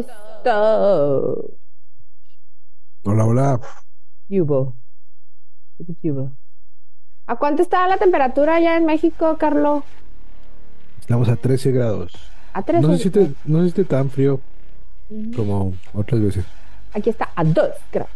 listo. 0.00 1.50
Hola, 3.04 3.24
hola. 3.24 3.60
¿A 7.26 7.36
cuánto 7.36 7.62
está 7.62 7.88
la 7.88 7.96
temperatura 7.96 8.56
allá 8.56 8.76
en 8.76 8.86
México, 8.86 9.36
Carlos? 9.38 9.84
Estamos 11.00 11.28
a 11.28 11.36
13 11.36 11.72
grados. 11.72 12.12
A 12.52 12.62
13. 12.62 12.86
No 12.86 12.92
se 12.92 12.98
siente, 12.98 13.34
no 13.44 13.68
se 13.68 13.84
tan 13.84 14.10
frío 14.10 14.40
como 15.34 15.74
otras 15.94 16.20
veces. 16.20 16.44
Aquí 16.92 17.10
está 17.10 17.30
a 17.34 17.44
2 17.44 17.54
grados. 17.92 18.12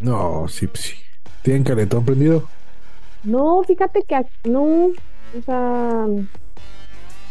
No, 0.00 0.48
sí, 0.48 0.68
sí. 0.74 0.94
¿Tienen 1.42 1.64
calentón 1.64 2.04
prendido? 2.04 2.48
No, 3.24 3.62
fíjate 3.62 4.02
que 4.02 4.26
no, 4.48 4.86
o 4.86 5.42
sea, 5.44 6.06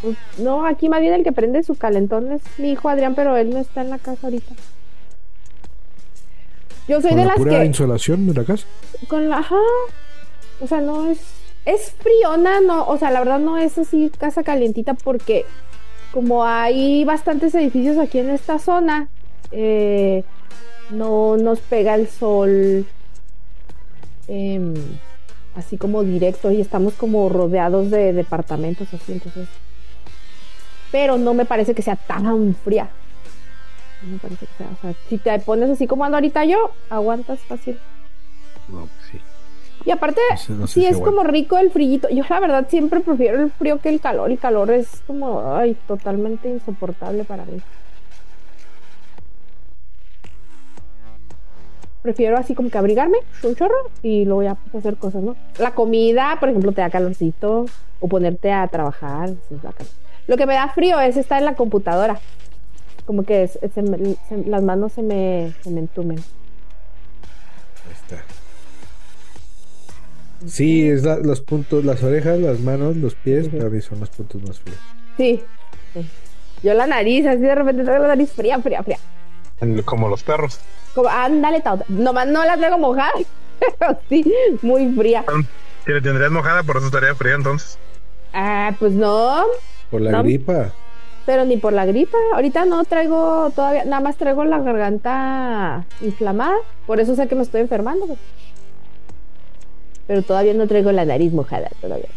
pues, 0.02 0.16
no, 0.38 0.66
aquí 0.66 0.88
más 0.88 1.00
bien 1.00 1.14
el 1.14 1.24
que 1.24 1.32
prende 1.32 1.62
su 1.62 1.76
calentón 1.76 2.32
es 2.32 2.42
mi 2.58 2.72
hijo 2.72 2.88
Adrián, 2.88 3.14
pero 3.14 3.36
él 3.36 3.50
no 3.50 3.58
está 3.58 3.82
en 3.82 3.90
la 3.90 3.98
casa 3.98 4.26
ahorita. 4.26 4.54
Yo 6.88 7.00
soy 7.00 7.10
¿Con 7.10 7.18
de 7.18 7.24
la 7.24 7.28
las 7.28 7.36
pura 7.36 7.58
que 7.60 7.64
insolación 7.64 8.26
de 8.26 8.34
la 8.34 8.44
casa? 8.44 8.66
con 9.08 9.28
la, 9.28 9.38
ajá, 9.38 9.56
o 10.60 10.66
sea, 10.66 10.80
no 10.80 11.08
es, 11.08 11.20
es 11.64 11.92
friona, 11.92 12.60
no, 12.60 12.86
o 12.86 12.98
sea, 12.98 13.10
la 13.10 13.20
verdad 13.20 13.38
no 13.38 13.56
es 13.56 13.78
así 13.78 14.10
casa 14.18 14.42
calientita 14.42 14.94
porque 14.94 15.44
como 16.12 16.44
hay 16.44 17.04
bastantes 17.04 17.54
edificios 17.54 17.98
aquí 17.98 18.18
en 18.18 18.30
esta 18.30 18.58
zona, 18.58 19.08
eh, 19.50 20.24
no 20.90 21.36
nos 21.36 21.60
pega 21.60 21.94
el 21.94 22.08
sol 22.08 22.86
em, 24.28 24.74
así 25.54 25.76
como 25.78 26.02
directo 26.02 26.50
y 26.50 26.60
estamos 26.60 26.94
como 26.94 27.28
rodeados 27.28 27.90
de 27.90 28.12
departamentos 28.12 28.92
así, 28.92 29.12
entonces, 29.12 29.48
pero 30.92 31.18
no 31.18 31.34
me 31.34 31.44
parece 31.44 31.74
que 31.74 31.82
sea 31.82 31.96
tan 31.96 32.54
fría. 32.54 32.88
No 34.02 34.12
me 34.12 34.18
parece 34.18 34.46
que 34.46 34.52
sea, 34.58 34.68
o 34.78 34.80
sea, 34.82 34.94
si 35.08 35.18
te 35.18 35.36
pones 35.40 35.70
así 35.70 35.86
como 35.88 36.04
ando 36.04 36.16
ahorita 36.18 36.44
yo, 36.44 36.70
aguantas 36.90 37.40
fácil. 37.40 37.78
No, 38.68 38.80
pues 38.82 38.90
sí. 39.10 39.18
Y 39.84 39.90
aparte, 39.90 40.20
No 40.30 40.36
sé- 40.36 40.52
no 40.52 40.66
sé 40.68 40.74
sí 40.74 40.80
si 40.82 40.86
es 40.86 40.98
como 40.98 41.24
rico 41.24 41.58
el 41.58 41.70
frillito. 41.72 42.08
Yo 42.08 42.22
la 42.28 42.38
verdad 42.38 42.66
siempre 42.68 43.00
prefiero 43.00 43.42
el 43.42 43.50
frío 43.50 43.80
que 43.80 43.88
el 43.88 44.00
calor. 44.00 44.30
El 44.30 44.38
calor 44.38 44.70
es 44.70 45.02
como, 45.08 45.56
ay, 45.56 45.76
totalmente 45.88 46.48
insoportable 46.48 47.24
para 47.24 47.44
mí. 47.44 47.60
Prefiero 52.02 52.36
así 52.36 52.54
como 52.54 52.68
que 52.70 52.78
abrigarme 52.78 53.18
un 53.44 53.54
chorro 53.54 53.76
y 54.02 54.24
luego 54.24 54.42
ya 54.42 54.54
pues, 54.56 54.84
hacer 54.84 54.96
cosas, 54.98 55.22
¿no? 55.22 55.36
La 55.58 55.72
comida, 55.72 56.36
por 56.40 56.48
ejemplo, 56.48 56.72
te 56.72 56.80
da 56.80 56.90
calorcito 56.90 57.66
o 58.00 58.08
ponerte 58.08 58.50
a 58.52 58.66
trabajar. 58.66 59.28
sí, 59.48 59.54
es 59.54 59.62
bacán. 59.62 59.86
Lo 60.26 60.36
que 60.36 60.46
me 60.46 60.54
da 60.54 60.68
frío 60.68 61.00
es 61.00 61.16
estar 61.16 61.38
en 61.38 61.44
la 61.46 61.54
computadora. 61.54 62.20
Como 63.06 63.24
que 63.24 63.42
es- 63.44 63.58
se 63.74 63.82
me- 63.82 64.16
se- 64.28 64.44
las 64.46 64.62
manos 64.62 64.92
se 64.92 65.02
me, 65.02 65.52
se 65.62 65.70
me 65.70 65.80
entumen. 65.80 66.18
Ahí 66.18 67.92
está. 67.92 68.22
Sí, 70.46 70.88
es 70.88 71.04
la- 71.04 71.18
los 71.18 71.40
puntos, 71.40 71.84
las 71.84 72.02
orejas, 72.02 72.38
las 72.38 72.58
manos, 72.60 72.96
los 72.96 73.14
pies, 73.14 73.48
para 73.48 73.68
mí 73.68 73.80
son 73.80 74.00
los 74.00 74.08
puntos 74.10 74.42
más 74.42 74.58
fríos. 74.60 74.78
Sí. 75.16 75.42
sí. 75.94 76.08
Yo 76.62 76.74
la 76.74 76.86
nariz, 76.86 77.26
así 77.26 77.40
de 77.40 77.54
repente 77.54 77.84
traigo 77.84 78.02
la 78.02 78.08
nariz 78.10 78.32
fría, 78.32 78.58
fría, 78.60 78.82
fría. 78.82 78.98
Como 79.84 80.08
los 80.08 80.22
perros. 80.24 80.58
Como, 80.94 81.08
ándale, 81.08 81.60
Tauta. 81.60 81.84
Nomás 81.88 82.26
no 82.28 82.44
la 82.44 82.56
traigo 82.56 82.78
mojada, 82.78 83.12
pero 83.78 83.98
sí, 84.08 84.32
muy 84.62 84.92
fría. 84.94 85.24
Si 85.84 85.92
le 85.92 86.00
tendrías 86.00 86.30
mojada, 86.30 86.62
por 86.62 86.76
eso 86.76 86.86
estaría 86.86 87.14
fría 87.14 87.34
entonces. 87.34 87.78
Ah, 88.32 88.74
pues 88.78 88.92
no, 88.92 89.44
Por 89.92 90.00
la 90.00 90.10
No. 90.10 90.22
gripa. 90.24 90.72
pero 91.24 91.44
ni 91.44 91.56
por 91.56 91.72
la 91.72 91.86
gripa. 91.86 92.18
Ahorita 92.34 92.64
no 92.64 92.82
traigo 92.82 93.50
todavía, 93.54 93.84
nada 93.84 94.00
más 94.00 94.16
traigo 94.16 94.44
la 94.44 94.58
garganta 94.58 95.84
inflamada. 96.00 96.56
Por 96.84 96.98
eso 96.98 97.14
sé 97.14 97.28
que 97.28 97.36
me 97.36 97.42
estoy 97.42 97.60
enfermando. 97.60 98.06
pues. 98.06 98.18
Pero 100.08 100.22
todavía 100.22 100.52
no 100.54 100.66
traigo 100.66 100.90
la 100.90 101.04
nariz 101.04 101.32
mojada, 101.32 101.68
todavía. 101.80 102.08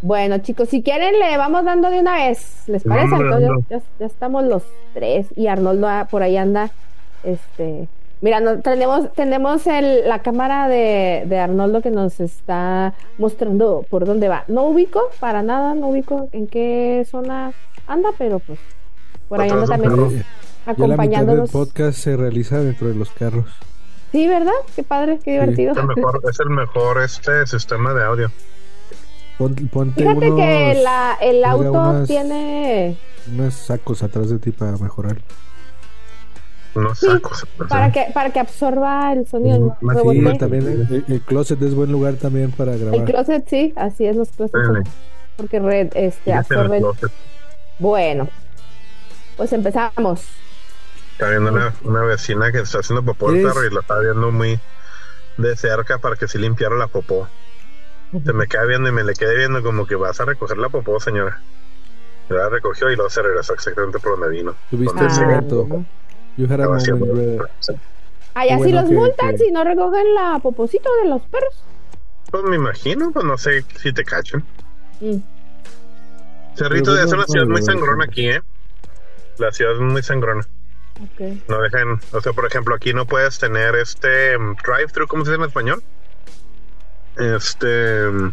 Bueno, 0.00 0.38
chicos, 0.38 0.68
si 0.68 0.82
quieren 0.82 1.18
le 1.18 1.36
vamos 1.36 1.64
dando 1.64 1.90
de 1.90 1.98
una 2.00 2.14
vez. 2.16 2.62
¿Les 2.68 2.84
Le 2.86 2.88
parece? 2.88 3.14
Entonces, 3.16 3.50
ya, 3.68 3.80
ya 3.98 4.06
estamos 4.06 4.44
los 4.44 4.62
tres 4.94 5.26
y 5.36 5.48
Arnoldo 5.48 5.88
ah, 5.88 6.06
por 6.10 6.22
ahí 6.22 6.36
anda. 6.36 6.70
Este, 7.24 7.88
mira, 8.20 8.40
no, 8.40 8.60
tenemos, 8.60 9.12
tenemos 9.12 9.66
el, 9.66 10.08
la 10.08 10.20
cámara 10.20 10.68
de, 10.68 11.24
de 11.26 11.38
Arnoldo 11.38 11.80
que 11.82 11.90
nos 11.90 12.20
está 12.20 12.94
mostrando 13.18 13.84
por 13.88 14.04
dónde 14.04 14.28
va. 14.28 14.44
No 14.48 14.64
ubico, 14.64 15.00
para 15.20 15.42
nada, 15.42 15.74
no 15.74 15.88
ubico 15.88 16.28
en 16.32 16.46
qué 16.46 17.06
zona 17.10 17.52
anda, 17.86 18.10
pero 18.18 18.38
pues 18.40 18.58
por 19.28 19.40
ahí 19.40 19.50
anda 19.50 19.66
también 19.66 20.24
acompañándonos. 20.66 21.50
podcast 21.50 21.98
se 21.98 22.16
realiza 22.16 22.58
dentro 22.60 22.88
de 22.88 22.94
los 22.94 23.10
carros. 23.10 23.46
Sí, 24.12 24.26
¿verdad? 24.26 24.52
Qué 24.74 24.82
padre, 24.82 25.18
qué 25.22 25.32
divertido. 25.32 25.72
Es 25.72 25.78
el 25.78 25.86
mejor, 25.86 26.20
es 26.30 26.40
el 26.40 26.50
mejor 26.50 27.02
este 27.02 27.46
sistema 27.46 27.92
de 27.94 28.04
audio. 28.04 28.30
Pon- 29.36 29.54
ponte 29.72 30.02
Fíjate 30.02 30.32
unos, 30.32 30.40
que 30.40 30.80
la, 30.82 31.16
el 31.20 31.44
auto 31.44 31.70
unas- 31.72 32.08
tiene 32.08 32.96
unos 33.32 33.54
sacos 33.54 34.02
atrás 34.02 34.30
de 34.30 34.38
ti 34.38 34.50
para 34.50 34.72
mejorar. 34.78 35.18
Unos 36.78 36.98
Sí, 36.98 37.06
sacos. 37.06 37.46
para 37.68 37.90
que 37.92 38.06
para 38.14 38.30
que 38.32 38.40
absorba 38.40 39.12
el 39.12 39.26
sonido. 39.26 39.76
Rebote. 39.80 40.18
sí, 40.20 40.26
Sí, 40.32 40.38
también 40.38 40.66
el, 40.68 40.80
el- 40.94 41.04
el 41.08 41.20
closet 41.22 41.60
es 41.62 41.74
buen 41.74 41.90
lugar 41.92 42.14
también 42.14 42.50
para 42.52 42.74
El 42.74 42.80
grabar. 42.80 43.04
closet, 43.04 43.48
sí, 43.48 43.72
así 43.76 44.06
es 44.06 44.16
los 44.16 44.28
closets. 44.30 44.66
son- 44.66 44.84
porque 45.36 45.60
red, 45.60 45.88
este, 45.94 46.32
el 46.32 46.38
absorben. 46.38 46.84
Bueno, 47.78 48.28
pues 49.36 49.52
empezamos. 49.52 50.22
Está 51.12 51.30
viendo 51.30 51.50
una, 51.52 51.72
una 51.84 52.02
vecina 52.02 52.50
que 52.52 52.60
está 52.60 52.78
haciendo 52.80 53.02
popó 53.04 53.30
el 53.30 53.42
perro 53.42 53.64
y 53.64 53.70
la 53.74 53.80
está 53.80 53.98
viendo 53.98 54.30
muy 54.30 54.58
de 55.36 55.56
cerca 55.56 55.98
para 55.98 56.16
que 56.16 56.26
se 56.28 56.38
limpiara 56.38 56.74
la 56.76 56.86
popó. 56.88 57.28
Se 58.24 58.32
me 58.32 58.46
queda 58.46 58.64
viendo 58.64 58.88
y 58.88 58.92
me 58.92 59.04
le 59.04 59.12
quedé 59.14 59.36
viendo 59.36 59.62
como 59.62 59.86
que 59.86 59.94
vas 59.94 60.20
a 60.20 60.24
recoger 60.24 60.58
la 60.58 60.68
popó, 60.68 60.98
señora. 61.00 61.40
La 62.28 62.48
recogió 62.48 62.90
y 62.90 62.96
luego 62.96 63.10
se 63.10 63.22
regresó 63.22 63.54
exactamente 63.54 63.98
por 64.00 64.18
donde 64.18 64.36
vino. 64.36 64.54
Tuviste 64.70 64.94
Donde 64.94 65.04
un 65.12 65.14
se- 65.18 65.24
momento. 65.26 65.84
You 66.38 66.46
had 66.46 66.60
a 66.60 66.66
moment, 66.68 66.98
brother. 67.00 67.50
Allá 68.34 68.54
sí 68.54 68.58
bueno 68.58 68.80
los 68.80 68.88
que- 68.88 68.94
multan 68.96 69.30
que- 69.32 69.38
si 69.38 69.50
no 69.50 69.64
recogen 69.64 70.14
la 70.14 70.38
poposito 70.42 70.88
de 71.02 71.08
los 71.10 71.20
perros. 71.22 71.62
Pues 72.30 72.44
me 72.44 72.56
imagino, 72.56 73.10
pues 73.12 73.24
no 73.26 73.36
sé 73.36 73.64
si 73.80 73.92
te 73.92 74.04
cachan. 74.04 74.42
Mm. 75.00 75.16
Cerrito 76.54 76.92
Pero 76.92 77.04
es 77.04 77.12
una 77.12 77.16
bueno, 77.16 77.26
ciudad 77.26 77.46
muy 77.46 77.62
sangrona 77.62 78.04
aquí, 78.04 78.28
¿eh? 78.28 78.40
La 79.38 79.52
ciudad 79.52 79.74
es 79.74 79.80
muy 79.80 80.02
sangrona. 80.02 80.46
Ok. 81.00 81.20
No 81.48 81.60
dejan, 81.60 82.00
o 82.12 82.20
sea, 82.20 82.32
por 82.32 82.46
ejemplo, 82.46 82.74
aquí 82.74 82.92
no 82.92 83.06
puedes 83.06 83.38
tener 83.38 83.74
este 83.76 84.36
mm, 84.38 84.56
drive-thru, 84.64 85.06
¿cómo 85.06 85.24
se 85.24 85.32
dice 85.32 85.42
en 85.42 85.48
español? 85.48 85.82
Este, 87.16 88.08
mm, 88.08 88.32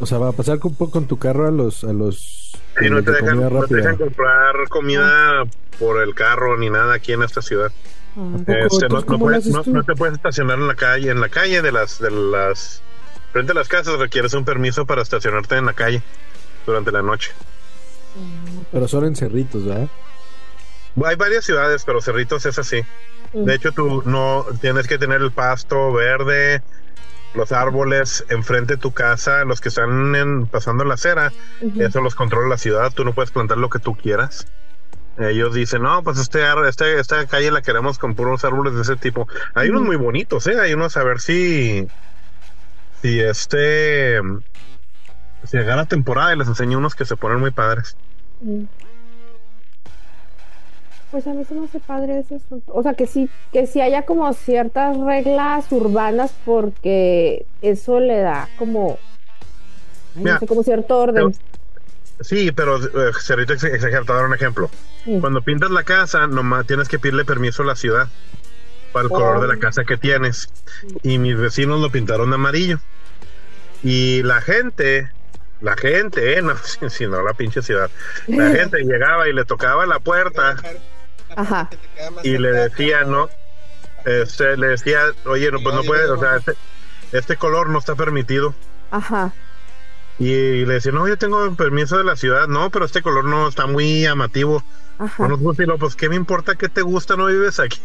O 0.00 0.06
sea, 0.06 0.18
va 0.18 0.28
a 0.30 0.32
pasar 0.32 0.58
con, 0.58 0.74
con 0.74 1.06
tu 1.06 1.18
carro 1.18 1.46
a 1.46 1.50
los 1.52 1.84
a 1.84 1.92
los, 1.92 2.52
sí, 2.78 2.90
no 2.90 3.02
te, 3.02 3.10
de 3.10 3.16
dejan, 3.20 3.36
comida 3.36 3.50
no 3.50 3.56
te 3.56 3.60
rápida. 3.60 3.76
dejan 3.78 3.96
comprar 3.96 4.68
comida 4.68 5.44
por 5.78 6.02
el 6.02 6.14
carro 6.14 6.56
ni 6.56 6.70
nada 6.70 6.94
aquí 6.94 7.12
en 7.12 7.22
esta 7.22 7.42
ciudad. 7.42 7.72
Ah? 8.16 8.36
Este, 8.46 8.88
no, 8.88 9.02
te 9.02 9.94
puedes 9.94 10.14
estacionar 10.14 10.58
en 10.58 10.68
la 10.68 10.74
calle, 10.74 11.10
en 11.10 11.20
la 11.20 11.28
calle 11.28 11.62
de 11.62 11.72
las, 11.72 11.98
de 11.98 12.10
las, 12.10 12.82
frente 13.32 13.52
a 13.52 13.54
las 13.54 13.68
casas 13.68 13.98
requieres 13.98 14.34
un 14.34 14.44
permiso 14.44 14.86
para 14.86 15.02
estacionarte 15.02 15.56
en 15.56 15.66
la 15.66 15.72
calle 15.72 16.02
durante 16.66 16.92
la 16.92 17.02
noche. 17.02 17.32
Pero 18.70 18.86
solo 18.86 19.06
en 19.08 19.16
cerritos, 19.16 19.64
¿verdad? 19.64 19.88
Hay 21.04 21.16
varias 21.16 21.44
ciudades, 21.44 21.82
pero 21.84 22.00
Cerritos 22.00 22.46
es 22.46 22.58
así. 22.58 22.80
De 23.32 23.54
hecho, 23.54 23.72
tú 23.72 24.02
no 24.06 24.46
tienes 24.60 24.86
que 24.86 24.96
tener 24.96 25.20
el 25.20 25.32
pasto 25.32 25.92
verde, 25.92 26.62
los 27.34 27.52
árboles 27.52 28.24
enfrente 28.28 28.74
de 28.74 28.80
tu 28.80 28.92
casa, 28.92 29.44
los 29.44 29.60
que 29.60 29.68
están 29.68 30.14
en- 30.14 30.46
pasando 30.46 30.84
la 30.84 30.94
acera, 30.94 31.32
eso 31.78 32.00
los 32.00 32.14
controla 32.14 32.48
la 32.48 32.58
ciudad. 32.58 32.92
Tú 32.94 33.04
no 33.04 33.12
puedes 33.12 33.30
plantar 33.30 33.58
lo 33.58 33.68
que 33.68 33.78
tú 33.78 33.94
quieras. 33.96 34.46
Ellos 35.18 35.54
dicen, 35.54 35.82
no, 35.82 36.02
pues 36.02 36.18
este, 36.18 36.40
este 36.68 36.98
esta 36.98 37.26
calle 37.26 37.50
la 37.52 37.62
queremos 37.62 37.98
con 37.98 38.14
puros 38.14 38.44
árboles 38.44 38.74
de 38.74 38.82
ese 38.82 38.96
tipo. 38.96 39.28
Hay 39.54 39.70
unos 39.70 39.82
muy 39.82 39.96
bonitos, 39.96 40.46
¿eh? 40.48 40.58
Hay 40.60 40.74
unos 40.74 40.96
a 40.96 41.04
ver 41.04 41.20
si, 41.20 41.86
si 43.00 43.20
este, 43.20 44.20
si 45.44 45.56
agarra 45.56 45.86
temporada 45.86 46.34
y 46.34 46.38
les 46.38 46.48
enseño 46.48 46.78
unos 46.78 46.94
que 46.94 47.04
se 47.04 47.16
ponen 47.16 47.38
muy 47.40 47.52
padres. 47.52 47.96
Mm. 48.40 48.64
Pues 51.14 51.28
a 51.28 51.30
mí 51.32 51.44
se 51.44 51.54
me 51.54 51.66
hace 51.66 51.78
padre 51.78 52.18
ese 52.18 52.34
asunto. 52.34 52.72
O 52.74 52.82
sea, 52.82 52.94
que 52.94 53.06
sí, 53.06 53.30
que 53.52 53.68
sí 53.68 53.80
haya 53.80 54.02
como 54.02 54.32
ciertas 54.32 54.96
reglas 54.98 55.70
urbanas 55.70 56.34
porque 56.44 57.46
eso 57.62 58.00
le 58.00 58.18
da 58.18 58.48
como, 58.58 58.98
ay, 60.16 60.22
Mira, 60.24 60.34
no 60.34 60.40
sé, 60.40 60.46
como 60.48 60.64
cierto 60.64 60.98
orden. 60.98 61.32
Sí, 62.20 62.50
pero 62.50 62.78
eh, 62.78 63.12
Cerrito 63.20 63.52
ex- 63.52 63.62
exagerado, 63.62 64.06
te 64.06 64.10
voy 64.12 64.18
a 64.18 64.22
dar 64.22 64.28
un 64.28 64.34
ejemplo. 64.34 64.68
Cuando 65.20 65.40
pintas 65.42 65.70
la 65.70 65.84
casa, 65.84 66.26
nomás 66.26 66.66
tienes 66.66 66.88
que 66.88 66.98
pedirle 66.98 67.24
permiso 67.24 67.62
a 67.62 67.66
la 67.66 67.76
ciudad 67.76 68.08
para 68.92 69.04
el 69.06 69.12
Oh. 69.12 69.14
color 69.14 69.40
de 69.40 69.46
la 69.54 69.56
casa 69.60 69.84
que 69.84 69.96
tienes. 69.96 70.48
Y 71.04 71.18
mis 71.18 71.36
vecinos 71.36 71.80
lo 71.80 71.90
pintaron 71.90 72.30
de 72.30 72.34
amarillo. 72.34 72.80
Y 73.84 74.24
la 74.24 74.40
gente 74.40 75.10
la 75.60 75.76
gente, 75.76 76.36
eh, 76.38 76.42
no, 76.42 76.56
si, 76.56 76.90
si 76.90 77.06
no 77.06 77.22
la 77.22 77.34
pinche 77.34 77.62
ciudad. 77.62 77.88
La 78.26 78.50
gente 78.56 78.78
llegaba 78.82 79.28
y 79.28 79.32
le 79.32 79.44
tocaba 79.44 79.86
la 79.86 80.00
puerta 80.00 80.56
Ajá. 81.36 81.68
y 82.22 82.38
le 82.38 82.52
decía, 82.52 83.04
no, 83.04 83.28
este, 84.04 84.56
le 84.56 84.68
decía, 84.68 85.00
oye, 85.26 85.50
no, 85.50 85.58
pues 85.62 85.74
no 85.74 85.82
puede, 85.82 86.08
o 86.10 86.18
sea, 86.18 86.36
este, 86.36 86.52
este 87.12 87.36
color 87.36 87.68
no 87.70 87.78
está 87.78 87.94
permitido. 87.94 88.54
Ajá. 88.90 89.32
Y 90.18 90.64
le 90.64 90.74
decía, 90.74 90.92
no, 90.92 91.08
yo 91.08 91.18
tengo 91.18 91.54
permiso 91.56 91.98
de 91.98 92.04
la 92.04 92.14
ciudad, 92.16 92.46
no, 92.46 92.70
pero 92.70 92.84
este 92.84 93.02
color 93.02 93.24
no 93.24 93.48
está 93.48 93.66
muy 93.66 94.02
llamativo. 94.02 94.62
Ajá. 94.98 95.24
No 95.24 95.30
nos 95.30 95.40
gusta 95.40 95.64
y 95.64 95.66
lo, 95.66 95.76
pues, 95.78 95.96
¿qué 95.96 96.08
me 96.08 96.14
importa 96.16 96.54
que 96.54 96.68
te 96.68 96.82
gusta? 96.82 97.16
No 97.16 97.26
vives 97.26 97.58
aquí. 97.58 97.80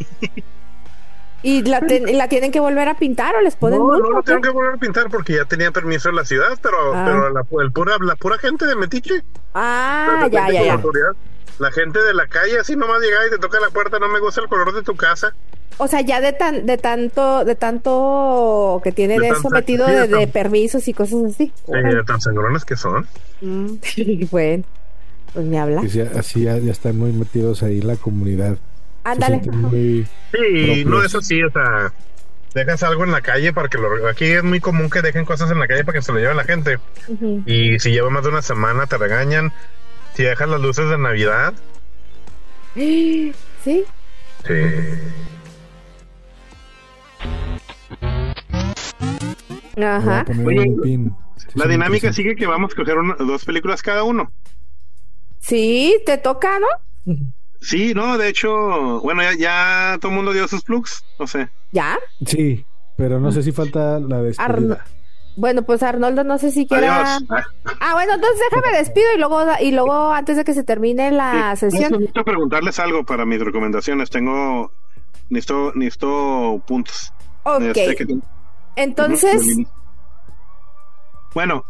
¿Y 1.41 1.63
la, 1.63 1.79
ten- 1.87 2.17
la 2.17 2.27
tienen 2.27 2.51
que 2.51 2.59
volver 2.59 2.87
a 2.87 2.95
pintar 2.97 3.35
o 3.35 3.41
les 3.41 3.55
ponen 3.55 3.79
No, 3.79 3.85
multa 3.85 4.09
no 4.09 4.21
tengo 4.23 4.41
que 4.41 4.49
volver 4.49 4.75
a 4.75 4.77
pintar 4.77 5.09
porque 5.09 5.33
ya 5.37 5.45
tenía 5.45 5.71
permiso 5.71 6.09
de 6.09 6.15
la 6.15 6.25
ciudad, 6.25 6.49
pero, 6.61 6.93
Ah. 6.93 7.03
pero 7.05 7.29
la, 7.31 7.41
el 7.63 7.71
pura, 7.71 7.95
la 7.99 8.15
pura 8.15 8.37
gente 8.37 8.65
de 8.67 8.75
Metiche. 8.75 9.23
Ah, 9.55 10.27
ya, 10.31 10.51
ya, 10.51 10.63
ya. 10.63 10.81
La 11.59 11.71
gente 11.71 11.99
de 12.01 12.13
la 12.13 12.27
calle 12.27 12.57
así 12.59 12.75
nomás 12.75 13.01
llega 13.01 13.27
y 13.27 13.31
te 13.31 13.37
toca 13.37 13.59
la 13.59 13.69
puerta, 13.69 13.99
no 13.99 14.07
me 14.07 14.19
gusta 14.19 14.41
el 14.41 14.47
color 14.47 14.73
de 14.73 14.81
tu 14.81 14.95
casa. 14.95 15.33
O 15.77 15.87
sea, 15.87 16.01
ya 16.01 16.19
de 16.19 16.33
tan, 16.33 16.65
de 16.65 16.77
tanto, 16.77 17.45
de 17.45 17.55
tanto 17.55 18.81
que 18.83 18.91
tienen 18.91 19.19
De 19.19 19.29
eso 19.29 19.49
metido 19.49 19.85
sí, 19.87 19.93
de, 19.93 20.07
de 20.07 20.17
de 20.17 20.27
permisos 20.27 20.87
y 20.87 20.93
cosas 20.93 21.23
así. 21.25 21.47
Sí, 21.47 21.53
Órale. 21.67 22.03
tan 22.03 22.19
sangrones 22.19 22.65
que 22.65 22.75
son. 22.75 23.07
Mm. 23.41 23.75
bueno, 24.31 24.63
pues 25.33 25.45
me 25.45 25.59
habla. 25.59 25.83
Ya- 25.85 26.11
así 26.17 26.43
ya, 26.43 26.57
ya 26.57 26.71
están 26.71 26.97
muy 26.97 27.11
metidos 27.13 27.63
ahí 27.63 27.79
en 27.79 27.87
la 27.87 27.95
comunidad. 27.95 28.57
Ándale. 29.03 29.41
Sí, 29.43 30.05
Propios. 30.31 30.85
no, 30.85 31.03
eso 31.03 31.21
sí, 31.21 31.41
o 31.43 31.49
sea, 31.51 31.93
dejas 32.53 32.83
algo 32.83 33.05
en 33.05 33.11
la 33.11 33.21
calle 33.21 33.53
para 33.53 33.69
que 33.69 33.77
lo... 33.77 34.07
Aquí 34.07 34.25
es 34.25 34.43
muy 34.43 34.59
común 34.59 34.89
que 34.89 35.01
dejen 35.01 35.23
cosas 35.23 35.49
en 35.51 35.59
la 35.59 35.67
calle 35.67 35.85
para 35.85 35.97
que 35.97 36.01
se 36.03 36.11
lo 36.11 36.19
lleve 36.19 36.35
la 36.35 36.43
gente. 36.43 36.77
Y 37.45 37.79
si 37.79 37.91
lleva 37.91 38.09
más 38.09 38.23
de 38.23 38.29
una 38.29 38.41
semana 38.41 38.85
te 38.87 38.97
regañan. 38.97 39.53
Si 40.19 40.25
dejas 40.25 40.49
las 40.49 40.59
luces 40.59 40.89
de 40.89 40.97
Navidad, 40.97 41.53
Sí. 42.75 43.31
sí. 43.63 43.85
Ajá. 49.81 50.25
Oye, 50.45 50.59
un 50.59 50.81
pin. 50.81 51.15
Sí, 51.37 51.45
La 51.55 51.67
dinámica 51.67 52.11
sigue 52.11 52.35
que 52.35 52.45
vamos 52.45 52.73
a 52.73 52.75
coger 52.75 52.97
una- 52.97 53.15
dos 53.15 53.45
películas 53.45 53.81
cada 53.81 54.03
uno. 54.03 54.33
Sí, 55.39 55.97
te 56.05 56.17
toca, 56.17 56.59
¿no? 56.59 57.15
Sí, 57.61 57.93
no, 57.93 58.17
de 58.17 58.27
hecho, 58.27 58.99
bueno, 58.99 59.21
ya, 59.23 59.35
ya 59.37 59.97
todo 60.01 60.11
el 60.11 60.17
mundo 60.17 60.33
dio 60.33 60.49
sus 60.49 60.63
plugs, 60.63 61.01
no 61.17 61.27
sé. 61.27 61.47
¿Ya? 61.71 61.97
Sí, 62.25 62.65
pero 62.97 63.21
no 63.21 63.31
sé 63.31 63.41
si 63.41 63.53
falta 63.53 64.01
la 64.01 64.21
despedida. 64.21 64.83
Bueno, 65.39 65.61
pues 65.63 65.81
Arnoldo, 65.83 66.23
no 66.25 66.37
sé 66.37 66.51
si 66.51 66.67
quiera. 66.67 67.15
Adiós. 67.15 67.23
Ah, 67.29 67.43
Ah, 67.79 67.93
bueno, 67.93 68.15
entonces 68.15 68.39
déjame 68.51 68.77
despido 68.77 69.05
y 69.15 69.17
luego, 69.19 69.41
y 69.61 69.71
luego 69.71 70.11
antes 70.11 70.35
de 70.35 70.43
que 70.43 70.53
se 70.53 70.63
termine 70.65 71.11
la 71.11 71.55
sí. 71.55 71.69
sesión. 71.71 71.93
Necesito 71.93 72.25
preguntarles 72.25 72.77
algo 72.79 73.05
para 73.05 73.25
mis 73.25 73.39
recomendaciones. 73.39 74.09
Tengo, 74.09 74.71
necesito, 75.29 75.71
necesito 75.75 76.61
puntos. 76.67 77.13
Ok. 77.43 77.61
Este 77.75 77.95
que- 77.95 78.17
Entonces, 78.75 79.41
Bueno, 81.33 81.63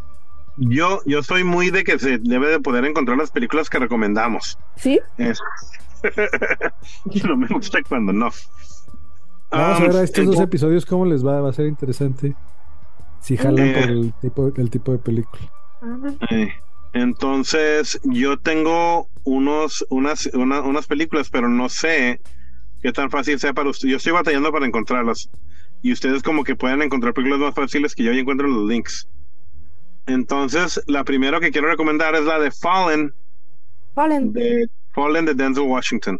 yo, 0.56 1.00
yo 1.06 1.22
soy 1.22 1.44
muy 1.44 1.70
de 1.70 1.84
que 1.84 1.98
se 1.98 2.18
debe 2.18 2.48
de 2.48 2.60
poder 2.60 2.84
encontrar 2.84 3.18
las 3.18 3.30
películas 3.30 3.70
que 3.70 3.78
recomendamos. 3.78 4.58
¿sí? 4.76 4.98
Es- 5.16 5.40
no 7.24 7.36
me 7.36 7.46
gusta 7.46 7.78
cuando 7.88 8.12
no. 8.12 8.30
Vamos 9.52 9.78
a 9.80 9.82
ver 9.82 9.96
a 9.96 10.02
estos 10.02 10.26
dos 10.26 10.40
episodios 10.40 10.86
cómo 10.86 11.04
les 11.06 11.24
va. 11.24 11.40
Va 11.40 11.50
a 11.50 11.52
ser 11.52 11.66
interesante. 11.66 12.34
Si 13.20 13.36
jalan 13.36 13.66
Eh. 13.68 13.74
por 13.80 13.90
el 13.90 14.14
tipo, 14.20 14.52
el 14.56 14.70
tipo 14.70 14.92
de 14.92 14.98
película. 14.98 15.42
Eh, 16.30 16.48
entonces, 16.92 18.00
yo 18.04 18.38
tengo 18.38 19.08
unos, 19.24 19.84
unas, 19.90 20.26
una- 20.34 20.60
unas 20.62 20.86
películas, 20.86 21.30
pero 21.30 21.48
no 21.48 21.68
sé 21.68 22.20
qué 22.82 22.92
tan 22.92 23.10
fácil 23.10 23.38
sea 23.38 23.52
para 23.52 23.70
ustedes. 23.70 23.90
Yo 23.92 23.96
estoy 23.98 24.12
batallando 24.12 24.50
para 24.52 24.66
encontrarlas. 24.66 25.28
Y 25.82 25.92
ustedes 25.92 26.22
como 26.22 26.44
que 26.44 26.56
pueden 26.56 26.82
encontrar 26.82 27.14
películas 27.14 27.40
más 27.40 27.54
fáciles 27.54 27.94
que 27.94 28.02
yo 28.04 28.12
y 28.12 28.18
encuentro 28.18 28.46
los 28.48 28.68
links. 28.68 29.06
Entonces, 30.06 30.82
la 30.86 31.04
primera 31.04 31.40
que 31.40 31.50
quiero 31.50 31.68
recomendar 31.68 32.14
es 32.14 32.24
la 32.24 32.38
de 32.38 32.50
Fallen, 32.50 33.12
Fallen. 33.94 34.32
de 34.32 34.66
Fallen 34.92 35.24
de 35.24 35.34
Denzel 35.34 35.64
Washington. 35.64 36.18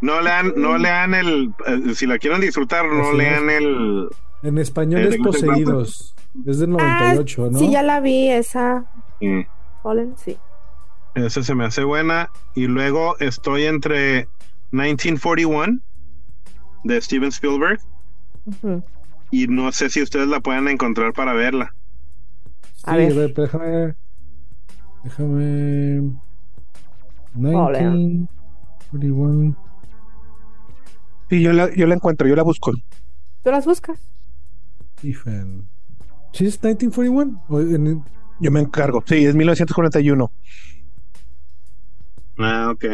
No 0.00 0.20
lean, 0.20 0.52
no 0.56 0.76
lean 0.76 1.14
el, 1.14 1.50
eh, 1.66 1.94
si 1.94 2.06
la 2.06 2.18
quieren 2.18 2.40
disfrutar, 2.40 2.86
no 2.86 3.12
lean 3.12 3.48
el, 3.48 4.08
En 4.46 4.58
español 4.58 5.00
es. 5.02 5.16
Poseídos. 5.18 6.14
Es 6.46 6.58
del 6.60 6.70
98, 6.70 7.48
¿no? 7.50 7.58
Ah, 7.58 7.60
Sí, 7.60 7.70
ya 7.70 7.82
la 7.82 8.00
vi, 8.00 8.28
esa. 8.28 8.84
Fallen, 9.82 10.14
sí. 10.16 10.36
Esa 11.14 11.42
se 11.42 11.54
me 11.54 11.64
hace 11.64 11.82
buena. 11.84 12.30
Y 12.54 12.66
luego 12.66 13.18
estoy 13.18 13.64
entre 13.64 14.28
1941 14.70 15.80
de 16.84 17.00
Steven 17.00 17.28
Spielberg. 17.30 17.80
Y 19.30 19.46
no 19.48 19.72
sé 19.72 19.90
si 19.90 20.02
ustedes 20.02 20.28
la 20.28 20.40
pueden 20.40 20.68
encontrar 20.68 21.12
para 21.12 21.32
verla. 21.32 21.74
Sí, 22.74 22.82
A 22.84 22.96
ver. 22.96 23.34
déjame. 23.34 23.94
Déjame. 25.02 26.02
1941. 27.34 29.56
Sí, 31.28 31.42
yo 31.42 31.52
la, 31.52 31.74
yo 31.74 31.86
la 31.86 31.94
encuentro, 31.94 32.28
yo 32.28 32.36
la 32.36 32.42
busco. 32.44 32.72
¿Tú 33.42 33.50
las 33.50 33.66
buscas? 33.66 34.00
Stephen. 35.12 35.68
¿Sí 36.32 36.46
es 36.46 36.62
1941? 36.62 37.44
¿O 37.48 37.60
en- 37.60 38.04
Yo 38.40 38.50
me 38.50 38.60
encargo. 38.60 39.02
Sí, 39.06 39.24
es 39.24 39.34
1941. 39.34 40.30
Ah, 42.38 42.70
ok. 42.72 42.84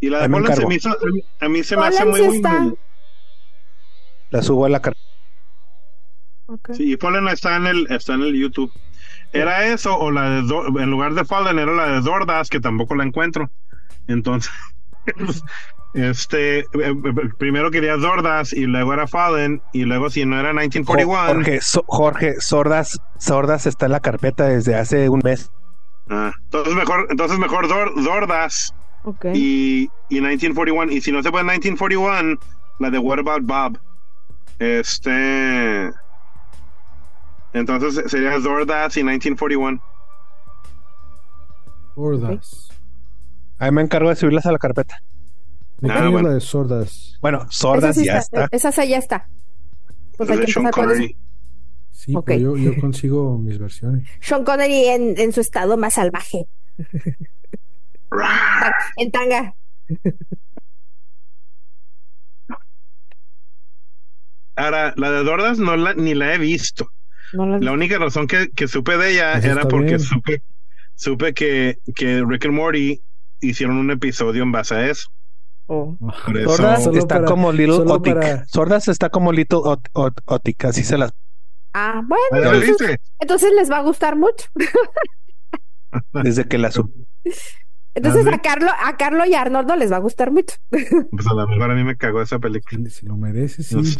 Y 0.00 0.10
la 0.10 0.28
de 0.28 0.54
se 0.54 0.66
me 0.66 0.74
hizo, 0.76 0.90
a 1.40 1.48
mí- 1.48 1.64
se 1.64 1.76
me 1.76 1.86
hace 1.86 2.04
muy 2.04 2.20
muy-. 2.40 2.74
La 4.30 4.42
subo 4.42 4.66
a 4.66 4.68
la 4.68 4.80
carpeta. 4.80 5.04
Ok. 6.46 6.70
Sí, 6.74 6.92
y 6.92 6.96
Fallen 6.96 7.26
está 7.28 7.56
en 7.56 7.66
el, 7.66 7.86
está 7.90 8.14
en 8.14 8.22
el 8.22 8.38
YouTube. 8.38 8.70
Era 9.32 9.66
eso, 9.66 9.96
o 9.98 10.10
la 10.10 10.28
de 10.30 10.42
Do- 10.42 10.78
en 10.78 10.90
lugar 10.90 11.14
de 11.14 11.24
Fallen 11.24 11.58
era 11.58 11.72
la 11.72 11.88
de 11.88 12.00
Dordas, 12.02 12.48
que 12.50 12.60
tampoco 12.60 12.94
la 12.94 13.04
encuentro. 13.04 13.50
Entonces, 14.06 14.52
este, 15.94 16.60
eh, 16.60 16.66
eh, 16.74 16.94
primero 17.38 17.70
quería 17.70 17.96
Dordas 17.96 18.52
y 18.52 18.66
luego 18.66 18.92
era 18.92 19.06
Fallen, 19.06 19.62
y 19.72 19.84
luego 19.84 20.10
si 20.10 20.26
no 20.26 20.38
era 20.38 20.52
1941. 20.52 21.34
Jorge, 21.34 21.60
So- 21.60 21.84
Jorge, 21.86 22.40
Sordas, 22.40 22.98
Sordas 23.18 23.66
está 23.66 23.86
en 23.86 23.92
la 23.92 24.00
carpeta 24.00 24.44
desde 24.46 24.74
hace 24.74 25.08
un 25.08 25.20
mes. 25.24 25.50
Ah, 26.10 26.32
entonces 26.44 26.74
mejor, 26.74 27.06
entonces 27.10 27.38
mejor 27.38 27.66
Dor- 27.68 27.94
Dordas 28.02 28.74
Ok. 29.04 29.26
y, 29.34 29.88
y 30.10 30.14
1941. 30.20 30.92
Y 30.92 31.00
si 31.00 31.12
no 31.12 31.22
se 31.22 31.30
puede 31.30 31.44
1941, 31.44 32.38
la 32.80 32.90
de 32.90 32.98
What 32.98 33.20
About 33.20 33.42
Bob. 33.44 33.78
Este. 34.58 35.90
Entonces 37.52 38.10
sería 38.10 38.38
Dordas 38.40 38.96
y 38.96 39.04
1941. 39.04 39.80
Sordas. 41.94 42.68
Ahí 43.58 43.70
me 43.70 43.82
encargo 43.82 44.08
de 44.08 44.16
subirlas 44.16 44.46
a 44.46 44.52
la 44.52 44.58
carpeta. 44.58 44.98
¿De 45.78 45.90
Ah, 45.90 46.08
bueno. 46.08 46.28
la 46.28 46.34
de 46.34 46.40
sordas? 46.40 47.18
Bueno, 47.20 47.38
esa 47.42 47.50
Sordas 47.50 47.96
sí 47.96 48.04
ya 48.04 48.18
está. 48.18 48.48
Esa 48.50 48.72
sí 48.72 48.88
ya 48.88 48.98
está. 48.98 49.28
Pues 50.16 50.30
hay 50.30 50.38
que 50.40 50.52
Sean. 50.52 50.70
Connery. 50.70 51.16
Sí, 51.90 52.12
Ok. 52.14 52.26
pero 52.26 52.40
yo, 52.40 52.56
yo 52.56 52.80
consigo 52.80 53.38
mis 53.38 53.58
versiones. 53.58 54.08
Sean 54.20 54.44
Connery 54.44 54.86
en, 54.88 55.18
en 55.18 55.32
su 55.32 55.40
estado 55.40 55.76
más 55.76 55.94
salvaje. 55.94 56.46
En 58.96 59.10
tanga. 59.10 59.54
Ahora, 64.56 64.94
la 64.96 65.10
de 65.10 65.24
Dordas 65.24 65.58
no 65.58 65.76
la, 65.76 65.94
ni 65.94 66.14
la 66.14 66.34
he 66.34 66.38
visto. 66.38 66.90
No 67.32 67.46
la- 67.46 67.58
La 67.58 67.72
única 67.72 67.98
razón 67.98 68.26
que, 68.26 68.50
que 68.50 68.68
supe 68.68 68.96
de 68.96 69.12
ella 69.12 69.32
Eso 69.38 69.46
era 69.48 69.56
está 69.62 69.68
porque 69.68 69.86
bien. 69.86 70.00
supe, 70.00 70.42
supe 70.94 71.34
que, 71.34 71.78
que 71.96 72.22
Rick 72.26 72.44
and 72.46 72.54
Morty 72.54 73.02
hicieron 73.40 73.76
un 73.76 73.90
episodio 73.90 74.42
en 74.44 74.52
base 74.52 74.74
a 74.74 74.88
eso. 74.90 75.08
Oh. 75.66 75.96
Sordas 76.44 76.86
está 76.86 77.16
para- 77.16 77.26
como 77.26 77.50
Little 77.52 77.90
Otic. 77.90 78.14
para- 78.14 78.46
Sordas 78.46 78.88
está 78.88 79.08
como 79.08 79.32
Little 79.32 79.58
Ot- 79.60 79.88
Ot- 79.94 80.22
Otic, 80.26 80.64
así 80.66 80.84
se 80.84 80.98
las. 80.98 81.12
Ah, 81.72 82.02
bueno, 82.06 82.22
¿Ah, 82.32 82.38
¿ya 82.38 82.52
la 82.86 82.98
entonces, 83.20 83.52
les 83.56 83.70
va 83.70 83.78
a 83.78 83.82
gustar 83.82 84.16
mucho. 84.16 84.46
Desde 86.22 86.44
que 86.46 86.58
la 86.58 86.70
sub. 86.70 86.92
Entonces 87.94 88.26
Ah, 88.26 88.34
a 88.34 88.38
Carlo, 88.42 88.70
a 88.84 88.96
Carlo 88.96 89.24
y 89.24 89.34
a 89.34 89.40
Arnoldo 89.40 89.74
les 89.76 89.90
va 89.90 89.96
a 89.96 90.00
gustar 90.00 90.30
mucho. 90.30 90.56
Pues 90.70 91.26
a 91.26 91.34
lo 91.34 91.46
mejor 91.48 91.70
a 91.70 91.74
mí 91.74 91.84
me 91.84 91.96
cagó 91.96 92.20
esa 92.22 92.38
película. 92.38 92.90
Si, 92.90 93.06
lo 93.06 93.16
merece, 93.16 93.62
sí. 93.62 93.74
No 93.76 93.84
sé. 93.84 93.98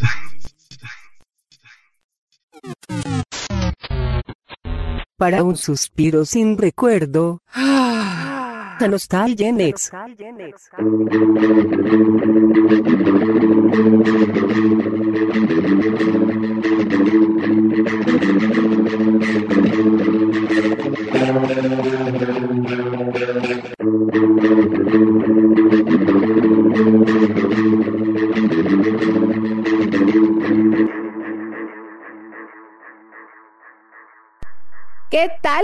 Para 5.17 5.43
un 5.43 5.57
suspiro 5.57 6.25
sin 6.25 6.59
recuerdo. 6.59 7.41
The 8.79 8.87
Nostal 8.87 9.37
Gen 9.37 9.57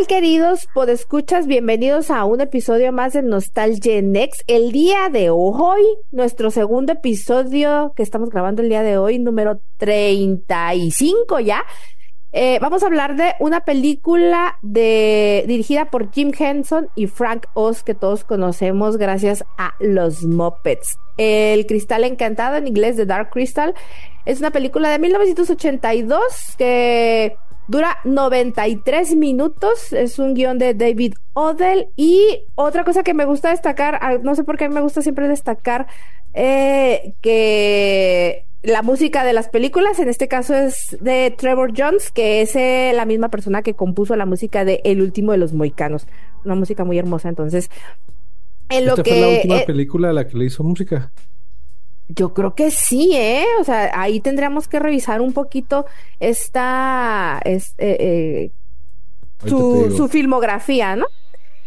Next. 0.01 0.09
queridos 0.09 0.67
podescuchas, 0.73 1.47
bienvenidos 1.47 2.11
a 2.11 2.25
un 2.25 2.41
episodio 2.41 2.91
más 2.91 3.13
de 3.13 3.23
Nostalgia 3.23 4.01
Next. 4.01 4.43
El 4.47 4.73
día 4.73 5.09
de 5.11 5.29
hoy, 5.31 5.83
nuestro 6.11 6.51
segundo 6.51 6.93
episodio 6.93 7.93
que 7.95 8.03
estamos 8.03 8.31
grabando 8.31 8.63
el 8.63 8.71
día 8.71 8.83
de 8.83 8.97
hoy, 8.97 9.19
número 9.19 9.61
35 9.77 11.41
ya. 11.41 11.65
Eh, 12.33 12.59
vamos 12.61 12.83
a 12.83 12.87
hablar 12.87 13.17
de 13.17 13.35
una 13.41 13.61
película 13.61 14.59
de, 14.63 15.45
dirigida 15.47 15.91
por 15.91 16.11
Jim 16.13 16.33
Henson 16.39 16.89
y 16.95 17.07
Frank 17.07 17.47
Oz, 17.55 17.83
que 17.83 17.95
todos 17.95 18.25
conocemos 18.25 18.97
gracias 18.97 19.45
a 19.59 19.75
Los 19.81 20.25
Muppets. 20.25 20.97
El 21.19 21.67
Cristal 21.67 22.05
Encantado, 22.05 22.57
en 22.57 22.67
inglés 22.67 22.97
de 22.97 23.05
Dark 23.05 23.31
Crystal, 23.31 23.75
es 24.25 24.39
una 24.41 24.51
película 24.51 24.89
de 24.89 24.99
1982 24.99 26.23
que 26.57 27.37
dura 27.71 27.99
93 28.05 29.17
minutos. 29.17 29.93
Es 29.93 30.19
un 30.19 30.35
guion 30.35 30.59
de 30.59 30.75
David 30.75 31.15
Odell. 31.33 31.89
Y 31.97 32.45
otra 32.57 32.85
cosa 32.85 33.03
que 33.03 33.15
me 33.15 33.25
gusta 33.25 33.51
destacar, 33.51 33.99
ah, 34.03 34.19
no 34.23 34.35
sé 34.35 34.45
por 34.45 34.59
qué 34.59 34.69
me 34.69 34.81
gusta 34.81 35.03
siempre 35.03 35.29
destacar, 35.29 35.87
eh, 36.35 37.15
que 37.21 38.45
la 38.63 38.83
música 38.83 39.25
de 39.25 39.33
las 39.33 39.49
películas, 39.49 39.99
en 40.01 40.09
este 40.09 40.29
caso 40.29 40.55
es 40.55 40.99
de 41.01 41.35
Trevor 41.37 41.73
Jones, 41.77 42.11
que 42.11 42.43
es 42.43 42.55
eh, 42.57 42.93
la 42.95 43.07
misma 43.07 43.31
persona 43.31 43.63
que 43.63 43.75
compuso 43.75 44.17
la 44.17 44.27
música 44.27 44.65
de 44.65 44.81
El 44.85 45.01
último 45.01 45.33
de 45.33 45.39
los 45.39 45.53
moicanos. 45.53 46.07
Una 46.45 46.57
música 46.57 46.85
muy 46.85 46.99
hermosa, 46.99 47.29
entonces. 47.29 47.71
En 48.69 48.85
lo 48.85 48.93
¿Esta 48.93 49.03
que. 49.05 49.11
fue 49.11 49.21
la 49.21 49.29
última 49.29 49.59
eh, 49.59 49.65
película 49.67 50.11
a 50.11 50.13
la 50.13 50.27
que 50.27 50.37
le 50.37 50.47
hizo 50.47 50.63
música? 50.65 51.13
Yo 52.17 52.35
creo 52.35 52.55
que 52.55 52.71
sí, 52.71 53.11
¿eh? 53.15 53.45
O 53.61 53.65
sea, 53.65 53.91
ahí 53.95 54.21
tendríamos 54.21 54.69
que 54.69 54.79
revisar 54.79 55.21
un 55.21 55.33
poquito 55.33 55.87
esta. 56.19 57.41
es- 57.45 57.75
eh, 57.79 57.97
eh, 58.01 58.51
su, 59.47 59.57
su 59.97 60.09
filmografía, 60.09 60.97
¿no? 60.97 61.07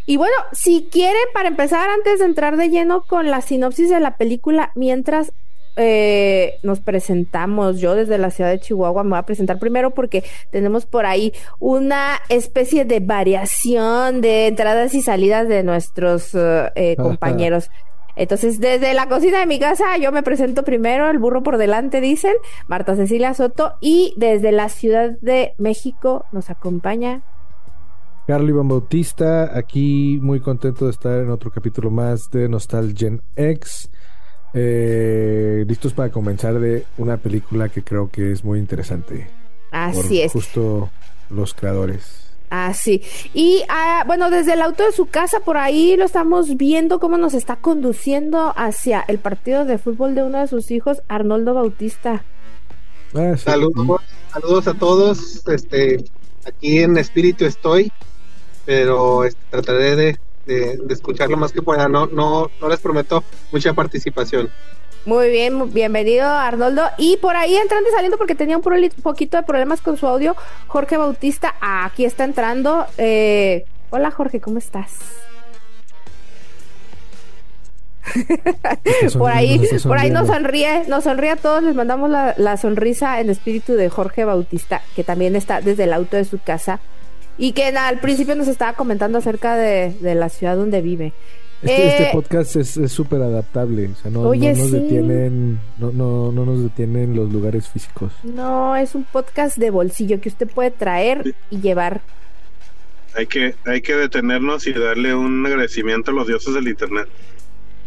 Y 0.06 0.18
bueno, 0.18 0.36
si 0.52 0.90
quieren, 0.92 1.22
para 1.34 1.48
empezar, 1.48 1.90
antes 1.90 2.20
de 2.20 2.26
entrar 2.26 2.58
de 2.58 2.70
lleno 2.70 3.04
con 3.04 3.32
la 3.32 3.42
sinopsis 3.42 3.90
de 3.90 4.00
la 4.00 4.18
película, 4.18 4.72
mientras 4.76 5.32
eh, 5.76 6.60
nos 6.62 6.82
presentamos, 6.82 7.80
yo 7.80 7.96
desde 7.96 8.18
la 8.20 8.30
ciudad 8.30 8.52
de 8.52 8.60
Chihuahua 8.60 9.04
me 9.04 9.12
voy 9.12 9.20
a 9.20 9.24
presentar 9.26 9.58
primero 9.58 9.92
porque 9.92 10.24
tenemos 10.52 10.86
por 10.86 11.06
ahí 11.08 11.34
una 11.60 12.20
especie 12.30 12.86
de 12.86 13.00
variación 13.00 14.22
de 14.22 14.48
entradas 14.48 14.94
y 14.94 15.02
salidas 15.02 15.48
de 15.48 15.64
nuestros 15.64 16.32
eh, 16.36 16.96
compañeros. 17.02 17.70
Entonces, 18.16 18.60
desde 18.60 18.94
la 18.94 19.08
cocina 19.08 19.40
de 19.40 19.48
mi 19.48 19.60
casa, 19.60 19.98
yo 19.98 20.12
me 20.12 20.24
presento 20.24 20.64
primero, 20.64 21.10
el 21.10 21.20
burro 21.20 21.44
por 21.44 21.58
delante, 21.58 22.02
dicen, 22.02 22.34
Marta 22.68 22.96
Cecilia 22.96 23.34
Soto, 23.34 23.74
y 23.82 24.14
desde 24.18 24.52
la 24.52 24.70
Ciudad 24.70 25.18
de 25.22 25.54
México 25.58 26.26
nos 26.32 26.50
acompaña 26.50 27.24
Carlos 28.26 28.52
Iván 28.52 28.70
Bautista, 28.70 29.58
aquí 29.58 30.18
muy 30.22 30.40
contento 30.40 30.86
de 30.86 30.92
estar 30.92 31.20
en 31.20 31.30
otro 31.30 31.52
capítulo 31.52 31.92
más 31.92 32.30
de 32.32 32.48
Nostalgia 32.48 33.20
X. 33.36 33.90
Eh, 34.54 35.66
listos 35.68 35.94
para 35.94 36.10
comenzar 36.10 36.58
de 36.60 36.86
una 36.98 37.18
película 37.18 37.68
que 37.68 37.84
creo 37.84 38.10
que 38.10 38.32
es 38.32 38.46
muy 38.46 38.60
interesante. 38.60 39.28
por 39.70 39.80
Así 39.80 40.22
es. 40.22 40.32
Justo 40.32 40.90
los 41.30 41.54
creadores. 41.54 42.23
Así. 42.56 43.02
Y 43.34 43.64
ah, 43.68 44.04
bueno, 44.06 44.30
desde 44.30 44.54
el 44.54 44.62
auto 44.62 44.86
de 44.86 44.92
su 44.92 45.08
casa, 45.08 45.40
por 45.40 45.58
ahí 45.58 45.98
lo 45.98 46.06
estamos 46.06 46.56
viendo 46.56 47.00
cómo 47.00 47.18
nos 47.18 47.34
está 47.34 47.56
conduciendo 47.56 48.54
hacia 48.56 49.04
el 49.08 49.18
partido 49.18 49.66
de 49.66 49.80
fútbol 49.80 50.14
de 50.14 50.22
uno 50.22 50.40
de 50.40 50.48
sus 50.48 50.70
hijos, 50.70 51.02
Arnoldo 51.08 51.56
Bautista. 51.56 52.24
Ah, 53.16 53.34
sí. 53.36 53.46
Saludos, 53.46 54.02
saludos 54.32 54.68
a 54.68 54.76
todos. 54.76 55.48
Este, 55.48 56.06
aquí 56.46 56.78
en 56.78 56.96
espíritu 56.98 57.46
estoy, 57.46 57.92
pero 58.68 59.24
este, 59.24 59.42
trataré 59.50 59.96
de, 59.96 60.20
de, 60.46 60.78
de 60.78 60.94
escuchar 60.94 61.32
lo 61.32 61.38
más 61.38 61.54
que 61.54 61.64
pueda. 61.64 61.90
No, 61.90 62.06
no, 62.06 62.52
no 62.62 62.70
les 62.70 62.80
prometo 62.80 63.24
mucha 63.52 63.74
participación. 63.74 64.48
Muy 65.06 65.30
bien, 65.30 65.74
bienvenido 65.74 66.26
Arnoldo. 66.26 66.84
Y 66.98 67.18
por 67.18 67.36
ahí 67.36 67.58
entrando 67.58 67.90
y 67.90 67.92
saliendo 67.92 68.18
porque 68.18 68.36
tenía 68.36 68.58
un 68.58 68.64
poquito 68.64 69.36
de 69.36 69.44
problemas 69.44 69.82
con 69.82 69.98
su 69.98 70.08
audio, 70.08 70.36
Jorge 70.68 70.96
Bautista, 70.96 71.56
aquí 71.60 72.06
está 72.06 72.24
entrando. 72.24 72.86
Eh, 72.98 73.66
hola 73.90 74.12
Jorge, 74.12 74.40
¿cómo 74.40 74.60
estás? 74.60 74.92
Está 78.16 78.78
por 79.18 79.32
ahí, 79.32 79.60
por 79.84 79.98
ahí 79.98 80.10
nos 80.10 80.28
sonríe, 80.28 80.84
nos 80.88 81.04
sonríe 81.04 81.32
a 81.32 81.36
todos, 81.36 81.64
les 81.64 81.76
mandamos 81.76 82.10
la, 82.10 82.34
la 82.38 82.56
sonrisa 82.56 83.20
en 83.20 83.30
espíritu 83.30 83.74
de 83.74 83.90
Jorge 83.90 84.24
Bautista, 84.24 84.82
que 84.96 85.04
también 85.04 85.36
está 85.36 85.60
desde 85.60 85.84
el 85.84 85.94
auto 85.94 86.16
de 86.16 86.24
su 86.24 86.40
casa 86.40 86.80
y 87.38 87.54
que 87.54 87.66
al 87.66 88.00
principio 88.00 88.36
nos 88.36 88.48
estaba 88.48 88.74
comentando 88.74 89.18
acerca 89.18 89.56
de, 89.56 89.96
de 90.00 90.16
la 90.16 90.30
ciudad 90.30 90.56
donde 90.56 90.82
vive. 90.82 91.14
Este, 91.64 91.88
este 91.88 92.04
Eh, 92.04 92.10
podcast 92.12 92.56
es 92.58 92.78
es 92.78 92.92
súper 92.92 93.22
adaptable. 93.22 93.90
O 93.90 93.96
sea, 93.96 94.12
no, 94.12 94.22
Oye, 94.22 94.52
no 94.54 94.58
nos 94.60 94.70
sí. 94.70 94.80
detienen, 94.80 95.60
no, 95.78 95.92
no, 95.92 96.32
no 96.32 96.46
nos 96.46 96.62
detienen 96.64 97.16
los 97.16 97.32
lugares 97.32 97.68
físicos. 97.70 98.12
No, 98.24 98.76
es 98.76 98.96
un 98.96 99.04
podcast 99.06 99.58
de 99.58 99.70
bolsillo 99.70 100.20
que 100.22 100.30
usted 100.30 100.48
puede 100.48 100.72
traer 100.72 101.34
y 101.50 101.62
llevar. 101.62 102.02
Hay 103.16 103.28
que, 103.28 103.56
hay 103.66 103.82
que 103.82 103.96
detenernos 103.96 104.66
y 104.68 104.74
darle 104.74 105.14
un 105.16 105.46
agradecimiento 105.46 106.12
a 106.12 106.14
los 106.16 106.28
dioses 106.28 106.54
del 106.54 106.68
internet. 106.68 107.08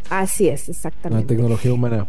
Así 0.09 0.49
es, 0.49 0.69
La 0.69 0.73
exactamente. 0.73 1.35
tecnología 1.35 1.73
humana. 1.73 2.07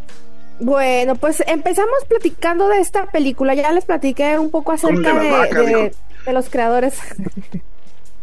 Bueno, 0.60 1.16
pues 1.16 1.44
empezamos 1.48 1.98
platicando 2.08 2.68
de 2.70 2.80
esta 2.80 3.06
película. 3.08 3.54
Ya 3.56 3.72
les 3.72 3.86
platiqué 3.86 4.40
un 4.40 4.50
poco 4.52 4.72
acerca 4.72 5.20
de 5.20 5.92
los 6.32 6.50
creadores. 6.50 7.00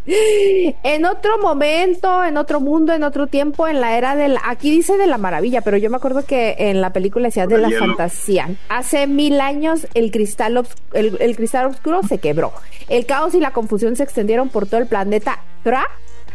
en 0.07 1.05
otro 1.07 1.39
momento, 1.39 2.25
en 2.25 2.37
otro 2.37 2.61
mundo, 2.61 2.93
en 2.93 3.03
otro 3.05 3.27
tiempo, 3.27 3.67
en 3.67 3.81
la 3.81 3.97
era 3.97 4.17
del... 4.17 4.39
Aquí 4.45 4.71
dice 4.71 4.97
de 4.97 5.07
la 5.07 5.19
maravilla, 5.19 5.63
pero 5.63 5.77
yo 5.77 5.91
me 5.91 5.97
acuerdo 5.97 6.25
que 6.25 6.57
en 6.59 6.81
la 6.81 6.93
película 6.93 7.29
decía 7.29 7.47
de 7.47 7.59
la 7.59 7.69
hielo. 7.69 7.87
fantasía. 7.87 8.51
Hace 8.69 9.07
mil 9.07 9.41
años 9.41 9.87
el 9.95 10.11
cristal, 10.11 10.63
el, 10.93 11.17
el 11.21 11.37
cristal 11.37 11.67
oscuro 11.67 12.03
se 12.03 12.19
quebró. 12.19 12.53
El 12.89 13.07
caos 13.07 13.35
y 13.35 13.41
la 13.41 13.53
confusión 13.53 13.97
se 13.97 14.03
extendieron 14.03 14.49
por 14.51 14.67
todo 14.67 14.81
el 14.81 14.87
planeta 14.87 15.41
Tra. 15.63 15.87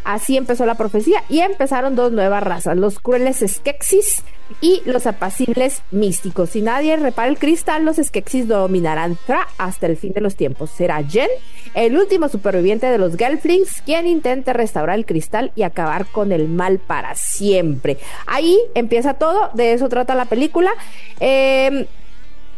Así 0.04 0.38
empezó 0.38 0.66
la 0.66 0.76
profecía 0.76 1.24
y 1.30 1.40
empezaron 1.40 1.96
dos 1.96 2.12
nuevas 2.12 2.44
razas, 2.44 2.78
los 2.78 3.00
crueles 3.00 3.44
Skeksis 3.46 4.24
y 4.62 4.82
los 4.86 5.06
apacibles 5.06 5.84
místicos. 5.92 6.52
Si 6.52 6.62
nadie 6.62 6.98
repara 6.98 7.30
el 7.30 7.38
cristal, 7.38 7.86
los 7.86 7.98
Skeksis 7.98 8.48
dominarán 8.48 9.18
Thra 9.26 9.48
hasta 9.58 9.86
el 9.86 9.98
fin 9.98 10.14
de 10.14 10.22
los 10.22 10.36
tiempos. 10.36 10.72
Será 10.72 11.04
Jen, 11.04 11.30
el 11.74 11.98
último 11.98 12.30
superviviente 12.30 12.88
de 12.88 12.98
los 12.98 13.16
Gelflings, 13.16 13.82
quien 13.84 14.08
intente 14.08 14.54
restaurar 14.54 14.98
el 14.98 15.06
cristal 15.06 15.52
y 15.56 15.64
acabar 15.64 16.06
con 16.08 16.32
el 16.32 16.48
mal 16.48 16.80
para 16.80 17.16
siempre. 17.16 17.98
Ahí 18.26 18.58
empieza 18.74 19.16
todo, 19.16 19.52
de 19.54 19.74
eso 19.74 19.90
trata 19.90 20.16
la 20.16 20.26
película. 20.26 20.72
Eh, 21.20 21.88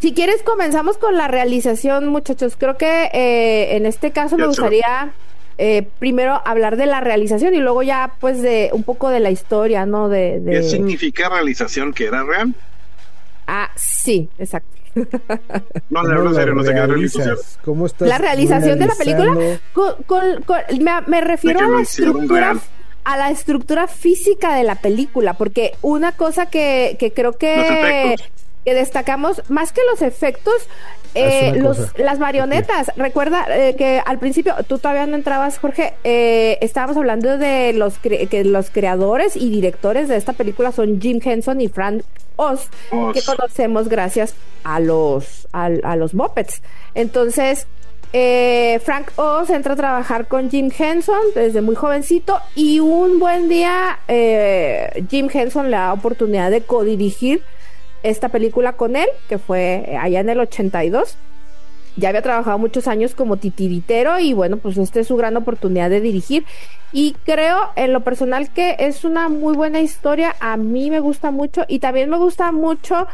si 0.01 0.15
quieres, 0.15 0.41
comenzamos 0.41 0.97
con 0.97 1.15
la 1.15 1.27
realización, 1.27 2.07
muchachos. 2.07 2.55
Creo 2.57 2.75
que 2.75 3.11
eh, 3.13 3.75
en 3.75 3.85
este 3.85 4.09
caso 4.09 4.35
me 4.35 4.47
gustaría 4.47 5.13
eh, 5.63 5.87
primero 5.99 6.41
hablar 6.43 6.75
de 6.75 6.87
la 6.87 6.99
realización 7.01 7.53
y 7.53 7.59
luego 7.59 7.83
ya, 7.83 8.13
pues, 8.19 8.41
de 8.41 8.69
un 8.73 8.83
poco 8.83 9.09
de 9.09 9.19
la 9.19 9.29
historia, 9.29 9.85
¿no? 9.85 10.09
De, 10.09 10.39
de... 10.39 10.51
¿Qué 10.51 10.63
significa 10.63 11.29
realización? 11.29 11.93
¿Que 11.93 12.05
era 12.07 12.23
real? 12.23 12.53
Ah, 13.47 13.69
sí, 13.75 14.27
exacto. 14.39 14.69
No, 14.95 15.05
¿Cómo 16.01 16.07
le 16.07 16.15
hablo 16.15 16.29
en 16.29 16.33
la 16.33 16.39
serio, 16.39 16.55
no 16.55 16.63
sé 16.63 16.73
qué 16.73 16.85
realización. 16.87 17.37
¿Cómo 17.63 17.85
estás 17.85 18.07
La 18.09 18.17
realización 18.17 18.79
de 18.79 18.85
la 18.87 18.95
película, 18.95 19.33
con, 19.73 19.93
con- 20.05 20.41
con- 20.43 20.83
me, 20.83 20.91
me 21.07 21.21
refiero 21.21 21.59
a 21.59 21.67
la 21.69 21.81
estructura 21.81 22.55
a 23.03 23.17
la 23.17 23.31
estructura 23.31 23.87
física 23.87 24.55
de 24.55 24.63
la 24.63 24.75
película, 24.75 25.33
porque 25.33 25.73
una 25.81 26.11
cosa 26.11 26.47
que, 26.47 26.97
que 26.99 27.13
creo 27.13 27.33
que. 27.33 28.15
Que 28.65 28.73
destacamos, 28.73 29.41
más 29.49 29.71
que 29.73 29.81
los 29.89 30.01
efectos, 30.01 30.53
Es 31.13 31.55
eh, 31.55 31.59
los, 31.59 31.77
cosa. 31.77 31.91
las 31.97 32.19
marionetas. 32.19 32.91
Recuerda 32.95 33.45
eh, 33.49 33.75
que 33.75 34.01
al 34.05 34.19
principio, 34.19 34.55
tú 34.67 34.77
todavía 34.77 35.07
no 35.07 35.15
entrabas, 35.15 35.57
Jorge, 35.57 35.93
eh, 36.03 36.57
estábamos 36.61 36.95
hablando 36.97 37.37
de 37.37 37.73
los, 37.73 38.01
cre- 38.01 38.29
que 38.29 38.43
los 38.43 38.69
creadores 38.69 39.35
y 39.35 39.49
directores 39.49 40.07
de 40.07 40.15
esta 40.17 40.33
película 40.33 40.71
son 40.71 41.01
Jim 41.01 41.19
Henson 41.23 41.59
y 41.59 41.67
Frank 41.67 42.03
Oz, 42.37 42.69
Oz. 42.91 43.13
que 43.13 43.21
conocemos 43.23 43.89
gracias 43.89 44.35
a 44.63 44.79
los, 44.79 45.47
a, 45.51 45.69
los 45.95 46.13
Muppets. 46.13 46.61
Entonces, 46.95 47.67
eh, 48.13 48.79
Frank 48.83 49.11
Oz 49.17 49.49
entra 49.49 49.73
a 49.73 49.75
trabajar 49.77 50.27
con 50.27 50.49
Jim 50.49 50.69
Henson 50.77 51.19
desde 51.35 51.61
muy 51.61 51.75
jovencito 51.75 52.39
y 52.55 52.79
un 52.79 53.19
buen 53.19 53.47
día 53.49 53.99
eh, 54.07 55.03
Jim 55.09 55.29
Henson 55.33 55.71
le 55.71 55.77
da 55.77 55.93
oportunidad 55.93 56.51
de 56.51 56.61
codirigir 56.61 57.41
esta 58.03 58.29
película 58.29 58.73
con 58.73 58.95
él, 58.95 59.07
que 59.29 59.37
fue 59.37 59.95
allá 59.99 60.19
en 60.19 60.29
el 60.29 60.39
82. 60.39 61.17
Ya 61.97 62.09
había 62.09 62.21
trabajado 62.21 62.57
muchos 62.57 62.87
años 62.87 63.15
como 63.15 63.35
titiritero 63.37 64.17
y 64.19 64.33
bueno, 64.33 64.57
pues 64.57 64.77
esta 64.77 65.01
es 65.01 65.07
su 65.07 65.17
gran 65.17 65.35
oportunidad 65.35 65.89
de 65.89 65.99
dirigir. 66.01 66.45
Y 66.93 67.15
creo 67.25 67.57
en 67.75 67.91
lo 67.93 67.99
personal 68.01 68.51
que 68.53 68.75
es 68.79 69.03
una 69.03 69.27
muy 69.29 69.55
buena 69.55 69.81
historia. 69.81 70.35
A 70.39 70.55
mí 70.57 70.89
me 70.89 70.99
gusta 71.01 71.31
mucho 71.31 71.63
y 71.67 71.79
también 71.79 72.09
me 72.09 72.17
gusta 72.17 72.51
mucho 72.53 73.07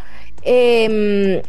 em, 0.43 1.41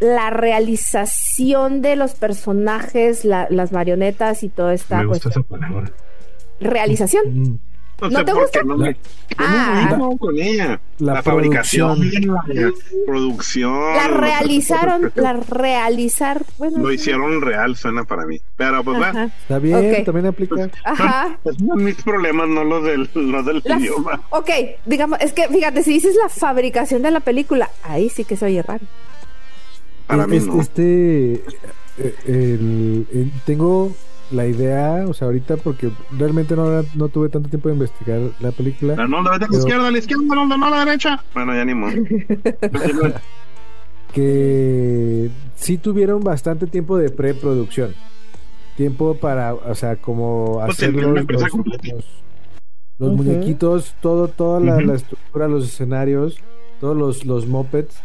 la 0.00 0.30
realización 0.30 1.82
de 1.82 1.94
los 1.96 2.14
personajes, 2.14 3.24
la- 3.24 3.46
las 3.50 3.70
marionetas 3.72 4.42
y 4.42 4.48
toda 4.48 4.74
esta 4.74 4.98
Me 4.98 5.06
gusta 5.06 5.30
cuestión. 5.30 5.44
esa 5.44 5.66
palabra. 5.66 5.92
realización. 6.60 7.22
Mm, 7.42 7.58
No, 8.02 8.10
¿No 8.10 8.18
sé 8.18 8.24
te 8.24 8.32
por 8.32 8.42
gusta? 8.42 8.58
qué 8.60 8.64
no 8.66 8.76
me, 8.76 8.96
Ah. 9.38 9.88
yo 9.90 9.96
no 9.96 10.10
me 10.10 10.18
con 10.18 10.36
ella. 10.38 10.80
La 10.98 11.14
La, 11.14 11.22
fabricación, 11.22 11.98
producción. 12.00 12.34
la 12.54 12.72
producción. 13.06 13.72
La 13.96 14.08
los 14.08 14.16
realizaron, 14.20 15.12
la 15.14 15.32
realizar, 15.34 16.44
bueno. 16.58 16.78
Lo 16.78 16.92
hicieron 16.92 17.40
real, 17.40 17.76
suena 17.76 18.04
para 18.04 18.26
mí. 18.26 18.40
Pero 18.56 18.82
pues 18.84 19.00
Ajá. 19.02 19.24
Está 19.24 19.58
bien, 19.58 19.94
Ok. 20.00 20.04
también 20.04 20.26
aplica. 20.26 20.70
Ajá. 20.84 21.38
esos 21.44 21.56
son 21.66 21.84
mis 21.84 21.94
problemas, 22.02 22.48
no 22.48 22.64
los 22.64 22.84
del, 22.84 23.08
no 23.14 23.42
del 23.42 23.62
La- 23.64 23.78
idioma. 23.78 24.20
ok, 24.30 24.50
digamos, 24.84 25.18
es 25.20 25.32
que 25.32 25.48
fíjate, 25.48 25.82
si 25.84 25.92
dices 25.94 26.16
la 26.16 26.28
fabricación 26.28 27.02
de 27.02 27.10
la 27.12 27.20
película, 27.20 27.70
ahí 27.84 28.08
sí 28.10 28.24
que 28.24 28.36
se 28.36 28.46
oye 28.46 28.62
raro. 28.62 28.84
Para 30.06 30.26
mí 30.26 30.36
Es- 30.36 30.46
no. 30.46 30.60
Este, 30.60 31.34
eh, 31.34 32.14
el- 32.26 33.06
el- 33.12 33.32
tengo 33.46 33.92
la 34.32 34.46
idea, 34.46 35.04
o 35.08 35.12
sea, 35.14 35.26
ahorita 35.26 35.56
porque 35.58 35.90
realmente 36.18 36.56
no, 36.56 36.82
no 36.94 37.08
tuve 37.08 37.28
tanto 37.28 37.48
tiempo 37.48 37.68
de 37.68 37.74
investigar 37.74 38.20
la 38.40 38.50
película. 38.52 38.96
No, 39.06 39.22
la 39.22 39.38
Pero- 39.38 39.52
izquierda, 39.58 39.88
a 39.88 39.90
la 39.90 39.98
izquierda, 39.98 40.24
no, 40.34 40.46
no, 40.46 40.66
a 40.66 40.70
la 40.70 40.84
derecha. 40.84 41.22
Bueno, 41.34 41.54
ya 41.54 41.64
ni 41.64 41.74
modo. 41.74 41.92
que 44.12 45.30
sí 45.56 45.78
tuvieron 45.78 46.22
bastante 46.22 46.66
tiempo 46.66 46.96
de 46.98 47.10
preproducción. 47.10 47.94
Tiempo 48.76 49.14
para, 49.16 49.54
o 49.54 49.74
sea, 49.74 49.96
como 49.96 50.60
Pues 50.64 50.70
hacer 50.78 50.94
los, 50.94 51.24
los- 52.98 53.12
muñequitos, 53.16 53.94
todo, 54.00 54.28
toda 54.28 54.60
la, 54.60 54.80
la 54.80 54.94
estructura, 54.94 55.48
los 55.48 55.64
escenarios, 55.64 56.38
todos 56.80 56.96
los, 56.96 57.24
los 57.24 57.46
mopeds. 57.46 58.00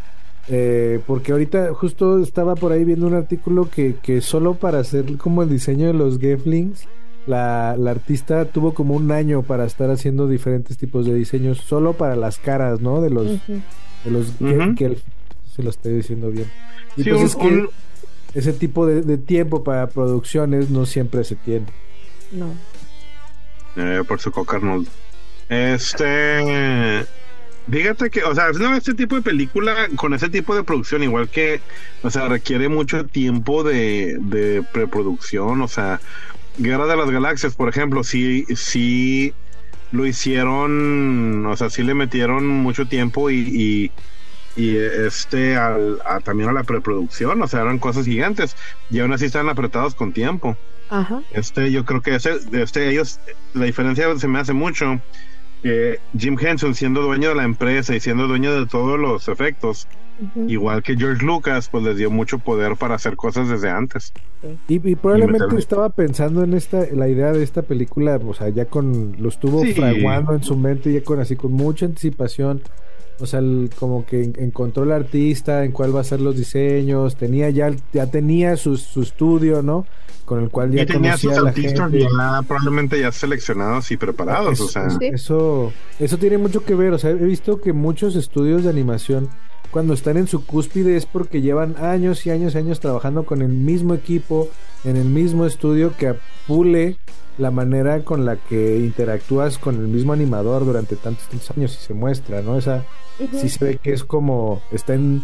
Eh, 0.50 1.00
porque 1.06 1.32
ahorita 1.34 1.74
justo 1.74 2.20
estaba 2.20 2.56
por 2.56 2.72
ahí 2.72 2.84
viendo 2.86 3.06
un 3.08 3.14
artículo 3.16 3.70
que, 3.70 3.96
que 4.02 4.22
solo 4.22 4.54
para 4.56 4.80
hacer 4.80 5.18
como 5.18 5.44
el 5.44 5.50
diseño 5.50 5.88
de 5.88 5.94
los 5.94 6.20
Geflings, 6.20 6.88
la, 7.26 7.76
la 7.78 7.92
artista 7.92 8.46
tuvo 8.46 8.74
como 8.74 8.94
un 8.96 9.12
año 9.12 9.44
para 9.44 9.66
estar 9.66 9.90
haciendo 9.92 10.28
diferentes 10.28 10.78
tipos 10.78 11.06
de 11.06 11.14
diseños, 11.14 11.58
solo 11.58 11.94
para 11.94 12.16
las 12.16 12.38
caras, 12.40 12.80
¿no? 12.80 13.02
De 13.02 13.10
los, 13.10 13.26
Ujú. 13.28 13.62
de 14.06 14.12
los 14.12 14.28
Gelf- 14.40 15.02
se 15.54 15.64
lo 15.64 15.70
estoy 15.70 15.94
diciendo 15.96 16.30
bien. 16.32 16.50
Y 16.96 17.04
Sí, 17.04 17.10
pues 17.10 17.20
un- 17.22 17.26
es 17.28 17.36
que 17.36 17.48
un- 17.48 17.70
ese 18.34 18.54
tipo 18.54 18.86
de, 18.86 19.02
de 19.02 19.18
tiempo 19.18 19.64
para 19.64 19.88
producciones 19.88 20.70
no 20.70 20.86
siempre 20.86 21.24
se 21.26 21.36
tiene. 21.36 21.66
No. 22.32 22.48
Eh, 23.76 24.04
por 24.08 24.20
su 24.22 24.32
coca 24.32 24.58
Arnold. 24.58 24.88
Este. 25.50 27.06
Fíjate 27.70 28.10
que, 28.10 28.24
o 28.24 28.34
sea, 28.34 28.50
no, 28.54 28.76
este 28.76 28.94
tipo 28.94 29.16
de 29.18 29.22
película 29.22 29.90
con 29.98 30.14
ese 30.14 30.30
tipo 30.30 30.56
de 30.56 30.64
producción, 30.64 31.04
igual 31.04 31.30
que, 31.30 31.62
o 32.02 32.10
sea, 32.10 32.30
requiere 32.30 32.70
mucho 32.70 33.06
tiempo 33.06 33.64
de, 33.64 34.18
de 34.22 34.64
preproducción, 34.72 35.62
o 35.62 35.68
sea, 35.68 36.00
Guerra 36.58 36.88
de 36.88 36.96
las 36.96 37.10
Galaxias, 37.12 37.56
por 37.56 37.68
ejemplo, 37.70 38.04
sí, 38.06 38.46
sí 38.56 39.34
lo 39.92 40.06
hicieron, 40.06 41.46
o 41.46 41.58
sea, 41.58 41.70
sí 41.70 41.84
le 41.84 41.94
metieron 41.94 42.48
mucho 42.48 42.88
tiempo 42.88 43.30
y, 43.30 43.40
y, 44.56 44.62
y, 44.62 44.78
este, 44.78 45.58
al, 45.58 46.00
a- 46.06 46.22
también 46.22 46.50
a 46.50 46.54
la 46.54 46.64
preproducción, 46.64 47.42
o 47.42 47.48
sea, 47.48 47.62
eran 47.62 47.80
cosas 47.80 48.06
gigantes 48.06 48.56
y 48.90 49.00
aún 49.00 49.12
así 49.12 49.26
están 49.26 49.50
apretados 49.50 49.94
con 49.94 50.14
tiempo. 50.14 50.58
Ajá. 50.90 51.22
Este, 51.32 51.70
yo 51.72 51.84
creo 51.84 52.02
que 52.02 52.16
ese, 52.16 52.38
este, 52.54 52.90
ellos, 52.90 53.20
la 53.54 53.66
diferencia 53.66 54.18
se 54.18 54.28
me 54.30 54.40
hace 54.40 54.54
mucho. 54.54 55.02
Que 55.64 56.00
Jim 56.18 56.38
Henson 56.40 56.76
siendo 56.76 57.02
dueño 57.02 57.30
de 57.30 57.36
la 57.36 57.44
empresa 57.44 57.96
y 57.96 58.00
siendo 58.00 58.28
dueño 58.28 58.54
de 58.60 58.66
todos 58.68 59.00
los 59.00 59.28
efectos, 59.28 59.88
igual 60.48 60.82
que 60.84 60.96
George 60.96 61.24
Lucas, 61.26 61.70
pues 61.70 61.84
les 61.84 61.98
dio 61.98 62.10
mucho 62.10 62.40
poder 62.40 62.76
para 62.76 62.96
hacer 62.96 63.16
cosas 63.16 63.50
desde 63.50 63.70
antes. 63.70 64.14
Y, 64.68 64.76
y 64.90 64.96
probablemente 64.96 65.58
estaba 65.58 65.90
pensando 65.90 66.44
en 66.44 66.54
esta, 66.54 66.86
la 66.92 67.08
idea 67.08 67.32
de 67.32 67.44
esta 67.44 67.62
película, 67.64 68.18
o 68.24 68.34
sea, 68.34 68.50
ya 68.50 68.66
con, 68.66 69.16
lo 69.20 69.30
estuvo 69.30 69.64
Sí. 69.64 69.74
fraguando 69.74 70.34
en 70.34 70.44
su 70.44 70.56
mente, 70.56 70.92
ya 70.94 71.04
con 71.04 71.20
así, 71.20 71.36
con 71.36 71.52
mucha 71.52 71.86
anticipación. 71.86 72.62
O 73.20 73.26
sea, 73.26 73.40
el- 73.40 73.70
como 73.80 74.06
que 74.06 74.24
en- 74.24 74.34
encontró 74.38 74.84
el 74.84 74.92
artista, 74.92 75.64
en 75.66 75.72
cuál 75.72 75.96
va 75.96 76.02
a 76.02 76.04
ser 76.04 76.22
los 76.22 76.36
diseños, 76.38 77.16
tenía 77.16 77.50
ya, 77.50 77.72
ya 77.94 78.06
tenía 78.08 78.56
su, 78.58 78.78
su 78.78 79.02
estudio, 79.02 79.62
¿no? 79.62 79.86
Con 80.26 80.44
el 80.44 80.50
cual 80.50 80.72
ya 80.72 80.84
y 80.84 80.86
tenía 80.86 81.12
conocía 81.12 81.30
sus 81.32 81.40
a 81.40 81.42
la 81.42 81.50
artistas 81.50 81.90
gente. 81.92 82.00
ya 82.02 82.42
probablemente 82.48 83.00
ya 83.00 83.12
seleccionados 83.12 83.90
y 83.92 83.98
preparados, 83.98 84.54
Eso, 84.54 84.66
o 84.66 84.68
sea, 84.68 84.90
Sí. 84.90 84.98
eso, 85.06 85.72
eso 86.00 86.18
tiene 86.18 86.38
mucho 86.38 86.64
que 86.66 86.76
ver. 86.76 86.94
O 86.94 86.98
sea, 87.00 87.12
he 87.12 87.16
visto 87.16 87.62
que 87.62 87.72
muchos 87.74 88.16
estudios 88.16 88.64
de 88.64 88.70
animación, 88.70 89.30
cuando 89.72 89.94
están 89.94 90.18
en 90.18 90.28
su 90.28 90.46
cúspide, 90.46 90.96
es 90.98 91.06
porque 91.06 91.42
llevan 91.42 91.76
años 91.78 92.26
y 92.26 92.32
años 92.32 92.56
y 92.56 92.58
años 92.60 92.80
trabajando 92.80 93.24
con 93.26 93.42
el 93.42 93.50
mismo 93.50 93.94
equipo, 93.94 94.50
en 94.84 94.96
el 94.98 95.06
mismo 95.06 95.46
estudio 95.46 95.94
que 95.98 96.08
apule 96.10 96.98
la 97.38 97.52
manera 97.52 98.04
con 98.04 98.26
la 98.26 98.36
que 98.38 98.78
interactúas 98.80 99.58
con 99.60 99.76
el 99.76 99.88
mismo 99.88 100.14
animador 100.14 100.66
durante 100.66 100.96
tantos, 100.96 101.28
tantos 101.28 101.52
años 101.52 101.78
y 101.80 101.86
se 101.86 101.94
muestra, 101.94 102.42
¿no? 102.42 102.58
Esa 102.58 102.84
Ujú. 103.20 103.38
sí 103.40 103.50
se 103.50 103.64
ve 103.66 103.78
que 103.78 103.94
es 103.94 104.04
como 104.04 104.62
está 104.72 104.96
en, 104.96 105.22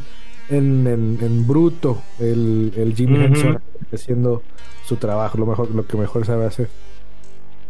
en, 0.50 0.86
en- 0.88 1.18
en 1.22 1.48
bruto 1.48 2.02
el, 2.20 2.72
el 2.76 2.94
Jim 2.96 3.14
Ujú. 3.14 3.24
Henson 3.24 3.60
haciendo 3.92 4.44
su 4.86 4.98
trabajo, 4.98 5.38
lo 5.38 5.46
mejor, 5.46 5.72
lo 5.72 5.88
que 5.88 5.98
mejor 5.98 6.26
sabe 6.26 6.46
hacer. 6.46 6.70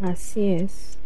Así 0.01 0.47
es. 0.53 0.97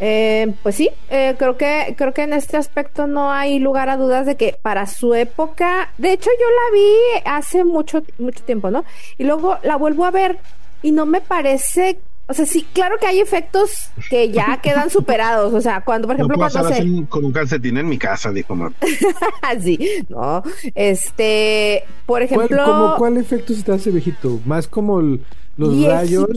Eh, 0.00 0.52
pues 0.62 0.74
sí, 0.74 0.90
eh, 1.10 1.34
creo 1.38 1.56
que 1.56 1.94
creo 1.96 2.12
que 2.12 2.22
en 2.22 2.32
este 2.32 2.56
aspecto 2.56 3.06
no 3.06 3.30
hay 3.30 3.58
lugar 3.60 3.88
a 3.88 3.96
dudas 3.96 4.26
de 4.26 4.36
que 4.36 4.56
para 4.60 4.86
su 4.86 5.14
época, 5.14 5.90
de 5.98 6.12
hecho 6.12 6.30
yo 6.40 6.46
la 6.46 6.76
vi 6.76 7.22
hace 7.26 7.64
mucho 7.64 8.02
mucho 8.18 8.42
tiempo, 8.44 8.70
¿no? 8.70 8.84
Y 9.18 9.24
luego 9.24 9.56
la 9.62 9.76
vuelvo 9.76 10.04
a 10.04 10.10
ver 10.10 10.38
y 10.82 10.90
no 10.90 11.06
me 11.06 11.20
parece, 11.20 11.98
o 12.26 12.34
sea, 12.34 12.44
sí, 12.44 12.66
claro 12.72 12.96
que 12.98 13.06
hay 13.06 13.20
efectos 13.20 13.70
que 14.10 14.30
ya 14.30 14.58
quedan 14.62 14.90
superados, 14.90 15.54
o 15.54 15.60
sea, 15.60 15.80
cuando 15.82 16.08
por 16.08 16.16
no 16.18 16.24
ejemplo 16.24 16.36
puedo 16.38 16.50
cuando 16.50 16.74
se 16.74 17.08
con 17.08 17.24
un 17.26 17.32
calcetín 17.32 17.78
en 17.78 17.88
mi 17.88 17.96
casa, 17.96 18.32
dijo 18.32 18.54
Marta. 18.56 18.84
así, 19.42 19.78
no, 20.08 20.42
este, 20.74 21.84
por 22.06 22.18
¿Cuál, 22.18 22.22
ejemplo, 22.46 22.64
como, 22.64 22.96
¿Cuál 22.96 23.16
efecto 23.16 23.54
se 23.54 23.62
te 23.62 23.72
hace 23.72 23.90
viejito? 23.90 24.40
Más 24.44 24.66
como 24.68 25.00
el- 25.00 25.20
los 25.56 25.70
Viejito. 25.70 25.92
rayos, 25.94 26.28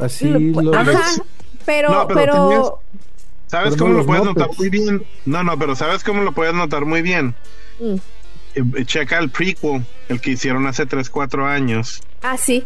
así. 0.00 0.26
Lo- 0.26 0.62
los- 0.62 0.74
ajá, 0.76 1.02
pero 1.66 1.90
No, 1.90 2.06
pero 2.08 2.20
pero, 2.20 2.48
tenías- 2.48 2.70
¿Sabes 3.46 3.74
Pero 3.74 3.78
cómo 3.84 3.92
no 3.92 3.98
lo 4.00 4.06
puedes 4.06 4.24
notar 4.24 4.48
muy 4.58 4.68
bien? 4.70 5.04
No, 5.26 5.44
no, 5.44 5.58
pero 5.58 5.76
¿sabes 5.76 6.02
cómo 6.02 6.22
lo 6.22 6.32
puedes 6.32 6.54
notar 6.54 6.84
muy 6.86 7.02
bien? 7.02 7.34
Mm. 7.78 7.94
Eh, 8.56 8.84
Checa 8.84 9.18
el 9.18 9.30
prequel, 9.30 9.84
el 10.08 10.20
que 10.20 10.30
hicieron 10.32 10.66
hace 10.66 10.86
3, 10.86 11.08
4 11.10 11.46
años, 11.46 12.00
ah 12.22 12.36
sí, 12.36 12.64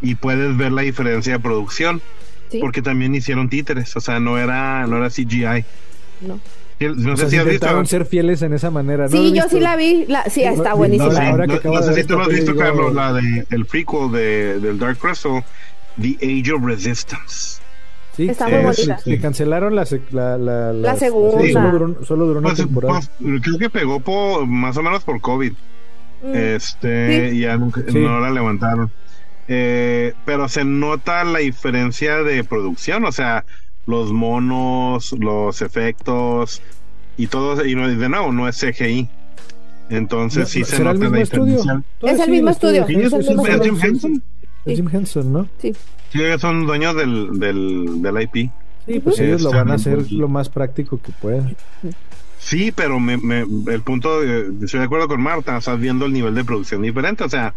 y 0.00 0.14
puedes 0.14 0.56
ver 0.56 0.72
la 0.72 0.82
diferencia 0.82 1.34
de 1.34 1.38
producción, 1.40 2.00
sí, 2.50 2.58
porque 2.60 2.82
también 2.82 3.14
hicieron 3.14 3.48
títeres, 3.48 3.94
o 3.96 4.00
sea, 4.00 4.18
no 4.20 4.38
era, 4.38 4.86
no 4.86 4.96
era 4.96 5.10
CGI. 5.10 5.64
no. 6.22 6.40
No 6.80 7.12
o 7.12 7.16
sé 7.16 7.22
sea, 7.22 7.28
si 7.30 7.36
has 7.38 7.44
visto. 7.46 7.84
ser 7.86 8.04
fieles 8.04 8.42
en 8.42 8.52
esa 8.52 8.68
manera. 8.70 9.04
¿no? 9.04 9.10
Sí, 9.10 9.30
¿Lo 9.30 9.36
yo 9.36 9.48
sí 9.48 9.60
la 9.60 9.76
vi, 9.76 10.04
la, 10.08 10.24
sí, 10.28 10.42
está 10.42 10.70
no, 10.70 10.76
buenísima. 10.78 11.08
No, 11.08 11.14
sé, 11.16 11.22
ahora 11.22 11.46
que 11.46 11.68
no- 11.68 11.82
sé 11.82 11.94
si 11.94 12.04
tú 12.04 12.14
lo 12.16 12.22
has 12.22 12.28
visto, 12.28 12.52
digo- 12.52 12.64
Carlos, 12.64 12.92
la 12.94 13.12
de 13.12 13.46
el 13.50 13.64
prequel 13.66 14.10
de, 14.10 14.58
del 14.60 14.78
Dark 14.80 14.98
Crystal, 14.98 15.44
The 16.00 16.16
Age 16.20 16.52
of 16.52 16.64
Resistance. 16.64 17.60
Sí, 18.16 18.28
Está 18.28 18.48
muy 18.48 18.58
bonita. 18.62 18.98
Que 19.04 19.18
cancelaron 19.20 19.74
la, 19.74 19.84
la, 20.12 20.38
la, 20.72 20.96
segunda. 20.96 21.40
sí, 21.42 21.52
solo, 21.52 21.70
duró, 21.72 22.04
solo 22.04 22.26
duró 22.26 22.38
una 22.40 22.48
Pues, 22.50 22.58
temporada. 22.58 23.00
pues, 23.20 23.40
creo 23.42 23.58
que 23.58 23.70
pegó 23.70 23.98
por, 24.00 24.46
más 24.46 24.76
o 24.76 24.82
menos 24.82 25.02
por 25.04 25.20
COVID. 25.20 25.52
Mm, 26.22 26.34
Este, 26.34 27.30
Sí. 27.30 27.36
y 27.36 27.40
ya 27.40 27.56
nunca, 27.56 27.82
Sí. 27.88 27.98
no 27.98 28.20
la 28.20 28.30
levantaron. 28.30 28.90
Eh, 29.48 30.14
pero 30.24 30.48
se 30.48 30.64
nota 30.64 31.24
la 31.24 31.40
diferencia 31.40 32.22
de 32.22 32.44
producción, 32.44 33.04
o 33.04 33.12
sea, 33.12 33.44
los 33.86 34.12
monos, 34.12 35.12
los 35.18 35.60
efectos 35.60 36.62
y 37.18 37.26
todo, 37.26 37.64
y 37.66 37.74
no- 37.74 37.88
de 37.88 38.08
nuevo, 38.08 38.32
no 38.32 38.48
es 38.48 38.56
CGI. 38.58 39.08
Entonces 39.90 40.48
sí 40.48 40.64
se 40.64 40.76
¿Será 40.76 40.92
el 40.92 41.00
nota 41.00 41.10
la 41.12 41.18
diferencia. 41.18 41.82
Es 42.00 42.20
el 42.20 42.30
mismo 42.30 42.50
estudio, 42.50 42.84
es 42.84 42.88
el 42.88 42.96
mismo 42.96 43.18
es 43.18 43.28
estudio. 43.28 44.22
Jim 44.64 44.64
Henson. 44.64 44.70
Es 44.72 44.76
Jim 44.76 44.90
Henson, 44.92 45.32
¿no? 45.32 45.48
Sí, 45.58 45.72
ellos 46.14 46.40
son 46.40 46.66
dueños 46.66 46.94
del, 46.96 47.38
del, 47.38 48.02
del 48.02 48.22
IP. 48.22 48.50
Sí, 48.86 49.00
pues 49.00 49.18
ellos 49.20 49.42
lo 49.42 49.50
van 49.50 49.70
a 49.70 49.74
hacer 49.74 50.10
lo 50.12 50.28
más 50.28 50.48
práctico 50.48 51.00
que 51.00 51.10
puedan. 51.12 51.56
Sí, 52.38 52.70
pero 52.72 53.00
me, 53.00 53.16
me- 53.16 53.46
el 53.72 53.80
punto, 53.82 54.20
de- 54.20 54.52
estoy 54.64 54.80
de 54.80 54.86
acuerdo 54.86 55.08
con 55.08 55.20
Marta, 55.22 55.56
estás 55.56 55.80
viendo 55.80 56.04
el 56.06 56.12
nivel 56.12 56.34
de 56.34 56.44
producción 56.44 56.82
diferente, 56.82 57.24
o 57.24 57.28
sea, 57.28 57.52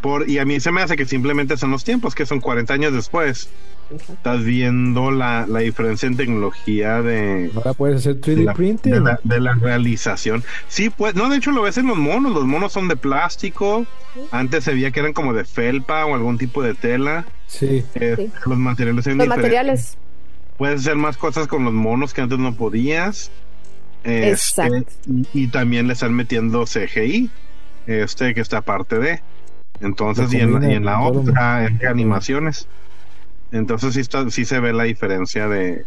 por, 0.00 0.28
y 0.28 0.38
a 0.38 0.44
mí 0.44 0.60
se 0.60 0.70
me 0.72 0.82
hace 0.82 0.96
que 0.96 1.04
simplemente 1.06 1.56
son 1.56 1.70
los 1.70 1.84
tiempos, 1.84 2.14
que 2.14 2.26
son 2.26 2.40
40 2.40 2.72
años 2.74 2.92
después, 2.92 3.48
estás 3.90 4.44
viendo 4.44 5.10
la, 5.10 5.46
la 5.48 5.60
diferencia 5.60 6.06
en 6.06 6.16
tecnología 6.16 7.02
de, 7.02 7.50
Ahora 7.56 7.72
puedes 7.74 7.96
hacer 7.98 8.16
de, 8.16 8.36
3D 8.36 8.44
la, 8.44 8.54
printing. 8.54 8.92
de 8.92 9.00
la- 9.00 9.20
de 9.24 9.40
la 9.40 9.54
realización. 9.54 10.44
Sí, 10.68 10.90
pues, 10.90 11.14
no, 11.14 11.28
de 11.28 11.36
hecho 11.38 11.50
lo 11.50 11.62
ves 11.62 11.76
en 11.78 11.86
los 11.88 11.96
monos, 11.98 12.32
los 12.32 12.44
monos 12.44 12.72
son 12.72 12.86
de 12.88 12.96
plástico, 12.96 13.86
antes 14.30 14.64
se 14.64 14.72
veía 14.74 14.90
que 14.92 15.00
eran 15.00 15.12
como 15.12 15.32
de 15.34 15.44
felpa 15.44 16.06
o 16.06 16.14
algún 16.14 16.38
tipo 16.38 16.62
de 16.62 16.74
tela, 16.74 17.24
Sí. 17.46 17.84
eh, 17.96 18.14
Sí. 18.16 18.30
los 18.46 18.58
materiales 18.58 19.04
son 19.04 19.16
Los 19.18 19.24
diferentes. 19.26 19.28
materiales. 19.50 19.98
Puedes 20.56 20.80
hacer 20.82 20.94
más 20.96 21.16
cosas 21.16 21.46
con 21.48 21.64
los 21.64 21.72
monos 21.72 22.12
que 22.14 22.20
antes 22.20 22.38
no 22.38 22.54
podías. 22.54 23.30
Este, 24.04 24.30
Exacto. 24.30 24.84
y, 25.34 25.44
y 25.44 25.48
también 25.48 25.86
le 25.86 25.92
están 25.94 26.14
metiendo 26.14 26.64
CGI, 26.64 27.28
este 27.86 28.34
que 28.34 28.40
está 28.40 28.58
aparte 28.58 28.98
de. 28.98 29.20
Entonces, 29.80 30.32
y 30.34 30.38
en, 30.40 30.62
y 30.70 30.74
en 30.74 30.84
la 30.84 31.00
otra, 31.00 31.66
en 31.66 31.86
animaciones. 31.86 32.68
Entonces 33.52 33.94
sí, 33.94 34.00
está, 34.00 34.28
sí 34.30 34.44
se 34.44 34.60
ve 34.60 34.72
la 34.72 34.84
diferencia 34.84 35.48
de, 35.48 35.84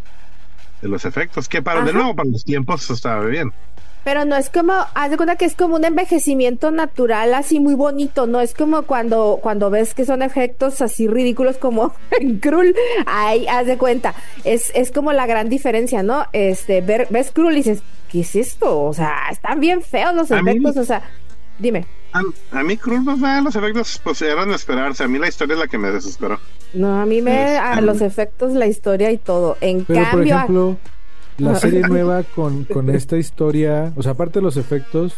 de 0.82 0.88
los 0.88 1.04
efectos. 1.04 1.48
Que 1.48 1.62
para, 1.62 1.82
de 1.82 1.92
nuevo, 1.92 2.14
para 2.14 2.28
los 2.28 2.44
tiempos 2.44 2.90
estaba 2.90 3.24
bien. 3.24 3.52
Pero 4.04 4.26
no 4.26 4.36
es 4.36 4.50
como, 4.50 4.74
haz 4.94 5.10
de 5.10 5.16
cuenta 5.16 5.36
que 5.36 5.46
es 5.46 5.54
como 5.54 5.76
un 5.76 5.84
envejecimiento 5.86 6.70
natural 6.70 7.32
así 7.32 7.58
muy 7.58 7.74
bonito, 7.74 8.26
no 8.26 8.42
es 8.42 8.52
como 8.52 8.82
cuando, 8.82 9.38
cuando 9.40 9.70
ves 9.70 9.94
que 9.94 10.04
son 10.04 10.20
efectos 10.20 10.82
así 10.82 11.08
ridículos 11.08 11.56
como 11.56 11.94
en 12.20 12.38
Krull, 12.38 12.74
ahí 13.06 13.46
haz 13.46 13.66
de 13.66 13.78
cuenta, 13.78 14.14
es, 14.44 14.70
es 14.74 14.90
como 14.92 15.14
la 15.14 15.24
gran 15.24 15.48
diferencia, 15.48 16.02
¿no? 16.02 16.26
Este, 16.34 16.82
ver, 16.82 17.06
ves 17.08 17.30
Krull 17.30 17.54
y 17.54 17.56
dices, 17.56 17.82
¿qué 18.10 18.20
es 18.20 18.36
esto? 18.36 18.82
O 18.82 18.92
sea, 18.92 19.14
están 19.30 19.58
bien 19.58 19.80
feos 19.80 20.14
los 20.14 20.30
mí- 20.30 20.36
efectos, 20.38 20.76
o 20.76 20.84
sea, 20.84 21.02
dime. 21.58 21.86
A, 22.14 22.22
a 22.58 22.62
mí 22.62 22.76
Cruz, 22.76 23.04
ah, 23.24 23.40
los 23.42 23.54
efectos 23.56 24.00
pues 24.02 24.22
eran 24.22 24.48
de 24.48 24.54
esperarse. 24.54 25.04
A 25.04 25.08
mí 25.08 25.18
la 25.18 25.28
historia 25.28 25.54
es 25.54 25.60
la 25.60 25.66
que 25.66 25.76
me 25.78 25.90
desesperó. 25.90 26.38
No, 26.72 27.00
a 27.00 27.04
mí 27.06 27.20
me, 27.20 27.32
Este, 27.54 27.58
a 27.58 27.80
los 27.80 28.00
efectos, 28.00 28.52
la 28.52 28.66
historia 28.66 29.10
y 29.10 29.18
todo. 29.18 29.56
En 29.60 29.84
Pero 29.84 30.00
por 30.04 30.10
cambio, 30.10 30.34
a- 30.34 30.38
ejemplo, 30.38 30.78
la 31.38 31.54
serie 31.56 31.80
nueva 31.88 32.22
con, 32.22 32.64
con 32.64 32.88
esta 32.90 33.16
historia, 33.16 33.92
o 33.96 34.02
sea, 34.02 34.12
aparte 34.12 34.38
de 34.38 34.42
los 34.44 34.56
efectos, 34.56 35.14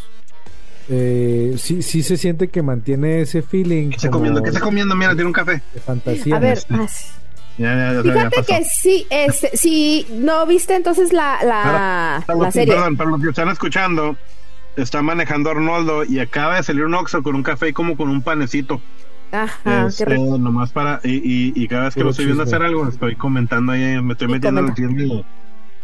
eh, 0.89 1.55
sí, 1.57 1.81
sí 1.83 2.01
se 2.01 2.17
siente 2.17 2.47
que 2.47 2.61
mantiene 2.61 3.21
ese 3.21 3.41
feeling 3.41 3.89
¿Qué 3.89 3.95
está 3.97 4.09
comiendo? 4.09 4.41
¿Qué 4.41 4.49
está 4.49 4.61
comiendo? 4.61 4.95
Mira, 4.95 5.11
tiene 5.13 5.25
un 5.27 5.33
café. 5.33 5.61
de 5.73 5.79
fantasía. 5.79 6.35
a 6.35 6.39
ver, 6.39 6.59
ah, 6.71 6.87
sí. 6.87 7.07
Ya, 7.59 7.75
ya, 7.75 7.93
ya, 7.93 8.03
ya 8.03 8.29
fíjate 8.29 8.43
que 8.43 8.63
sí, 8.65 9.07
este, 9.09 9.57
si 9.57 10.05
no 10.11 10.45
viste 10.45 10.75
entonces 10.75 11.11
la, 11.11 11.39
la, 11.43 12.23
la 12.35 12.51
serie. 12.51 12.73
Perdón, 12.75 12.95
para 12.97 13.09
los 13.09 13.21
que 13.21 13.29
están 13.29 13.49
escuchando, 13.49 14.15
está 14.77 15.01
manejando 15.01 15.49
Arnoldo 15.51 16.03
y 16.05 16.19
acaba 16.19 16.55
de 16.55 16.63
salir 16.63 16.85
un 16.85 16.93
Oxxo 16.93 17.21
con 17.23 17.35
un 17.35 17.43
café 17.43 17.69
y 17.69 17.73
como 17.73 17.97
con 17.97 18.09
un 18.09 18.21
panecito. 18.21 18.81
Ajá, 19.31 19.59
qué 19.63 19.87
Este, 19.87 20.17
nomás 20.17 20.71
para. 20.71 21.01
Y, 21.03 21.15
y, 21.15 21.53
y 21.55 21.67
cada 21.67 21.85
vez 21.85 21.93
que 21.95 21.99
Puro 21.99 22.05
lo 22.05 22.11
estoy 22.11 22.25
viendo 22.27 22.43
hacer 22.43 22.61
algo, 22.63 22.87
estoy 22.87 23.15
comentando 23.15 23.73
ahí, 23.73 24.01
me 24.01 24.13
estoy 24.13 24.27
metiendo 24.29 24.61
en 24.61 24.67
el 24.69 25.25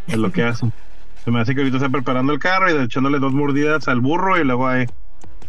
de 0.07 0.17
lo 0.17 0.31
que 0.31 0.43
hace. 0.45 0.71
Se 1.25 1.31
me 1.31 1.39
hace 1.41 1.53
que 1.53 1.61
ahorita 1.61 1.77
está 1.77 1.89
preparando 1.89 2.31
el 2.33 2.39
carro 2.39 2.69
y 2.69 2.83
echándole 2.83 3.19
dos 3.19 3.33
mordidas 3.33 3.87
al 3.87 3.99
burro 4.01 4.37
y 4.39 4.43
luego 4.43 4.67
ahí 4.67 4.85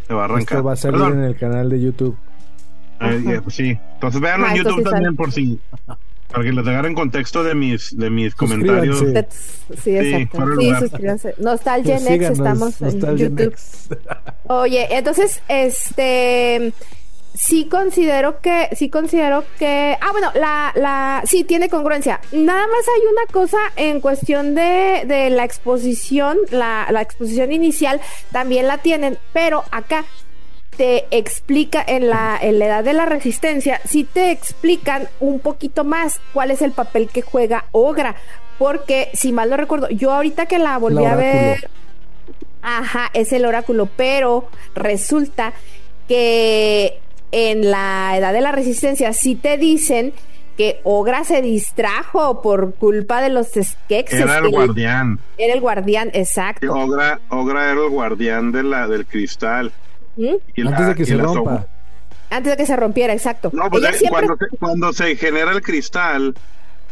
se 0.06 0.14
va 0.14 0.22
a 0.22 0.24
arrancar. 0.26 0.58
Esto 0.58 0.64
va 0.64 0.72
a 0.72 0.76
salir 0.76 0.98
Perdón. 1.00 1.18
en 1.18 1.24
el 1.24 1.36
canal 1.36 1.68
de 1.68 1.80
YouTube. 1.80 2.16
Ahí, 3.00 3.24
eh, 3.28 3.40
pues 3.42 3.54
sí. 3.56 3.78
Entonces 3.94 4.20
veanlo 4.20 4.46
Ah, 4.46 4.50
en 4.50 4.56
esto 4.56 4.68
YouTube 4.70 4.84
sí 4.84 4.90
también 4.90 5.04
sale. 5.04 5.16
por 5.16 5.32
si. 5.32 5.60
Para 6.34 6.46
que 6.46 6.52
les 6.52 6.66
agarren 6.66 6.94
contexto 6.94 7.44
de 7.44 7.54
mis, 7.54 7.96
de 7.96 8.10
mis 8.10 8.34
comentarios. 8.34 8.98
Sí, 9.84 9.96
exacto. 9.96 10.38
Sí, 10.58 10.66
lugar. 10.66 10.80
suscríbanse. 10.80 11.34
Nostalgia 11.38 11.94
Next, 12.00 12.08
Síganos, 12.08 12.38
estamos 12.38 12.82
en 12.82 13.16
YouTube. 13.16 13.50
Next. 13.50 13.92
Oye, 14.48 14.88
entonces, 14.90 15.40
este, 15.46 16.72
sí 17.34 17.68
considero 17.70 18.40
que, 18.40 18.68
sí 18.72 18.90
considero 18.90 19.44
que, 19.60 19.96
ah, 20.00 20.10
bueno, 20.10 20.32
la, 20.34 20.72
la, 20.74 21.22
sí 21.24 21.44
tiene 21.44 21.68
congruencia. 21.68 22.20
Nada 22.32 22.66
más 22.66 22.84
hay 22.88 23.02
una 23.12 23.32
cosa 23.32 23.58
en 23.76 24.00
cuestión 24.00 24.56
de, 24.56 25.04
de 25.06 25.30
la 25.30 25.44
exposición, 25.44 26.36
la, 26.50 26.88
la 26.90 27.00
exposición 27.00 27.52
inicial 27.52 28.00
también 28.32 28.66
la 28.66 28.78
tienen, 28.78 29.18
pero 29.32 29.62
acá 29.70 30.04
te 30.76 31.06
explica 31.10 31.84
en 31.86 32.08
la, 32.08 32.38
en 32.40 32.58
la 32.58 32.66
edad 32.66 32.84
de 32.84 32.92
la 32.92 33.06
resistencia, 33.06 33.80
sí 33.84 34.04
te 34.04 34.30
explican 34.30 35.08
un 35.20 35.40
poquito 35.40 35.84
más 35.84 36.20
cuál 36.32 36.50
es 36.50 36.62
el 36.62 36.72
papel 36.72 37.08
que 37.08 37.22
juega 37.22 37.66
Ogra. 37.72 38.16
Porque, 38.58 39.10
si 39.14 39.32
mal 39.32 39.50
no 39.50 39.56
recuerdo, 39.56 39.88
yo 39.88 40.12
ahorita 40.12 40.46
que 40.46 40.58
la 40.58 40.78
volví 40.78 41.02
La 41.02 41.12
a 41.12 41.16
ver, 41.16 41.68
Ajá, 42.66 43.10
es 43.12 43.30
el 43.34 43.44
oráculo, 43.44 43.90
pero 43.94 44.48
resulta 44.74 45.52
que 46.08 46.98
en 47.30 47.70
la 47.70 48.16
edad 48.16 48.32
de 48.32 48.40
la 48.40 48.52
resistencia 48.52 49.12
sí 49.12 49.34
te 49.34 49.58
dicen 49.58 50.14
que 50.56 50.80
Ogra 50.82 51.24
se 51.24 51.42
distrajo 51.42 52.40
por 52.40 52.74
culpa 52.76 53.20
de 53.20 53.28
los 53.28 53.48
Skeksis. 53.48 54.18
Era 54.18 54.38
el 54.38 54.48
guardián. 54.48 55.18
Era 55.36 55.52
el 55.52 55.60
guardián, 55.60 56.10
exacto. 56.14 56.72
Ogra, 56.72 57.20
Ogra 57.28 57.70
era 57.70 57.82
el 57.82 57.90
guardián 57.90 58.50
de 58.50 58.62
la, 58.62 58.88
del 58.88 59.04
cristal. 59.04 59.70
¿Mm? 60.16 60.66
Antes 60.68 60.86
de 60.86 60.94
que 60.94 61.04
se 61.06 61.16
rompa. 61.16 61.66
Antes 62.30 62.52
de 62.52 62.56
que 62.56 62.66
se 62.66 62.76
rompiera, 62.76 63.12
exacto. 63.12 63.50
No, 63.52 63.70
pues 63.70 63.82
siempre... 63.96 64.08
cuando, 64.10 64.36
se, 64.36 64.56
cuando 64.56 64.92
se 64.92 65.16
genera 65.16 65.52
el 65.52 65.62
cristal, 65.62 66.34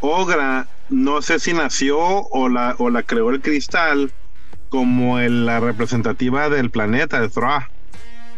Ogra, 0.01 0.67
no 0.91 1.23
sé 1.23 1.39
si 1.39 1.53
nació 1.53 1.99
o 1.99 2.49
la, 2.49 2.75
o 2.79 2.91
la 2.91 3.03
creó 3.03 3.31
el 3.31 3.41
cristal 3.41 4.13
como 4.69 5.19
el- 5.19 5.47
la 5.47 5.61
representativa 5.61 6.49
del 6.49 6.71
planeta, 6.71 7.21
de 7.21 7.29
Thra. 7.29 7.69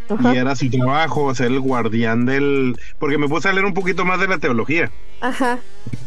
Ajá, 0.09 0.35
Y 0.35 0.37
era 0.37 0.55
su 0.55 0.69
trabajo 0.71 1.35
ser 1.35 1.47
el 1.47 1.61
guardián 1.61 2.27
del... 2.27 2.77
Porque 2.99 3.17
me 3.17 3.27
puse 3.29 3.49
a 3.49 3.53
leer 3.55 3.65
un 3.65 3.73
poquito 3.73 4.05
más 4.05 4.21
de 4.21 4.29
la 4.29 4.37
teología, 4.37 4.91
ajá, 5.23 5.59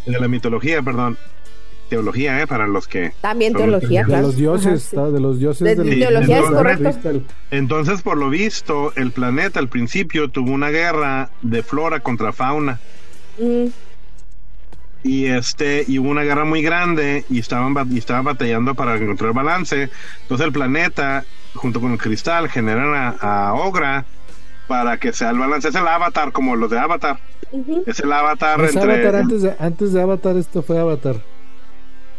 de 0.06 0.20
la 0.20 0.28
mitología, 0.28 0.84
perdón. 0.84 1.18
Teología, 1.90 2.42
¿eh? 2.42 2.48
Para 2.48 2.68
los 2.68 2.88
que... 2.88 3.14
también 3.22 3.54
teología, 3.54 4.04
De 4.04 4.22
los 4.22 4.36
dioses, 4.36 4.66
Ajá, 4.68 4.78
sí. 4.78 4.86
¿está? 4.88 5.10
de 5.10 5.20
los 5.20 5.40
dioses 5.40 5.62
De 5.66 5.76
del- 5.84 6.00
teología 6.00 6.38
es 6.40 6.44
del 6.46 6.54
correcto. 6.54 6.84
cristal. 6.84 7.24
Entonces, 7.52 8.02
por 8.02 8.18
lo 8.18 8.30
visto, 8.30 8.92
el 8.96 9.12
planeta 9.12 9.60
al 9.60 9.70
principio 9.70 10.30
tuvo 10.30 10.52
una 10.52 10.70
guerra 10.70 11.30
de 11.42 11.64
flora 11.64 12.00
contra 12.02 12.34
fauna. 12.34 12.80
Mm, 13.40 13.68
y 15.04 15.26
este 15.28 15.86
y 15.88 16.00
hubo 16.00 16.10
una 16.10 16.24
guerra 16.24 16.44
muy 16.44 16.62
grande 16.62 17.24
y 17.30 17.40
estaban 17.40 17.74
ba- 17.74 17.86
y 17.90 17.98
estaban 18.00 18.26
batallando 18.26 18.74
para 18.76 18.96
encontrar 18.98 19.32
balance 19.32 19.90
entonces 20.24 20.48
el 20.48 20.52
planeta 20.52 21.24
junto 21.54 21.80
con 21.80 21.92
el 21.94 21.98
cristal 22.00 22.50
generan 22.50 22.94
a, 22.96 23.10
a 23.50 23.54
Ogra 23.54 24.06
para 24.68 24.98
que 24.98 25.14
sea 25.14 25.30
el 25.30 25.38
balance 25.38 25.68
es 25.70 25.76
el 25.76 25.88
avatar 25.88 26.32
como 26.32 26.56
los 26.56 26.72
de 26.72 26.80
Avatar 26.80 27.20
es 27.86 28.00
el 28.00 28.12
avatar 28.12 28.60
Es 28.62 28.76
entre 28.76 28.92
Avatar, 28.96 29.16
antes 29.22 29.42
de, 29.44 29.56
antes 29.60 29.94
de 29.94 30.02
Avatar 30.02 30.36
esto 30.36 30.64
fue 30.64 30.80
Avatar. 30.80 31.22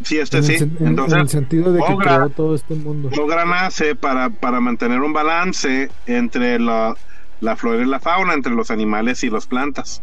Sí 0.03 0.19
este 0.19 0.39
en, 0.39 0.45
sí. 0.45 0.53
el, 0.55 0.61
sen- 0.61 0.81
en- 0.81 0.87
entonces 0.89 1.19
el 1.19 1.29
sentido 1.29 1.73
de 1.73 1.81
que 1.81 1.97
creó 1.97 2.29
todo 2.31 2.55
este 2.55 2.75
mundo. 2.75 3.11
Ogra 3.21 3.45
nace 3.45 3.95
para 3.95 4.31
para 4.31 4.61
mantener 4.61 5.01
un 5.01 5.13
balance 5.13 5.91
entre 6.07 6.59
la 6.59 6.95
la 7.41 7.57
flora 7.57 7.83
y 7.83 7.87
la 7.87 8.01
fauna 8.01 8.35
entre 8.35 8.53
los 8.55 8.71
animales 8.71 9.23
y 9.25 9.31
las 9.31 9.47
plantas. 9.47 10.03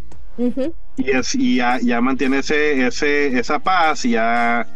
Y 0.98 1.10
es 1.12 1.34
y 1.36 1.58
ya, 1.58 1.80
ya 1.82 2.02
mantiene 2.02 2.40
ese 2.40 2.86
ese 2.88 3.40
esa 3.40 3.60
paz 3.60 4.06
y 4.06 4.12
ya 4.12 4.68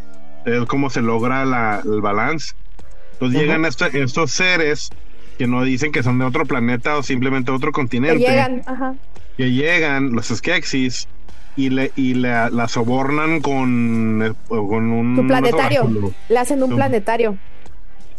es 0.46 0.66
como 0.66 0.90
se 0.90 1.02
logra 1.02 1.44
la, 1.46 1.82
el 1.84 2.02
balance. 2.02 2.54
Entonces 3.14 3.40
llegan 3.42 3.66
este- 3.66 4.02
estos 4.02 4.32
seres 4.32 4.90
que 5.38 5.48
no 5.48 5.64
dicen 5.64 5.92
que 5.92 6.04
son 6.04 6.20
de 6.20 6.26
otro 6.26 6.46
planeta 6.46 6.98
o 6.98 7.04
simplemente 7.04 7.52
otro 7.52 7.72
que 7.72 7.76
continente 7.76 8.20
llegan, 8.20 8.62
ajá. 8.66 8.96
que 9.38 9.52
llegan 9.52 10.12
los 10.14 10.28
Skeksis 10.28 11.08
y 11.66 11.70
le 11.70 11.92
y 11.96 12.14
la, 12.14 12.50
la 12.50 12.68
sobornan 12.68 13.42
con 13.42 14.22
eh, 14.24 14.34
con 14.48 14.92
un 14.92 15.16
Su 15.18 15.28
planetario. 15.28 15.90
Le 16.30 16.38
hacen 16.38 16.64
un 16.64 16.76
planetario. 16.76 17.38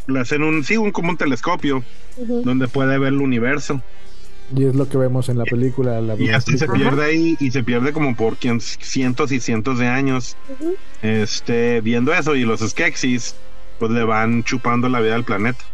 le 0.06 0.20
hacen 0.20 0.42
un 0.42 0.62
sí 0.64 0.76
un 0.76 0.90
como 0.92 1.10
un 1.10 1.16
telescopio 1.16 1.82
donde 2.16 2.68
puede 2.68 2.98
ver 2.98 3.12
el 3.14 3.20
universo 3.20 3.80
Y 4.54 4.64
es 4.66 4.74
lo 4.74 4.88
que 4.88 4.98
vemos 4.98 5.28
en 5.28 5.38
la 5.38 5.44
película. 5.44 6.00
La 6.00 6.16
y 6.16 6.28
así 6.30 6.58
se 6.58 6.66
pierde 6.68 7.04
ahí 7.04 7.36
y 7.40 7.50
se 7.50 7.62
pierde 7.62 7.92
como 7.92 8.14
por 8.16 8.36
cientos 8.36 9.30
y 9.32 9.40
cientos 9.40 9.78
de 9.78 9.86
años 9.86 10.36
este 11.02 11.80
viendo 11.80 12.12
eso 12.12 12.34
y 12.34 12.44
los 12.44 12.60
Skeksis 12.60 13.36
pues 13.78 13.90
le 13.92 14.04
van 14.04 14.42
chupando 14.44 14.88
la 14.88 15.00
vida 15.00 15.14
al 15.14 15.24
planeta. 15.24 15.64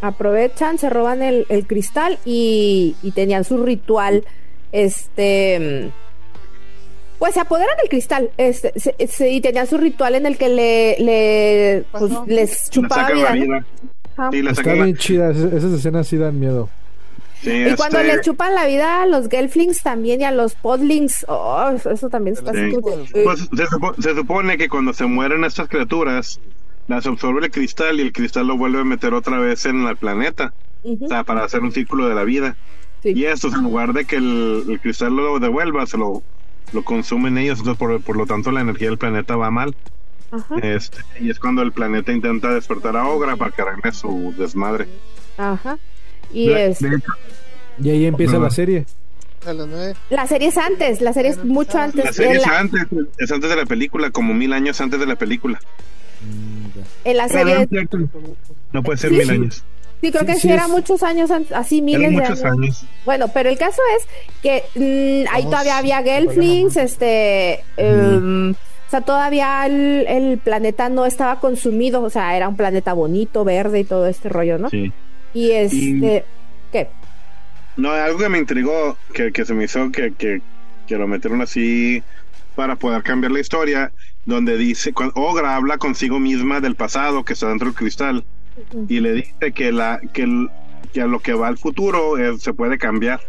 Aprovechan, 0.00 0.78
se 0.78 0.88
roban 0.90 1.22
el, 1.22 1.46
el 1.48 1.66
cristal 1.66 2.18
y, 2.24 2.96
y 3.02 3.12
tenían 3.12 3.44
su 3.44 3.62
ritual. 3.62 4.24
Este. 4.72 5.92
Pues 7.22 7.34
se 7.34 7.40
apoderan 7.40 7.76
del 7.76 7.88
cristal. 7.88 8.30
Este, 8.36 8.72
se- 8.80 8.96
se- 9.06 9.30
y 9.30 9.40
tenían 9.40 9.68
su 9.68 9.78
ritual 9.78 10.16
en 10.16 10.26
el 10.26 10.36
que 10.36 10.48
le, 10.48 10.96
le 10.98 11.84
pues, 11.92 12.10
les 12.26 12.50
le 12.66 12.70
chupaba 12.70 13.10
vida. 13.12 13.22
la 13.22 13.34
¿no? 13.36 13.40
vida 13.40 13.66
Ajá. 14.16 14.30
sí, 14.32 14.38
Está 14.48 14.72
bien 14.72 14.96
chida, 14.96 15.30
esas, 15.30 15.72
escenas 15.72 16.08
sí 16.08 16.16
dan 16.16 16.40
miedo. 16.40 16.68
sí, 17.40 17.50
Y 17.52 17.74
cuando 17.76 18.00
este, 18.00 18.12
les 18.16 18.22
chupan 18.26 18.56
la 18.56 18.66
vida 18.66 19.02
a 19.02 19.06
los 19.06 19.28
Gelflings 19.28 19.82
también 19.84 20.20
y 20.20 20.24
a 20.24 20.32
los 20.32 20.56
Podlings. 20.56 21.24
Oh, 21.28 21.70
eso 21.92 22.08
también 22.08 22.36
está 22.36 22.50
así 22.50 22.72
Sí. 22.72 23.20
Pues 23.22 23.38
se, 23.54 23.66
supo- 23.68 23.94
se 24.02 24.14
supone 24.16 24.58
que 24.58 24.68
cuando 24.68 24.92
se 24.92 25.06
mueren 25.06 25.44
estas 25.44 25.68
criaturas, 25.68 26.40
las 26.88 27.06
absorbe 27.06 27.44
el 27.46 27.52
cristal 27.52 28.00
y 28.00 28.02
el 28.02 28.12
cristal 28.12 28.48
lo 28.48 28.56
vuelve 28.56 28.80
a 28.80 28.84
meter 28.84 29.14
otra 29.14 29.38
vez 29.38 29.64
en 29.66 29.86
el 29.86 29.96
planeta, 29.96 30.52
o 30.82 31.06
sea, 31.06 31.22
para 31.22 31.44
hacer 31.44 31.60
un 31.60 31.70
círculo 31.70 32.08
de 32.08 32.16
la 32.16 32.24
vida. 32.24 32.56
Sí. 33.04 33.10
Y 33.14 33.26
esto, 33.26 33.46
en 33.46 33.62
lugar 33.62 33.92
de 33.92 34.04
que 34.06 34.16
el, 34.16 34.64
el 34.68 34.80
cristal 34.80 35.14
lo 35.14 35.38
devuelva, 35.38 35.86
se 35.86 35.98
lo, 35.98 36.22
lo 36.72 36.84
consumen 36.84 37.38
ellos, 37.38 37.58
entonces 37.58 37.78
por, 37.78 38.00
por 38.02 38.16
lo 38.16 38.26
tanto 38.26 38.50
la 38.50 38.60
energía 38.60 38.88
del 38.88 38.98
planeta 38.98 39.36
va 39.36 39.50
mal. 39.50 39.74
Ajá. 40.30 40.56
Este, 40.62 40.98
y 41.20 41.28
es 41.30 41.38
cuando 41.38 41.60
el 41.62 41.72
planeta 41.72 42.10
intenta 42.12 42.54
despertar 42.54 42.96
a 42.96 43.06
Ogra 43.06 43.36
para 43.36 43.50
que 43.50 43.60
arregle 43.62 43.92
su 43.92 44.34
desmadre. 44.38 44.88
Ajá. 45.36 45.78
Y 46.32 46.48
De- 46.48 46.68
es, 46.70 46.78
de 46.80 46.88
hecho, 46.96 47.12
Y 47.82 47.90
ahí 47.90 48.06
empieza 48.06 48.38
la 48.38 48.50
serie. 48.50 48.86
A 49.44 49.52
las 49.52 49.66
nueve. 49.66 49.94
la 50.08 50.26
serie 50.26 50.48
es 50.48 50.56
antes, 50.56 51.00
la 51.00 51.12
serie 51.12 51.32
es 51.32 51.44
mucho 51.44 51.76
antes. 51.76 52.04
la 52.04 52.12
serie 52.12 52.36
es 52.36 52.46
la, 52.46 52.60
antes, 52.60 52.86
es 53.18 53.30
antes 53.32 53.50
de 53.50 53.56
la 53.56 53.66
película, 53.66 54.10
como 54.10 54.32
mil 54.34 54.52
años 54.52 54.80
antes 54.80 55.00
de 55.00 55.06
la 55.06 55.16
película. 55.16 55.60
Mm, 56.22 56.78
en 57.04 57.16
la 57.16 57.26
no, 57.26 57.32
serie. 57.32 57.68
No 58.72 58.82
puede 58.84 58.98
ser 58.98 59.10
Sí, 59.10 59.16
mil 59.16 59.26
sí. 59.26 59.32
años. 59.32 59.64
Sí, 60.02 60.10
creo 60.10 60.20
Sí, 60.22 60.26
que 60.26 60.34
sí, 60.34 60.50
era 60.50 60.64
es- 60.64 60.68
muchos 60.70 61.02
años, 61.02 61.30
así 61.54 61.80
miles 61.80 62.10
Eran 62.10 62.16
de 62.16 62.24
años. 62.24 62.44
años. 62.44 62.84
Bueno, 63.06 63.28
pero 63.32 63.48
el 63.48 63.56
caso 63.56 63.80
es 63.96 64.06
que 64.42 64.64
mm, 64.74 65.32
ahí 65.34 65.44
todavía 65.44 65.78
había 65.78 66.02
Gelflings, 66.02 66.76
este, 66.76 67.64
em, 67.78 68.50
o 68.50 68.90
sea, 68.90 69.00
todavía 69.00 69.64
el, 69.64 70.04
el 70.08 70.38
planeta 70.38 70.88
no 70.90 71.06
estaba 71.06 71.40
consumido, 71.40 72.02
o 72.02 72.10
sea, 72.10 72.36
era 72.36 72.48
un 72.48 72.56
planeta 72.56 72.92
bonito, 72.92 73.44
verde 73.44 73.80
y 73.80 73.84
todo 73.84 74.06
este 74.06 74.28
rollo, 74.28 74.58
¿no? 74.58 74.68
Sí. 74.68 74.92
Y 75.32 75.52
este, 75.52 76.24
¿qué? 76.72 76.88
No, 77.76 77.90
algo 77.92 78.18
que 78.18 78.28
me 78.28 78.38
intrigó, 78.38 78.98
que, 79.14 79.32
que 79.32 79.44
se 79.46 79.54
me 79.54 79.64
hizo 79.64 79.90
que, 79.92 80.12
que, 80.12 80.42
que 80.86 80.96
lo 80.96 81.06
metieron 81.08 81.40
así 81.40 82.02
para 82.54 82.76
poder 82.76 83.02
cambiar 83.02 83.32
la 83.32 83.40
historia, 83.40 83.92
donde 84.26 84.58
dice, 84.58 84.92
Ogra 85.14 85.56
habla 85.56 85.78
consigo 85.78 86.18
misma 86.18 86.60
del 86.60 86.74
pasado 86.74 87.24
que 87.24 87.32
está 87.32 87.48
dentro 87.48 87.68
del 87.68 87.74
cristal 87.76 88.24
y 88.88 89.00
le 89.00 89.12
dice 89.12 89.52
que 89.52 89.72
la 89.72 90.00
que, 90.12 90.22
el- 90.22 90.50
que 90.92 91.02
a 91.02 91.06
lo 91.06 91.20
que 91.20 91.32
va 91.32 91.48
al 91.48 91.58
futuro 91.58 92.18
eh, 92.18 92.38
se 92.38 92.52
puede 92.52 92.78
cambiar. 92.78 93.20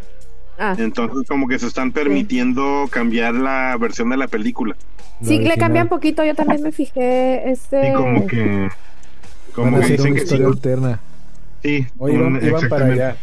Ah, 0.58 0.76
Entonces 0.78 1.26
como 1.28 1.48
que 1.48 1.58
se 1.58 1.66
están 1.66 1.90
permitiendo 1.92 2.86
cambiar 2.90 3.34
la 3.34 3.76
versión 3.78 4.10
de 4.10 4.16
la 4.16 4.28
película. 4.28 4.76
La 5.20 5.26
sí, 5.26 5.34
le 5.34 5.36
original. 5.40 5.58
cambian 5.58 5.88
poquito, 5.88 6.24
yo 6.24 6.34
también 6.34 6.62
me 6.62 6.70
fijé, 6.72 7.50
este... 7.50 7.90
Y 7.90 7.92
como 7.94 8.26
que 8.26 8.68
como 9.54 9.80
que 9.80 9.86
dicen 9.86 10.00
una 10.06 10.14
que 10.14 10.18
sí, 10.20 10.24
historia 10.24 10.46
alterna. 10.46 11.00
sí, 11.62 11.86
O 11.98 12.04
un- 12.06 12.12
iban, 12.36 12.46
iban 12.46 12.68
para 12.68 12.86
allá. 12.86 13.16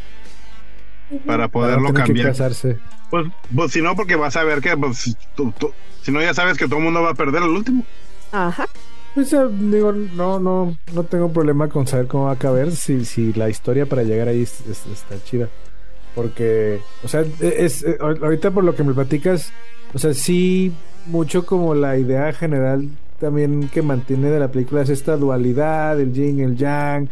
para 1.25 1.47
poderlo 1.49 1.87
que 1.87 1.93
cambiar. 2.03 2.27
casarse. 2.27 2.77
Pues, 3.09 3.27
pues 3.53 3.71
si 3.73 3.81
no, 3.81 3.95
porque 3.95 4.15
vas 4.15 4.35
a 4.37 4.43
ver 4.43 4.61
que 4.61 4.75
pues, 4.77 5.15
tú- 5.35 5.51
tú- 5.57 5.73
si 6.01 6.11
no 6.11 6.21
ya 6.21 6.33
sabes 6.33 6.57
que 6.57 6.65
todo 6.65 6.77
el 6.77 6.83
mundo 6.85 7.01
va 7.01 7.11
a 7.11 7.13
perder 7.15 7.43
el 7.43 7.49
último. 7.49 7.85
Ajá. 8.31 8.65
Digo, 9.15 9.91
no, 9.91 10.39
no, 10.39 10.77
no 10.93 11.03
tengo 11.03 11.29
problema 11.31 11.67
con 11.67 11.85
saber 11.87 12.07
cómo 12.07 12.25
va 12.25 12.31
a 12.33 12.35
caber 12.37 12.71
si, 12.71 13.03
si 13.05 13.33
la 13.33 13.49
historia 13.49 13.85
para 13.85 14.03
llegar 14.03 14.27
ahí 14.27 14.43
es- 14.43 14.61
es- 14.67 14.85
está 14.87 15.15
chida. 15.23 15.49
Porque, 16.15 16.79
o 17.03 17.07
sea, 17.07 17.23
es, 17.39 17.85
ahorita 17.99 18.51
por 18.51 18.63
lo 18.63 18.75
que 18.75 18.83
me 18.83 18.93
platicas, 18.93 19.51
o 19.93 19.97
sea, 19.99 20.13
sí, 20.13 20.73
mucho 21.07 21.45
como 21.45 21.73
la 21.73 21.97
idea 21.97 22.31
general 22.33 22.89
también 23.19 23.69
que 23.69 23.81
mantiene 23.81 24.29
de 24.29 24.39
la 24.39 24.49
película 24.51 24.81
es 24.81 24.89
esta 24.89 25.15
dualidad, 25.15 25.99
el 25.99 26.11
yin, 26.13 26.39
el 26.39 26.55
yang, 26.57 27.07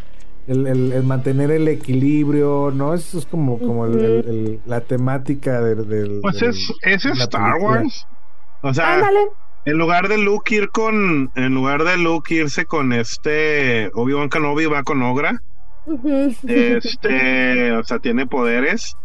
el, 0.48 0.68
el- 0.68 0.92
el 0.94 1.04
mantener 1.04 1.52
el 1.52 1.68
equilibrio, 1.68 2.72
¿no? 2.74 2.94
Eso 2.94 3.20
es 3.20 3.26
como, 3.26 3.60
como 3.60 3.86
el- 3.86 4.00
el- 4.00 4.26
el- 4.28 4.60
la 4.66 4.82
temática 4.82 5.62
del... 5.62 5.88
del- 5.88 6.20
Pues 6.22 6.42
es, 6.42 6.74
es 6.84 7.04
de 7.04 7.12
Star 7.12 7.54
película. 7.54 7.80
Wars. 7.82 8.06
O 8.64 8.74
sea, 8.74 8.96
Ándale. 8.96 9.20
En 9.70 9.78
lugar 9.78 10.08
de 10.08 10.18
Luke 10.18 10.56
ir 10.56 10.70
con, 10.70 11.32
en 11.36 11.54
lugar 11.54 11.84
de 11.84 11.98
Luke 11.98 12.34
irse 12.34 12.66
con 12.66 12.92
este 12.94 13.90
Obi-Wan 13.94 14.30
Kenobi 14.30 14.66
va 14.66 14.84
con 14.84 15.02
Ogra, 15.04 15.42
este, 16.48 17.72
o 17.74 17.84
sea, 17.84 18.00
tiene 18.00 18.26
poderes 18.28 18.96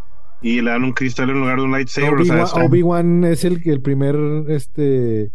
y 0.42 0.60
le 0.60 0.70
dan 0.70 0.84
un 0.84 0.92
cristal 0.92 1.30
en 1.30 1.40
lugar 1.40 1.56
de 1.56 1.62
un 1.62 1.72
lightsaber. 1.72 2.14
o 2.14 2.24
sea, 2.24 2.44
Obi-Wan, 2.44 2.66
Obi-Wan 2.66 3.24
es 3.24 3.44
el, 3.44 3.60
el 3.64 3.80
primer, 3.80 4.16
este, 4.48 5.30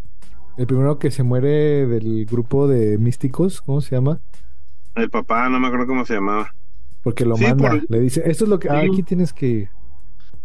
el 0.56 0.66
primero 0.66 0.98
que 0.98 1.10
se 1.10 1.22
muere 1.22 1.86
del 1.86 2.26
grupo 2.26 2.68
de 2.68 2.98
místicos, 2.98 3.60
¿cómo 3.62 3.80
se 3.80 3.94
llama? 3.96 4.20
el 4.96 5.08
papá, 5.08 5.48
no 5.48 5.58
me 5.60 5.68
acuerdo 5.68 5.86
cómo 5.86 6.04
se 6.04 6.14
llamaba, 6.14 6.52
Porque 7.02 7.24
lo 7.24 7.36
Sí, 7.36 7.44
manda, 7.44 7.70
por- 7.70 7.86
le 7.88 8.00
dice, 8.00 8.22
esto 8.26 8.44
es 8.44 8.50
lo 8.50 8.58
que, 8.58 8.68
ah, 8.68 8.80
aquí 8.80 9.02
tienes 9.02 9.32
que 9.32 9.46
ir. 9.46 9.68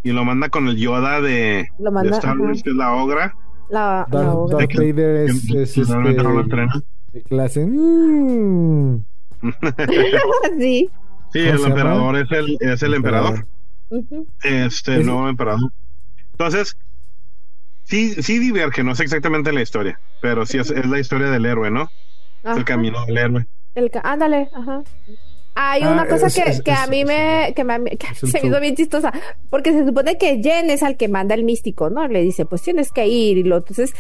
y 0.04 0.12
lo 0.12 0.24
manda 0.24 0.50
con 0.50 0.68
el 0.68 0.78
Yoda 0.78 1.20
de, 1.20 1.68
Lo 1.80 1.86
de 1.86 1.92
manda, 1.92 2.18
Star 2.18 2.40
Wars, 2.40 2.62
que 2.64 2.70
es 2.70 2.76
la 2.76 2.94
Ogra. 2.94 3.34
La, 3.70 4.08
la 4.12 4.20
Darth, 4.20 4.36
obra. 4.36 4.58
Darth 4.58 4.70
que- 4.72 4.78
Vader 4.78 5.16
es, 5.30 5.48
que- 5.52 5.62
es 5.64 5.90
no 5.90 6.02
lo 6.02 6.10
este, 6.10 6.22
entrena. 6.42 6.82
de 7.14 7.22
clase, 7.24 7.66
mm, 7.66 8.98
sí. 10.60 10.90
Sí, 11.34 11.40
¿Cómo 11.52 11.66
el 11.66 11.72
emperador 11.72 12.16
es 12.18 12.32
el, 12.32 12.58
es 12.62 12.84
el 12.84 12.94
emperador. 12.94 13.48
Este, 14.44 14.96
el 14.96 15.06
nuevo 15.06 15.28
emperador. 15.28 15.72
Entonces, 16.32 16.78
sí, 17.84 18.22
sí 18.22 18.40
diverge, 18.40 18.84
no 18.84 18.92
es 18.94 19.00
exactamente 19.00 19.52
la 19.52 19.62
historia, 19.62 20.00
pero 20.22 20.46
sí 20.46 20.58
es, 20.60 20.72
es 20.72 20.86
la 20.86 21.00
historia 21.00 21.30
del 21.30 21.46
héroe, 21.46 21.72
¿no? 21.72 21.90
Es 22.44 22.58
el 22.58 22.64
camino 22.66 23.06
del 23.06 23.18
héroe. 23.18 23.48
El 23.74 23.92
ca- 23.92 24.02
ándale, 24.06 24.50
ajá. 24.54 24.84
Hay 25.58 25.84
Ah, 25.84 25.92
una 25.92 26.06
cosa 26.08 26.28
es- 26.28 26.36
que, 26.36 26.42
es- 26.50 26.62
que 26.62 26.72
a 26.72 26.84
es- 26.84 26.90
mí 26.90 27.02
es- 27.02 27.08
me, 27.08 27.54
que 27.56 27.64
me, 27.64 27.84
que 27.98 28.08
se 28.16 28.42
me 28.42 28.48
hizo 28.50 28.60
bien 28.60 28.76
chistosa, 28.76 29.14
porque 29.50 29.72
se 29.72 29.86
supone 29.86 30.18
que 30.18 30.42
Jen 30.44 30.70
es 30.70 30.84
al 30.84 30.98
que 30.98 31.08
manda 31.08 31.34
el 31.34 31.44
místico, 31.46 31.90
¿no? 31.90 32.08
Le 32.08 32.22
dice, 32.22 32.46
pues 32.46 32.62
tienes 32.62 32.92
que 32.92 33.08
ir, 33.08 33.38
y 33.38 33.44
lo, 33.44 33.58
entonces, 33.58 33.94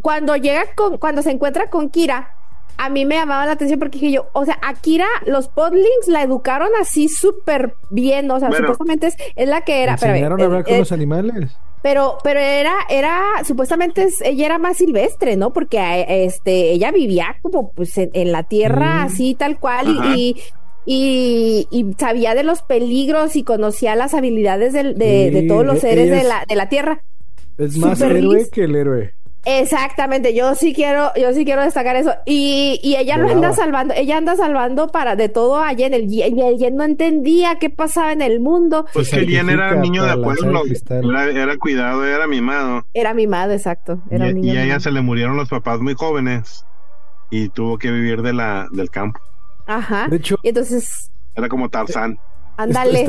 cuando 0.00 0.36
llega 0.36 0.64
con, 0.74 0.98
cuando 0.98 1.22
se 1.22 1.30
encuentra 1.30 1.68
con 1.70 1.90
Kira, 1.90 2.30
a 2.76 2.88
mí 2.88 3.04
me 3.04 3.14
llamaba 3.14 3.46
la 3.46 3.52
atención 3.52 3.78
porque 3.78 3.98
dije 4.00 4.12
yo, 4.12 4.26
o 4.32 4.44
sea, 4.44 4.58
a 4.62 4.74
Kira, 4.74 5.06
los 5.26 5.48
podlings 5.48 6.08
la 6.08 6.22
educaron 6.22 6.68
así 6.80 7.08
súper 7.08 7.74
bien, 7.90 8.30
o 8.30 8.40
sea, 8.40 8.48
Bueno. 8.48 8.66
supuestamente 8.68 9.06
es, 9.08 9.16
es 9.36 9.48
la 9.48 9.60
que 9.60 9.82
era, 9.82 9.92
enseñaron 9.92 10.40
a 10.40 10.44
hablar 10.44 10.60
eh, 10.62 10.64
con 10.64 10.74
eh, 10.74 10.78
los 10.80 10.90
animales. 10.92 11.56
pero, 11.82 12.18
pero 12.24 12.40
era, 12.40 12.74
era, 12.88 13.22
supuestamente 13.44 14.02
es- 14.04 14.20
ella 14.22 14.46
era 14.46 14.58
más 14.58 14.78
silvestre, 14.78 15.36
¿no? 15.36 15.52
Porque 15.52 15.76
eh, 15.78 16.24
este, 16.24 16.72
ella 16.72 16.90
vivía 16.90 17.36
como 17.42 17.70
pues 17.72 17.96
en, 17.98 18.10
en 18.14 18.32
la 18.32 18.42
tierra, 18.42 19.02
Mm. 19.02 19.06
así 19.06 19.34
tal 19.34 19.58
cual, 19.60 19.98
Ajá. 20.00 20.16
y, 20.16 20.42
y, 20.86 21.66
y 21.70 21.86
sabía 21.98 22.34
de 22.34 22.42
los 22.44 22.62
peligros 22.62 23.36
y 23.36 23.44
conocía 23.44 23.96
las 23.96 24.14
habilidades 24.14 24.72
del- 24.72 24.96
de, 24.98 25.30
de 25.30 25.40
Sí, 25.42 25.48
todos 25.48 25.64
los 25.64 25.80
seres 25.80 26.10
de 26.10 26.24
la, 26.24 26.44
de 26.48 26.56
la 26.56 26.68
tierra. 26.68 27.00
Es 27.58 27.76
más 27.78 27.98
Super 27.98 28.16
héroe 28.16 28.48
que 28.52 28.64
el 28.64 28.76
héroe. 28.76 29.14
Exactamente, 29.46 30.34
yo 30.34 30.54
sí 30.54 30.72
quiero, 30.72 31.10
yo 31.20 31.34
sí 31.34 31.44
quiero 31.44 31.62
destacar 31.62 31.96
eso. 31.96 32.14
Y, 32.24 32.80
y 32.82 32.96
ella 32.96 33.18
lo 33.18 33.28
anda 33.28 33.52
salvando, 33.52 33.92
ella 33.94 34.16
anda 34.16 34.36
salvando 34.36 34.88
para 34.88 35.16
de 35.16 35.28
todo 35.28 35.58
a 35.58 35.68
Jen. 35.74 35.92
El, 35.92 36.08
Jen, 36.08 36.38
el 36.38 36.58
Jen 36.58 36.76
no 36.76 36.84
entendía 36.84 37.56
qué 37.60 37.68
pasaba 37.68 38.12
en 38.12 38.22
el 38.22 38.40
mundo. 38.40 38.86
Pues 38.94 39.10
que 39.10 39.26
Jen 39.26 39.50
era 39.50 39.74
niño 39.74 40.04
de 40.06 40.16
pueblo, 40.16 40.62
era, 40.88 41.30
era 41.30 41.56
cuidado, 41.58 42.06
era 42.06 42.26
mimado. 42.26 42.86
Era 42.94 43.12
mimado, 43.12 43.52
exacto. 43.52 44.00
Era 44.10 44.30
y, 44.30 44.34
niño 44.34 44.46
y 44.46 44.56
a 44.56 44.60
ella 44.60 44.62
mimado. 44.64 44.80
se 44.80 44.92
le 44.92 45.02
murieron 45.02 45.36
los 45.36 45.50
papás 45.50 45.78
muy 45.80 45.92
jóvenes 45.94 46.64
y 47.30 47.50
tuvo 47.50 47.76
que 47.76 47.90
vivir 47.90 48.22
de 48.22 48.32
la, 48.32 48.66
del 48.72 48.88
campo. 48.90 49.20
Ajá. 49.66 50.08
De 50.08 50.16
hecho, 50.16 50.36
Y 50.42 50.48
entonces, 50.48 51.10
Era 51.34 51.48
como 51.48 51.68
Tarzán. 51.68 52.18
ándale. 52.56 53.06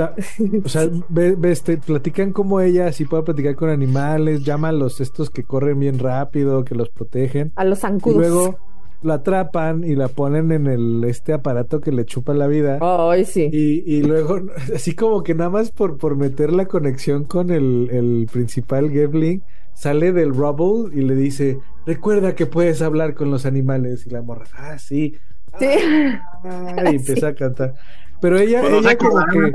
O 0.64 0.70
sea, 0.70 0.90
ve- 1.10 1.36
ves, 1.38 1.64
te 1.64 1.78
platican 1.78 2.32
como 2.34 2.60
ella 2.62 2.88
así 2.88 3.06
puede 3.06 3.24
platicar 3.24 3.56
con 3.56 3.70
animales, 3.70 4.44
llama 4.44 4.70
a 4.70 4.72
los 4.72 5.02
estos 5.02 5.30
que 5.30 5.44
corren 5.44 5.80
bien 5.80 6.00
rápido, 6.00 6.64
que 6.64 6.76
los 6.76 6.90
protegen, 6.90 7.52
a 7.56 7.64
los 7.64 7.80
y 7.80 7.82
zancudos. 7.82 8.18
luego 8.18 8.58
la 9.02 9.16
atrapan 9.16 9.84
y 9.84 9.94
la 9.96 10.08
ponen 10.08 10.52
en 10.52 10.66
el 10.66 11.04
este 11.04 11.34
aparato 11.34 11.80
que 11.80 11.92
le 11.92 12.06
chupa 12.06 12.34
la 12.34 12.48
vida. 12.48 12.80
Ay, 12.82 13.24
sí. 13.26 13.48
Y, 13.54 13.84
y 13.98 14.02
luego, 14.02 14.40
así 14.74 14.96
como 14.96 15.22
que 15.22 15.36
nada 15.36 15.52
más 15.52 15.70
por, 15.72 15.98
por 15.98 16.16
meter 16.16 16.52
la 16.52 16.66
conexión 16.66 17.26
con 17.26 17.52
el, 17.52 17.90
el 17.92 18.28
principal 18.32 18.90
Gebling, 18.90 19.44
sale 19.76 20.12
del 20.12 20.34
rubble 20.34 20.90
y 21.00 21.02
le 21.06 21.14
dice, 21.16 21.60
recuerda 21.86 22.34
que 22.34 22.48
puedes 22.48 22.82
hablar 22.82 23.14
con 23.14 23.30
los 23.30 23.46
animales. 23.46 24.08
Y 24.08 24.10
la 24.10 24.24
morra, 24.24 24.46
ah, 24.58 24.80
sí. 24.80 25.16
Sí. 25.60 25.68
Ah, 26.44 26.84
y 26.92 26.96
empieza 26.96 27.28
a 27.30 27.36
cantar. 27.36 27.74
Pero 28.22 28.38
ella, 28.40 28.62
ella 28.66 28.98
como 28.98 29.26
que, 29.26 29.52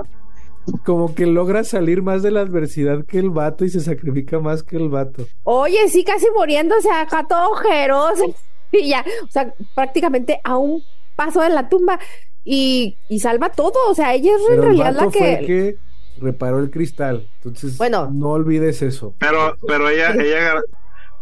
como 0.85 1.15
que 1.15 1.27
logra 1.27 1.65
salir 1.65 2.03
más 2.03 2.23
de 2.23 2.31
la 2.31 2.41
adversidad 2.41 3.05
que 3.05 3.19
el 3.19 3.31
vato 3.31 3.65
y 3.65 3.71
se 3.71 3.81
sacrifica 3.81 4.39
más 4.41 4.63
que 4.63 4.77
el 4.77 4.89
vato. 4.89 5.27
Oye, 5.45 5.89
sí, 5.89 6.05
casi 6.05 6.27
muriéndose 6.37 6.91
acá 6.91 7.27
todo 7.29 7.51
ojeroso. 7.53 8.35
Y 8.73 8.89
ya, 8.91 9.05
o 9.25 9.31
sea, 9.33 9.53
prácticamente 9.75 10.41
a 10.45 10.57
un 10.57 10.81
paso 11.17 11.41
de 11.41 11.49
la 11.49 11.69
tumba. 11.69 11.99
Y, 12.45 12.97
y 13.09 13.19
salva 13.19 13.51
todo. 13.51 13.73
O 13.89 13.95
sea, 13.97 14.15
ella 14.15 14.31
es 14.37 14.43
en 14.49 14.55
el 14.55 14.63
realidad 14.63 14.95
vato 14.95 15.05
la 15.07 15.11
fue 15.11 15.19
que. 15.21 15.35
el 15.35 15.47
que 15.47 15.77
reparó 16.21 16.61
el 16.61 16.71
cristal. 16.71 17.27
Entonces, 17.39 17.77
Bueno. 17.79 18.09
no 18.13 18.29
olvides 18.31 18.81
eso. 18.83 19.13
Pero, 19.19 19.57
pero 19.67 19.89
ella, 19.89 20.13
ella, 20.15 20.55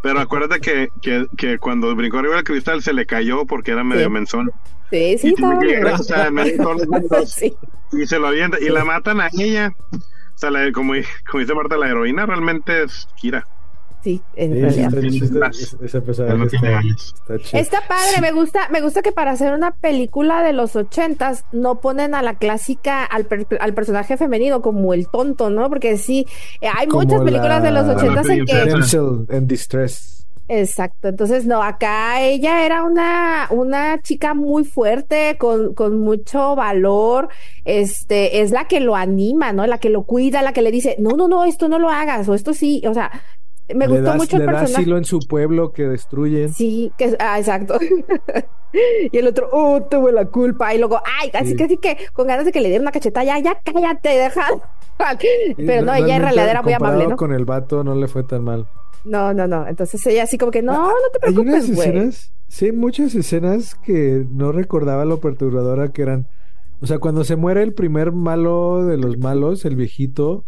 pero 0.02 0.20
acuérdate 0.20 0.61
que, 0.61 0.88
que, 1.02 1.26
que 1.37 1.58
cuando 1.58 1.94
brincó 1.94 2.18
arriba 2.18 2.37
del 2.37 2.44
cristal 2.44 2.82
se 2.82 2.92
le 2.92 3.06
cayó 3.06 3.44
porque 3.46 3.72
era 3.72 3.84
medio 3.84 4.06
Sí. 4.06 4.11
menzón. 4.11 4.50
Sí, 4.90 5.18
sí, 5.18 5.28
y 5.28 5.34
tiene 5.34 5.58
que 5.66 5.80
los 7.18 7.30
Sí. 7.34 7.54
y 7.92 8.06
se 8.06 8.18
lo 8.18 8.28
avienta 8.28 8.58
y 8.61 8.68
la 8.68 8.84
matan 8.84 9.20
a 9.20 9.28
ella. 9.38 9.72
O 9.92 10.38
sea, 10.38 10.50
la- 10.50 10.70
como, 10.72 10.94
como 11.30 11.40
dice 11.40 11.54
Marta, 11.54 11.76
la 11.76 11.88
heroína 11.88 12.26
realmente 12.26 12.84
es 12.84 13.08
Kira. 13.20 13.44
Sí, 14.09 14.23
en 14.37 14.55
Sí, 14.55 14.61
realidad. 14.61 14.94
está- 14.94 15.51
está- 15.85 17.59
está- 17.59 17.83
padre, 17.87 18.23
me 18.23 18.33
gusta, 18.33 18.68
me 18.71 18.81
gusta 18.81 19.03
que 19.03 19.12
para 19.12 19.33
hacer 19.33 19.53
una 19.53 19.73
película 19.73 20.42
de 20.42 20.55
los 20.55 20.77
ochentas 20.77 21.44
no 21.53 21.81
ponen 21.81 22.14
a 22.14 22.23
la 22.23 22.35
clásica, 22.38 23.05
al, 23.05 23.27
per- 23.27 23.59
al 23.61 23.75
personaje 23.75 24.16
femenino 24.16 24.62
como 24.62 24.94
el 24.94 25.09
tonto, 25.09 25.51
¿no? 25.51 25.68
Porque 25.68 25.99
sí, 25.99 26.27
hay 26.62 26.87
Como 26.87 27.03
muchas 27.03 27.21
películas 27.21 27.62
de 27.62 27.71
los 27.71 27.87
ochentas 27.87 28.27
en 28.31 28.47
que 28.47 28.53
distress. 29.42 30.14
Exacto, 30.51 31.09
entonces 31.09 31.44
no, 31.44 31.62
acá 31.62 32.23
ella 32.23 32.64
era 32.64 32.83
una, 32.83 33.49
una 33.51 34.01
chica 34.01 34.33
muy 34.33 34.64
fuerte, 34.64 35.37
con, 35.38 35.75
con 35.75 36.01
mucho 36.01 36.57
valor, 36.57 37.29
este, 37.66 38.40
es 38.40 38.51
la 38.51 38.66
que 38.66 38.81
lo 38.81 38.97
anima, 38.97 39.53
¿no? 39.53 39.66
La 39.66 39.77
que 39.77 39.90
lo 39.90 40.05
cuida, 40.05 40.40
la 40.40 40.55
que 40.55 40.62
le 40.62 40.71
dice, 40.71 40.97
no, 40.99 41.11
no, 41.18 41.29
no, 41.29 41.44
esto 41.44 41.68
no 41.68 41.79
lo 41.79 41.90
hagas, 41.90 42.27
o 42.31 42.35
esto 42.35 42.55
sí, 42.55 42.83
o 42.88 42.94
sea, 42.94 43.11
Me 43.74 43.87
le 43.87 43.92
gustó 43.94 44.02
da, 44.04 44.16
mucho 44.16 44.37
el 44.37 44.40
le 44.40 44.46
da 44.46 44.52
personaje. 44.61 44.83
asilo 44.83 44.96
en 44.98 45.04
su 45.04 45.18
pueblo 45.20 45.72
que 45.72 45.85
destruyen. 45.88 46.52
Sí, 46.54 46.92
que 46.96 47.16
ah, 47.18 47.38
exacto. 47.38 47.78
y 49.12 49.16
el 49.16 49.26
otro, 49.26 49.48
oh, 49.52 49.83
tuve 49.83 50.12
la 50.12 50.26
culpa. 50.26 50.74
Y 50.74 50.78
luego, 50.78 51.00
ay, 51.20 51.31
casi 51.31 51.50
Sí. 51.50 51.57
casi 51.57 51.76
que 51.78 51.96
con 52.12 52.26
ganas 52.26 52.44
de 52.44 52.52
que 52.52 52.61
le 52.61 52.68
diera 52.68 52.83
una 52.83 52.92
cachetada, 52.92 53.24
ya, 53.24 53.38
ya 53.38 53.59
cállate, 53.64 54.09
deja. 54.11 54.46
Pero 55.57 55.85
no, 55.85 55.94
ella 55.94 56.16
en 56.16 56.22
realidad 56.22 56.48
era 56.48 56.62
muy 56.62 56.72
amable, 56.72 57.07
¿no? 57.07 57.16
con 57.16 57.33
el 57.33 57.44
vato 57.44 57.85
no 57.85 57.94
le 57.94 58.09
fue 58.09 58.24
tan 58.24 58.44
mal. 58.44 58.66
No, 59.04 59.33
no, 59.33 59.46
no. 59.46 59.66
Entonces 59.66 60.04
ella 60.07 60.24
así 60.24 60.38
como 60.38 60.50
que, 60.50 60.62
no, 60.62 60.88
no 60.88 60.92
te 61.12 61.28
Hay 61.28 61.37
unas 61.37 61.64
preocupes, 61.64 61.78
escenas, 61.78 62.33
sí, 62.48 62.66
hay 62.66 62.72
muchas 62.72 63.14
escenas 63.14 63.74
que 63.76 64.24
no 64.31 64.50
recordaba 64.52 65.04
lo 65.04 65.20
perturbadora 65.20 65.92
que 65.92 66.02
eran. 66.02 66.26
O 66.81 66.87
sea, 66.87 66.98
cuando 66.98 67.24
se 67.24 67.37
muere 67.37 67.62
el 67.62 67.74
primer 67.74 68.12
malo 68.12 68.85
de 68.85 68.96
los 68.96 69.18
malos, 69.18 69.64
el 69.64 69.76
viejito, 69.76 70.44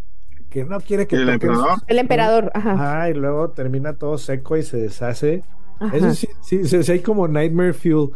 que 0.51 0.65
no 0.65 0.81
quiere 0.81 1.07
que 1.07 1.17
¿El 1.17 1.23
toques- 1.27 1.33
emperador? 1.35 1.79
El 1.87 1.99
emperador, 1.99 2.51
ajá. 2.55 2.73
Ajá, 2.73 3.11
y 3.11 3.15
luego 3.15 3.51
termina 3.51 3.95
todo 3.95 4.19
seco 4.19 4.57
y 4.57 4.63
se 4.63 4.77
deshace. 4.79 5.43
ajá. 5.79 5.97
Eso 5.97 6.13
sí, 6.15 6.29
sí, 6.43 6.65
sí, 6.65 6.83
sí, 6.83 6.93
hay 6.93 7.01
como 7.01 7.27
Nightmare 7.29 7.73
Fuel. 7.73 8.11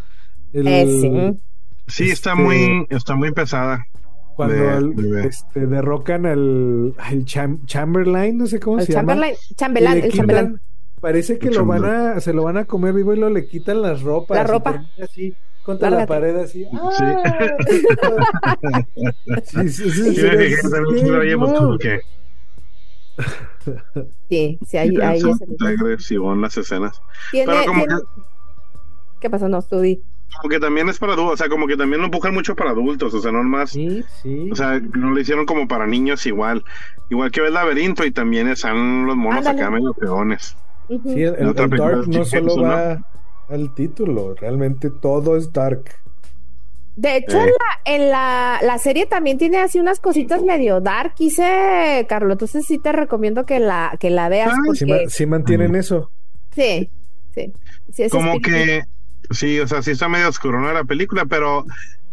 El- 0.53 0.67
Eh, 0.69 0.87
sí. 0.87 1.41
Sí, 1.87 2.11
está 2.11 2.31
Este- 2.33 2.43
muy, 2.43 2.87
está 2.91 3.15
muy 3.15 3.31
pesada. 3.33 3.87
Cuando 4.37 4.55
de- 4.57 4.77
el- 4.77 4.97
de 4.97 5.11
ver. 5.13 5.27
este, 5.27 5.67
derrocan 5.67 6.27
al, 6.27 6.95
al 6.99 7.25
Cham- 7.25 7.65
Chamberlain, 7.67 8.37
no 8.37 8.47
sé 8.49 8.59
cómo 8.59 8.79
El 8.81 8.87
se 8.87 8.93
llama. 8.93 9.13
Chamberlain, 9.57 10.05
el 10.05 10.13
chambelán. 10.13 10.61
Parece 11.01 11.39
que 11.39 11.51
lo 11.51 11.65
van 11.67 11.85
a, 11.85 12.21
se 12.21 12.33
lo 12.33 12.43
van 12.45 12.57
a 12.57 12.65
comer 12.65 12.95
vivo 12.95 13.13
y 13.13 13.19
lo 13.19 13.29
le 13.31 13.47
quitan 13.47 13.81
las 13.83 14.03
ropas. 14.03 14.37
La 14.39 14.45
ropa. 14.45 14.85
así 15.03 15.35
contra 15.63 15.89
la 15.91 16.07
pared 16.07 16.35
así. 16.37 16.67
¡Ah! 16.73 16.91
Sí, 19.45 19.69
sí, 19.69 19.83
pues 19.85 20.15
Sí, 20.15 20.15
sí, 20.15 20.21
ahí, 24.79 24.97
ahí 25.01 25.21
son 25.21 25.31
es 25.33 25.41
el- 25.61 25.67
agresivo 25.67 26.33
en 26.33 26.41
las 26.43 26.57
escenas. 26.57 27.01
Tiene, 27.31 27.53
Pero 27.53 27.65
como 27.67 27.85
tiene- 27.85 28.01
¿Qué 29.21 29.31
pasó? 29.31 29.49
No, 29.49 29.59
di. 29.81 30.03
Como 30.41 30.49
que 30.51 30.59
también 30.59 30.89
es 30.89 30.99
para 30.99 31.13
adultos, 31.13 31.35
o 31.35 31.37
sea, 31.37 31.49
como 31.49 31.67
que 31.69 31.77
también 31.77 32.01
lo 32.01 32.07
empujan 32.07 32.35
mucho 32.35 32.57
para 32.57 32.71
adultos, 32.71 33.15
o 33.15 33.21
sea, 33.21 33.31
no 33.31 33.43
más, 33.45 33.71
Sí, 33.71 34.05
sí. 34.23 34.49
o 34.51 34.57
sea, 34.57 34.81
no 34.81 35.11
lo 35.11 35.21
hicieron 35.21 35.47
como 35.47 35.69
para 35.69 35.87
niños 35.87 36.27
igual. 36.27 36.65
Igual 37.09 37.31
que 37.31 37.41
ves 37.41 37.53
laberinto 37.53 38.05
y 38.05 38.11
también 38.11 38.49
están 38.49 39.07
los 39.07 39.15
monos 39.17 39.39
Ándale. 39.47 39.61
acá 39.63 39.71
medio 39.71 39.93
peones. 39.95 40.57
Ujú. 40.89 41.09
Sí, 41.15 41.23
el, 41.23 41.35
el 41.37 41.55
Dark 41.55 42.09
no 42.09 42.25
solo 42.25 42.61
va 42.63 43.01
al 43.49 43.75
título, 43.75 44.35
realmente 44.35 44.91
todo 44.91 45.37
es 45.37 45.53
Dark. 45.53 45.85
De 46.97 47.17
hecho, 47.17 47.39
Eh. 47.39 47.43
en, 47.43 47.47
la, 47.49 47.93
en 47.97 48.11
la, 48.11 48.61
la 48.63 48.79
serie 48.79 49.07
también 49.07 49.37
tiene 49.37 49.59
así 49.59 49.81
unas 49.81 49.99
cositas 50.01 50.43
medio 50.43 50.81
dark, 50.81 51.15
hice, 51.19 52.07
Carlos. 52.09 52.33
Entonces 52.33 52.65
sí 52.67 52.79
te 52.79 52.93
recomiendo 52.93 53.45
que 53.47 53.59
la, 53.59 53.97
que 53.99 54.11
la 54.11 54.29
veas 54.29 54.51
Ay, 54.53 54.59
porque 54.65 54.79
Sí, 54.79 54.87
ma- 54.87 54.99
sí 55.09 55.27
mantienen 55.27 55.75
eso. 55.75 56.11
sí, 56.55 56.91
sí, 57.35 57.53
sí, 57.93 58.03
es 58.05 58.13
Como 58.13 58.35
espíritu. 58.35 58.49
que, 58.65 58.83
sí, 59.31 59.59
o 59.59 59.67
sea, 59.67 59.83
sí 59.83 59.91
está 59.93 60.09
medio 60.09 60.29
oscurona 60.29 60.73
la 60.73 60.85
película, 60.85 61.27
pero 61.27 61.65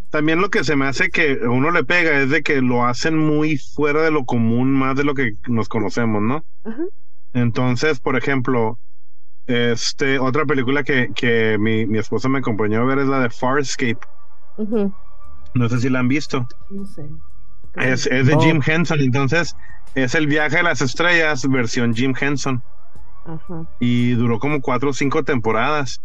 también 0.09 0.41
lo 0.41 0.49
que 0.49 0.63
se 0.63 0.75
me 0.75 0.87
hace 0.87 1.09
que 1.11 1.33
uno 1.35 1.69
le 1.71 1.83
pega 1.83 2.19
es 2.21 2.29
de 2.31 2.41
que 2.41 2.61
lo 2.61 2.83
hacen 2.83 3.15
muy 3.17 3.57
fuera 3.57 4.01
de 4.01 4.11
lo 4.11 4.25
común, 4.25 4.71
más 4.71 4.95
de 4.97 5.03
lo 5.03 5.13
que 5.13 5.35
nos 5.47 5.69
conocemos, 5.69 6.21
¿no? 6.23 6.43
Ajá. 6.63 6.83
Entonces, 7.33 7.99
por 7.99 8.17
ejemplo, 8.17 8.79
este, 9.47 10.19
otra 10.19 10.45
película 10.45 10.83
que, 10.83 11.09
que 11.15 11.57
mi, 11.59 11.85
mi 11.85 11.99
esposa 11.99 12.29
me 12.29 12.39
acompañó 12.39 12.81
a 12.81 12.85
ver 12.85 12.99
es 12.99 13.07
la 13.07 13.19
de 13.21 13.29
Farscape. 13.29 13.99
No 14.57 15.69
sé 15.69 15.79
si 15.79 15.89
la 15.89 15.99
han 15.99 16.07
visto. 16.07 16.47
No 16.69 16.85
sé. 16.85 17.05
Es, 17.75 18.05
es 18.07 18.27
de 18.27 18.35
No. 18.35 18.41
Jim 18.41 18.61
Henson, 18.65 18.99
entonces 18.99 19.55
es 19.95 20.15
el 20.15 20.27
viaje 20.27 20.57
a 20.59 20.63
las 20.63 20.81
estrellas 20.81 21.47
versión 21.47 21.93
Jim 21.95 22.13
Henson. 22.19 22.61
Ajá. 23.23 23.67
y 23.79 24.13
duró 24.13 24.39
como 24.39 24.61
cuatro 24.61 24.89
o 24.89 24.93
cinco 24.93 25.23
temporadas. 25.23 26.01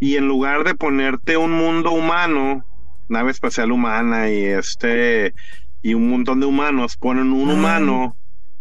Y 0.00 0.16
en 0.16 0.28
lugar 0.28 0.64
de 0.64 0.74
ponerte 0.74 1.38
un 1.38 1.50
mundo 1.52 1.92
humano, 1.92 2.62
nave 3.08 3.30
espacial 3.30 3.72
humana 3.72 4.28
y 4.30 4.44
este 4.44 5.32
y 5.80 5.94
un 5.94 6.10
montón 6.10 6.40
de 6.40 6.46
humanos, 6.46 6.96
ponen 6.98 7.32
un 7.32 7.48
Ah. 7.50 7.54
humano 7.54 8.16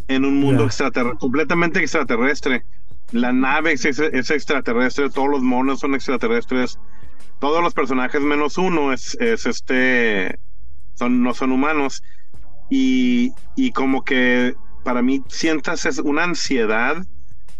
en 0.08 0.24
un 0.24 0.40
mundo 0.40 0.64
extraterrestre, 0.66 1.20
completamente 1.20 1.80
extraterrestre. 1.82 2.64
La 3.12 3.34
nave 3.34 3.74
es, 3.74 3.84
es 3.86 4.32
extraterrestre, 4.32 5.10
todos 5.10 5.30
los 5.30 5.42
monos 5.42 5.82
son 5.82 5.94
extraterrestres, 5.94 6.80
todos 7.41 7.63
los 7.63 7.73
personajes 7.73 8.21
menos 8.21 8.60
uno 8.60 8.93
es, 8.93 9.17
es 9.19 9.47
este 9.47 10.39
son 10.93 11.23
no 11.23 11.34
son 11.34 11.51
humanos 11.51 12.04
y, 12.69 13.32
y 13.56 13.71
como 13.71 14.04
que 14.04 14.54
para 14.84 15.01
mí 15.01 15.23
sientas 15.27 15.88
es 15.88 15.97
una 15.97 16.23
ansiedad 16.23 17.04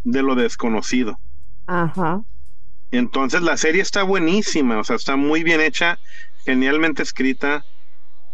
de 0.04 0.22
lo 0.22 0.36
desconocido. 0.36 1.20
Ajá. 1.66 2.22
Entonces 2.92 3.42
la 3.42 3.58
serie 3.58 3.82
está 3.82 4.04
buenísima, 4.04 4.78
o 4.78 4.84
sea, 4.84 4.98
está 4.98 5.16
muy 5.16 5.44
bien 5.44 5.62
hecha, 5.62 5.98
genialmente 6.46 7.02
escrita, 7.02 7.66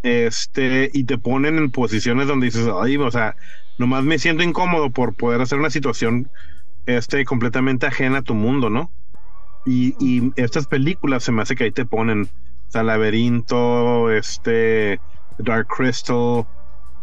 este, 0.03 0.89
y 0.93 1.05
te 1.05 1.17
ponen 1.17 1.57
en 1.57 1.71
posiciones 1.71 2.27
donde 2.27 2.47
dices, 2.47 2.67
ay, 2.81 2.97
o 2.97 3.09
sea, 3.09 3.37
nomás 3.77 4.03
me 4.03 4.19
siento 4.19 4.43
incómodo 4.43 4.89
por 4.89 5.15
poder 5.15 5.39
hacer 5.39 5.59
una 5.59 5.69
situación, 5.69 6.29
este, 6.87 7.23
completamente 7.23 7.85
ajena 7.85 8.17
a 8.17 8.23
tu 8.23 8.33
mundo, 8.33 8.69
¿no? 8.69 8.91
Y, 9.67 9.95
y 9.99 10.31
estas 10.37 10.65
películas 10.65 11.23
se 11.23 11.31
me 11.33 11.41
hace 11.41 11.55
que 11.55 11.65
ahí 11.65 11.71
te 11.71 11.85
ponen, 11.85 12.29
sea, 12.69 12.83
Laberinto, 12.83 14.09
este, 14.11 14.99
Dark 15.37 15.67
Crystal, 15.67 16.45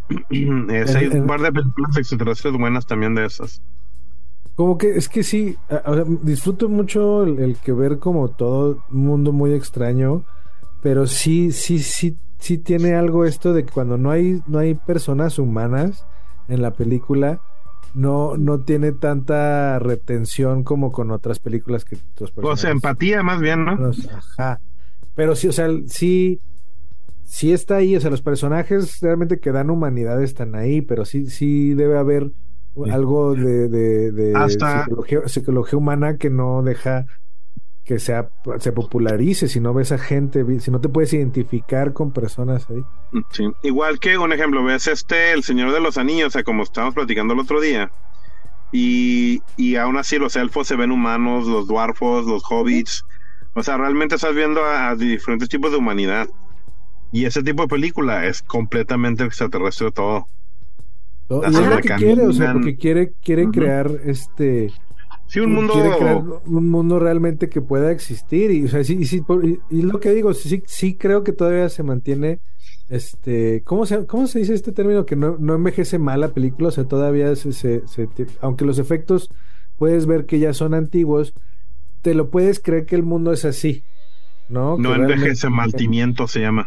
es, 0.31 0.97
hay 0.97 1.07
un 1.09 1.27
par 1.27 1.41
de 1.43 1.53
películas 1.53 1.97
extraterrestres 1.97 2.55
buenas 2.55 2.87
también 2.87 3.15
de 3.15 3.27
esas. 3.27 3.61
Como 4.55 4.79
que 4.79 4.97
es 4.97 5.09
que 5.09 5.23
sí, 5.23 5.57
a- 5.69 5.91
o 5.91 5.95
sea, 5.95 6.05
disfruto 6.23 6.69
mucho 6.69 7.25
el, 7.25 7.39
el 7.41 7.57
que 7.59 7.73
ver 7.73 7.99
como 7.99 8.29
todo 8.29 8.79
un 8.91 9.05
mundo 9.07 9.33
muy 9.33 9.53
extraño, 9.53 10.25
pero 10.81 11.07
sí, 11.07 11.51
sí, 11.53 11.81
sí, 11.81 12.17
sí 12.39 12.59
tiene 12.59 12.95
algo 12.95 13.25
esto 13.25 13.53
de 13.53 13.65
que 13.65 13.73
cuando 13.73 13.99
no 13.99 14.11
hay, 14.11 14.41
no 14.47 14.59
hay 14.59 14.75
personas 14.75 15.39
humanas 15.39 16.07
en 16.49 16.63
la 16.63 16.73
película, 16.73 17.41
no, 17.95 18.37
no 18.37 18.61
tiene 18.65 18.93
tanta 18.93 19.79
retención 19.79 20.65
como 20.65 20.93
con 20.93 21.11
otras 21.11 21.39
películas 21.39 21.85
que 21.85 21.97
otros 22.13 22.31
O 22.31 22.35
sea, 22.35 22.43
personajes- 22.43 22.71
empatía 22.73 23.23
más 23.23 23.41
bien, 23.41 23.65
¿no? 23.65 23.75
Los- 23.77 24.09
Ajá. 24.09 24.61
Pero 25.15 25.37
sí, 25.37 25.49
o 25.49 25.53
sea, 25.53 25.69
sí, 25.87 26.41
sí 27.25 27.53
está 27.53 27.77
ahí, 27.77 27.97
o 27.97 28.01
sea, 28.01 28.11
los 28.11 28.23
personajes 28.23 28.99
realmente 29.01 29.39
que 29.39 29.53
dan 29.53 29.71
humanidad 29.71 30.23
están 30.23 30.55
ahí, 30.57 30.83
pero 30.83 31.05
sí, 31.05 31.27
sí 31.31 31.75
debe 31.75 31.97
haber 31.99 32.31
Sí. 32.75 32.91
algo 32.91 33.35
de, 33.35 33.69
de, 33.69 34.11
de 34.11 34.35
Hasta- 34.35 34.83
psicología, 34.85 35.29
psicología 35.29 35.79
humana 35.79 36.17
que 36.17 36.31
no 36.31 36.63
deja 36.65 37.07
que 37.85 37.99
sea, 37.99 38.31
se 38.59 38.73
popularice, 38.73 39.47
si 39.47 39.61
no 39.61 39.75
ves 39.75 39.93
a 39.93 39.99
gente, 39.99 40.45
si 40.61 40.71
no 40.71 40.81
te 40.81 40.89
puedes 40.89 41.13
identificar 41.13 41.93
con 41.93 42.13
personas 42.13 42.67
ahí. 42.71 42.83
Sí. 43.31 43.47
Igual 43.63 43.99
que 43.99 44.17
un 44.17 44.33
ejemplo, 44.33 44.65
ves 44.65 44.87
este, 44.89 45.33
El 45.33 45.43
Señor 45.43 45.73
de 45.73 45.81
los 45.81 45.99
Anillos, 45.99 46.29
o 46.29 46.31
sea, 46.31 46.45
como 46.45 46.63
estábamos 46.63 46.95
platicando 46.95 47.35
el 47.35 47.41
otro 47.41 47.61
día, 47.61 47.91
y, 48.73 49.43
y 49.57 49.77
aún 49.77 49.99
así 49.99 50.19
los 50.19 50.35
elfos 50.35 50.67
se 50.67 50.77
ven 50.77 50.91
humanos, 50.91 51.47
los 51.47 51.69
dwarfos, 51.69 52.27
los 52.27 52.43
hobbits, 52.49 53.05
o 53.55 53.63
sea, 53.63 53.77
realmente 53.77 54.17
estás 54.17 54.35
viendo 54.35 54.65
a, 54.65 54.91
a 54.91 54.97
diferentes 54.97 55.49
tipos 55.49 55.71
de 55.71 55.77
humanidad. 55.77 56.27
Y 57.13 57.27
ese 57.27 57.45
tipo 57.45 57.63
de 57.63 57.69
película 57.69 58.27
es 58.27 58.43
completamente 58.43 59.23
extraterrestre 59.25 59.93
todo. 59.93 60.27
¿no? 61.29 61.43
Y 61.43 61.47
es 61.47 61.53
lo 61.55 61.79
que 61.79 61.89
quiere, 61.91 62.27
o 62.27 62.33
sea, 62.33 62.53
porque 62.55 62.77
quiere, 62.77 63.13
quiere 63.23 63.49
crear 63.51 63.89
este 64.05 64.73
Sí, 65.35 65.41
un 65.41 65.53
mundo... 65.53 65.73
quiere 65.75 65.91
crear 65.99 66.17
un 66.47 66.71
mundo 66.71 66.99
realmente 66.99 67.49
que 67.49 67.61
pueda 67.61 67.91
existir 67.93 68.51
y, 68.51 68.65
o 68.65 68.69
sea, 68.69 68.83
sí, 68.85 68.97
y 69.01 69.05
sí, 69.07 69.21
por- 69.21 69.45
y, 69.45 69.59
y 69.71 69.83
lo 69.83 70.01
que 70.01 70.11
digo 70.13 70.33
sí 70.35 70.63
sí 70.67 70.95
creo 70.97 71.23
que 71.25 71.33
todavía 71.33 71.69
se 71.69 71.83
mantiene 71.83 72.41
este 72.89 73.63
cómo 73.65 73.87
se 73.87 74.07
cómo 74.07 74.27
se 74.27 74.39
dice 74.41 74.55
este 74.55 74.73
término 74.73 75.07
que 75.07 75.17
no, 75.17 75.37
no 75.39 75.55
envejece 75.55 75.99
mal 75.99 76.21
la 76.21 76.29
película 76.35 76.69
o 76.69 76.71
sea 76.71 76.85
todavía 76.85 77.35
se, 77.37 77.53
se- 77.53 77.83
aunque 78.41 78.65
los 78.65 78.79
efectos 78.79 79.29
puedes 79.77 80.07
ver 80.07 80.27
que 80.27 80.39
ya 80.39 80.53
son 80.53 80.75
antiguos 80.75 81.33
te 82.03 82.15
lo 82.15 82.31
puedes 82.31 82.61
creer 82.61 82.85
que 82.87 82.95
el 82.97 83.03
mundo 83.03 83.33
es 83.33 83.45
así 83.45 83.83
no 84.49 84.77
No 84.77 84.91
Que 84.91 84.97
realmente- 84.97 85.15
envejece, 85.15 85.49
maltimiento 85.49 86.27
se 86.29 86.41
llama. 86.41 86.67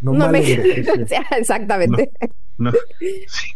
no, 0.00 0.12
No 0.12 0.18
mal 0.18 0.32
me- 0.32 0.38
envejece. 0.52 0.94
Exactamente. 1.38 2.10
No. 2.20 2.28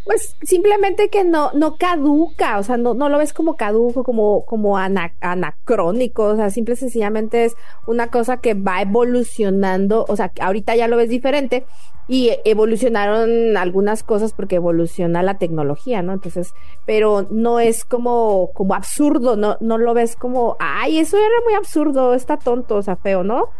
Pues 0.04 0.34
simplemente 0.42 1.08
que 1.08 1.24
no, 1.24 1.52
no 1.52 1.76
caduca, 1.76 2.58
o 2.58 2.62
sea, 2.62 2.76
no, 2.76 2.94
no 2.94 3.08
lo 3.08 3.18
ves 3.18 3.32
como 3.32 3.56
caduco, 3.56 4.02
como, 4.04 4.44
como 4.44 4.76
ana- 4.76 5.12
anacrónico, 5.20 6.24
o 6.24 6.36
sea, 6.36 6.50
simple 6.50 6.74
y 6.74 6.78
sencillamente 6.78 7.44
es 7.44 7.54
una 7.86 8.08
cosa 8.10 8.38
que 8.38 8.54
va 8.54 8.82
evolucionando, 8.82 10.04
o 10.08 10.16
sea, 10.16 10.32
ahorita 10.40 10.74
ya 10.76 10.88
lo 10.88 10.96
ves 10.96 11.08
diferente 11.10 11.64
y 12.10 12.30
evolucionaron 12.46 13.56
algunas 13.58 14.02
cosas 14.02 14.32
porque 14.32 14.56
evoluciona 14.56 15.22
la 15.22 15.36
tecnología, 15.36 16.00
¿no? 16.00 16.14
Entonces, 16.14 16.54
pero 16.86 17.26
no 17.30 17.60
es 17.60 17.84
como, 17.84 18.50
como 18.54 18.74
absurdo, 18.74 19.36
no, 19.36 19.58
no 19.60 19.76
lo 19.76 19.92
ves 19.92 20.16
como, 20.16 20.56
ay, 20.58 20.98
eso 20.98 21.18
era 21.18 21.26
muy 21.44 21.52
absurdo, 21.54 22.14
está 22.14 22.38
tonto, 22.38 22.76
o 22.76 22.82
sea, 22.82 22.96
feo, 22.96 23.24
¿no? 23.24 23.50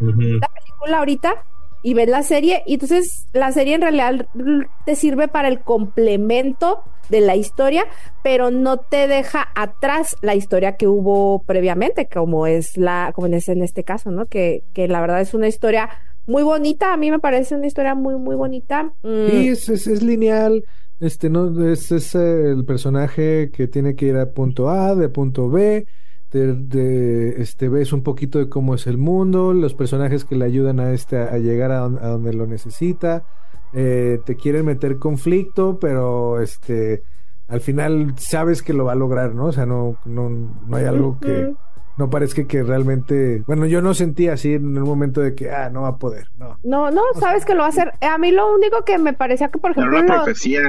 La 0.41 0.49
película 0.49 0.99
ahorita 0.99 1.45
y 1.83 1.95
ves 1.95 2.09
la 2.09 2.22
serie 2.22 2.62
y 2.66 2.74
entonces 2.74 3.26
la 3.33 3.53
serie 3.53 3.74
en 3.74 3.83
realidad 3.83 4.26
te 4.85 4.97
sirve 4.97 5.29
para 5.29 5.49
el 5.49 5.61
complemento 5.61 6.83
de 7.09 7.20
la 7.20 7.37
historia, 7.37 7.85
pero 8.22 8.51
no 8.51 8.79
te 8.79 9.09
deja 9.09 9.49
atrás 9.55 10.16
la 10.20 10.35
historia 10.35 10.76
que 10.76 10.87
hubo 10.89 11.43
previamente, 11.45 12.07
como 12.07 12.47
es 12.47 12.76
la, 12.76 13.12
como 13.14 13.29
es 13.29 13.49
en 13.49 13.62
este 13.62 13.83
caso, 13.85 14.11
¿no? 14.11 14.26
Que, 14.26 14.62
que 14.74 14.89
la 14.89 15.01
verdad 15.01 15.20
es 15.20 15.33
una 15.35 15.49
historia 15.49 15.89
muy 16.26 16.43
bonita, 16.43 16.93
a 16.93 16.97
mí 16.99 17.11
me 17.11 17.18
parece 17.18 17.55
una 17.55 17.66
historia 17.66 17.95
muy, 17.95 18.16
muy 18.16 18.37
bonita. 18.37 18.93
Mm, 19.03 19.31
Sí, 19.31 19.49
es, 19.49 19.68
es, 19.70 19.87
es 19.87 20.03
lineal. 20.03 20.62
Este, 21.01 21.31
no, 21.31 21.64
es, 21.70 21.91
es 21.93 22.14
el 22.14 22.64
personaje 22.66 23.51
que 23.53 23.68
tiene 23.68 23.95
que 23.95 24.07
ir 24.07 24.16
a 24.16 24.31
punto 24.33 24.68
A, 24.68 24.95
de 24.95 25.09
punto 25.09 25.49
B. 25.49 25.87
De, 26.31 26.53
de, 26.55 27.41
este, 27.41 27.68
ves 27.70 27.93
un 27.95 28.03
poquito 28.03 28.39
de 28.39 28.49
cómo 28.51 28.74
es 28.74 28.87
el 28.87 28.99
mundo, 28.99 29.55
los 29.55 29.74
personajes 29.74 30.24
que 30.26 30.37
le 30.37 30.45
ayudan 30.45 30.79
a 30.79 30.93
este 30.93 31.16
a, 31.16 31.39
llegar 31.39 31.72
a, 31.72 31.85
a 31.85 31.89
donde 32.09 32.35
lo 32.35 32.47
necesita. 32.47 33.24
Eh, 33.72 34.20
te 34.26 34.37
quieren 34.37 34.66
meter 34.66 34.99
conflicto, 34.99 35.79
pero 35.79 36.41
este, 36.41 37.03
al 37.49 37.61
final 37.62 38.14
sabes 38.18 38.62
que 38.62 38.72
lo 38.74 38.85
va 38.85 38.93
a 38.93 38.97
lograr, 38.97 39.35
¿no? 39.35 39.47
O 39.47 39.53
sea, 39.53 39.64
no, 39.66 39.97
no, 40.05 40.29
no 40.31 40.76
hay 40.76 40.85
algo 40.85 41.18
que 41.18 41.55
no 41.97 42.09
parezca 42.11 42.45
que 42.45 42.62
realmente, 42.62 43.43
bueno, 43.47 43.66
yo 43.66 43.81
no 43.83 43.93
sentí 43.95 44.29
así 44.29 44.55
en 44.55 44.76
el 44.76 44.85
momento 44.85 45.20
de 45.20 45.35
que, 45.35 45.51
ah, 45.51 45.68
no 45.70 45.83
va 45.83 45.89
a 45.89 45.97
poder, 45.97 46.29
no. 46.39 46.59
No, 46.62 46.91
no, 46.91 47.03
sabes 47.18 47.45
que 47.45 47.55
lo 47.55 47.61
va 47.61 47.66
a 47.66 47.70
hacer. 47.70 47.93
A 48.01 48.18
mí 48.18 48.31
lo 48.33 48.55
único 48.55 48.85
que 48.85 48.99
me 48.99 49.14
parecía 49.14 49.49
que, 49.49 49.59
por 49.59 49.72
Era 49.72 49.81
ejemplo, 49.83 49.99
una 50.01 50.14
los- 50.16 50.24
profecía. 50.24 50.61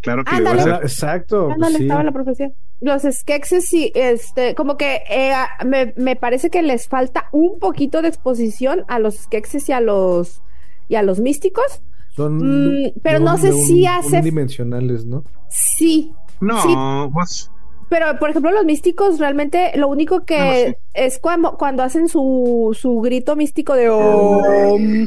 Claro 0.00 0.22
que 0.22 0.30
le 0.30 0.36
Ándale. 0.36 0.60
a 0.60 0.64
hacer. 0.76 0.82
exacto, 0.84 1.44
pues 1.46 1.54
Ándale, 1.56 1.76
sí. 1.78 1.82
estaba 1.82 2.02
la 2.04 2.12
profecía. 2.12 2.50
Los 2.80 3.02
skeksis 3.02 3.66
sí, 3.68 3.90
este, 3.94 4.54
como 4.54 4.76
que 4.76 5.02
eh, 5.10 5.32
me, 5.66 5.92
me 5.96 6.14
parece 6.16 6.48
que 6.48 6.62
les 6.62 6.86
falta 6.88 7.28
un 7.32 7.58
poquito 7.58 8.02
de 8.02 8.08
exposición 8.08 8.84
a 8.88 8.98
los 9.00 9.16
skeksis 9.16 9.68
y 9.68 9.72
a 9.72 9.80
los 9.80 10.42
y 10.88 10.94
a 10.94 11.02
los 11.02 11.18
místicos. 11.20 11.82
Son 12.14 12.36
Mm, 12.36 12.92
pero 13.02 13.18
no 13.20 13.36
sé 13.36 13.52
un- 13.52 13.62
si 13.64 13.84
hace- 13.86 14.16
unidimensionales, 14.18 15.04
¿no? 15.04 15.24
Sí, 15.50 16.12
No, 16.40 16.62
Sí. 16.62 16.68
pues, 17.12 17.50
pero 17.88 18.16
por 18.20 18.30
ejemplo 18.30 18.52
los 18.52 18.64
místicos 18.64 19.18
realmente 19.18 19.72
lo 19.76 19.88
único 19.88 20.24
que 20.24 20.38
no, 20.38 20.52
sí. 20.70 20.74
es 20.94 21.18
cuando, 21.18 21.56
cuando 21.56 21.82
hacen 21.82 22.08
su, 22.08 22.76
su 22.78 23.00
grito 23.00 23.34
místico 23.34 23.74
de 23.74 23.88
Om, 23.90 24.78
y, 24.78 25.02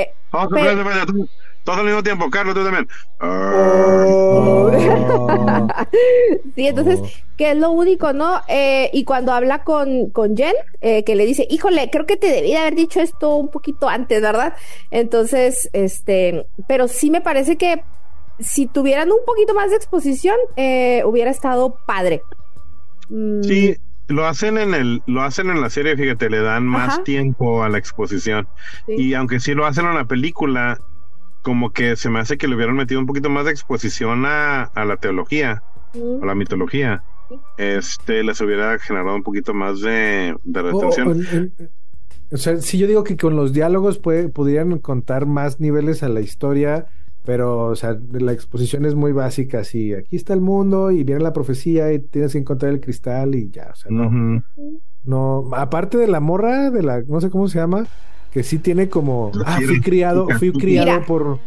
eh, 0.00 0.08
a 0.32 0.46
Todos 1.66 1.80
al 1.80 1.84
mismo 1.86 2.02
tiempo, 2.02 2.30
Carlos, 2.30 2.54
tú 2.54 2.62
también. 2.64 2.88
Oh. 3.20 4.70
Sí, 6.54 6.66
entonces, 6.68 7.00
Oh. 7.02 7.06
que 7.36 7.50
es 7.50 7.56
lo 7.58 7.70
único, 7.70 8.12
¿no? 8.14 8.40
Eh, 8.48 8.88
y 8.92 9.04
cuando 9.04 9.32
habla 9.32 9.62
con, 9.64 10.10
con 10.10 10.36
Jen, 10.36 10.54
eh, 10.80 11.04
que 11.04 11.14
le 11.16 11.26
dice, 11.26 11.46
híjole, 11.50 11.90
creo 11.90 12.06
que 12.06 12.16
te 12.16 12.28
debí 12.28 12.52
de 12.52 12.56
haber 12.58 12.74
dicho 12.76 13.00
esto 13.00 13.36
un 13.36 13.50
poquito 13.50 13.88
antes, 13.88 14.22
¿verdad? 14.22 14.54
Entonces, 14.90 15.68
este, 15.74 16.46
pero 16.68 16.88
sí 16.88 17.10
me 17.10 17.20
parece 17.20 17.56
que 17.56 17.82
si 18.38 18.66
tuvieran 18.66 19.10
un 19.10 19.18
poquito 19.26 19.52
más 19.54 19.70
de 19.70 19.76
exposición, 19.76 20.36
eh, 20.56 21.02
hubiera 21.04 21.30
estado 21.30 21.76
padre. 21.86 22.22
Mm, 23.08 23.42
Sí, 23.42 23.76
lo 24.08 24.26
hacen 24.26 24.56
en 24.56 24.72
el, 24.74 25.02
lo 25.06 25.22
hacen 25.22 25.50
en 25.50 25.60
la 25.60 25.68
serie, 25.68 25.96
fíjate, 25.96 26.30
le 26.30 26.40
dan 26.40 26.64
más 26.64 26.94
Ajá. 26.94 27.04
tiempo 27.04 27.62
a 27.64 27.68
la 27.68 27.78
exposición. 27.78 28.46
sí. 28.86 28.94
Y 28.96 29.14
aunque 29.14 29.40
sí 29.40 29.52
lo 29.54 29.66
hacen 29.66 29.84
en 29.86 29.94
la 29.94 30.04
película, 30.06 30.78
como 31.46 31.70
que 31.70 31.94
se 31.94 32.10
me 32.10 32.18
hace 32.18 32.36
que 32.38 32.48
le 32.48 32.56
hubieran 32.56 32.74
metido 32.74 32.98
un 32.98 33.06
poquito 33.06 33.30
más 33.30 33.44
de 33.44 33.52
exposición 33.52 34.24
a, 34.26 34.64
a 34.64 34.84
la 34.84 34.96
teología, 34.96 35.62
Mm, 35.94 36.24
a 36.24 36.26
la 36.26 36.34
mitología. 36.34 37.04
Este 37.56 38.24
les 38.24 38.40
hubiera 38.40 38.76
generado 38.80 39.14
un 39.14 39.22
poquito 39.22 39.54
más 39.54 39.80
de, 39.80 40.34
de 40.42 40.60
O- 40.60 40.64
o 40.64 40.72
retención. 40.72 41.24
en- 41.32 41.52
en- 41.58 41.70
o 42.32 42.36
sea, 42.36 42.56
sí 42.56 42.78
yo 42.78 42.88
digo 42.88 43.04
que 43.04 43.16
con 43.16 43.36
los 43.36 43.52
diálogos 43.52 44.00
puede, 44.00 44.28
podrían 44.28 44.76
contar 44.80 45.24
más 45.26 45.60
niveles 45.60 46.02
a 46.02 46.08
la 46.08 46.20
historia, 46.20 46.86
pero, 47.24 47.66
o 47.66 47.76
sea, 47.76 47.96
la 48.12 48.32
exposición 48.32 48.84
es 48.84 48.96
muy 48.96 49.12
básica, 49.12 49.60
así, 49.60 49.94
aquí 49.94 50.16
está 50.16 50.34
el 50.34 50.40
mundo 50.40 50.90
y 50.90 51.04
viene 51.04 51.22
la 51.22 51.32
profecía 51.32 51.92
y 51.92 52.00
tienes 52.00 52.32
que 52.32 52.38
encontrar 52.38 52.72
el 52.72 52.80
cristal 52.80 53.36
y 53.36 53.50
ya, 53.50 53.68
o 53.72 53.76
sea, 53.76 53.90
no, 53.92 54.42
no, 55.04 55.48
aparte 55.54 55.96
de 55.98 56.08
la 56.08 56.18
morra, 56.18 56.70
de 56.72 56.82
la, 56.82 57.02
no 57.02 57.20
sé 57.20 57.30
cómo 57.30 57.46
se 57.48 57.60
llama, 57.60 57.86
que 58.36 58.42
sí 58.42 58.58
tiene 58.58 58.90
como, 58.90 59.32
ah, 59.46 59.58
fui 59.64 59.80
criado, 59.80 60.28
fui 60.38 60.52
criado 60.52 60.90
Mira. 60.92 61.06
por, 61.06 61.40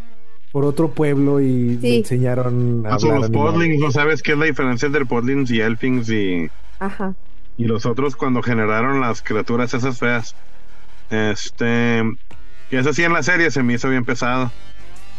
por 0.52 0.66
otro 0.66 0.90
pueblo 0.90 1.40
y 1.40 1.78
me 1.80 1.82
Sí. 1.82 1.98
enseñaron 1.98 2.84
a 2.88 2.96
hablar 2.96 3.20
los 3.20 3.30
podlings, 3.30 3.80
¿no 3.80 3.92
sabes 3.92 4.24
qué 4.24 4.32
es 4.32 4.40
la 4.40 4.46
diferencia 4.46 4.88
entre 4.88 5.06
podlings 5.06 5.52
y 5.52 5.62
elfings 5.62 6.10
y, 6.10 6.50
Ajá. 6.80 7.14
y 7.60 7.66
los 7.66 7.86
otros 7.86 8.16
cuando 8.16 8.42
generaron 8.42 9.02
las 9.02 9.22
criaturas 9.22 9.72
esas 9.76 10.00
feas? 10.00 10.36
Este, 11.12 12.02
que 12.72 12.80
eso 12.80 12.92
sí 12.92 13.04
en 13.04 13.14
la 13.14 13.22
serie 13.22 13.52
se 13.52 13.62
me 13.62 13.74
hizo 13.76 13.88
bien 13.88 14.04
pesado. 14.04 14.52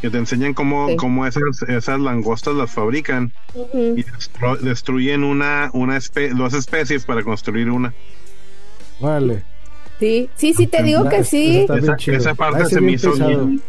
Que 0.03 0.11
te 0.11 0.19
enseñan 0.19 0.55
cómo, 0.55 0.89
Sí. 0.89 0.97
cómo 0.97 1.25
esas, 1.25 1.63
esas 1.69 2.01
langostas 2.01 2.55
las 2.57 2.73
fabrican 2.73 3.33
y 3.75 4.05
destruyen 4.65 5.23
una, 5.23 5.71
una 5.73 5.97
espe- 5.99 6.35
dos 6.35 6.53
especies 6.55 7.05
para 7.05 7.23
construir 7.23 7.71
una. 7.71 7.95
Vale. 8.99 9.45
Sí, 10.01 10.29
sí, 10.35 10.55
sí, 10.55 10.67
te 10.67 10.83
digo 10.83 11.09
que 11.09 11.23
sí. 11.23 11.67
Esa, 12.09 12.35
parte 12.35 12.63
Ah, 12.63 12.67
se 12.67 12.81
me 12.81 12.93
hizo 12.93 13.13
bien, 13.13 13.61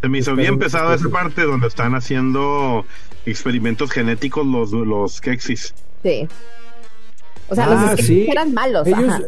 se 0.00 0.08
me 0.08 0.18
hizo 0.18 0.34
bien 0.34 0.58
pesado 0.58 0.94
esa 0.94 1.08
parte 1.10 1.42
donde 1.42 1.66
están 1.66 1.94
haciendo 1.94 2.86
experimentos 3.26 3.90
genéticos 3.90 4.46
los, 4.46 4.70
los 4.72 5.20
Kexis. 5.20 5.74
Sí. 6.02 6.26
O 7.48 7.54
sea, 7.54 7.66
Ah, 7.68 7.90
los 7.96 8.06
sí. 8.06 8.26
eran 8.30 8.54
malos. 8.54 8.86
Ellos, 8.86 9.04
ajá. 9.08 9.22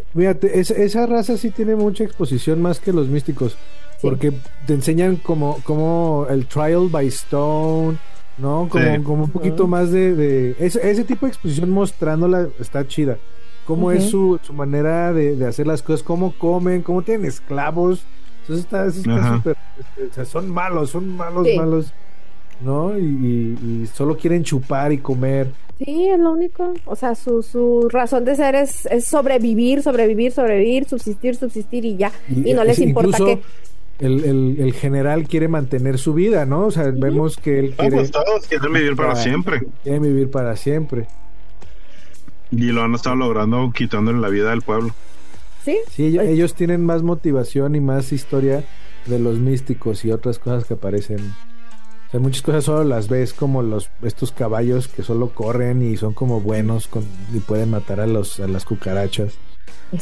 esa, 0.52 0.74
esa 0.74 1.06
raza 1.06 1.36
sí 1.36 1.50
tiene 1.50 1.74
mucha 1.76 2.04
exposición 2.04 2.62
más 2.62 2.80
que 2.80 2.92
los 2.92 3.08
místicos. 3.08 3.52
Sí. 3.52 3.98
Porque 4.02 4.32
te 4.66 4.74
enseñan 4.74 5.16
como, 5.16 5.60
como 5.64 6.26
el 6.30 6.46
trial 6.46 6.88
by 6.88 7.06
stone, 7.08 7.98
¿no? 8.38 8.68
Como, 8.70 8.84
Sí. 8.96 9.02
como 9.02 9.24
un 9.24 9.30
poquito 9.30 9.66
más 9.66 9.90
de, 9.90 10.14
de 10.14 10.56
ese, 10.58 10.88
ese 10.90 11.04
tipo 11.04 11.26
de 11.26 11.30
exposición 11.30 11.70
mostrándola 11.70 12.48
está 12.60 12.86
chida. 12.86 13.18
Cómo 13.66 13.90
es 13.92 14.10
su, 14.10 14.38
su 14.42 14.52
manera 14.52 15.12
de, 15.12 15.36
de 15.36 15.46
hacer 15.46 15.66
las 15.66 15.82
cosas, 15.82 16.02
cómo 16.02 16.34
comen, 16.36 16.82
cómo 16.82 17.02
tienen 17.02 17.26
esclavos. 17.26 18.04
Eso 18.44 18.54
está 18.54 18.86
eso 18.86 18.98
está 18.98 19.16
Ajá. 19.16 19.36
súper. 19.36 19.56
este, 19.78 20.02
o 20.10 20.12
sea, 20.14 20.24
son 20.26 20.50
malos, 20.50 20.90
son 20.90 21.08
malos, 21.16 21.46
Sí. 21.46 21.56
malos. 21.56 21.92
¿No? 22.60 22.96
Y, 22.96 23.02
y- 23.02 23.82
y 23.82 23.86
solo 23.92 24.16
quieren 24.16 24.44
chupar 24.44 24.92
y 24.92 24.98
comer. 24.98 25.50
Sí, 25.78 26.08
es 26.08 26.18
lo 26.20 26.32
único. 26.32 26.72
O 26.84 26.94
sea, 26.94 27.14
su, 27.16 27.42
su 27.42 27.88
razón 27.90 28.24
de 28.24 28.36
ser 28.36 28.54
es, 28.54 28.86
es 28.86 29.06
sobrevivir, 29.06 29.82
sobrevivir, 29.82 30.30
sobrevivir, 30.30 30.86
subsistir, 30.88 31.34
subsistir 31.34 31.84
y 31.84 31.96
ya. 31.96 32.12
Y, 32.30 32.52
no 32.54 32.62
les 32.64 32.78
es- 32.78 32.86
importa 32.86 33.18
que. 33.18 33.40
El, 33.98 34.24
el, 34.24 34.56
el 34.58 34.72
general 34.72 35.26
quiere 35.28 35.46
mantener 35.48 35.98
su 35.98 36.14
vida, 36.14 36.44
¿no? 36.46 36.66
O 36.66 36.70
sea, 36.70 36.90
vemos 36.90 37.36
que 37.36 37.58
él 37.60 37.74
quiere, 37.76 37.96
pues 37.96 38.10
todos 38.10 38.44
quieren 38.48 38.72
vivir 38.72 38.96
para 38.96 39.12
Ah. 39.12 39.16
siempre. 39.16 39.62
quiere 39.82 39.98
vivir 40.00 40.30
para 40.30 40.56
siempre. 40.56 41.06
Y 42.56 42.72
lo 42.72 42.82
han 42.82 42.94
estado 42.94 43.16
logrando 43.16 43.72
quitándole 43.74 44.20
la 44.20 44.28
vida 44.28 44.52
al 44.52 44.62
pueblo. 44.62 44.94
Sí, 45.64 45.78
Sí, 45.90 46.06
ellos, 46.06 46.22
Ay. 46.26 46.32
ellos 46.34 46.54
tienen 46.54 46.84
más 46.84 47.02
motivación 47.02 47.74
y 47.74 47.80
más 47.80 48.12
historia 48.12 48.64
de 49.06 49.18
los 49.18 49.38
místicos 49.38 50.04
y 50.04 50.12
otras 50.12 50.38
cosas 50.38 50.64
que 50.64 50.74
aparecen. 50.74 51.18
O 51.20 52.10
sea, 52.10 52.20
muchas 52.20 52.42
cosas 52.42 52.64
solo 52.64 52.84
las 52.84 53.08
ves 53.08 53.32
como 53.32 53.62
los 53.62 53.90
estos 54.02 54.30
caballos 54.30 54.88
que 54.88 55.02
solo 55.02 55.30
corren 55.30 55.82
y 55.82 55.96
son 55.96 56.12
como 56.14 56.40
buenos 56.40 56.86
con, 56.86 57.04
y 57.32 57.40
pueden 57.40 57.70
matar 57.70 58.00
a 58.00 58.06
los 58.06 58.38
a 58.40 58.46
las 58.46 58.64
cucarachas. 58.64 59.34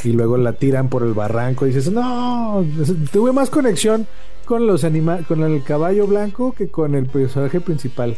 Y 0.05 0.13
luego 0.13 0.37
la 0.37 0.53
tiran 0.55 0.89
por 0.89 1.03
el 1.05 1.15
barranco 1.15 1.65
y 1.67 1.71
dices, 1.71 1.91
"No, 1.91 2.65
tuve 3.13 3.33
más 3.33 3.49
conexión 3.51 4.07
con 4.45 4.67
los 4.67 4.85
anima 4.85 5.19
con 5.29 5.43
el 5.43 5.63
caballo 5.63 6.07
blanco 6.07 6.53
que 6.53 6.69
con 6.69 6.95
el 6.95 7.07
personaje 7.07 7.61
principal." 7.61 8.17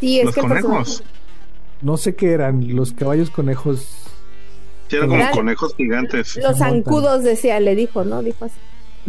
sí, 0.00 0.18
es 0.20 0.26
los 0.26 0.34
que 0.34 0.40
el 0.40 0.46
conejos. 0.46 1.02
No 1.82 1.96
sé 1.96 2.14
qué 2.14 2.32
eran, 2.32 2.74
los 2.74 2.92
caballos 2.92 3.30
conejos. 3.30 4.04
Sí, 4.88 4.96
eran 4.96 5.08
como 5.08 5.30
conejos 5.32 5.74
gigantes. 5.76 6.36
Los 6.36 6.58
zancudos 6.58 7.22
decía, 7.24 7.58
le 7.60 7.74
dijo, 7.74 8.04
¿no? 8.04 8.22
Dijo 8.22 8.44
así. 8.44 8.54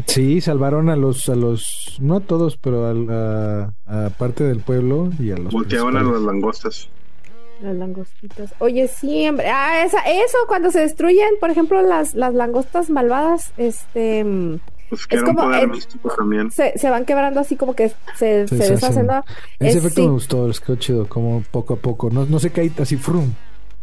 Sí, 0.07 0.41
salvaron 0.41 0.89
a 0.89 0.95
los, 0.95 1.29
a 1.29 1.35
los, 1.35 1.97
no 1.99 2.15
a 2.15 2.19
todos, 2.21 2.57
pero 2.57 2.87
al- 2.87 3.09
a, 3.11 3.73
a 3.85 4.09
parte 4.09 4.43
del 4.43 4.59
pueblo 4.59 5.09
y 5.19 5.31
a 5.31 5.37
los. 5.37 5.53
Volteaban 5.53 5.95
a 5.97 6.03
las 6.03 6.21
langostas. 6.21 6.89
Las 7.61 7.75
langostitas. 7.75 8.53
Oye, 8.59 8.87
siempre. 8.87 9.47
Ah, 9.49 9.83
esa, 9.85 9.99
eso, 9.99 10.37
cuando 10.47 10.71
se 10.71 10.79
destruyen, 10.79 11.29
por 11.39 11.51
ejemplo, 11.51 11.81
las, 11.83 12.15
las 12.15 12.33
langostas 12.33 12.89
malvadas, 12.89 13.53
este. 13.57 14.25
Pues 14.95 15.07
que 15.07 15.15
Es 15.15 15.21
era 15.21 15.29
un 15.31 15.35
como 15.35 15.47
poder 15.49 15.63
el- 15.63 15.69
místico 15.71 16.09
también. 16.15 16.51
Se, 16.51 16.77
se 16.77 16.89
van 16.89 17.05
quebrando 17.05 17.39
así 17.39 17.55
como 17.55 17.73
que 17.75 17.89
se, 18.15 18.47
se 18.47 18.55
deshacen. 18.55 19.07
Ese 19.59 19.69
Es- 19.69 19.75
efecto 19.77 20.01
sí. 20.01 20.07
me 20.07 20.13
gustó, 20.13 20.47
les 20.47 20.59
quedó 20.59 20.75
chido, 20.75 21.07
como 21.07 21.43
poco 21.51 21.73
a 21.73 21.77
poco. 21.77 22.09
No, 22.09 22.25
no 22.25 22.39
se 22.39 22.51
cae 22.51 22.71
así 22.79 22.97
frum. 22.97 23.33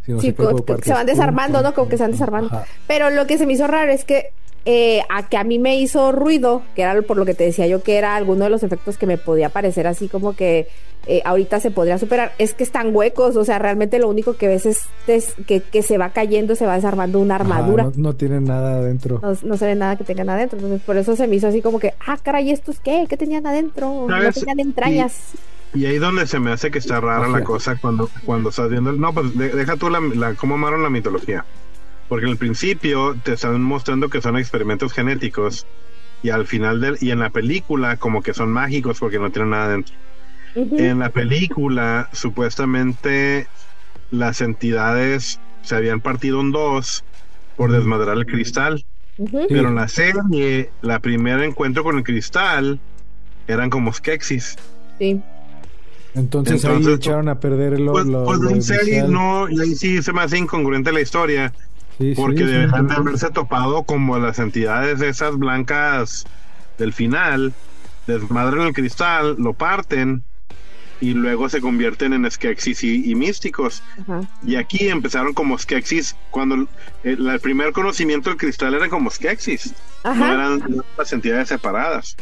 Sino 0.05 0.19
Sí, 0.19 0.27
se, 0.27 0.33
cae 0.33 0.45
como 0.45 0.57
por 0.57 0.65
que 0.65 0.73
partes. 0.73 0.87
se 0.87 0.93
van 0.93 1.05
desarmando, 1.05 1.61
¿no? 1.61 1.73
Como 1.73 1.87
que 1.89 1.97
se 1.97 2.03
van 2.03 2.11
desarmando. 2.11 2.47
ajá. 2.55 2.65
Pero 2.87 3.09
lo 3.11 3.27
que 3.27 3.37
se 3.37 3.45
me 3.45 3.53
hizo 3.53 3.67
raro 3.67 3.91
es 3.91 4.03
que 4.03 4.31
eh, 4.65 5.01
a 5.09 5.27
que 5.27 5.37
a 5.37 5.43
mí 5.43 5.57
me 5.59 5.77
hizo 5.79 6.11
ruido, 6.11 6.61
que 6.75 6.83
era 6.83 7.01
por 7.01 7.17
lo 7.17 7.25
que 7.25 7.33
te 7.33 7.43
decía 7.45 7.65
yo 7.67 7.81
que 7.81 7.97
era 7.97 8.15
alguno 8.15 8.43
de 8.45 8.49
los 8.51 8.63
efectos 8.63 8.97
que 8.97 9.07
me 9.07 9.17
podía 9.17 9.49
parecer 9.49 9.87
así 9.87 10.07
como 10.07 10.35
que 10.35 10.67
eh, 11.07 11.23
ahorita 11.25 11.59
se 11.59 11.71
podría 11.71 11.97
superar, 11.97 12.31
es 12.37 12.53
que 12.53 12.63
están 12.63 12.95
huecos, 12.95 13.35
o 13.35 13.43
sea, 13.43 13.57
realmente 13.57 13.97
lo 13.97 14.07
único 14.07 14.35
que 14.35 14.47
ves 14.47 14.67
es, 14.67 14.81
es 15.07 15.33
que, 15.47 15.59
que 15.61 15.81
se 15.81 15.97
va 15.97 16.09
cayendo, 16.09 16.55
se 16.55 16.67
va 16.67 16.75
desarmando 16.75 17.19
una 17.19 17.37
Ajá, 17.37 17.43
armadura. 17.43 17.83
no, 17.85 17.91
no 17.95 18.13
tiene 18.13 18.39
nada 18.39 18.75
adentro. 18.77 19.19
No, 19.23 19.35
no 19.41 19.57
se 19.57 19.65
ve 19.65 19.73
nada 19.73 19.95
que 19.95 20.03
tengan 20.03 20.29
adentro, 20.29 20.59
entonces 20.59 20.81
por 20.85 20.97
eso 20.97 21.15
se 21.15 21.25
me 21.27 21.37
hizo 21.37 21.47
así 21.47 21.63
como 21.63 21.79
que, 21.79 21.95
ah, 22.05 22.17
caray, 22.21 22.51
¿estos 22.51 22.79
qué? 22.79 23.07
¿Qué 23.09 23.17
tenían 23.17 23.47
adentro? 23.47 24.05
No 24.07 24.31
tenían 24.31 24.59
entrañas. 24.59 25.31
Y 25.73 25.87
ahí 25.87 25.97
donde 25.97 26.27
se 26.27 26.37
me 26.39 26.51
hace 26.51 26.69
que 26.69 26.77
está 26.77 26.99
rara 27.01 27.27
la 27.29 27.43
cosa 27.43 27.77
cuando, 27.81 28.07
cuando 28.25 28.49
estás 28.49 28.69
viendo. 28.69 28.91
el- 28.91 28.99
No, 28.99 29.11
pues 29.11 29.35
de- 29.35 29.49
deja 29.49 29.77
tú 29.77 29.89
la, 29.89 29.99
la- 30.01 30.35
cómo 30.35 30.53
amaron 30.53 30.83
la 30.83 30.89
mitología. 30.91 31.45
Porque 32.11 32.25
en 32.25 32.33
el 32.33 32.37
principio 32.37 33.15
te 33.23 33.31
están 33.31 33.61
mostrando 33.63 34.09
que 34.09 34.19
son 34.21 34.35
experimentos 34.35 34.91
genéticos. 34.91 35.65
Y 36.21 36.29
al 36.29 36.45
final 36.45 36.81
del, 36.81 36.97
y 36.99 37.11
en 37.11 37.19
la 37.19 37.29
película, 37.29 37.95
como 37.95 38.21
que 38.21 38.33
son 38.33 38.51
mágicos 38.51 38.99
porque 38.99 39.17
no 39.17 39.29
tienen 39.31 39.51
nada 39.51 39.69
dentro. 39.69 39.95
En 40.55 40.99
la 40.99 41.07
película, 41.11 42.09
supuestamente 42.11 43.47
las 44.11 44.41
entidades 44.41 45.39
se 45.61 45.73
habían 45.73 46.01
partido 46.01 46.41
en 46.41 46.51
dos 46.51 47.05
por 47.55 47.71
desmadrar 47.71 48.17
el 48.17 48.25
cristal. 48.25 48.83
Pero 49.47 49.69
en 49.69 49.75
la 49.75 49.87
serie, 49.87 50.69
la 50.81 50.99
primer 50.99 51.41
encuentro 51.41 51.81
con 51.81 51.97
el 51.97 52.03
cristal 52.03 52.77
eran 53.47 53.69
como 53.69 53.93
Skeksis. 53.93 54.57
Sí. 54.99 55.21
Entonces, 56.13 56.65
ahí 56.65 56.75
Entonces, 56.75 56.97
echaron 56.97 57.29
a 57.29 57.39
perder 57.39 57.79
lo, 57.79 57.93
Pues, 57.93 58.05
lo- 58.05 58.25
pues 58.25 58.39
lo 58.39 58.49
en 58.49 58.61
serie 58.61 59.03
no, 59.07 59.47
y 59.49 59.61
ahí 59.61 59.75
sí 59.75 60.01
se 60.03 60.11
me 60.11 60.19
hace 60.23 60.37
incongruente 60.37 60.91
la 60.91 60.99
historia, 60.99 61.53
Sí, 62.01 62.13
porque 62.15 62.39
sí. 62.39 62.45
deberían 62.45 62.87
de 62.87 62.95
haberse 62.95 63.29
topado 63.29 63.83
como 63.83 64.17
las 64.17 64.39
entidades 64.39 65.01
esas 65.01 65.37
blancas 65.37 66.25
del 66.77 66.93
final, 66.93 67.53
desmadran 68.07 68.67
el 68.67 68.73
cristal, 68.73 69.35
lo 69.37 69.53
parten 69.53 70.23
y 70.99 71.13
luego 71.13 71.49
se 71.49 71.61
convierten 71.61 72.13
en 72.13 72.29
Skeksis 72.29 72.83
y, 72.83 73.11
y 73.11 73.15
místicos. 73.15 73.83
Ajá. 74.01 74.21
Y 74.45 74.55
aquí 74.55 74.87
empezaron 74.89 75.33
como 75.33 75.57
Skeksis, 75.57 76.15
cuando 76.29 76.55
el, 76.55 76.67
el 77.03 77.39
primer 77.39 77.71
conocimiento 77.71 78.29
del 78.29 78.37
cristal 78.37 78.73
era 78.73 78.89
como 78.89 79.09
Skeksis, 79.09 79.73
no 80.03 80.33
eran 80.33 80.63
las 80.97 81.13
entidades 81.13 81.49
separadas. 81.49 82.15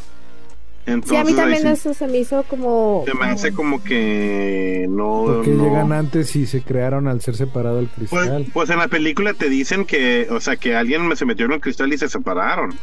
Entonces, 0.93 1.09
Sí, 1.09 1.15
a 1.17 1.23
mí 1.23 1.33
también 1.33 1.61
sí 1.61 1.67
eso 1.67 1.93
se 1.93 2.07
me 2.07 2.17
hizo 2.19 2.43
como... 2.43 3.03
se 3.05 3.13
me 3.13 3.25
hace 3.25 3.53
como 3.53 3.83
que 3.83 4.85
no... 4.89 5.23
Porque 5.25 5.49
no- 5.51 5.63
llegan 5.63 5.91
antes 5.91 6.35
y 6.35 6.45
se 6.47 6.61
crearon 6.61 7.07
al 7.07 7.21
ser 7.21 7.35
separado 7.35 7.79
el 7.79 7.87
Pues, 7.87 8.09
cristal. 8.09 8.45
pues 8.53 8.69
en 8.69 8.79
la 8.79 8.87
película 8.87 9.33
te 9.33 9.49
dicen 9.49 9.85
que, 9.85 10.27
o 10.31 10.39
sea, 10.39 10.55
que 10.57 10.75
alguien 10.75 11.15
se 11.15 11.25
metió 11.25 11.45
en 11.45 11.51
el 11.53 11.61
cristal 11.61 11.93
y 11.93 11.97
se 11.97 12.09
separaron. 12.09 12.73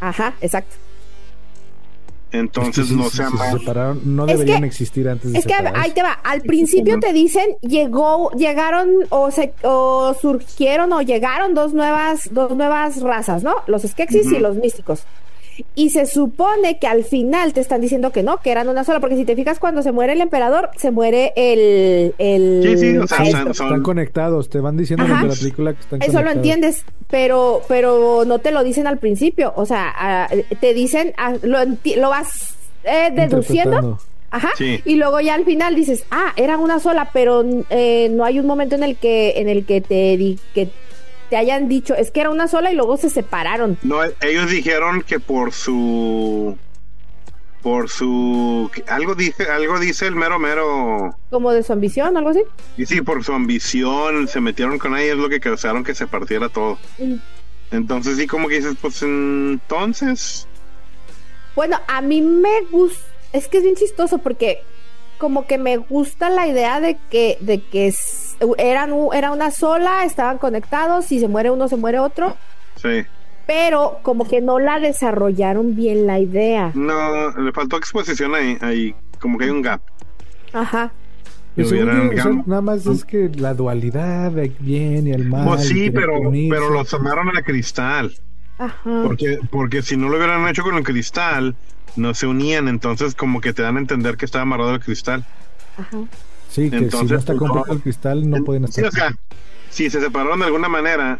Ajá, 0.00 0.34
exacto. 0.40 0.76
Entonces 2.30 2.84
Es 2.84 2.90
que 2.90 2.96
no 2.96 3.04
sí, 3.08 3.16
se 3.16 3.24
sí, 3.26 3.38
se 3.38 3.58
separaron. 3.58 4.00
No 4.04 4.26
Es 4.26 4.32
deberían 4.32 4.60
que- 4.60 4.66
existir 4.66 5.08
antes 5.08 5.32
de 5.32 5.38
Es 5.38 5.46
que 5.46 5.54
separarse. 5.54 5.80
ahí 5.80 5.92
te 5.92 6.02
va, 6.02 6.12
al 6.12 6.42
principio 6.42 7.00
te 7.00 7.14
dicen, 7.14 7.56
llegó, 7.62 8.30
llegaron 8.32 8.90
o 9.08 9.30
se 9.30 9.54
o 9.62 10.14
surgieron 10.20 10.92
o 10.92 11.00
llegaron 11.00 11.54
dos 11.54 11.72
nuevas, 11.72 12.28
dos 12.32 12.54
nuevas 12.54 13.00
razas, 13.00 13.42
¿no? 13.42 13.54
Los 13.66 13.82
Skeksis 13.82 14.26
y 14.26 14.32
Ujú. 14.34 14.40
los 14.40 14.56
místicos. 14.56 15.04
Y 15.74 15.90
se 15.90 16.06
supone 16.06 16.78
que 16.78 16.86
al 16.86 17.04
final 17.04 17.52
te 17.52 17.60
están 17.60 17.80
diciendo 17.80 18.10
que 18.12 18.22
no, 18.22 18.38
que 18.38 18.50
eran 18.50 18.68
una 18.68 18.84
sola, 18.84 19.00
porque 19.00 19.16
si 19.16 19.24
te 19.24 19.34
fijas 19.34 19.58
cuando 19.58 19.82
se 19.82 19.92
muere 19.92 20.12
el 20.12 20.20
emperador, 20.20 20.70
se 20.76 20.90
muere 20.90 21.32
el, 21.36 22.14
el 22.18 22.60
Sí, 22.62 22.78
sí, 22.78 22.96
o 22.98 23.06
sea, 23.06 23.18
maestro. 23.18 23.44
son- 23.46 23.54
son- 23.54 23.66
Están 23.66 23.82
conectados, 23.82 24.48
te 24.48 24.60
van 24.60 24.76
diciendo 24.76 25.04
Ajá. 25.04 25.14
durante 25.14 25.34
la 25.34 25.38
película 25.40 25.72
que 25.74 25.80
están 25.80 26.02
Eso 26.02 26.22
lo 26.22 26.30
entiendes, 26.30 26.84
pero 27.10 27.62
pero 27.68 28.24
no 28.26 28.38
te 28.38 28.50
lo 28.52 28.62
dicen 28.62 28.86
al 28.86 28.98
principio, 28.98 29.52
o 29.56 29.66
sea, 29.66 30.28
te 30.60 30.74
dicen, 30.74 31.12
ah, 31.16 31.34
lo, 31.42 31.58
lo 31.64 32.08
vas 32.10 32.54
eh, 32.84 33.10
deduciendo. 33.14 33.98
Ajá. 34.30 34.50
Sí. 34.58 34.80
Y 34.84 34.96
luego 34.96 35.20
ya 35.20 35.34
al 35.34 35.44
final 35.46 35.74
dices, 35.74 36.04
ah, 36.10 36.32
eran 36.36 36.60
una 36.60 36.80
sola, 36.80 37.08
pero 37.14 37.44
eh, 37.70 38.08
no 38.12 38.24
hay 38.24 38.38
un 38.38 38.46
momento 38.46 38.74
en 38.74 38.82
el 38.82 38.96
que 38.96 39.32
en 39.36 39.48
el 39.48 39.64
que 39.64 39.80
te 39.80 40.16
di- 40.18 40.38
que 40.54 40.68
te 41.30 41.36
hayan 41.36 41.68
dicho, 41.68 41.94
es 41.94 42.10
que 42.10 42.20
era 42.20 42.30
una 42.30 42.48
sola 42.48 42.70
y 42.72 42.74
luego 42.76 42.96
se 42.96 43.10
separaron. 43.10 43.78
No, 43.82 43.98
ellos 44.20 44.50
dijeron 44.50 45.02
que 45.02 45.20
por 45.20 45.52
su 45.52 46.56
por 47.62 47.88
su 47.90 48.70
algo 48.86 49.14
dije 49.16 49.44
algo 49.50 49.80
dice 49.80 50.06
el 50.06 50.14
mero 50.14 50.38
mero 50.38 51.16
Como 51.28 51.50
de 51.50 51.64
su 51.64 51.72
ambición, 51.72 52.16
algo 52.16 52.30
así. 52.30 52.42
y 52.76 52.86
sí 52.86 53.02
por 53.02 53.24
su 53.24 53.32
ambición 53.32 54.28
se 54.28 54.40
metieron 54.40 54.78
con 54.78 54.96
ella 54.96 55.12
es 55.14 55.18
lo 55.18 55.28
que 55.28 55.40
causaron 55.40 55.82
que 55.82 55.94
se 55.94 56.06
partiera 56.06 56.48
todo 56.48 56.78
Mm. 56.98 57.16
entonces 57.72 58.16
sí 58.16 58.28
como 58.28 58.46
que 58.48 58.54
dices 58.56 58.76
pues 58.80 59.02
entonces 59.02 60.46
Bueno, 61.56 61.78
a 61.88 62.00
mí 62.00 62.22
me 62.22 62.60
gusta, 62.70 63.04
es 63.32 63.48
que 63.48 63.58
es 63.58 63.64
bien 63.64 63.74
chistoso 63.74 64.18
porque 64.18 64.62
como 65.18 65.46
que 65.46 65.58
me 65.58 65.76
gusta 65.76 66.30
la 66.30 66.46
idea 66.46 66.80
de 66.80 66.96
que 67.10 67.36
de 67.40 67.60
que 67.60 67.92
eran 68.58 68.92
era 69.12 69.32
una 69.32 69.50
sola, 69.50 70.04
estaban 70.04 70.38
conectados, 70.38 71.06
si 71.06 71.18
se 71.20 71.28
muere 71.28 71.50
uno 71.50 71.68
se 71.68 71.76
muere 71.76 71.98
otro, 71.98 72.36
sí 72.76 73.04
pero 73.46 74.00
como 74.02 74.28
que 74.28 74.42
no 74.42 74.58
la 74.58 74.78
desarrollaron 74.78 75.74
bien 75.74 76.06
la 76.06 76.18
idea. 76.18 76.70
no 76.74 77.30
le 77.30 77.50
faltó 77.52 77.76
exposición 77.78 78.34
ahí 78.34 78.58
ahí 78.60 78.94
como 79.20 79.38
que 79.38 79.44
hay 79.46 79.50
un 79.50 79.62
gap 79.62 79.80
Ajá. 80.52 80.92
Pues 81.54 81.72
hubieran- 81.72 82.10
yo, 82.14 82.42
nada 82.46 82.60
más 82.62 82.86
es 82.86 83.04
que 83.04 83.28
la 83.36 83.52
dualidad 83.54 84.30
de 84.30 84.52
bien 84.60 85.06
y 85.08 85.10
el 85.12 85.24
mal. 85.28 85.44
pues 85.46 85.66
sí 85.66 85.90
pero 85.90 86.14
pero 86.50 86.70
los 86.70 86.92
amaron 86.94 87.36
a 87.36 87.42
cristal 87.42 88.12
Ajá. 88.58 89.02
Porque, 89.04 89.38
porque 89.50 89.82
si 89.82 89.96
no 89.96 90.08
lo 90.08 90.16
hubieran 90.16 90.46
hecho 90.48 90.62
con 90.62 90.74
el 90.76 90.82
cristal, 90.84 91.54
no 91.96 92.14
se 92.14 92.26
unían, 92.26 92.68
entonces 92.68 93.14
como 93.14 93.40
que 93.40 93.52
te 93.52 93.62
dan 93.62 93.76
a 93.76 93.80
entender 93.80 94.16
que 94.16 94.24
está 94.24 94.40
amarrado 94.40 94.74
el 94.74 94.80
cristal. 94.80 95.24
Ajá. 95.76 95.98
Sí, 96.50 96.70
que 96.70 96.90
si 96.90 97.04
no 97.04 97.16
está 97.18 97.34
pues, 97.34 97.38
completo 97.38 97.64
no. 97.68 97.72
el 97.74 97.80
cristal, 97.80 98.28
no 98.30 98.42
pueden 98.44 98.66
Sí, 98.72 98.80
estar. 98.80 98.86
o 98.88 98.90
sea, 98.90 99.14
si 99.70 99.90
se 99.90 100.00
separaron 100.00 100.38
de 100.40 100.46
alguna 100.46 100.68
manera, 100.68 101.18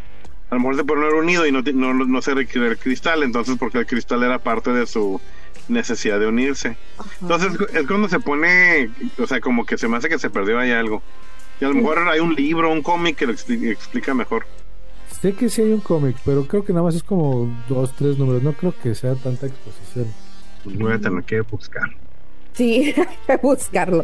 a 0.49 0.53
lo 0.55 0.59
mejor 0.59 0.75
se 0.75 0.83
pudieron 0.83 1.03
haber 1.05 1.21
unido 1.23 1.45
y 1.45 1.51
no, 1.51 1.61
no, 1.61 1.93
no 1.93 2.21
se 2.21 2.33
requiere 2.33 2.67
el 2.69 2.77
cristal, 2.77 3.23
entonces 3.23 3.55
porque 3.59 3.77
el 3.79 3.85
cristal 3.85 4.23
era 4.23 4.39
parte 4.39 4.71
de 4.71 4.85
su 4.87 5.21
necesidad 5.67 6.19
de 6.19 6.25
unirse. 6.27 6.75
Entonces 7.21 7.53
es 7.73 7.85
cuando 7.87 8.09
se 8.09 8.19
pone, 8.19 8.89
o 9.19 9.27
sea, 9.27 9.39
como 9.39 9.65
que 9.65 9.77
se 9.77 9.87
me 9.87 9.97
hace 9.97 10.09
que 10.09 10.17
se 10.17 10.29
perdió 10.31 10.57
ahí 10.59 10.71
algo. 10.71 11.03
Y 11.61 11.65
a 11.65 11.67
lo 11.67 11.75
mejor 11.75 11.99
hay 12.09 12.19
un 12.21 12.33
libro, 12.33 12.71
un 12.71 12.81
cómic 12.81 13.15
que 13.17 13.27
lo 13.27 13.33
expli- 13.33 13.69
explica 13.69 14.13
mejor. 14.15 14.47
Sé 15.21 15.33
que 15.33 15.49
sí 15.49 15.61
hay 15.61 15.73
un 15.73 15.81
cómic, 15.81 16.15
pero 16.23 16.45
creo 16.47 16.63
que 16.63 16.71
nada 16.71 16.83
más 16.83 16.95
es 16.95 17.03
como 17.03 17.49
dos, 17.67 17.93
tres 17.97 18.17
números. 18.17 18.41
No 18.41 18.53
creo 18.53 18.73
que 18.81 18.95
sea 18.95 19.15
tanta 19.15 19.47
exposición. 19.47 20.07
Pues 20.63 20.77
voy 20.79 20.93
a 20.93 20.99
tener 20.99 21.23
que 21.23 21.41
buscar. 21.41 21.83
Sí, 22.53 22.93
hay 22.97 23.05
que 23.27 23.37
buscarlo. 23.37 24.03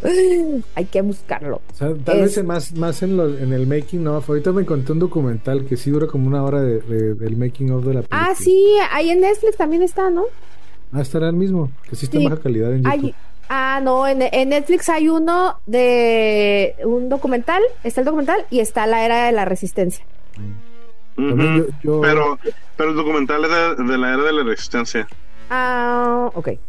Hay 0.76 0.86
que 0.86 1.02
buscarlo. 1.02 1.62
O 1.72 1.76
sea, 1.76 1.94
tal 2.04 2.18
Es- 2.18 2.22
vez 2.24 2.38
en 2.38 2.46
más, 2.48 2.74
más 2.74 3.02
en, 3.04 3.16
lo- 3.18 3.38
en 3.38 3.54
el 3.54 3.66
making 3.66 4.06
of. 4.08 4.30
Ahorita 4.30 4.52
me 4.52 4.62
encontré 4.64 4.92
un 4.94 5.00
documental 5.00 5.66
que 5.66 5.78
sí 5.78 5.90
dura 5.90 6.08
como 6.08 6.28
una 6.28 6.44
hora 6.44 6.62
de, 6.62 6.80
de- 6.82 7.14
del 7.16 7.38
making 7.38 7.72
of 7.72 7.86
de 7.86 7.94
la 7.94 8.02
película. 8.02 8.28
Ah, 8.32 8.36
sí, 8.36 8.76
ahí 8.92 9.10
en 9.10 9.22
Netflix 9.22 9.56
también 9.58 9.84
está, 9.84 10.10
¿no? 10.10 10.24
Ah, 10.92 11.02
estará 11.02 11.30
el 11.30 11.36
mismo. 11.36 11.72
Que 11.90 11.96
sí 11.96 12.06
está 12.06 12.18
Sí. 12.18 12.24
en 12.26 12.30
baja 12.30 12.42
calidad 12.44 12.72
en 12.74 12.84
YouTube. 12.84 12.92
Hay, 12.92 13.16
ah, 13.50 13.80
no, 13.82 14.06
en, 14.08 14.22
en 14.22 14.50
Netflix 14.50 14.88
hay 14.90 15.08
uno 15.10 15.60
de 15.66 16.76
un 16.86 17.08
documental, 17.10 17.62
está 17.86 18.02
el 18.02 18.06
documental 18.06 18.46
y 18.50 18.60
está 18.60 18.86
la 18.86 19.06
era 19.06 19.26
de 19.26 19.32
la 19.32 19.46
resistencia. 19.46 20.06
Yo- 21.18 21.66
yo- 21.84 22.02
Pero, 22.02 22.38
pero 22.78 22.90
el 22.90 22.96
documental 22.96 23.44
es 23.46 23.52
de, 23.78 23.84
de 23.92 23.98
la 23.98 24.14
era 24.14 24.24
de 24.24 24.34
la 24.34 24.44
resistencia. 24.44 25.08
Ah, 25.50 26.30
ok. 26.34 26.50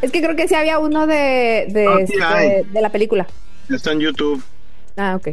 Es 0.00 0.10
que 0.10 0.22
creo 0.22 0.34
que 0.34 0.48
sí 0.48 0.54
había 0.54 0.78
uno 0.78 1.06
de, 1.06 1.66
de, 1.70 1.86
Ah, 1.86 1.98
sí 2.06 2.14
este, 2.18 2.64
de 2.72 2.80
la 2.80 2.90
película. 2.90 3.26
Está 3.68 3.92
en 3.92 4.00
YouTube. 4.00 4.42
Ah, 4.96 5.14
ok. 5.16 5.28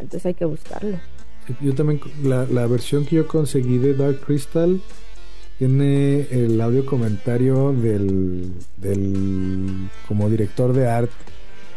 Entonces 0.00 0.26
hay 0.26 0.34
que 0.34 0.44
buscarlo. 0.44 0.98
Yo 1.60 1.72
también, 1.74 2.00
la, 2.24 2.44
la 2.50 2.66
versión 2.66 3.06
que 3.06 3.14
yo 3.16 3.28
conseguí 3.28 3.78
de 3.78 3.94
Dark 3.94 4.20
Crystal 4.26 4.80
tiene 5.58 6.22
el 6.32 6.60
audio 6.60 6.84
comentario 6.84 7.72
del, 7.72 8.52
del 8.76 9.88
como 10.08 10.28
director 10.28 10.72
de 10.72 10.88
arte 10.90 11.14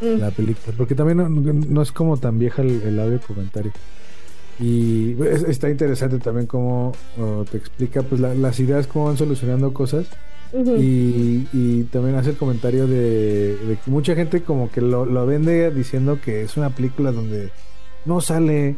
Mm. 0.02 0.18
la 0.22 0.32
película, 0.32 0.74
porque 0.78 0.96
también 0.96 1.18
no, 1.18 1.28
no 1.30 1.82
es 1.82 1.92
como 1.92 2.16
tan 2.16 2.40
vieja 2.40 2.62
el, 2.62 2.82
el 2.84 2.98
audio 3.02 3.20
comentario. 3.20 3.74
Y 4.60 5.16
es- 5.24 5.44
está 5.44 5.70
interesante 5.70 6.20
también 6.20 6.46
cómo 6.48 6.92
oh, 7.18 7.46
te 7.50 7.58
explica 7.58 8.02
pues 8.04 8.20
la- 8.20 8.34
las 8.36 8.60
ideas, 8.60 8.88
cómo 8.88 9.06
van 9.06 9.18
solucionando 9.18 9.74
cosas. 9.74 10.08
Y, 10.80 11.48
y 11.54 11.84
también 11.92 12.16
hace 12.16 12.32
el 12.32 12.36
comentario 12.36 12.88
de, 12.88 13.56
de 13.56 13.78
que 13.86 13.92
mucha 13.92 14.16
gente 14.16 14.42
como 14.42 14.72
que 14.72 14.82
lo, 14.82 15.06
lo 15.06 15.26
vende 15.28 15.70
diciendo 15.72 16.20
que 16.20 16.42
es 16.42 16.58
una 16.58 16.72
película 16.72 17.12
donde 17.12 17.52
no 18.06 18.20
sale, 18.20 18.76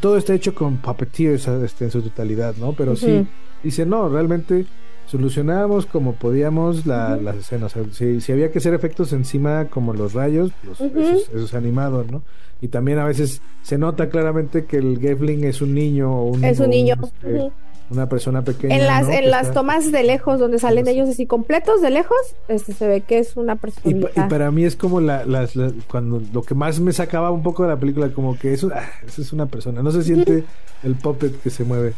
todo 0.00 0.16
está 0.16 0.34
hecho 0.34 0.52
con 0.52 0.78
puppeteers 0.78 1.46
este, 1.46 1.84
en 1.84 1.90
su 1.92 2.02
totalidad, 2.02 2.56
¿no? 2.56 2.72
Pero 2.72 2.96
sí, 2.96 3.24
dice, 3.62 3.86
no, 3.86 4.08
realmente 4.08 4.66
solucionábamos 5.12 5.86
como 5.86 6.14
podíamos 6.14 6.86
la- 6.86 7.16
las 7.16 7.36
escenas. 7.36 7.76
O 7.76 7.84
sea, 7.84 7.92
si, 7.92 8.20
si 8.20 8.32
había 8.32 8.50
que 8.50 8.58
hacer 8.58 8.74
efectos 8.74 9.12
encima 9.12 9.66
como 9.66 9.92
los 9.92 10.14
rayos, 10.14 10.50
pues 10.64 10.80
Ujú. 10.80 10.98
eso, 10.98 11.14
es, 11.14 11.28
eso 11.28 11.44
es 11.44 11.54
animado, 11.54 12.04
¿no? 12.10 12.22
Y 12.60 12.68
también 12.68 12.98
a 12.98 13.04
veces 13.04 13.42
se 13.62 13.76
nota 13.78 14.08
claramente 14.08 14.64
que 14.64 14.78
el 14.78 14.98
Gefling 14.98 15.44
es 15.44 15.60
un 15.62 15.74
niño 15.74 16.12
o 16.12 16.24
un 16.30 16.44
Es 16.44 16.58
un 16.60 16.70
niño. 16.70 16.94
este, 17.02 17.50
una 17.90 18.08
persona 18.08 18.42
pequeña. 18.42 18.74
En 18.76 18.86
las, 18.86 19.06
¿no? 19.06 19.12
en 19.12 19.30
las 19.30 19.42
está- 19.48 19.54
tomas 19.54 19.92
de 19.92 20.02
lejos, 20.02 20.40
donde 20.40 20.58
salen 20.58 20.88
ellos 20.88 21.08
así 21.10 21.26
completos 21.26 21.82
de 21.82 21.90
lejos, 21.90 22.16
este 22.48 22.72
se 22.72 22.86
ve 22.88 23.00
que 23.02 23.18
es 23.18 23.36
una 23.36 23.54
Y, 23.54 23.56
persona. 23.58 24.08
pa- 24.14 24.24
y 24.26 24.28
para 24.30 24.50
mí 24.50 24.64
es 24.64 24.76
como 24.76 25.00
la, 25.00 25.26
las- 25.26 25.56
la- 25.56 25.72
cuando 25.90 26.22
lo 26.32 26.42
que 26.42 26.54
más 26.54 26.80
me 26.80 26.92
sacaba 26.92 27.30
un 27.30 27.42
poco 27.42 27.64
de 27.64 27.68
la 27.70 27.76
película, 27.78 28.08
como 28.14 28.38
que 28.38 28.54
eso, 28.54 28.70
ah, 28.74 28.88
eso 29.06 29.20
es 29.20 29.32
una 29.32 29.44
persona, 29.46 29.82
no 29.82 29.90
se 29.90 30.02
siente 30.04 30.44
el 30.84 30.94
puppet 30.94 31.42
que 31.42 31.50
se 31.50 31.64
mueve, 31.64 31.92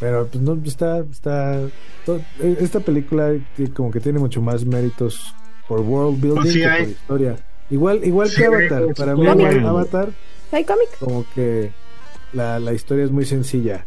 pero 0.00 0.26
pues 0.26 0.42
no, 0.42 0.58
está, 0.64 0.98
está, 1.10 1.60
to- 2.04 2.20
eh, 2.40 2.56
esta 2.60 2.80
película 2.80 3.34
como 3.74 3.90
que 3.90 4.00
tiene 4.00 4.18
mucho 4.18 4.40
más 4.40 4.64
méritos 4.64 5.34
por 5.68 5.80
world 5.80 6.20
building 6.20 6.40
Pues 6.42 6.52
sí 6.52 6.58
que 6.60 6.66
hay. 6.66 6.82
por 6.82 6.90
historia. 6.90 7.36
Igual, 7.70 8.04
igual 8.04 8.28
Sí, 8.28 8.36
que 8.36 8.44
Avatar, 8.46 8.82
es 8.90 8.96
para 8.96 9.14
mí 9.16 9.22
igual 9.22 9.66
Avatar 9.66 10.08
¿Hay 10.52 10.64
cómic? 10.64 10.88
como 11.00 11.24
que 11.34 11.72
la, 12.32 12.58
la 12.60 12.72
historia 12.72 13.04
es 13.04 13.10
muy 13.10 13.24
sencilla 13.24 13.84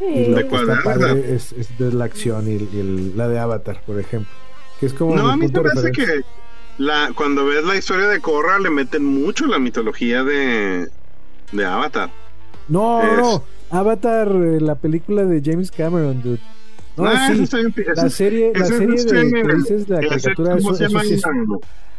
y 0.00 0.04
Sí. 0.24 0.30
lo 0.30 0.36
¿De 0.36 0.46
que 0.46 0.54
está 0.56 0.82
padre 0.84 1.34
es, 1.34 1.52
es 1.52 1.76
de 1.78 1.92
la 1.92 2.04
acción 2.04 2.46
y, 2.48 2.54
el- 2.54 2.68
y 2.72 2.78
el- 2.80 3.16
la 3.16 3.28
de 3.28 3.38
Avatar, 3.40 3.82
por 3.84 3.98
ejemplo, 3.98 4.30
que 4.78 4.86
es 4.86 4.94
como 4.94 5.16
No, 5.16 5.28
a 5.28 5.36
mí 5.36 5.48
me 5.48 5.60
referencia. 5.60 5.90
que 6.06 6.20
la, 6.78 7.10
cuando 7.16 7.44
ves 7.46 7.64
la 7.64 7.74
historia 7.74 8.06
de 8.06 8.20
Korra 8.20 8.60
le 8.60 8.70
meten 8.70 9.04
mucho 9.04 9.46
la 9.46 9.58
mitología 9.58 10.22
de, 10.22 10.86
de 11.50 11.64
Avatar. 11.66 12.10
No, 12.68 13.02
Es- 13.02 13.18
no, 13.18 13.42
Avatar, 13.70 14.28
eh, 14.28 14.60
la 14.60 14.74
película 14.74 15.24
de 15.24 15.42
James 15.44 15.70
Cameron, 15.70 16.22
dude. 16.22 16.40
No, 16.96 17.04
Ah, 17.06 17.28
sí, 17.32 17.42
eso 17.44 17.58
la 17.94 18.10
serie, 18.10 18.52
la 18.54 18.64
eso 18.64 18.76
serie 18.78 19.04
de 19.04 19.42
que 19.42 19.54
dices, 19.54 19.88
la 19.88 20.00
caricatura, 20.00 20.56
¿cómo 20.56 20.70
eso, 20.70 20.74
se 20.74 20.84
eso 20.86 20.92
llama? 20.92 21.04
sí 21.04 21.14
es 21.14 21.22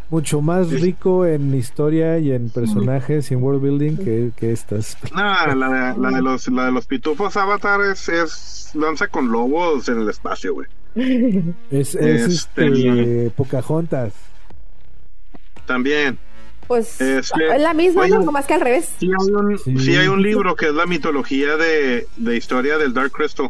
mucho 0.10 0.42
más 0.42 0.70
rico 0.82 1.26
en 1.26 1.54
historia 1.56 2.18
y 2.20 2.32
en 2.32 2.50
personajes 2.50 3.30
y 3.30 3.36
en 3.36 3.44
world 3.44 3.62
building 3.62 3.96
que, 3.98 4.32
que 4.36 4.52
estas. 4.52 4.98
No, 5.16 5.56
la 5.56 5.70
de, 5.94 6.00
la 6.02 6.10
de 6.10 6.22
los, 6.22 6.48
la 6.50 6.66
de 6.66 6.72
los 6.72 6.86
pitufos 6.88 7.38
Avatar 7.38 7.80
es, 7.82 8.10
es 8.10 8.72
danza 8.74 9.08
con 9.08 9.32
lobos 9.32 9.88
en 9.88 10.02
el 10.02 10.10
espacio, 10.10 10.54
güey. 10.56 10.68
Es, 10.96 11.96
es 11.96 11.96
Este- 11.96 12.68
este, 12.68 13.32
Pocahontas. 13.38 14.14
También. 15.66 16.18
Pues 16.70 17.02
es 17.02 17.32
la 17.58 17.74
misma, 17.74 18.04
oye, 18.04 18.14
¿no? 18.14 18.22
Nomás 18.22 18.46
que 18.46 18.54
al 18.54 18.62
revés. 18.62 18.90
Sí 19.00 19.08
hay, 19.08 19.32
un, 19.32 19.58
Sí. 19.58 19.78
sí 19.80 19.96
hay 19.98 20.08
un 20.08 20.22
libro 20.22 20.56
que 20.56 20.68
es 20.68 20.74
la 20.74 20.86
mitología 20.86 21.58
de, 21.58 22.08
de 22.16 22.38
historia 22.38 22.78
del 22.78 22.94
Dark 22.94 23.12
Crystal. 23.12 23.50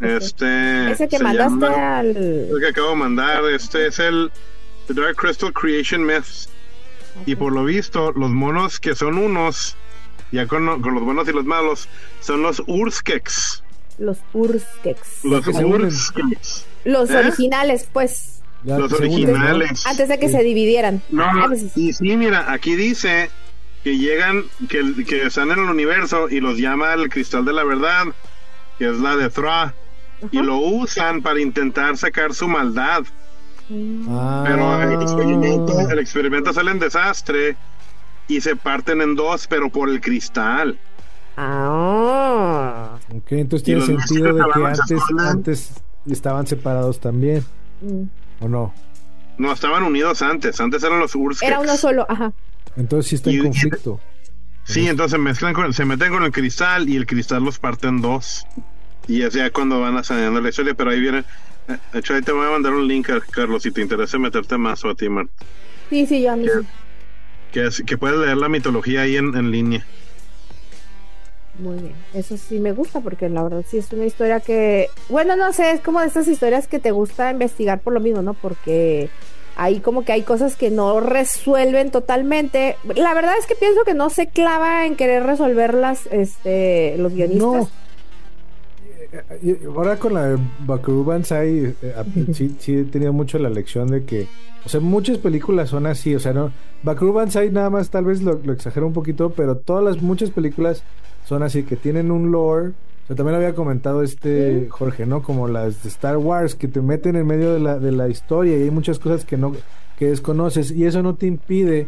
Este. 0.00 0.92
Ese 0.92 1.08
que 1.08 1.18
mandaste 1.18 1.60
llama- 1.66 1.98
al. 1.98 2.16
el 2.16 2.56
que 2.60 2.66
acabo 2.68 2.90
de 2.90 2.96
mandar. 2.96 3.42
Este 3.46 3.86
es 3.86 3.98
el 3.98 4.30
The 4.86 4.94
Dark 4.94 5.16
Crystal 5.16 5.52
Creation 5.52 6.04
Myths. 6.04 6.48
Y 7.26 7.34
por 7.36 7.52
lo 7.52 7.64
visto, 7.64 8.12
los 8.12 8.30
monos 8.30 8.78
que 8.80 8.94
son 8.94 9.18
unos, 9.18 9.76
ya 10.30 10.46
con, 10.46 10.80
con 10.80 10.94
los 10.94 11.02
buenos 11.02 11.28
y 11.28 11.32
los 11.32 11.44
malos, 11.44 11.88
son 12.20 12.42
los 12.42 12.62
Urskeks. 12.66 13.62
Los 13.98 14.18
Urskex. 14.32 15.24
Los. 15.24 15.46
Urskeks. 15.46 16.66
Los 16.84 17.10
¿Eh? 17.10 17.16
originales, 17.16 17.88
pues. 17.92 18.39
Ya 18.64 18.78
Los 18.78 18.90
¿no? 18.90 18.96
originales. 18.98 19.86
Antes 19.86 20.08
de 20.08 20.18
que 20.18 20.28
Sí. 20.28 20.34
se 20.34 20.42
dividieran. 20.42 21.02
No, 21.10 21.24
Ah, 21.24 21.44
pues, 21.48 21.76
y 21.76 21.92
sí, 21.92 22.16
mira, 22.16 22.52
aquí 22.52 22.76
dice 22.76 23.30
que 23.82 23.96
llegan, 23.96 24.42
que, 24.68 25.04
que 25.06 25.26
están 25.26 25.50
en 25.50 25.58
el 25.60 25.70
universo 25.70 26.28
y 26.28 26.40
los 26.40 26.58
llama 26.58 26.92
el 26.94 27.08
cristal 27.08 27.44
de 27.46 27.52
la 27.54 27.64
verdad, 27.64 28.04
que 28.78 28.90
es 28.90 28.98
la 28.98 29.16
de 29.16 29.30
Thra, 29.30 29.74
y 30.30 30.42
lo 30.42 30.58
usan 30.58 31.22
para 31.22 31.40
intentar 31.40 31.96
sacar 31.96 32.34
su 32.34 32.46
maldad. 32.48 33.04
Ah, 34.08 34.44
Pero 34.46 34.82
el 34.82 35.00
experimento, 35.00 35.88
el 35.88 35.98
experimento 35.98 36.52
sale 36.52 36.72
en 36.72 36.78
desastre 36.80 37.56
y 38.28 38.40
se 38.42 38.56
parten 38.56 39.00
en 39.00 39.14
dos, 39.14 39.46
pero 39.46 39.70
por 39.70 39.88
el 39.88 40.00
cristal. 40.02 40.78
Ah. 41.36 42.98
ok, 43.16 43.32
entonces 43.32 43.64
tiene 43.64 43.80
sentido 43.86 44.34
de 44.34 44.42
que 44.52 44.64
antes, 44.66 45.00
antes 45.18 45.72
estaban 46.10 46.46
separados 46.46 47.00
también, 47.00 47.42
Mm. 47.82 48.02
¿O 48.40 48.48
no? 48.48 48.74
No, 49.38 49.52
estaban 49.52 49.82
unidos 49.84 50.20
antes, 50.22 50.60
antes 50.60 50.82
eran 50.82 50.98
los 51.00 51.14
Urskeks. 51.14 51.48
Era 51.48 51.60
uno 51.60 51.76
solo, 51.76 52.04
ajá. 52.08 52.32
Entonces 52.76 53.08
sí 53.08 53.14
está 53.16 53.30
Y- 53.30 53.36
en 53.36 53.40
y- 53.40 53.44
conflicto. 53.44 54.00
Sí, 54.64 54.86
entonces 54.86 55.18
mezclan 55.18 55.52
con, 55.54 55.72
se 55.72 55.84
meten 55.84 56.12
con 56.12 56.22
el 56.22 56.30
cristal 56.30 56.88
y 56.88 56.96
el 56.96 57.06
cristal 57.06 57.42
los 57.42 57.58
parte 57.58 57.88
en 57.88 58.00
dos. 58.02 58.46
Y 59.08 59.22
es 59.22 59.32
ya 59.34 59.50
cuando 59.50 59.80
van 59.80 59.96
ascendiendo 59.96 60.40
la 60.40 60.48
historia, 60.50 60.74
pero 60.74 60.90
ahí 60.90 61.00
viene. 61.00 61.24
eh, 61.68 61.76
De 61.92 61.98
hecho, 61.98 62.14
ahí 62.14 62.22
te 62.22 62.30
voy 62.32 62.46
a 62.46 62.50
mandar 62.50 62.72
un 62.74 62.86
link, 62.86 63.08
Carlos, 63.30 63.62
si 63.62 63.70
te 63.72 63.80
interesa 63.80 64.18
meterte 64.18 64.56
más 64.58 64.84
o 64.84 64.90
a 64.90 64.94
ti, 64.94 65.08
Mar, 65.08 65.26
Sí, 65.88 66.06
sí, 66.06 66.22
yo 66.22 66.32
a 66.32 66.36
mí 66.36 66.44
sí. 66.46 66.66
que, 67.52 67.66
es- 67.66 67.82
que 67.84 67.96
puedes 67.98 68.18
leer 68.20 68.36
la 68.36 68.48
mitología 68.48 69.02
ahí 69.02 69.16
en, 69.16 69.34
en 69.36 69.50
línea. 69.50 69.84
Muy 71.60 71.76
bien. 71.76 71.92
Eso 72.14 72.36
sí 72.36 72.58
me 72.58 72.72
gusta 72.72 73.00
porque 73.00 73.28
la 73.28 73.42
verdad 73.42 73.64
sí 73.68 73.78
es 73.78 73.92
una 73.92 74.06
historia 74.06 74.40
que. 74.40 74.88
Bueno, 75.08 75.36
no 75.36 75.52
sé, 75.52 75.72
es 75.72 75.80
como 75.80 76.00
de 76.00 76.06
estas 76.06 76.26
historias 76.26 76.66
que 76.66 76.78
te 76.78 76.90
gusta 76.90 77.30
investigar 77.30 77.80
por 77.80 77.92
lo 77.92 78.00
mismo, 78.00 78.22
¿no? 78.22 78.34
Porque 78.34 79.10
ahí 79.56 79.80
como 79.80 80.04
que 80.04 80.12
hay 80.12 80.22
cosas 80.22 80.56
que 80.56 80.70
no 80.70 81.00
resuelven 81.00 81.90
totalmente. 81.90 82.76
La 82.96 83.12
verdad 83.12 83.34
es 83.38 83.46
que 83.46 83.54
pienso 83.56 83.82
que 83.84 83.92
no 83.94 84.08
se 84.08 84.28
clava 84.28 84.86
en 84.86 84.96
querer 84.96 85.24
resolverlas 85.24 86.06
este, 86.10 86.96
los 86.96 87.12
guionistas. 87.12 87.42
No. 87.42 87.68
Y- 89.42 89.50
y 89.50 89.58
Ahora 89.66 89.96
con 89.98 90.14
la 90.14 90.28
de 90.28 90.38
Bakuru 90.60 91.04
Banzai, 91.04 91.74
eh, 91.82 91.94
sí, 92.32 92.54
sí 92.60 92.74
he 92.76 92.84
tenido 92.84 93.12
mucho 93.12 93.38
la 93.38 93.50
lección 93.50 93.88
de 93.88 94.04
que, 94.04 94.28
o 94.64 94.68
sea, 94.68 94.78
muchas 94.80 95.18
películas 95.18 95.68
son 95.70 95.86
así, 95.86 96.14
o 96.14 96.20
sea, 96.20 96.32
no, 96.32 96.52
Bakuru 96.84 97.12
Banzai 97.12 97.50
nada 97.50 97.70
más 97.70 97.90
tal 97.90 98.04
vez 98.04 98.22
lo, 98.22 98.40
lo 98.44 98.52
exagero 98.52 98.86
un 98.86 98.92
poquito, 98.92 99.30
pero 99.30 99.56
todas 99.56 99.82
las, 99.82 100.00
muchas 100.00 100.30
películas 100.30 100.84
son 101.30 101.42
así, 101.44 101.62
que 101.62 101.76
tienen 101.76 102.10
un 102.10 102.30
lore, 102.32 102.68
o 102.68 103.06
sea, 103.06 103.16
también 103.16 103.38
lo 103.38 103.44
había 103.44 103.54
comentado 103.54 104.02
este 104.02 104.66
Jorge, 104.68 105.06
¿no? 105.06 105.22
Como 105.22 105.48
las 105.48 105.82
de 105.82 105.88
Star 105.88 106.16
Wars, 106.18 106.54
que 106.56 106.68
te 106.68 106.80
meten 106.82 107.16
en 107.16 107.26
medio 107.26 107.54
de 107.54 107.60
la, 107.60 107.78
de 107.78 107.92
la 107.92 108.08
historia 108.08 108.58
y 108.58 108.62
hay 108.64 108.70
muchas 108.70 108.98
cosas 108.98 109.24
que 109.24 109.36
no, 109.36 109.52
que 109.98 110.08
desconoces, 110.08 110.70
y 110.72 110.84
eso 110.84 111.02
no 111.02 111.14
te 111.14 111.26
impide, 111.26 111.86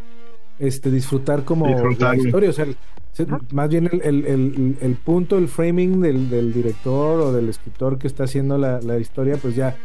este, 0.59 0.91
disfrutar 0.91 1.45
como 1.45 1.67
la 1.67 2.17
historia, 2.27 2.51
o 2.51 2.53
sea, 2.53 2.67
se- 3.13 3.27
más 3.53 3.69
bien 3.69 3.89
el, 3.93 4.01
el, 4.03 4.27
el, 4.27 4.77
el 4.81 4.95
punto, 4.95 5.37
el 5.39 5.49
framing 5.49 6.01
del, 6.01 6.31
del 6.31 6.53
director 6.53 7.21
o 7.21 7.33
del 7.33 7.49
escritor 7.49 7.99
que 7.99 8.07
está 8.07 8.25
haciendo 8.25 8.57
la, 8.59 8.81
la 8.81 8.99
historia, 8.99 9.37
pues 9.43 9.55
ya, 9.57 9.77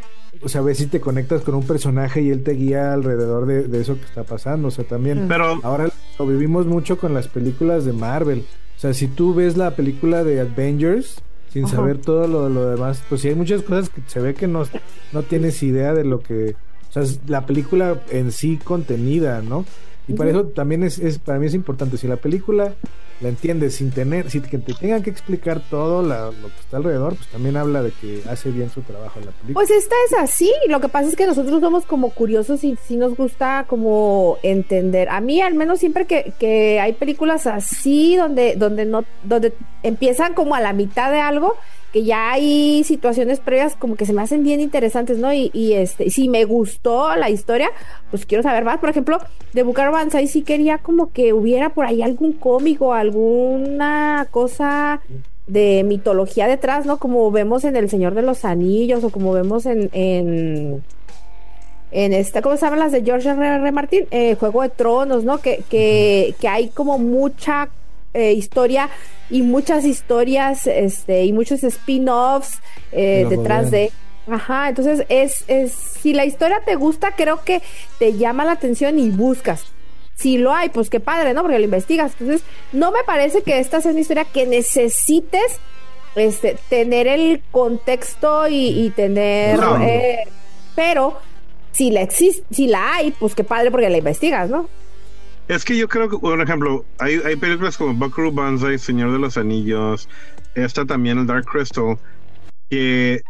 o 0.43 0.49
sea, 0.49 0.61
ves 0.61 0.77
si 0.77 0.85
te 0.87 0.99
conectas 0.99 1.41
con 1.41 1.55
un 1.55 1.63
personaje 1.65 2.21
y 2.21 2.29
él 2.29 2.43
te 2.43 2.51
guía 2.51 2.93
alrededor 2.93 3.45
de, 3.47 3.63
de 3.67 3.81
eso 3.81 3.95
que 3.95 4.05
está 4.05 4.23
pasando, 4.23 4.67
o 4.67 4.71
sea, 4.71 4.85
también 4.85 5.25
Pero 5.27 5.59
ahora 5.63 5.89
lo 6.19 6.27
vivimos 6.27 6.67
mucho 6.67 6.97
con 6.99 7.13
las 7.13 7.27
películas 7.27 7.85
de 7.85 7.93
Marvel, 7.93 8.45
o 8.77 8.79
sea, 8.79 8.93
si 8.93 9.07
tú 9.07 9.33
ves 9.33 9.57
la 9.57 9.75
película 9.75 10.23
de 10.23 10.39
Avengers 10.39 11.19
sin 11.51 11.65
Ajá. 11.65 11.77
saber 11.77 11.97
todo 11.97 12.27
lo, 12.27 12.47
lo 12.47 12.69
demás, 12.69 13.01
pues 13.09 13.21
sí 13.21 13.29
hay 13.29 13.35
muchas 13.35 13.63
cosas 13.63 13.89
que 13.89 14.01
se 14.05 14.19
ve 14.19 14.35
que 14.35 14.47
no, 14.47 14.63
no 15.13 15.23
tienes 15.23 15.63
idea 15.63 15.93
de 15.93 16.03
lo 16.03 16.21
que, 16.21 16.55
o 16.89 16.93
sea, 16.93 17.01
es 17.01 17.19
la 17.27 17.47
película 17.47 18.03
en 18.11 18.31
sí 18.31 18.57
contenida, 18.63 19.41
¿no? 19.41 19.65
Y 20.07 20.13
para 20.13 20.29
eso 20.29 20.45
también 20.45 20.83
es, 20.83 20.99
es, 20.99 21.19
para 21.19 21.39
mí 21.39 21.47
es 21.47 21.53
importante, 21.53 21.97
si 21.97 22.07
la 22.07 22.15
película 22.15 22.75
la 23.21 23.29
entiendes 23.29 23.75
sin 23.75 23.91
tener, 23.91 24.29
sin 24.29 24.43
que 24.43 24.57
te 24.57 24.73
tengan 24.73 25.01
que 25.01 25.09
explicar 25.09 25.61
todo 25.69 26.03
la- 26.03 26.27
lo 26.27 26.47
que 26.49 26.59
está 26.59 26.77
alrededor, 26.77 27.15
pues 27.15 27.27
también 27.29 27.57
habla 27.57 27.81
de 27.81 27.91
que 27.91 28.21
hace 28.29 28.51
bien 28.51 28.69
su 28.69 28.81
trabajo 28.81 29.19
la 29.19 29.31
película. 29.31 29.53
Pues 29.53 29.71
esta 29.71 29.95
es 30.07 30.17
así, 30.19 30.51
lo 30.69 30.79
que 30.79 30.87
pasa 30.87 31.09
es 31.09 31.15
que 31.15 31.25
nosotros 31.25 31.59
somos 31.61 31.85
como 31.85 32.11
curiosos 32.11 32.63
y 32.63 32.77
sí 32.87 32.95
nos 32.95 33.15
gusta 33.15 33.65
como 33.67 34.37
entender. 34.43 35.09
A 35.09 35.19
mí 35.21 35.41
al 35.41 35.55
menos 35.55 35.79
siempre 35.79 36.05
que, 36.05 36.33
que 36.39 36.79
hay 36.79 36.93
películas 36.93 37.47
así 37.47 38.15
donde, 38.15 38.55
donde 38.55 38.85
no, 38.85 39.03
donde 39.23 39.53
empiezan 39.83 40.33
como 40.33 40.55
a 40.55 40.61
la 40.61 40.73
mitad 40.73 41.11
de 41.11 41.19
algo, 41.19 41.55
que 41.93 42.03
ya 42.03 42.31
hay 42.33 42.83
situaciones 42.83 43.39
previas 43.39 43.77
como 43.77 43.95
que 43.95 44.05
se 44.05 44.11
me 44.11 44.21
hacen 44.21 44.43
bien 44.43 44.59
interesantes, 44.59 45.17
¿no? 45.19 45.33
Y, 45.33 45.49
y 45.53 45.71
este, 45.73 46.09
si 46.09 46.27
me 46.27 46.43
gustó 46.43 47.15
la 47.15 47.29
historia, 47.29 47.69
pues 48.11 48.25
quiero 48.25 48.43
saber 48.43 48.65
más. 48.65 48.79
Por 48.79 48.89
ejemplo, 48.89 49.19
de 49.53 49.63
Bucar 49.63 49.89
Banzai 49.91 50.27
sí 50.27 50.41
quería 50.41 50.79
como 50.79 51.13
que 51.13 51.31
hubiera 51.31 51.69
por 51.69 51.85
ahí 51.85 52.01
algún 52.01 52.33
cómic 52.33 52.81
o 52.81 52.93
alguna 53.07 54.27
cosa 54.31 55.01
de 55.47 55.83
mitología 55.85 56.47
detrás, 56.47 56.85
¿no? 56.85 56.97
Como 56.97 57.31
vemos 57.31 57.63
en 57.63 57.75
El 57.75 57.89
Señor 57.89 58.13
de 58.13 58.21
los 58.21 58.45
Anillos 58.45 59.03
o 59.03 59.09
como 59.09 59.31
vemos 59.31 59.65
en 59.65 59.89
en, 59.93 60.83
en 61.91 62.13
esta, 62.13 62.41
¿cómo 62.41 62.57
se 62.57 62.65
llaman 62.65 62.79
las 62.79 62.91
de 62.91 63.03
George 63.03 63.29
R. 63.29 63.55
R. 63.55 63.71
Martin? 63.71 64.07
Eh, 64.11 64.35
Juego 64.35 64.61
de 64.61 64.69
Tronos, 64.69 65.23
¿no? 65.23 65.37
Que, 65.37 65.63
que, 65.69 66.35
que 66.39 66.47
hay 66.47 66.67
como 66.69 66.97
mucha 66.97 67.69
eh, 68.13 68.33
historia 68.33 68.89
y 69.29 69.41
muchas 69.41 69.85
historias 69.85 70.67
este 70.67 71.25
y 71.25 71.33
muchos 71.33 71.63
spin-offs 71.63 72.59
eh, 72.91 73.25
detrás 73.29 73.71
de 73.71 73.91
Ajá, 74.29 74.67
entonces 74.67 75.05
es, 75.07 75.45
es, 75.47 75.71
si 75.71 76.13
la 76.13 76.25
historia 76.25 76.61
te 76.65 76.75
gusta, 76.75 77.13
creo 77.15 77.45
que 77.45 77.61
te 77.97 78.17
llama 78.17 78.43
la 78.43 78.51
atención 78.51 78.99
y 78.99 79.09
buscas. 79.09 79.65
Si 80.17 80.37
lo 80.37 80.51
hay, 80.53 80.69
pues 80.69 80.89
qué 80.89 80.99
padre, 80.99 81.33
¿no? 81.33 81.41
Porque 81.41 81.59
lo 81.59 81.65
investigas. 81.65 82.13
Entonces, 82.19 82.45
no 82.73 82.91
me 82.91 83.03
parece 83.05 83.43
que 83.43 83.59
esta 83.59 83.81
sea 83.81 83.91
una 83.91 84.01
historia 84.01 84.25
que 84.25 84.45
necesites 84.45 85.59
este, 86.15 86.57
tener 86.69 87.07
el 87.07 87.41
contexto 87.51 88.47
y, 88.47 88.85
y 88.85 88.89
tener... 88.89 89.59
No. 89.59 89.81
eh, 89.81 90.23
pero 90.75 91.17
si 91.71 91.91
la, 91.91 92.01
existe, 92.01 92.43
si 92.51 92.67
la 92.67 92.95
hay, 92.95 93.11
pues 93.11 93.35
qué 93.35 93.43
padre 93.43 93.71
porque 93.71 93.89
la 93.89 93.97
investigas, 93.97 94.49
¿no? 94.49 94.67
es 95.47 95.63
que 95.63 95.77
yo 95.77 95.87
creo 95.87 96.09
que, 96.09 96.17
por 96.17 96.41
ejemplo, 96.41 96.83
hay, 96.99 97.21
hay 97.25 97.35
películas 97.37 97.77
como 97.77 97.93
Buckaroo 97.93 98.31
Banzai, 98.33 98.77
Señor 98.77 99.13
de 99.13 99.19
los 99.19 99.37
Anillos, 99.37 100.09
esta 100.55 100.85
también, 100.85 101.19
el 101.19 101.25
Dark 101.27 101.45
Crystal, 101.45 101.97
que, 102.69 103.21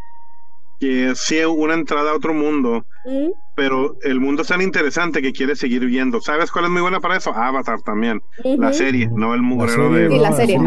que 0.80 1.14
sea 1.16 1.48
una 1.50 1.76
entrada 1.76 2.12
a 2.12 2.16
otro 2.16 2.34
mundo, 2.34 2.86
Mm, 3.06 3.30
pero 3.58 3.98
el 4.04 4.20
mundo 4.20 4.44
es 4.44 4.50
tan 4.50 4.62
interesante 4.62 5.20
que 5.20 5.34
quieres 5.34 5.58
seguir 5.58 5.84
viendo. 5.84 6.22
¿Sabes 6.22 6.52
cuál 6.52 6.66
es 6.66 6.72
muy 6.72 6.84
buena 6.84 7.00
para 7.00 7.18
eso? 7.18 7.34
Avatar 7.34 7.82
también. 7.82 8.22
La 8.44 8.72
serie, 8.72 9.10
no 9.12 9.34
el 9.34 9.42
La 9.42 9.48
mugrero 9.48 9.92
serie, 9.92 10.08
de... 10.08 10.16
Sí, 10.16 10.20
la 10.20 10.32
serie. 10.32 10.60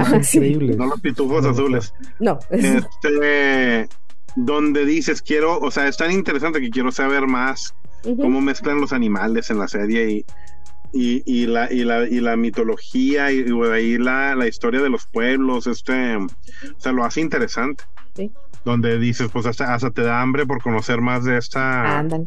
No 0.76 0.86
los 0.86 1.00
pitufos 1.00 1.44
No, 1.44 1.50
azules. 1.50 1.94
No, 2.18 2.40
Este, 2.50 3.88
donde 4.34 4.84
dices, 4.84 5.22
quiero, 5.22 5.60
o 5.60 5.70
sea, 5.70 5.86
es 5.86 5.98
tan 5.98 6.10
interesante 6.10 6.60
que 6.60 6.68
quiero 6.68 6.90
saber 6.90 7.28
más 7.28 7.76
cómo 8.02 8.40
mezclan 8.40 8.80
los 8.80 8.92
animales 8.92 9.50
en 9.50 9.60
la 9.60 9.68
serie 9.68 10.10
y, 10.10 10.24
y, 10.92 11.22
y 11.24 11.46
la, 11.46 11.72
y, 11.72 11.84
la, 11.84 12.08
y 12.08 12.18
la 12.18 12.36
mitología 12.36 13.30
y, 13.30 13.44
ahí 13.72 13.98
la, 13.98 14.34
la 14.34 14.48
historia 14.48 14.80
de 14.82 14.90
los 14.90 15.06
pueblos, 15.06 15.68
este, 15.68 16.16
o 16.16 16.26
sea, 16.78 16.90
lo 16.90 17.04
hace 17.04 17.20
interesante. 17.20 17.84
Sí. 18.16 18.32
Donde 18.64 18.98
dices, 18.98 19.30
pues 19.32 19.46
hasta, 19.46 19.74
hasta 19.74 19.92
te 19.92 20.02
da 20.02 20.20
hambre 20.20 20.44
por 20.44 20.60
conocer 20.60 21.00
más 21.00 21.24
de 21.24 21.38
esta, 21.38 22.00
Andan. 22.00 22.26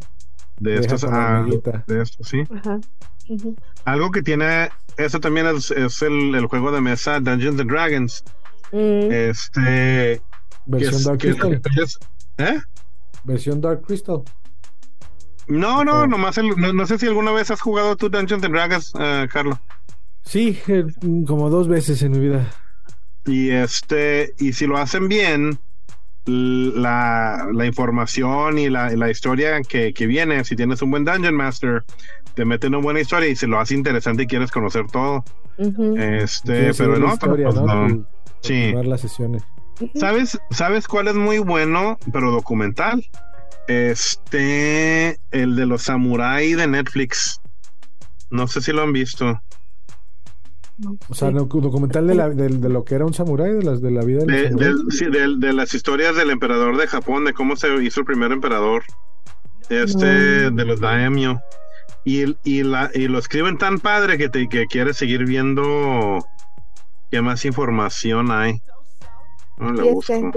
De 0.59 0.75
estos, 0.75 1.03
ah, 1.05 1.45
de 1.87 2.01
esto, 2.01 2.23
sí. 2.23 2.43
Ajá. 2.55 2.79
Algo 3.85 4.11
que 4.11 4.21
tiene, 4.21 4.69
eso 4.97 5.19
también 5.19 5.47
es, 5.47 5.71
es 5.71 6.01
el, 6.01 6.35
el 6.35 6.45
juego 6.47 6.71
de 6.71 6.81
mesa 6.81 7.19
Dungeons 7.19 7.59
and 7.59 7.69
Dragons. 7.71 8.23
Mm, 8.71 9.11
Este, 9.11 10.21
Versión 10.65 10.95
es- 10.95 11.03
Dark 11.03 11.19
Crystal. 11.19 11.61
¿Eh? 12.37 12.59
Versión 13.23 13.61
Dark 13.61 13.81
Crystal. 13.83 14.21
No, 15.47 15.83
no, 15.83 16.07
nomás 16.07 16.37
el- 16.37 16.55
no, 16.57 16.71
no 16.73 16.85
sé 16.87 16.97
si 16.97 17.05
alguna 17.07 17.31
vez 17.31 17.51
has 17.51 17.61
jugado 17.61 17.95
tú 17.95 18.09
Dungeons 18.09 18.43
and 18.43 18.53
Dragons, 18.53 18.93
eh, 18.99 19.27
Carlos. 19.31 19.57
Sí, 20.25 20.57
eh, 20.67 20.85
como 21.27 21.49
dos 21.49 21.67
veces 21.67 22.01
en 22.01 22.11
mi 22.13 22.19
vida. 22.19 22.49
Y 23.25 23.49
este, 23.51 24.33
y 24.39 24.53
si 24.53 24.67
lo 24.67 24.77
hacen 24.77 25.07
bien, 25.07 25.59
la, 26.26 27.47
la 27.53 27.65
información 27.65 28.57
y 28.57 28.69
la, 28.69 28.89
la 28.91 29.09
historia 29.09 29.61
que, 29.61 29.93
que 29.93 30.07
viene, 30.07 30.43
si 30.43 30.55
tienes 30.55 30.82
un 30.82 30.91
buen 30.91 31.03
Dungeon 31.05 31.36
Master, 31.36 31.84
te 32.34 32.45
meten 32.45 32.74
una 32.76 32.84
buena 32.84 32.99
historia 33.01 33.30
y 33.30 33.36
se 33.36 33.47
lo 33.47 33.59
hace 33.59 33.74
interesante 33.76 34.24
y 34.24 34.28
quieres 34.28 34.51
conocer 34.51 34.86
todo. 34.91 35.24
Este, 35.97 36.74
pero 36.74 36.97
no, 36.97 37.15
pero 37.19 37.34
historia, 37.36 37.45
pues 37.47 37.55
¿no? 37.55 37.65
no. 37.65 37.74
Con- 37.88 38.07
Sí. 38.41 38.74
las 38.84 38.99
sesiones. 39.01 39.43
¿Sabes, 39.95 40.38
¿Sabes 40.51 40.88
cuál 40.88 41.07
es 41.07 41.15
muy 41.15 41.38
bueno, 41.39 41.97
pero 42.11 42.30
documental? 42.32 43.03
Este, 43.67 45.17
el 45.32 45.55
de 45.55 45.65
los 45.65 45.84
samurai 45.84 46.53
de 46.53 46.67
Netflix. 46.67 47.39
No 48.30 48.47
sé 48.47 48.61
si 48.61 48.71
lo 48.74 48.82
han 48.82 48.91
visto. 48.93 49.41
O 51.07 51.13
sea, 51.13 51.30
sí. 51.30 51.36
documental 51.36 52.07
de, 52.07 52.15
la- 52.15 52.30
de 52.30 52.49
lo 52.69 52.84
que 52.84 52.95
era 52.95 53.05
un 53.05 53.13
samurái, 53.13 53.53
de, 53.53 53.63
las, 53.63 53.82
de 53.82 53.91
la 53.91 54.03
vida 54.03 54.24
del 54.26 54.55
De, 54.55 54.74
sí, 54.89 55.05
de 55.05 55.53
las 55.53 55.74
historias 55.74 56.15
del 56.15 56.32
emperador 56.32 56.78
de 56.78 56.88
Japón, 56.88 57.26
de 57.26 57.34
cómo 57.34 57.55
se 57.55 57.67
hizo 57.84 57.99
el 58.01 58.05
primer 58.05 58.32
emperador. 58.32 58.84
Este, 59.69 60.49
No. 60.49 60.51
de 60.57 60.65
los 60.65 60.80
daimyo. 60.80 61.39
Y, 62.05 62.36
y, 62.43 62.63
la, 62.63 62.89
y 62.93 63.07
lo 63.07 63.17
escriben 63.19 63.57
tan 63.57 63.80
padre 63.80 64.17
que, 64.17 64.28
te, 64.30 64.49
que 64.49 64.65
quieres 64.65 64.97
seguir 64.97 65.26
viendo 65.26 66.19
qué 67.11 67.21
más 67.21 67.45
información 67.45 68.32
hay. 68.32 68.61
No 69.57 69.84
busco. 69.93 70.32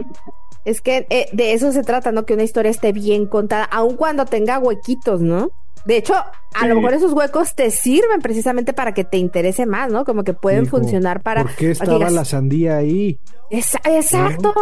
Es 0.65 0.81
que 0.81 1.07
eh, 1.11 1.27
de 1.33 1.55
eso 1.55 1.73
se 1.73 1.83
trata, 1.83 2.13
¿no? 2.13 2.25
Que 2.27 2.35
una 2.35 2.43
historia 2.43 2.71
esté 2.71 2.93
bien 2.93 3.27
contada, 3.27 3.65
aun 3.65 3.97
cuando 3.97 4.27
tenga 4.27 4.59
huequitos, 4.59 5.21
¿no? 5.23 5.51
De 5.85 5.97
hecho, 5.97 6.15
a 6.15 6.33
Sí. 6.63 6.67
lo 6.69 6.77
mejor 6.77 6.95
esos 6.95 7.13
huecos 7.13 7.55
te 7.55 7.71
sirven 7.71 8.21
precisamente 8.21 8.73
para 8.73 8.93
que 8.95 9.05
te 9.05 9.19
interese 9.19 9.67
más, 9.67 9.91
¿no? 9.93 10.05
Como 10.05 10.25
que 10.25 10.33
pueden 10.35 10.67
funcionar 10.67 11.23
para... 11.23 11.43
¿Por 11.43 11.55
qué 11.55 11.71
estaba 11.73 11.95
digas, 11.99 12.13
la 12.13 12.25
sandía 12.25 12.77
ahí? 12.79 13.21
"Esa- 13.51 13.81
exacto, 13.85 14.53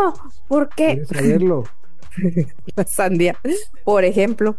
¿por 0.48 0.68
qué? 0.68 1.02
¿Quieres 1.06 1.08
saberlo? 1.08 1.64
La 2.76 2.84
sandía, 2.84 3.36
por 3.84 4.04
ejemplo. 4.04 4.56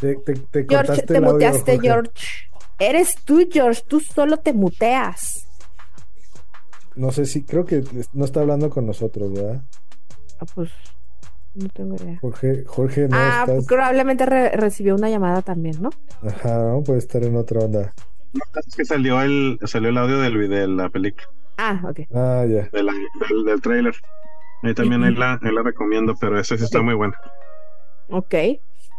Te, 0.00 0.16
te, 0.16 0.34
te 0.34 0.66
George, 0.68 1.02
te 1.02 1.16
audio, 1.18 1.32
muteaste, 1.32 1.72
Jorge. 1.76 1.88
George. 1.88 2.10
Eres 2.78 3.14
tú, 3.24 3.46
George, 3.50 3.82
tú 3.86 4.00
solo 4.00 4.38
te 4.38 4.52
muteas. 4.52 5.46
No 6.96 7.12
sé 7.12 7.24
si, 7.26 7.44
creo 7.44 7.64
que 7.64 7.84
no 8.12 8.24
está 8.24 8.40
hablando 8.40 8.68
con 8.68 8.84
nosotros, 8.86 9.32
¿verdad? 9.32 9.62
Ah, 10.40 10.46
pues, 10.54 10.70
no 11.54 11.68
tengo 11.68 11.96
idea. 11.96 12.18
Jorge, 12.20 12.64
Jorge, 12.66 13.08
no 13.08 13.16
ah, 13.16 13.44
estás. 13.46 13.66
probablemente 13.66 14.26
re- 14.26 14.50
recibió 14.56 14.94
una 14.94 15.08
llamada 15.10 15.42
también, 15.42 15.80
¿no? 15.80 15.90
Ajá, 16.26 16.58
no 16.72 16.82
puede 16.82 16.98
estar 16.98 17.22
en 17.24 17.36
otra 17.36 17.60
onda. 17.60 17.92
Es 18.66 18.74
que 18.76 18.84
salió 18.84 19.20
el, 19.20 19.58
salió 19.64 19.90
el 19.90 19.98
audio 19.98 20.18
del, 20.18 20.48
de 20.48 20.66
la 20.68 20.88
película, 20.88 21.26
Ah, 21.58 21.80
ok. 21.84 22.00
Ah, 22.14 22.44
ya. 22.48 22.68
de 22.72 22.82
del, 22.82 23.44
del 23.44 23.60
trailer. 23.60 23.94
Ahí 24.62 24.74
también 24.74 25.04
ahí 25.04 25.14
la, 25.14 25.38
ahí 25.42 25.52
la 25.52 25.62
recomiendo, 25.62 26.14
pero 26.20 26.38
esa 26.38 26.56
sí 26.56 26.64
está 26.64 26.80
muy 26.80 26.94
buena. 26.94 27.14
Ok, 28.08 28.34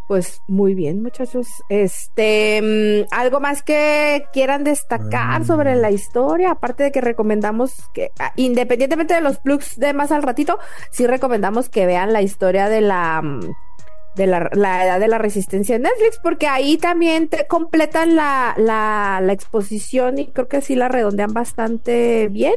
pues 0.08 0.42
muy 0.48 0.76
bien, 0.76 1.02
muchachos. 1.02 1.48
Este, 1.70 2.62
mm, 2.62 3.08
algo 3.12 3.40
más 3.40 3.64
que 3.64 4.26
quieran 4.34 4.64
destacar 4.64 5.46
sobre 5.46 5.76
la 5.76 5.92
historia, 5.92 6.52
aparte 6.52 6.84
de 6.84 6.92
que 6.92 7.02
recomendamos 7.02 7.74
que, 7.94 8.12
ah, 8.20 8.34
independientemente 8.36 9.14
de 9.14 9.22
los 9.22 9.40
plugs 9.40 9.78
de 9.78 9.94
más 9.94 10.12
al 10.12 10.24
ratito, 10.24 10.60
sí 10.92 11.08
recomendamos 11.08 11.70
que 11.70 11.86
vean 11.86 12.14
la 12.14 12.22
historia 12.22 12.70
de 12.70 12.82
la 12.82 13.22
mm, 13.22 13.54
de 14.16 14.28
la, 14.28 14.50
la 14.54 14.86
edad 14.86 15.00
de 15.00 15.08
la 15.08 15.18
resistencia 15.18 15.76
en 15.76 15.84
Netflix, 15.84 16.20
porque 16.22 16.48
ahí 16.48 16.78
también 16.78 17.30
te 17.30 17.48
completan 17.48 18.16
la, 18.16 18.54
la, 18.58 19.20
la 19.24 19.34
exposición 19.34 20.20
y 20.20 20.28
creo 20.28 20.48
que 20.48 20.62
sí 20.62 20.76
la 20.76 20.88
redondean 20.88 21.34
bastante 21.34 22.28
bien. 22.28 22.54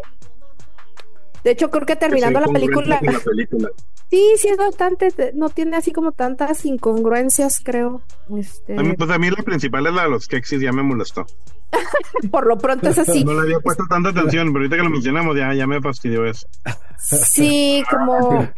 De 1.45 1.53
hecho, 1.53 1.71
creo 1.71 1.87
que 1.87 1.97
terminando 1.97 2.43
película, 2.53 3.01
la 3.01 3.19
película. 3.21 3.71
Sí, 4.11 4.23
sí 4.37 4.49
es 4.49 4.57
bastante, 4.57 5.11
te- 5.11 5.33
no 5.35 5.49
tiene 5.49 5.77
así 5.77 5.93
como 5.93 6.13
tantas 6.13 6.65
incongruencias, 6.65 7.61
creo. 7.63 8.03
Este, 8.37 8.77
pues 8.97 9.11
a 9.11 9.19
mí 9.19 9.31
la 9.31 9.43
principal 9.43 9.87
es 9.87 9.93
la 9.95 10.05
de 10.05 10.11
los 10.11 10.29
Kexis, 10.29 10.61
ya 10.61 10.73
me 10.73 10.83
molestó. 10.83 11.27
por 12.31 12.47
lo 12.47 12.57
pronto 12.57 12.89
es 12.89 12.99
así. 12.99 13.25
No 13.25 13.35
le 13.35 13.41
había 13.41 13.59
puesto 13.61 13.85
tanta 13.89 14.11
atención, 14.11 14.49
pero 14.49 14.59
ahorita 14.61 14.77
que 14.77 14.83
lo 14.85 14.91
mencionamos 14.91 15.37
ya, 15.37 15.53
ya 15.55 15.67
me 15.67 15.81
fastidió 15.81 16.25
eso. 16.25 16.47
Sí, 16.99 17.83
como, 17.91 18.49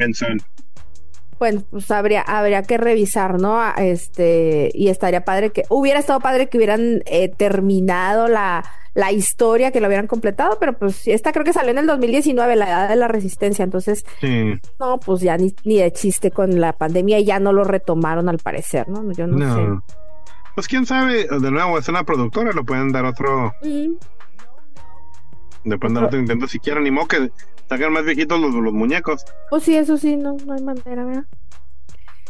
Bueno, 1.38 1.62
pues 1.70 1.90
habría, 1.90 2.22
habría 2.22 2.62
que 2.62 2.78
revisar, 2.78 3.40
¿no? 3.40 3.60
Este, 3.76 4.70
y 4.74 4.88
estaría 4.88 5.24
padre 5.24 5.50
que, 5.50 5.64
hubiera 5.68 6.00
estado 6.00 6.20
padre 6.20 6.48
que 6.48 6.56
hubieran 6.58 7.02
eh, 7.06 7.28
terminado 7.28 8.26
la, 8.28 8.64
la 8.94 9.12
historia, 9.12 9.70
que 9.70 9.80
lo 9.80 9.86
hubieran 9.86 10.08
completado, 10.08 10.58
pero 10.58 10.76
pues 10.76 11.06
esta 11.06 11.30
creo 11.30 11.44
que 11.44 11.52
salió 11.52 11.70
en 11.70 11.78
el 11.78 11.86
2019, 11.86 12.56
la 12.56 12.68
edad 12.68 12.88
de 12.88 12.96
la 12.96 13.06
resistencia, 13.06 13.62
entonces, 13.62 14.04
Sí. 14.20 14.54
no, 14.80 14.98
pues 14.98 15.20
ya 15.20 15.36
ni, 15.36 15.54
ni 15.64 15.78
de 15.78 15.92
chiste 15.92 16.32
con 16.32 16.60
la 16.60 16.72
pandemia 16.72 17.20
y 17.20 17.24
ya 17.24 17.38
no 17.38 17.52
lo 17.52 17.62
retomaron 17.62 18.28
al 18.28 18.38
parecer, 18.38 18.88
¿no? 18.88 19.10
Yo 19.12 19.26
no, 19.28 19.36
No. 19.36 19.84
Pues 20.56 20.66
quién 20.66 20.86
sabe, 20.86 21.28
de 21.28 21.50
nuevo, 21.52 21.78
es 21.78 21.88
una 21.88 22.02
productora, 22.02 22.50
lo 22.52 22.64
pueden 22.64 22.90
dar 22.90 23.04
otro, 23.04 23.54
sé. 23.62 23.88
Mm. 23.88 25.78
pueden 25.78 25.94
dar 25.94 26.04
otro 26.06 26.18
intento 26.18 26.48
si 26.48 26.58
quieren, 26.58 26.82
ni 26.82 26.90
modo 26.90 27.06
que 27.06 27.30
sacan 27.68 27.92
más 27.92 28.04
viejitos 28.04 28.40
los, 28.40 28.54
los 28.54 28.72
muñecos. 28.72 29.24
Pues 29.50 29.62
sí, 29.64 29.76
eso 29.76 29.96
sí, 29.96 30.16
no, 30.16 30.36
no 30.46 30.54
hay 30.54 30.62
manera, 30.62 31.04
¿verdad? 31.04 31.24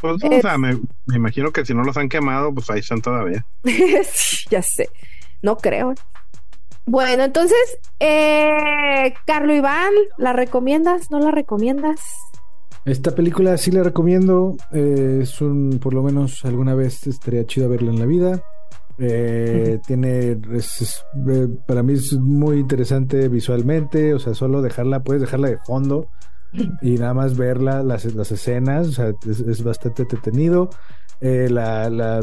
Pues, 0.01 0.23
o 0.23 0.41
sea, 0.41 0.57
me, 0.59 0.79
me 1.07 1.17
imagino 1.17 1.51
que 1.51 1.65
si 1.65 1.75
no 1.75 1.83
los 1.83 1.97
han 1.97 2.09
quemado, 2.09 2.55
pues 2.55 2.71
ahí 2.71 2.81
están 2.81 3.01
todavía. 3.01 3.45
Ya 4.51 4.63
sé. 4.63 4.89
No 5.43 5.57
creo. 5.57 5.95
Bueno, 6.87 7.25
entonces, 7.25 7.79
eh, 8.01 9.13
Carlo 9.27 9.55
Iván, 9.55 9.93
¿la 10.17 10.33
recomiendas? 10.33 11.11
¿No 11.11 11.19
la 11.19 11.31
recomiendas? 11.31 12.01
Esta 12.85 13.15
película 13.15 13.59
sí 13.59 13.71
la 13.71 13.83
recomiendo. 13.83 14.57
eh, 14.73 15.21
es 15.23 15.41
un, 15.43 15.79
por 15.83 15.93
lo 15.93 16.03
menos 16.03 16.45
alguna 16.45 16.75
vez 16.75 17.07
estaría 17.07 17.45
chido 17.47 17.69
verla 17.69 17.91
en 17.91 17.99
la 17.99 18.07
vida. 18.07 18.43
Eh, 18.99 19.79
Tiene, 19.87 20.39
es- 20.55 20.81
es, 20.83 21.03
eh, 21.29 21.49
para 21.67 21.83
mí 21.83 21.95
es 21.95 22.13
muy 22.15 22.59
interesante 22.59 23.29
visualmente. 23.29 24.15
O 24.15 24.19
sea, 24.19 24.35
solo 24.35 24.63
dejarla, 24.63 25.03
puedes 25.03 25.23
dejarla 25.23 25.49
de 25.49 25.59
fondo 25.67 26.09
y 26.81 26.93
nada 26.99 27.15
más 27.15 27.37
verla, 27.37 27.83
las, 27.83 28.05
las 28.15 28.33
escenas. 28.33 28.89
O 28.89 28.93
sea, 28.93 29.13
es, 29.29 29.41
es 29.41 29.63
bastante 29.63 30.03
entretenido. 30.03 30.71
Eh, 31.21 31.49
la, 31.51 31.91
la, 31.91 32.21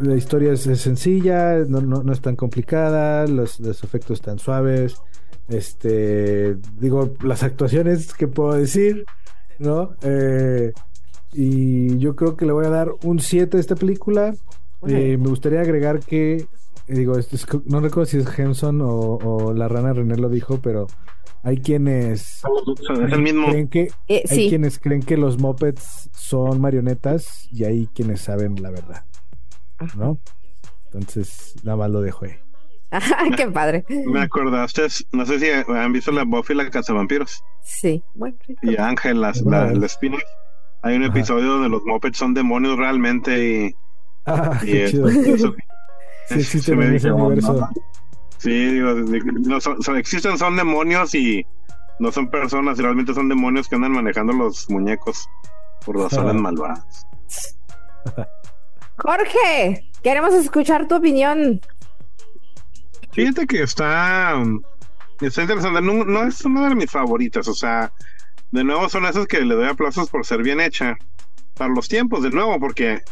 la 0.00 0.14
historia 0.16 0.52
es, 0.52 0.66
es 0.66 0.80
sencilla, 0.80 1.58
no, 1.68 1.80
no, 1.82 2.02
no 2.02 2.12
es 2.12 2.20
tan 2.22 2.34
complicada, 2.34 3.26
los, 3.26 3.60
los 3.60 3.84
efectos 3.84 4.18
están 4.20 4.38
suaves. 4.38 4.96
Este, 5.48 6.56
digo, 6.78 7.14
las 7.22 7.42
actuaciones 7.42 8.12
que 8.14 8.28
puedo 8.28 8.54
decir, 8.54 9.04
¿no? 9.58 9.90
Eh, 10.02 10.72
y 11.32 11.98
yo 11.98 12.16
creo 12.16 12.36
que 12.36 12.46
le 12.46 12.52
voy 12.52 12.66
a 12.66 12.70
dar 12.70 12.90
un 13.04 13.18
7 13.18 13.56
a 13.56 13.60
esta 13.60 13.74
película. 13.74 14.34
Eh, 14.86 15.16
me 15.18 15.28
gustaría 15.28 15.60
agregar 15.60 16.00
que, 16.00 16.36
eh, 16.36 16.46
digo, 16.86 17.18
esto 17.18 17.36
es- 17.36 17.46
no 17.66 17.80
recuerdo 17.80 18.06
si 18.06 18.18
es 18.18 18.38
Hemson 18.38 18.80
o, 18.80 18.88
o 18.90 19.52
la 19.54 19.68
rana 19.68 19.92
René 19.92 20.16
lo 20.16 20.28
dijo, 20.28 20.60
pero 20.60 20.86
hay 21.42 21.58
quienes 21.58 22.40
Es 22.42 23.12
el 23.12 23.22
mismo. 23.22 23.48
creen 23.48 23.68
que 23.68 23.90
Eh, 24.08 24.22
hay 24.28 24.36
sí. 24.36 24.48
quienes 24.48 24.78
creen 24.78 25.02
que 25.02 25.16
los 25.16 25.38
mopeds 25.40 26.10
son 26.12 26.60
marionetas 26.60 27.48
y 27.50 27.64
hay 27.64 27.86
quienes 27.88 28.20
saben 28.20 28.54
la 28.62 28.70
verdad, 28.70 29.04
¿no? 29.96 30.18
Entonces, 30.86 31.54
nada 31.64 31.76
más 31.76 31.90
lo 31.90 32.00
dejo 32.00 32.24
ahí. 32.24 32.32
Ajá, 32.90 33.16
qué 33.36 33.46
padre. 33.48 33.84
Me 34.06 34.20
acordaste, 34.22 34.86
no 35.12 35.26
sé 35.26 35.38
si 35.38 35.46
han 35.50 35.92
visto 35.92 36.10
la 36.10 36.24
Buffy 36.24 36.54
la 36.54 36.70
Cazavampiros 36.70 37.42
Sí, 37.62 38.02
bueno. 38.14 38.36
y 38.62 38.76
Ángel, 38.78 39.20
las, 39.20 39.42
la, 39.42 39.70
spin-off. 39.86 40.22
Hay 40.82 40.96
un 40.96 41.02
Ajá. 41.02 41.10
episodio 41.12 41.48
donde 41.48 41.68
los 41.68 41.82
Muppets 41.84 42.16
son 42.16 42.32
demonios 42.32 42.78
realmente 42.78 43.66
y, 43.66 43.74
Ah, 44.28 44.60
y 44.62 44.66
qué 44.66 44.84
es- 44.84 44.90
chido. 44.90 45.08
eso- 45.08 45.54
Sí 46.28 46.34
sí 46.34 46.40
existen 46.58 46.78
me 46.78 46.84
oh, 47.10 47.16
universo. 47.26 47.52
no. 47.54 47.70
Sí, 48.36 48.50
digo, 48.50 48.92
no, 48.94 49.60
son, 49.60 49.82
son- 49.82 49.96
existen, 49.96 50.36
son 50.36 50.56
demonios 50.56 51.14
y 51.14 51.44
no 52.00 52.12
son 52.12 52.28
personas, 52.30 52.78
y 52.78 52.82
realmente 52.82 53.14
son 53.14 53.28
demonios 53.30 53.66
que 53.68 53.76
andan 53.76 53.92
manejando 53.92 54.32
los 54.34 54.68
muñecos 54.70 55.26
por 55.86 55.96
razones 55.98 56.34
Ah. 56.34 56.38
malvadas. 56.38 57.06
Jorge, 58.96 59.84
queremos 60.02 60.34
escuchar 60.34 60.86
tu 60.88 60.96
opinión. 60.96 61.60
Fíjate 63.12 63.46
que 63.46 63.62
está, 63.62 64.34
um, 64.36 64.60
está 65.20 65.42
interesante. 65.42 65.80
No, 65.80 66.04
no 66.04 66.24
es 66.24 66.44
una 66.44 66.68
de 66.68 66.74
mis 66.74 66.90
favoritas. 66.90 67.48
O 67.48 67.54
sea, 67.54 67.92
de 68.50 68.64
nuevo 68.64 68.88
son 68.88 69.06
esas 69.06 69.26
que 69.26 69.40
le 69.40 69.54
doy 69.54 69.66
aplausos 69.68 70.10
por 70.10 70.24
ser 70.26 70.42
bien 70.42 70.60
hecha. 70.60 70.96
Para 71.54 71.72
los 71.74 71.88
tiempos, 71.88 72.22
de 72.22 72.30
nuevo, 72.30 72.58
porque 72.60 73.02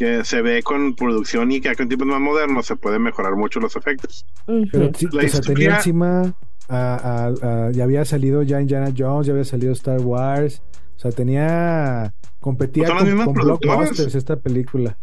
que 0.00 0.24
se 0.24 0.40
ve 0.40 0.62
con 0.62 0.94
producción 0.94 1.52
y 1.52 1.60
que 1.60 1.74
con 1.76 1.86
tiempos 1.86 2.08
más 2.08 2.20
modernos 2.22 2.64
se 2.64 2.74
pueden 2.74 3.02
mejorar 3.02 3.36
mucho 3.36 3.60
los 3.60 3.76
efectos. 3.76 4.24
Pero 4.72 4.90
sí, 4.96 5.06
La 5.12 5.24
o 5.24 5.28
sea, 5.28 5.40
tenía 5.42 5.76
encima, 5.76 6.34
a- 6.70 6.94
a- 7.42 7.66
a- 7.66 7.70
ya 7.70 7.84
había 7.84 8.06
salido 8.06 8.42
ya 8.42 8.62
Indiana 8.62 8.94
Jones, 8.96 9.26
ya 9.26 9.34
había 9.34 9.44
salido 9.44 9.74
Star 9.74 10.00
Wars, 10.00 10.62
o 10.96 10.98
sea, 10.98 11.10
tenía, 11.12 12.14
competía 12.38 12.84
Pues 12.88 13.14
con, 13.14 13.24
con 13.26 13.34
blockbusters 13.34 14.14
esta 14.14 14.36
película, 14.36 14.96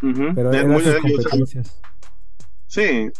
pero 0.00 0.50
Es 0.52 0.56
eran 0.56 0.70
muy- 0.70 0.82
sus 0.84 0.96
competencias. 0.98 1.80
Sí. 2.68 3.10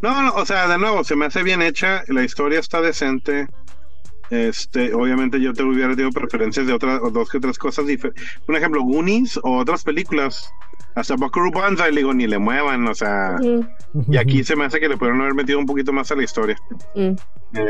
No, 0.00 0.22
no, 0.22 0.34
o 0.36 0.46
sea, 0.46 0.68
de 0.68 0.78
nuevo, 0.78 1.02
se 1.02 1.16
me 1.16 1.26
hace 1.26 1.42
bien 1.42 1.60
hecha, 1.60 2.04
la 2.06 2.22
historia 2.22 2.60
está 2.60 2.80
decente. 2.80 3.48
Este, 4.30 4.94
obviamente 4.94 5.40
yo 5.40 5.52
te 5.52 5.62
hubiera 5.62 5.90
tenido 5.90 6.10
preferencias 6.10 6.66
de 6.66 6.72
otras, 6.72 7.00
dos 7.12 7.28
que 7.28 7.38
otras 7.38 7.58
cosas 7.58 7.86
diferentes. 7.86 8.24
Un 8.48 8.56
ejemplo, 8.56 8.82
Goonies 8.82 9.38
o 9.42 9.58
otras 9.58 9.84
películas. 9.84 10.50
Hasta 10.96 11.16
Buckaroo 11.16 11.50
Banzai, 11.50 11.90
le 11.92 11.98
digo, 11.98 12.14
ni 12.14 12.26
le 12.26 12.38
muevan, 12.38 12.86
o 12.86 12.94
sea. 12.94 13.36
Ujú. 13.40 14.12
Y 14.12 14.16
aquí 14.16 14.44
se 14.44 14.56
me 14.56 14.64
hace 14.64 14.80
que 14.80 14.88
le 14.88 14.96
pudieron 14.96 15.20
haber 15.20 15.34
metido 15.34 15.58
un 15.58 15.66
poquito 15.66 15.92
más 15.92 16.10
a 16.10 16.16
la 16.16 16.22
historia. 16.24 16.56
Mm. 16.94 17.12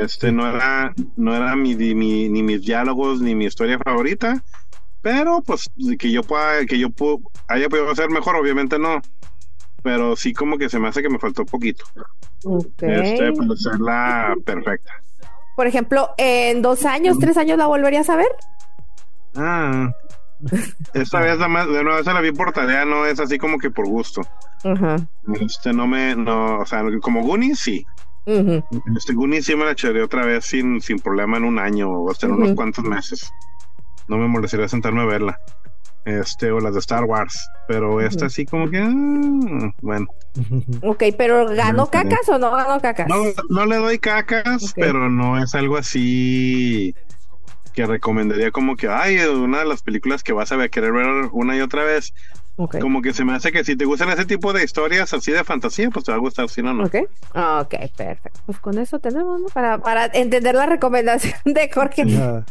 Este, 0.00 0.30
no 0.32 0.48
era, 0.48 0.94
no 1.16 1.34
era 1.34 1.56
mi, 1.56 1.74
mi- 1.74 2.28
ni 2.28 2.42
mis 2.42 2.62
diálogos 2.64 3.20
ni 3.20 3.34
mi 3.34 3.46
historia 3.46 3.78
favorita. 3.78 4.42
Pero, 5.02 5.42
pues, 5.44 5.68
que 5.98 6.10
yo 6.10 6.22
pueda, 6.22 6.64
que 6.66 6.78
yo 6.78 6.88
pu- 6.88 7.22
haya 7.48 7.68
podido 7.68 7.90
hacer 7.90 8.08
mejor, 8.10 8.36
obviamente 8.36 8.78
no. 8.78 9.02
Pero 9.82 10.16
sí 10.16 10.32
como 10.32 10.56
que 10.56 10.70
se 10.70 10.78
me 10.78 10.88
hace 10.88 11.02
que 11.02 11.10
me 11.10 11.18
faltó 11.18 11.44
poquito. 11.44 11.84
Ok. 12.44 12.82
Este, 12.82 13.32
para 13.32 13.52
hacerla 13.52 14.34
perfecta. 14.46 14.92
Por 15.56 15.66
ejemplo, 15.66 16.10
en 16.18 16.62
dos 16.62 16.84
años, 16.84 17.18
tres 17.18 17.36
años 17.36 17.58
la 17.58 17.66
volverías 17.66 18.10
a 18.10 18.16
ver. 18.16 18.28
Ah. 19.36 19.90
Esta 20.94 21.20
vez 21.20 21.38
nada 21.38 21.48
más, 21.48 21.66
de 21.68 21.82
nuevo, 21.82 21.98
esa 21.98 22.12
la 22.12 22.20
vi 22.20 22.32
por 22.32 22.52
tarea, 22.52 22.84
no 22.84 23.06
es 23.06 23.20
así 23.20 23.38
como 23.38 23.58
que 23.58 23.70
por 23.70 23.86
gusto. 23.88 24.22
Ajá. 24.64 24.96
Este, 25.40 25.72
no 25.72 25.86
me, 25.86 26.14
no, 26.14 26.58
o 26.58 26.66
sea, 26.66 26.82
como 27.00 27.22
Goonies 27.22 27.58
sí. 27.58 27.86
Ujú. 28.26 28.64
Este 28.96 29.14
Goonies 29.14 29.46
sí 29.46 29.54
me 29.54 29.64
la 29.64 29.72
echaré 29.72 30.02
otra 30.02 30.24
vez 30.24 30.44
sin, 30.46 30.80
sin 30.80 30.98
problema 30.98 31.36
en 31.36 31.44
un 31.44 31.58
año 31.58 31.90
o 31.90 32.10
hasta 32.10 32.26
en 32.26 32.32
unos 32.32 32.52
cuantos 32.54 32.84
meses. 32.84 33.30
No 34.08 34.16
me 34.18 34.28
molestaría 34.28 34.68
sentarme 34.68 35.02
a 35.02 35.06
verla. 35.06 35.40
Este, 36.04 36.50
o 36.50 36.60
las 36.60 36.74
de 36.74 36.80
Star 36.80 37.04
Wars. 37.04 37.48
Pero 37.66 38.00
esta 38.00 38.28
sí 38.28 38.44
como 38.44 38.70
que, 38.70 38.78
ah, 38.78 39.72
bueno. 39.80 40.06
Ok, 40.82 41.04
pero 41.16 41.46
¿ganó 41.48 41.86
bien. 41.86 42.08
cacas 42.08 42.28
o 42.28 42.38
no 42.38 42.50
ganó 42.50 42.80
cacas? 42.80 43.08
No, 43.08 43.22
no 43.48 43.66
le 43.66 43.76
doy 43.76 43.98
cacas, 43.98 44.72
pero 44.76 45.08
no 45.08 45.42
es 45.42 45.54
algo 45.54 45.76
así 45.76 46.94
que 47.74 47.86
recomendaría 47.86 48.52
como 48.52 48.76
que, 48.76 48.88
ay, 48.88 49.18
una 49.18 49.58
de 49.58 49.64
las 49.64 49.82
películas 49.82 50.22
que 50.22 50.32
vas 50.32 50.52
a 50.52 50.68
querer 50.68 50.92
ver 50.92 51.06
una 51.32 51.56
y 51.56 51.60
otra 51.60 51.84
vez. 51.84 52.14
Ok. 52.56 52.78
Como 52.78 53.02
que 53.02 53.12
se 53.12 53.24
me 53.24 53.34
hace 53.34 53.50
que 53.50 53.64
si 53.64 53.76
te 53.76 53.84
gustan 53.84 54.10
ese 54.10 54.24
tipo 54.26 54.52
de 54.52 54.62
historias 54.62 55.12
así 55.12 55.32
de 55.32 55.42
fantasía, 55.42 55.90
pues 55.90 56.04
te 56.04 56.12
va 56.12 56.18
a 56.18 56.20
gustar, 56.20 56.48
si 56.48 56.62
no, 56.62 56.72
no. 56.72 56.84
Ok, 56.84 56.96
ok, 57.34 57.74
perfecto. 57.96 58.40
Pues 58.46 58.58
con 58.60 58.78
eso 58.78 59.00
tenemos, 59.00 59.40
¿no? 59.40 59.48
Para, 59.48 59.78
para 59.78 60.06
entender 60.06 60.54
la 60.54 60.66
recomendación 60.66 61.34
de 61.44 61.68
Jorge. 61.72 62.04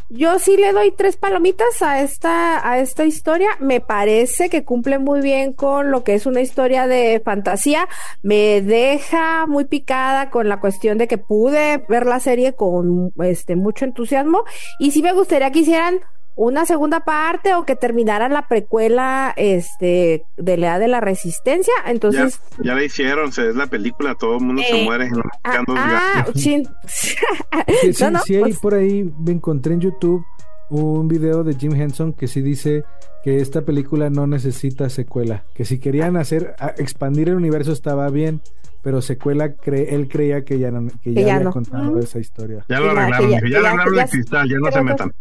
Yo 0.10 0.40
sí 0.40 0.58
le 0.58 0.74
doy 0.74 0.92
tres 0.92 1.16
palomitas 1.16 1.82
a 1.82 2.02
esta, 2.02 2.68
a 2.70 2.80
esta 2.80 3.06
historia. 3.06 3.50
Me 3.60 3.80
parece 3.80 4.50
que 4.50 4.66
cumple 4.66 5.00
muy 5.00 5.22
bien 5.22 5.54
con 5.54 5.92
lo 5.92 6.04
que 6.04 6.16
es 6.16 6.26
una 6.26 6.42
historia 6.42 6.86
de 6.88 7.22
fantasía. 7.24 7.88
Me 8.22 8.62
deja 8.62 9.46
muy 9.48 9.66
picada 9.66 10.30
con 10.30 10.50
la 10.50 10.60
cuestión 10.60 10.98
de 10.98 11.08
que 11.08 11.18
pude 11.18 11.84
ver 11.88 12.06
la 12.06 12.20
serie 12.20 12.54
con 12.54 13.14
este 13.24 13.56
mucho 13.56 13.86
entusiasmo. 13.86 14.44
Y 14.80 14.92
sí 14.92 15.02
me 15.02 15.14
gustaría 15.14 15.52
que 15.52 15.60
hicieran 15.60 16.02
una 16.36 16.66
segunda 16.66 17.02
parte 17.02 17.54
o 17.56 17.64
que 17.66 17.76
terminaran 17.76 18.34
la 18.34 18.48
precuela 18.48 19.34
este 19.38 20.26
de 20.38 20.58
la 20.58 20.68
edad 20.68 20.80
de 20.80 20.88
la 20.88 21.00
resistencia. 21.00 21.74
Ya, 21.86 21.92
Entonces, 21.92 22.42
ya 22.64 22.74
la 22.76 22.84
hicieron, 22.84 23.32
se 23.32 23.50
es 23.50 23.56
la 23.56 23.68
película, 23.68 24.16
todo 24.16 24.38
el 24.38 24.44
mundo 24.44 24.62
se 24.64 24.82
Eh, 24.82 24.84
muere. 24.86 25.10
ah, 25.44 25.64
ah, 25.76 26.26
chin. 26.34 26.68
Sí, 26.88 27.16
sí, 27.94 28.04
No, 28.04 28.12
no, 28.12 28.20
sí 28.22 28.38
pues- 28.40 28.58
por 28.60 28.74
ahí, 28.74 29.12
me 29.20 29.32
encontré 29.32 29.74
en 29.74 29.82
YouTube 29.82 30.24
un 30.70 31.08
video 31.08 31.44
de 31.44 31.54
Jim 31.56 31.74
Henson 31.76 32.14
que 32.14 32.28
sí 32.28 32.42
dice 32.42 32.84
que 33.24 33.38
esta 33.40 33.62
película 33.62 34.10
no 34.10 34.26
necesita 34.28 34.90
secuela, 34.90 35.46
que 35.54 35.66
si 35.66 35.80
querían 35.80 36.18
hacer, 36.18 36.56
expandir 36.78 37.30
el 37.30 37.36
universo 37.36 37.72
estaba 37.72 38.10
bien, 38.10 38.42
pero 38.84 39.02
secuela, 39.02 39.56
cre- 39.56 39.88
él 39.90 40.08
creía 40.08 40.44
que 40.44 40.60
ya 40.60 40.70
no, 40.70 40.88
que 41.02 41.14
ya, 41.14 41.22
Que 41.22 41.26
ya 41.26 41.36
había 41.36 41.46
no. 41.46 41.52
contado 41.52 41.92
Mm. 41.94 42.00
esa 42.00 42.20
historia. 42.20 42.66
Ya 42.70 42.80
lo 42.80 42.92
arreglaron, 42.92 43.32
ya- 43.32 43.40
ya 43.42 43.50
ya- 43.50 43.58
arreglaron 43.60 43.96
ya- 43.96 44.06
cristal, 44.08 44.50
ya 44.50 44.58
no 44.60 44.72
se 44.72 44.82
metan. 44.82 45.14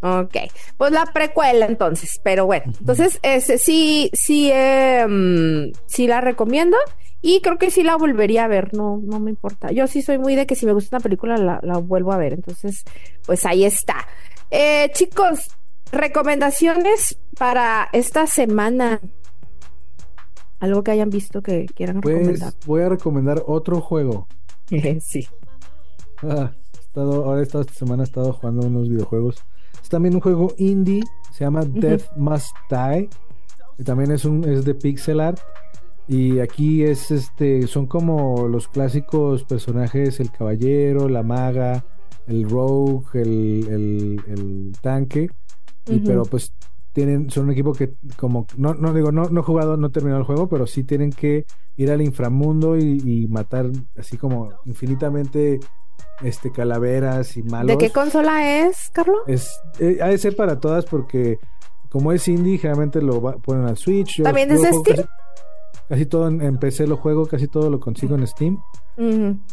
Ok, 0.00 0.36
pues 0.76 0.92
la 0.92 1.04
precuela 1.06 1.66
entonces, 1.66 2.20
pero 2.22 2.46
bueno, 2.46 2.72
entonces 2.78 3.18
este, 3.22 3.58
sí, 3.58 4.10
sí, 4.14 4.50
eh, 4.52 5.70
sí 5.86 6.06
la 6.06 6.20
recomiendo 6.20 6.76
y 7.20 7.40
creo 7.40 7.58
que 7.58 7.72
sí 7.72 7.82
la 7.82 7.96
volvería 7.96 8.44
a 8.44 8.48
ver, 8.48 8.72
no, 8.74 9.00
no 9.04 9.18
me 9.18 9.30
importa. 9.30 9.72
Yo 9.72 9.88
sí 9.88 10.00
soy 10.02 10.18
muy 10.18 10.36
de 10.36 10.46
que 10.46 10.54
si 10.54 10.64
me 10.66 10.72
gusta 10.72 10.96
una 10.96 11.02
película 11.02 11.36
la, 11.36 11.58
la 11.64 11.78
vuelvo 11.78 12.12
a 12.12 12.16
ver, 12.16 12.34
entonces 12.34 12.84
pues 13.26 13.44
ahí 13.44 13.64
está. 13.64 14.06
Eh, 14.52 14.90
chicos, 14.94 15.40
recomendaciones 15.90 17.18
para 17.38 17.88
esta 17.92 18.26
semana. 18.26 19.00
Algo 20.60 20.82
que 20.82 20.90
hayan 20.90 21.10
visto 21.10 21.40
que 21.42 21.66
quieran 21.66 22.00
Pues 22.00 22.16
recomendar. 22.18 22.52
voy 22.66 22.82
a 22.82 22.88
recomendar 22.88 23.42
otro 23.46 23.80
juego. 23.80 24.26
sí. 25.00 25.26
Ah, 26.22 26.50
he 26.74 26.80
estado, 26.80 27.24
ahora 27.24 27.42
esta 27.42 27.62
semana 27.64 28.02
he 28.02 28.06
estado 28.06 28.32
jugando 28.32 28.66
unos 28.66 28.88
videojuegos. 28.88 29.36
Es 29.82 29.88
también 29.88 30.14
un 30.14 30.20
juego 30.20 30.52
indie, 30.58 31.02
se 31.32 31.44
llama 31.44 31.64
Death 31.64 32.16
Must 32.16 32.50
Die. 32.70 33.08
Y 33.78 33.84
también 33.84 34.10
es 34.10 34.24
un 34.24 34.44
es 34.44 34.64
de 34.64 34.74
pixel 34.74 35.20
art. 35.20 35.38
Y 36.08 36.40
aquí 36.40 36.82
es 36.82 37.10
este, 37.10 37.66
son 37.66 37.86
como 37.86 38.48
los 38.48 38.66
clásicos 38.66 39.44
personajes, 39.44 40.18
el 40.20 40.30
caballero, 40.32 41.08
la 41.08 41.22
maga, 41.22 41.84
el 42.26 42.48
rogue, 42.48 43.20
el, 43.22 43.68
el- 43.70 44.20
el 44.26 44.72
tanque. 44.80 45.28
Y. 45.86 46.00
Pero 46.00 46.24
pues 46.24 46.52
tienen, 46.92 47.30
son 47.30 47.44
un 47.44 47.52
equipo 47.52 47.72
que 47.72 47.94
como, 48.16 48.46
no, 48.56 48.74
no 48.74 48.92
digo, 48.92 49.12
no, 49.12 49.24
no 49.30 49.40
he 49.40 49.44
jugado, 49.44 49.76
no 49.76 49.88
he 49.88 49.90
terminado 49.90 50.20
el 50.20 50.26
juego, 50.26 50.48
pero 50.48 50.66
sí 50.66 50.84
tienen 50.84 51.10
que 51.10 51.44
ir 51.76 51.90
al 51.90 52.02
inframundo 52.02 52.76
y, 52.76 53.00
y 53.04 53.28
matar 53.28 53.66
así 53.96 54.16
como 54.16 54.50
infinitamente 54.64 55.60
este 56.22 56.50
calaveras 56.50 57.36
y 57.36 57.42
malos. 57.42 57.76
¿De 57.78 57.78
qué 57.86 57.92
consola 57.92 58.60
es, 58.66 58.90
Carlos? 58.92 59.18
Es, 59.26 59.50
eh, 59.78 59.98
ha 60.02 60.08
de 60.08 60.18
ser 60.18 60.34
para 60.34 60.58
todas 60.58 60.84
porque 60.84 61.38
como 61.90 62.12
es 62.12 62.26
indie, 62.28 62.58
generalmente 62.58 63.00
lo 63.00 63.20
va- 63.22 63.36
ponen 63.36 63.64
al 63.66 63.76
Switch. 63.76 64.16
Yo- 64.18 64.24
¿También 64.24 64.50
es 64.50 64.60
Steam? 64.60 64.82
Casi, 64.84 65.02
casi 65.88 66.06
todo 66.06 66.28
en, 66.28 66.42
en 66.42 66.58
PC 66.58 66.86
lo 66.86 66.96
juego, 66.96 67.26
casi 67.26 67.46
todo 67.48 67.70
lo 67.70 67.78
consigo 67.80 68.16
en 68.16 68.26
Steam. 68.26 68.58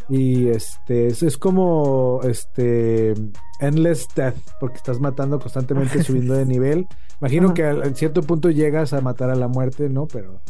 Y 0.08 0.48
este 0.48 1.06
es, 1.06 1.22
es 1.22 1.38
como 1.38 2.20
este 2.24 3.14
endless 3.60 4.08
death, 4.16 4.34
porque 4.58 4.76
estás 4.78 4.98
matando 4.98 5.38
constantemente 5.38 6.02
subiendo 6.02 6.34
de 6.34 6.44
nivel. 6.46 6.86
Imagino 7.20 7.46
Ajá. 7.46 7.54
que 7.54 7.64
al- 7.64 7.82
en 7.86 7.94
cierto 7.96 8.22
punto 8.22 8.50
llegas 8.50 8.92
a 8.92 9.00
matar 9.00 9.30
a 9.30 9.34
la 9.34 9.48
muerte, 9.48 9.88
¿no? 9.88 10.06
Pero 10.06 10.40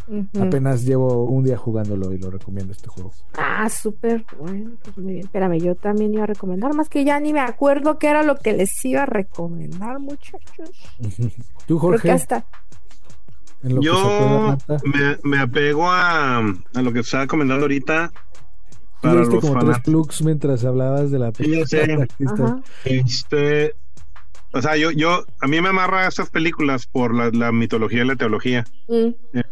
apenas 0.40 0.84
llevo 0.84 1.24
un 1.24 1.44
día 1.44 1.56
jugándolo 1.56 2.12
y 2.12 2.18
lo 2.18 2.30
recomiendo 2.30 2.72
este 2.72 2.88
juego. 2.88 3.12
Ah, 3.38 3.68
súper. 3.68 4.24
Bueno, 4.38 4.72
pues 4.82 4.98
muy 4.98 5.12
bien. 5.14 5.24
Espérame, 5.26 5.58
yo 5.60 5.74
también 5.76 6.12
iba 6.14 6.24
a 6.24 6.26
recomendar, 6.26 6.74
más 6.74 6.88
que 6.88 7.04
ya 7.04 7.20
ni 7.20 7.32
me 7.32 7.38
acuerdo 7.40 7.98
qué 7.98 8.08
era 8.08 8.22
lo 8.24 8.34
que 8.36 8.52
les 8.52 8.84
iba 8.84 9.02
a 9.04 9.06
recomendar, 9.06 10.00
muchachos. 10.00 10.70
Tú, 11.66 11.78
Creo 11.78 11.80
que 11.92 11.96
Jorge, 11.98 12.10
hasta. 12.10 12.46
en 13.62 13.74
lo 13.76 13.80
que 13.80 13.86
se 13.86 13.92
acuerda 13.92 14.58
Yo 14.68 14.76
me, 14.84 15.18
me 15.30 15.38
apego 15.42 15.84
a, 15.88 16.38
a 16.38 16.82
lo 16.82 16.92
que 16.92 17.00
estaba 17.00 17.26
comentando 17.28 17.64
ahorita. 17.64 18.10
Para 19.02 19.14
los 19.20 19.28
como 19.28 19.40
tres 19.40 19.52
fanáticos. 19.52 19.82
plugs 19.84 20.22
mientras 20.22 20.64
hablabas 20.64 21.10
de 21.12 21.18
la 21.20 21.30
Sí, 21.32 21.60
artista. 21.60 22.32
Ajá. 22.44 22.60
Este, 22.84 23.74
o 24.52 24.62
sea, 24.62 24.76
yo, 24.76 24.90
yo, 24.90 25.24
a 25.40 25.46
mí 25.46 25.60
me 25.60 25.68
amarra 25.68 26.06
estas 26.06 26.30
películas 26.30 26.86
por 26.86 27.14
la, 27.14 27.30
la 27.30 27.52
mitología 27.52 28.02
y 28.02 28.06
la 28.06 28.16
teología, 28.16 28.64
Mm, 28.88 29.08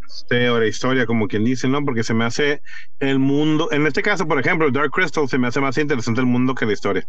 este, 0.06 0.48
o 0.50 0.60
la 0.60 0.66
historia, 0.66 1.06
como 1.06 1.26
quien 1.28 1.44
dice, 1.44 1.66
¿no? 1.68 1.84
Porque 1.84 2.04
se 2.04 2.14
me 2.14 2.24
hace 2.24 2.62
el 3.00 3.18
mundo, 3.18 3.68
en 3.72 3.86
este 3.86 4.00
caso, 4.02 4.26
por 4.28 4.38
ejemplo, 4.38 4.70
Dark 4.70 4.90
Crystal 4.92 5.28
se 5.28 5.38
me 5.38 5.48
hace 5.48 5.60
más 5.60 5.76
interesante 5.78 6.20
el 6.20 6.26
mundo 6.26 6.54
que 6.54 6.66
la 6.66 6.72
historia. 6.72 7.06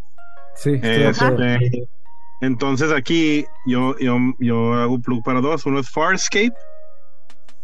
Sí. 0.56 0.78
Este, 0.82 1.88
entonces 2.40 2.90
aquí 2.92 3.44
yo, 3.66 3.96
yo, 3.98 4.18
yo 4.38 4.74
hago 4.74 4.98
plug 5.00 5.22
para 5.22 5.40
dos. 5.40 5.64
Uno 5.66 5.78
es 5.80 5.88
Farscape, 5.88 6.52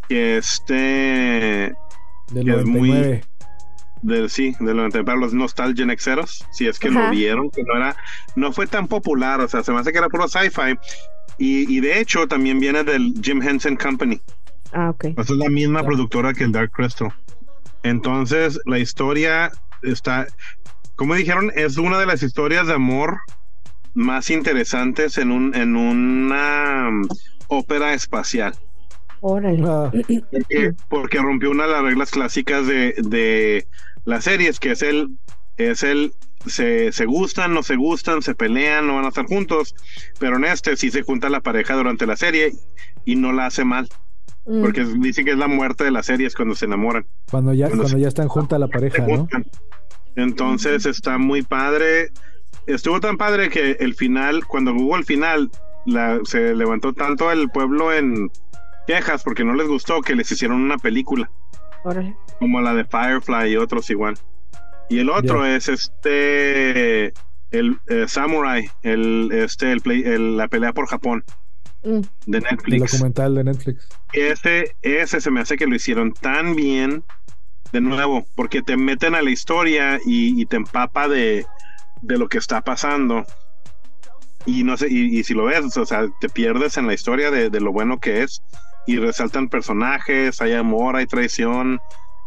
que 0.09 0.37
este 0.39 1.75
Del 2.31 2.45
que 2.45 2.51
es 2.53 2.65
muy- 2.65 2.89
99. 2.91 3.25
Del 4.03 4.29
sí, 4.31 4.55
de 4.61 4.75
lo 4.75 4.89
para 4.91 5.17
los 5.17 5.33
Nostalgia 5.33 5.87
Nexeros, 5.87 6.45
si 6.51 6.67
es 6.67 6.79
que 6.79 6.89
Ajá. 6.89 7.05
lo 7.05 7.11
vieron, 7.11 7.51
que 7.51 7.63
no 7.63 7.77
era, 7.77 7.97
no 8.37 8.53
fue 8.53 8.67
tan 8.67 8.89
popular, 8.89 9.41
o 9.41 9.49
sea, 9.49 9.63
se 9.63 9.73
me 9.73 9.79
hace 9.79 9.93
que 9.93 9.99
era 9.99 10.09
puro 10.09 10.29
sci-fi. 10.29 10.77
Y, 11.39 11.75
y 11.75 11.81
de 11.81 11.99
hecho 12.01 12.29
también 12.29 12.61
viene 12.61 12.85
del 12.85 13.15
Jim 13.23 13.41
Henson 13.43 13.77
Company. 13.77 14.21
Ah, 14.73 14.91
ok. 14.91 15.05
Esa 15.05 15.21
es 15.33 15.39
la 15.39 15.49
misma 15.49 15.83
productora 15.83 16.35
que 16.35 16.45
el 16.45 16.53
Dark 16.53 16.71
Crystal. 16.73 17.13
Entonces, 17.83 18.61
la 18.67 18.79
historia 18.79 19.51
está, 19.83 20.27
como 20.97 21.15
dijeron, 21.15 21.51
es 21.55 21.79
una 21.79 21.99
de 21.99 22.07
las 22.07 22.23
historias 22.23 22.67
de 22.67 22.75
amor 22.75 23.19
más 23.95 24.31
interesantes 24.31 25.19
en 25.19 25.31
un 25.31 25.55
en 25.55 25.77
una 25.77 26.91
ópera 27.49 27.93
espacial. 27.93 28.55
Órale. 29.21 29.63
Ah, 29.67 29.91
Porque, 29.93 30.73
porque 30.89 31.19
rompió 31.19 31.51
una 31.51 31.67
de 31.67 31.73
las 31.73 31.83
reglas 31.83 32.11
clásicas 32.11 32.67
de, 32.67 32.95
de 32.99 33.67
las 34.05 34.25
series, 34.25 34.59
que 34.61 34.73
es 34.73 34.83
el, 34.83 35.09
es 35.57 35.83
el 35.83 36.13
se, 36.47 36.91
se 36.93 37.05
gustan, 37.07 37.55
no 37.55 37.63
se 37.63 37.77
gustan, 37.77 38.21
se 38.23 38.35
pelean, 38.35 38.87
no 38.87 38.97
van 38.97 39.05
a 39.05 39.09
estar 39.09 39.27
juntos, 39.27 39.75
pero 40.19 40.37
en 40.37 40.45
este 40.45 40.77
sí 40.77 40.91
se 40.91 41.03
junta 41.03 41.29
la 41.29 41.41
pareja 41.41 41.75
durante 41.75 42.05
la 42.07 42.17
serie 42.17 42.53
y 43.05 43.15
no 43.17 43.33
la 43.33 43.47
hace 43.47 43.65
mal, 43.65 43.89
Mm, 44.45 44.61
porque 44.61 44.85
dicen 44.85 45.25
que 45.25 45.31
es 45.31 45.39
la 45.39 45.47
muerte 45.47 45.85
de 45.85 45.93
las 45.93 46.07
series 46.07 46.35
cuando 46.35 46.57
se 46.57 46.65
enamoran. 46.65 47.07
cuando 47.31 47.55
ya, 47.55 47.67
Cuando 47.69 47.85
cuando 47.85 47.97
se- 47.97 48.03
ya 48.03 48.09
están 48.09 48.27
junta 48.27 48.59
la 48.59 48.67
pareja, 48.67 49.07
¿no? 49.07 49.29
Entonces 50.17 50.85
está 50.87 51.19
muy 51.19 51.43
padre. 51.43 52.11
Estuvo 52.67 52.99
tan 53.01 53.17
padre 53.17 53.49
que 53.51 53.77
el 53.81 53.95
final, 53.95 54.45
cuando 54.47 54.73
hubo 54.75 54.97
el 54.97 55.05
final, 55.05 55.51
la- 55.87 56.19
se 56.25 56.55
levantó 56.55 56.93
tanto 56.93 57.31
el 57.31 57.51
pueblo 57.51 57.93
en 57.93 58.31
quejas 58.87 59.23
porque 59.23 59.45
no 59.45 59.55
les 59.55 59.69
gustó 59.69 60.01
que 60.03 60.15
les 60.17 60.31
hicieron 60.33 60.61
una 60.61 60.77
película, 60.79 61.31
órale. 61.85 62.17
como 62.39 62.61
la 62.61 62.75
de 62.75 62.85
Firefly 62.85 63.53
y 63.53 63.57
otros 63.57 63.89
igual. 63.91 64.15
Y 64.89 64.99
el 64.99 65.11
otro 65.11 65.47
es 65.47 65.69
este 65.69 67.13
el 67.51 67.79
eh, 67.87 68.07
Samurai, 68.09 68.69
el 68.83 69.31
este 69.33 69.73
el, 69.73 69.81
play- 69.81 70.03
el- 70.05 70.37
la 70.37 70.49
pelea 70.49 70.73
por 70.73 70.87
Japón 70.87 71.25
Mm, 71.85 72.01
de 72.27 72.39
El 72.39 72.45
Netflix. 72.45 72.93
documental 72.93 73.35
de 73.35 73.45
Netflix. 73.45 73.89
Ese, 74.13 74.77
ese 74.83 75.21
se 75.21 75.31
me 75.33 75.41
hace 75.41 75.57
que 75.57 75.67
lo 75.67 75.75
hicieron 75.75 76.13
tan 76.13 76.55
bien, 76.55 77.03
de 77.73 77.81
nuevo, 77.81 78.25
porque 78.37 78.63
te 78.63 78.77
meten 78.77 79.17
a 79.17 79.23
la 79.23 79.31
historia 79.31 79.99
y, 80.07 80.41
y 80.41 80.47
te 80.47 80.55
empapa 80.57 81.09
de, 81.09 81.45
de 82.03 82.19
lo 82.19 82.29
que 82.29 82.39
está 82.39 82.61
pasando. 82.61 83.25
Y 84.47 84.63
no 84.63 84.77
sé, 84.77 84.87
y, 84.91 85.19
y 85.19 85.25
si 85.25 85.35
lo 85.35 85.45
ves, 85.47 85.77
o 85.77 85.85
sea, 85.85 86.07
te 86.21 86.29
pierdes 86.29 86.77
en 86.77 86.87
la 86.87 86.95
historia 86.95 87.31
de, 87.33 87.51
de 87.51 87.61
lo 87.61 87.73
bueno 87.73 87.99
que 87.99 88.23
es. 88.23 88.41
Y 88.87 88.97
resaltan 88.97 89.49
personajes, 89.49 90.41
hay 90.41 90.53
amor, 90.55 90.97
hay 90.97 91.07
traición. 91.07 91.81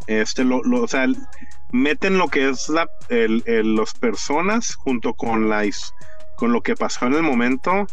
Este, 0.08 0.44
lo, 0.44 0.62
lo- 0.64 0.84
o 0.84 0.88
sea, 0.88 1.06
meten 1.72 2.18
lo 2.18 2.28
que 2.28 2.50
es 2.50 2.70
la, 2.70 2.88
el, 3.10 3.44
el- 3.46 3.76
los 3.76 3.94
personas 3.94 4.76
junto 4.76 5.14
con 5.14 5.50
la 5.50 5.64
con 6.36 6.52
lo 6.54 6.62
que 6.62 6.76
pasó 6.76 7.08
en 7.08 7.14
el 7.14 7.24
momento 7.24 7.88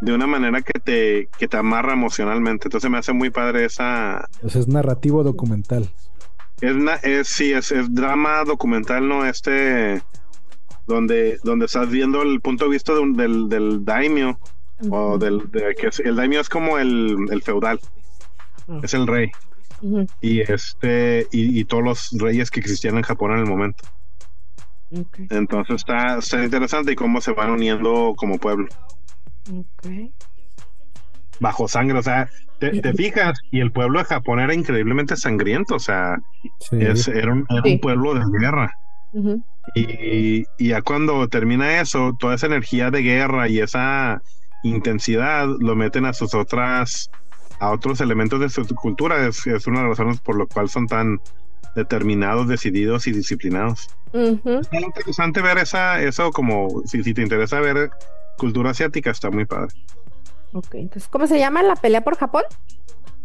de 0.00 0.12
una 0.12 0.26
manera 0.26 0.62
que 0.62 0.78
te, 0.80 1.28
que 1.38 1.46
te 1.46 1.56
amarra 1.56 1.92
emocionalmente. 1.92 2.66
Entonces 2.66 2.90
me 2.90 2.98
hace 2.98 3.12
muy 3.12 3.30
padre 3.30 3.64
esa... 3.66 4.26
Sea, 4.48 4.60
es 4.62 4.66
narrativo 4.68 5.22
documental. 5.22 5.88
Es, 6.60 6.74
na- 6.74 6.96
es 6.96 7.28
sí, 7.28 7.52
es, 7.52 7.70
es 7.70 7.94
drama 7.94 8.42
documental, 8.44 9.06
¿no? 9.08 9.24
Este... 9.26 10.02
Donde, 10.86 11.38
donde 11.44 11.66
estás 11.66 11.88
viendo 11.90 12.22
el 12.22 12.40
punto 12.40 12.64
de 12.64 12.70
vista 12.72 12.92
de 12.94 13.00
un- 13.00 13.14
del, 13.14 13.48
del 13.48 13.84
daimyo. 13.84 14.38
O 14.90 15.16
del... 15.18 15.48
de- 15.50 15.74
que 15.76 15.86
es- 15.88 16.00
el 16.00 16.16
daimyo 16.16 16.40
es 16.40 16.48
como 16.48 16.78
el, 16.78 17.16
el 17.30 17.42
feudal. 17.42 17.78
Es 18.82 18.94
el 18.94 19.06
rey. 19.06 19.30
Y 20.20 20.40
este... 20.40 21.26
Y, 21.32 21.60
y 21.60 21.64
todos 21.64 21.82
los 21.82 22.10
reyes 22.22 22.50
que 22.50 22.60
existían 22.60 22.96
en 22.96 23.02
Japón 23.02 23.32
en 23.32 23.38
el 23.38 23.46
momento. 23.46 23.84
ok, 24.96 25.18
Entonces 25.30 25.76
está, 25.76 26.18
está 26.18 26.44
interesante 26.44 26.92
y 26.92 26.94
cómo 26.94 27.20
se 27.20 27.32
van 27.32 27.50
uniendo 27.50 28.14
como 28.16 28.38
pueblo. 28.38 28.68
ok. 29.50 29.88
Bajo 31.40 31.66
sangre, 31.68 31.98
o 31.98 32.02
sea... 32.02 32.28
Te, 32.60 32.80
te 32.80 32.92
fijas, 32.92 33.40
y 33.50 33.58
el 33.58 33.72
pueblo 33.72 33.98
de 33.98 34.04
Japón 34.04 34.38
era 34.38 34.54
increíblemente 34.54 35.16
sangriento, 35.16 35.74
o 35.74 35.78
sea, 35.80 36.16
Sí. 36.60 36.76
es, 36.80 37.08
era, 37.08 37.32
un, 37.32 37.44
era 37.50 37.62
Sí. 37.64 37.72
un 37.72 37.80
pueblo 37.80 38.14
de 38.14 38.22
guerra. 38.38 38.72
Y, 39.74 40.44
y 40.58 40.68
ya 40.68 40.80
cuando 40.80 41.26
termina 41.26 41.80
eso, 41.80 42.14
toda 42.20 42.36
esa 42.36 42.46
energía 42.46 42.92
de 42.92 43.02
guerra 43.02 43.48
y 43.48 43.58
esa 43.58 44.22
intensidad 44.62 45.48
lo 45.58 45.74
meten 45.74 46.04
a 46.06 46.12
sus 46.12 46.34
otras, 46.36 47.10
a 47.62 47.70
otros 47.70 48.00
elementos 48.00 48.40
de 48.40 48.48
su 48.48 48.66
cultura. 48.74 49.26
Es, 49.26 49.46
es 49.46 49.66
una 49.68 49.82
de 49.82 49.88
las 49.88 49.98
razones 49.98 50.20
por 50.20 50.36
lo 50.36 50.48
cual 50.48 50.68
son 50.68 50.86
tan 50.88 51.20
determinados, 51.76 52.48
decididos 52.48 53.06
y 53.06 53.12
disciplinados. 53.12 53.88
Es 54.12 54.82
interesante 54.82 55.40
ver 55.40 55.58
esa, 55.58 56.02
eso 56.02 56.30
como, 56.32 56.82
si, 56.84 57.02
si 57.04 57.14
te 57.14 57.22
interesa 57.22 57.60
ver 57.60 57.90
cultura 58.36 58.70
asiática, 58.70 59.10
está 59.10 59.30
muy 59.30 59.44
padre. 59.46 59.68
Ok, 60.52 60.74
entonces, 60.74 61.08
¿cómo 61.08 61.26
se 61.26 61.38
llama 61.38 61.62
la 61.62 61.76
pelea 61.76 62.02
por 62.02 62.16
Japón? 62.18 62.42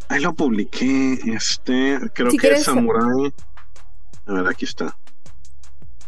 Ahí 0.08 0.22
lo 0.22 0.34
publiqué, 0.34 1.14
este, 1.26 2.00
creo 2.14 2.30
Si 2.32 2.38
que 2.38 2.42
quieres- 2.48 2.60
es 2.60 2.66
Samurai. 2.66 3.34
A 4.28 4.34
ver, 4.34 4.48
aquí 4.48 4.64
está. 4.66 4.96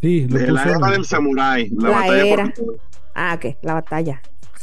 Sí, 0.02 0.28
lo 0.30 0.38
De 0.40 0.52
la 0.52 0.64
en 0.64 0.70
era 0.70 0.88
el- 0.88 0.94
del 0.94 1.06
Samurai. 1.06 1.70
La, 1.78 1.90
La 1.90 1.96
batalla 1.98 2.26
era. 2.26 2.54
Ah, 3.16 3.34
ok, 3.36 3.58
la 3.64 3.74
batalla. 3.74 4.22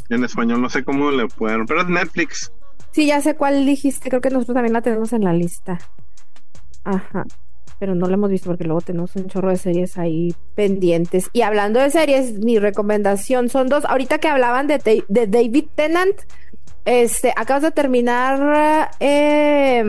En 0.08 0.24
español 0.24 0.62
no 0.62 0.70
sé 0.70 0.82
cómo 0.84 1.10
le 1.10 1.26
pueden, 1.26 1.66
pero 1.66 1.82
es 1.82 1.88
Netflix. 1.88 2.52
Sí, 2.96 3.06
ya 3.06 3.20
sé 3.20 3.34
cuál 3.36 3.66
dijiste, 3.66 4.08
creo 4.08 4.22
que 4.22 4.30
nosotros 4.30 4.54
también 4.54 4.72
la 4.72 4.80
tenemos 4.80 5.12
en 5.12 5.22
la 5.22 5.34
lista. 5.34 5.78
Ajá. 6.82 7.24
Pero 7.78 7.94
no 7.94 8.06
la 8.06 8.14
hemos 8.14 8.30
visto 8.30 8.48
porque 8.48 8.64
luego 8.64 8.80
tenemos 8.80 9.14
un 9.16 9.26
chorro 9.28 9.50
de 9.50 9.58
series 9.58 9.98
ahí 9.98 10.34
pendientes. 10.54 11.28
Y 11.34 11.42
hablando 11.42 11.78
de 11.78 11.90
series, 11.90 12.38
mi 12.38 12.58
recomendación 12.58 13.50
son 13.50 13.68
dos. 13.68 13.84
Ahorita 13.84 14.16
que 14.16 14.28
hablaban 14.28 14.66
de, 14.66 15.04
de 15.06 15.26
David 15.26 15.66
Tennant, 15.74 16.16
este, 16.86 17.34
acabas 17.36 17.64
de 17.64 17.70
terminar 17.72 18.88
eh, 18.98 19.84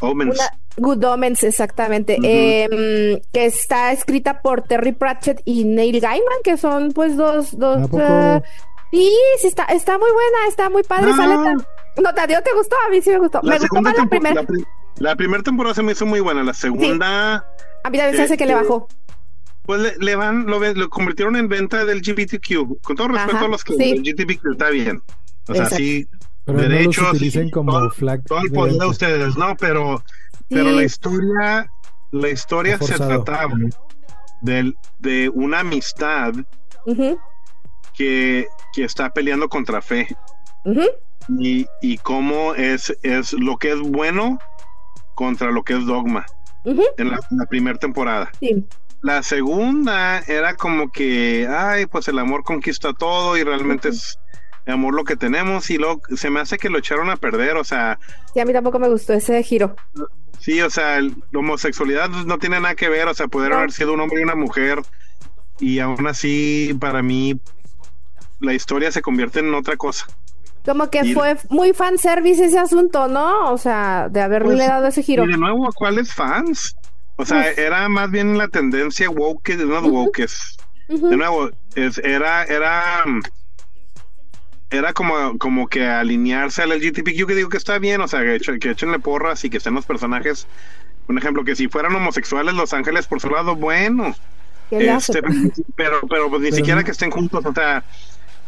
Omens. 0.00 0.34
una 0.34 0.50
Good 0.76 1.04
Omens, 1.04 1.44
exactamente. 1.44 2.18
Eh, 2.20 3.22
que 3.32 3.46
está 3.46 3.92
escrita 3.92 4.42
por 4.42 4.62
Terry 4.62 4.90
Pratchett 4.90 5.40
y 5.44 5.62
Neil 5.64 6.00
Gaiman, 6.00 6.38
que 6.42 6.56
son 6.56 6.90
pues 6.90 7.16
dos, 7.16 7.56
dos 7.56 7.78
¿A 7.78 7.86
poco? 7.86 8.02
eh, 8.02 8.42
Sí, 8.90 9.08
sí, 9.40 9.46
está, 9.46 9.66
está 9.66 9.98
muy 9.98 10.10
buena, 10.10 10.48
está 10.48 10.68
muy 10.68 10.82
padre. 10.82 11.10
No. 11.12 11.16
Sale 11.16 11.34
tan- 11.36 11.64
No, 11.96 12.14
Tadeo, 12.14 12.40
¿te 12.42 12.52
gustó? 12.54 12.76
A 12.86 12.90
mí 12.90 13.00
sí 13.02 13.10
me 13.10 13.18
gustó. 13.18 13.40
me 13.42 13.58
gustó 13.58 13.80
más 13.82 13.96
la 13.96 14.06
primera. 14.06 14.34
la 14.42 14.46
pri- 14.46 14.64
la 14.98 15.16
primera 15.16 15.42
temporada 15.42 15.74
se 15.74 15.82
me 15.82 15.92
hizo 15.92 16.06
muy 16.06 16.20
buena. 16.20 16.42
La 16.44 16.54
segunda, 16.54 17.36
A 17.84 17.90
mí 17.90 17.98
también 17.98 18.16
se 18.16 18.22
hace 18.22 18.36
que 18.36 18.46
le 18.46 18.52
este, 18.52 18.64
bajó. 18.64 18.88
pues 19.62 19.80
le, 19.80 19.96
le 19.98 20.16
van, 20.16 20.46
lo, 20.46 20.58
lo 20.60 20.90
convirtieron 20.90 21.36
en 21.36 21.48
venta 21.48 21.84
del 21.84 22.00
GBTQ. 22.02 22.80
Con 22.82 22.96
todo 22.96 23.08
respeto 23.08 23.36
Ajá, 23.36 23.46
a 23.46 23.48
los 23.48 23.64
que 23.64 23.74
sí. 23.74 23.90
el 23.92 24.02
GBTQ 24.02 24.52
está 24.52 24.70
bien. 24.70 25.02
O 25.48 25.54
sea, 25.54 25.64
Exacto. 25.64 25.76
sí, 25.76 26.06
Pero 26.44 26.58
no 26.58 26.62
derechos 26.64 27.04
los 27.04 27.12
utilicen 27.14 27.50
como 27.50 27.72
todo- 27.72 27.90
flag. 27.90 28.22
todo 28.26 28.38
el 28.40 28.48
de 28.50 28.54
poder 28.54 28.72
de 28.74 28.86
ustedes, 28.86 29.36
¿no? 29.36 29.56
Pero, 29.56 30.02
pero 30.48 30.70
Sí. 30.70 30.76
la 30.76 30.82
historia, 30.84 31.70
la 32.12 32.28
historia 32.28 32.78
se 32.78 32.94
trataba 32.94 33.54
del- 34.42 34.76
de 34.98 35.28
una 35.30 35.60
amistad 35.60 36.32
Ujú, 36.86 37.18
que, 37.96 38.46
que 38.74 38.84
está 38.84 39.10
peleando 39.10 39.48
contra 39.48 39.80
fe. 39.82 40.08
ujú. 40.64 40.82
Y, 41.28 41.66
y 41.82 41.98
cómo 41.98 42.54
es, 42.54 42.96
es 43.02 43.32
lo 43.34 43.56
que 43.58 43.72
es 43.72 43.80
bueno 43.80 44.38
contra 45.14 45.50
lo 45.50 45.62
que 45.62 45.74
es 45.74 45.86
dogma 45.86 46.24
en 46.64 47.10
la, 47.10 47.18
primera 47.48 47.78
temporada. 47.78 48.30
Sí. 48.40 48.66
La 49.02 49.22
segunda 49.22 50.18
era 50.26 50.54
como 50.56 50.90
que, 50.92 51.46
ay, 51.48 51.86
pues 51.86 52.08
el 52.08 52.18
amor 52.18 52.42
conquista 52.44 52.92
todo 52.92 53.36
y 53.36 53.44
realmente 53.44 53.88
es 53.90 54.18
el 54.66 54.74
amor 54.74 54.94
lo 54.94 55.04
que 55.04 55.16
tenemos 55.16 55.70
y 55.70 55.78
luego 55.78 56.02
se 56.16 56.28
me 56.30 56.40
hace 56.40 56.58
que 56.58 56.68
lo 56.68 56.78
echaron 56.78 57.08
a 57.08 57.16
perder, 57.16 57.56
o 57.56 57.64
sea, 57.64 57.98
Sí, 58.34 58.40
a 58.40 58.44
mí 58.44 58.52
tampoco 58.52 58.78
me 58.78 58.88
gustó 58.88 59.14
ese 59.14 59.42
giro. 59.42 59.74
sí, 60.38 60.60
o 60.60 60.68
sea, 60.68 60.98
el- 60.98 61.14
la 61.30 61.38
homosexualidad 61.40 62.08
no 62.10 62.38
tiene 62.38 62.60
nada 62.60 62.74
que 62.74 62.88
ver, 62.90 63.08
o 63.08 63.14
sea, 63.14 63.26
pudieron 63.28 63.56
No. 63.56 63.58
haber 63.60 63.72
sido 63.72 63.94
un 63.94 64.00
hombre 64.00 64.20
y 64.20 64.24
una 64.24 64.34
mujer 64.34 64.82
y 65.60 65.78
aún 65.78 66.06
así 66.06 66.76
para 66.78 67.02
mí 67.02 67.40
la 68.38 68.52
historia 68.54 68.92
se 68.92 69.00
convierte 69.02 69.40
en 69.40 69.52
otra 69.54 69.76
cosa. 69.76 70.06
Como 70.64 70.90
que 70.90 71.00
Y- 71.04 71.14
fue 71.14 71.36
muy 71.48 71.72
fanservice 71.72 72.44
ese 72.44 72.58
asunto, 72.58 73.08
¿no? 73.08 73.50
O 73.52 73.58
sea, 73.58 74.08
de 74.10 74.20
haberle 74.20 74.56
Pues, 74.56 74.68
dado 74.68 74.86
ese 74.88 75.02
giro. 75.02 75.24
Y 75.24 75.28
de 75.32 75.38
nuevo, 75.38 75.66
¿a 75.66 75.72
cuáles 75.72 76.12
fans? 76.12 76.74
O 77.16 77.24
sea, 77.24 77.40
Uf. 77.52 77.58
era 77.58 77.88
más 77.88 78.10
bien 78.10 78.36
la 78.38 78.48
tendencia 78.48 79.08
woke, 79.10 79.56
no 79.56 79.78
Ujú. 79.80 79.88
woke, 79.88 80.26
Ujú. 80.88 81.08
de 81.08 81.16
nuevo, 81.16 81.50
es, 81.74 81.98
era, 81.98 82.44
era, 82.44 83.04
era 84.70 84.92
como, 84.92 85.36
como 85.38 85.66
que 85.66 85.86
alinearse 85.86 86.62
al 86.62 86.70
LGTBQ, 86.72 87.26
que 87.26 87.34
digo 87.34 87.48
que 87.48 87.56
está 87.56 87.78
bien, 87.78 88.00
o 88.00 88.08
sea, 88.08 88.20
que, 88.20 88.36
echen- 88.36 88.58
que 88.60 88.70
échenle 88.70 88.98
porras 89.00 89.44
y 89.44 89.50
que 89.50 89.56
estén 89.58 89.74
los 89.74 89.84
personajes. 89.86 90.46
Un 91.08 91.18
ejemplo, 91.18 91.42
que 91.44 91.56
si 91.56 91.66
fueran 91.68 91.94
homosexuales 91.96 92.54
Los 92.54 92.72
Ángeles 92.72 93.06
por 93.08 93.20
su 93.20 93.28
lado, 93.30 93.56
bueno. 93.56 94.14
¿Qué 94.68 94.78
le 94.78 94.90
hace? 94.90 95.12
Este, 95.18 95.22
pero, 95.74 96.00
pero 96.08 96.28
pues 96.30 96.40
ni 96.42 96.50
Pero 96.50 96.56
siquiera 96.56 96.84
que 96.84 96.92
estén 96.92 97.10
juntos, 97.10 97.44
o 97.44 97.52
sea, 97.52 97.82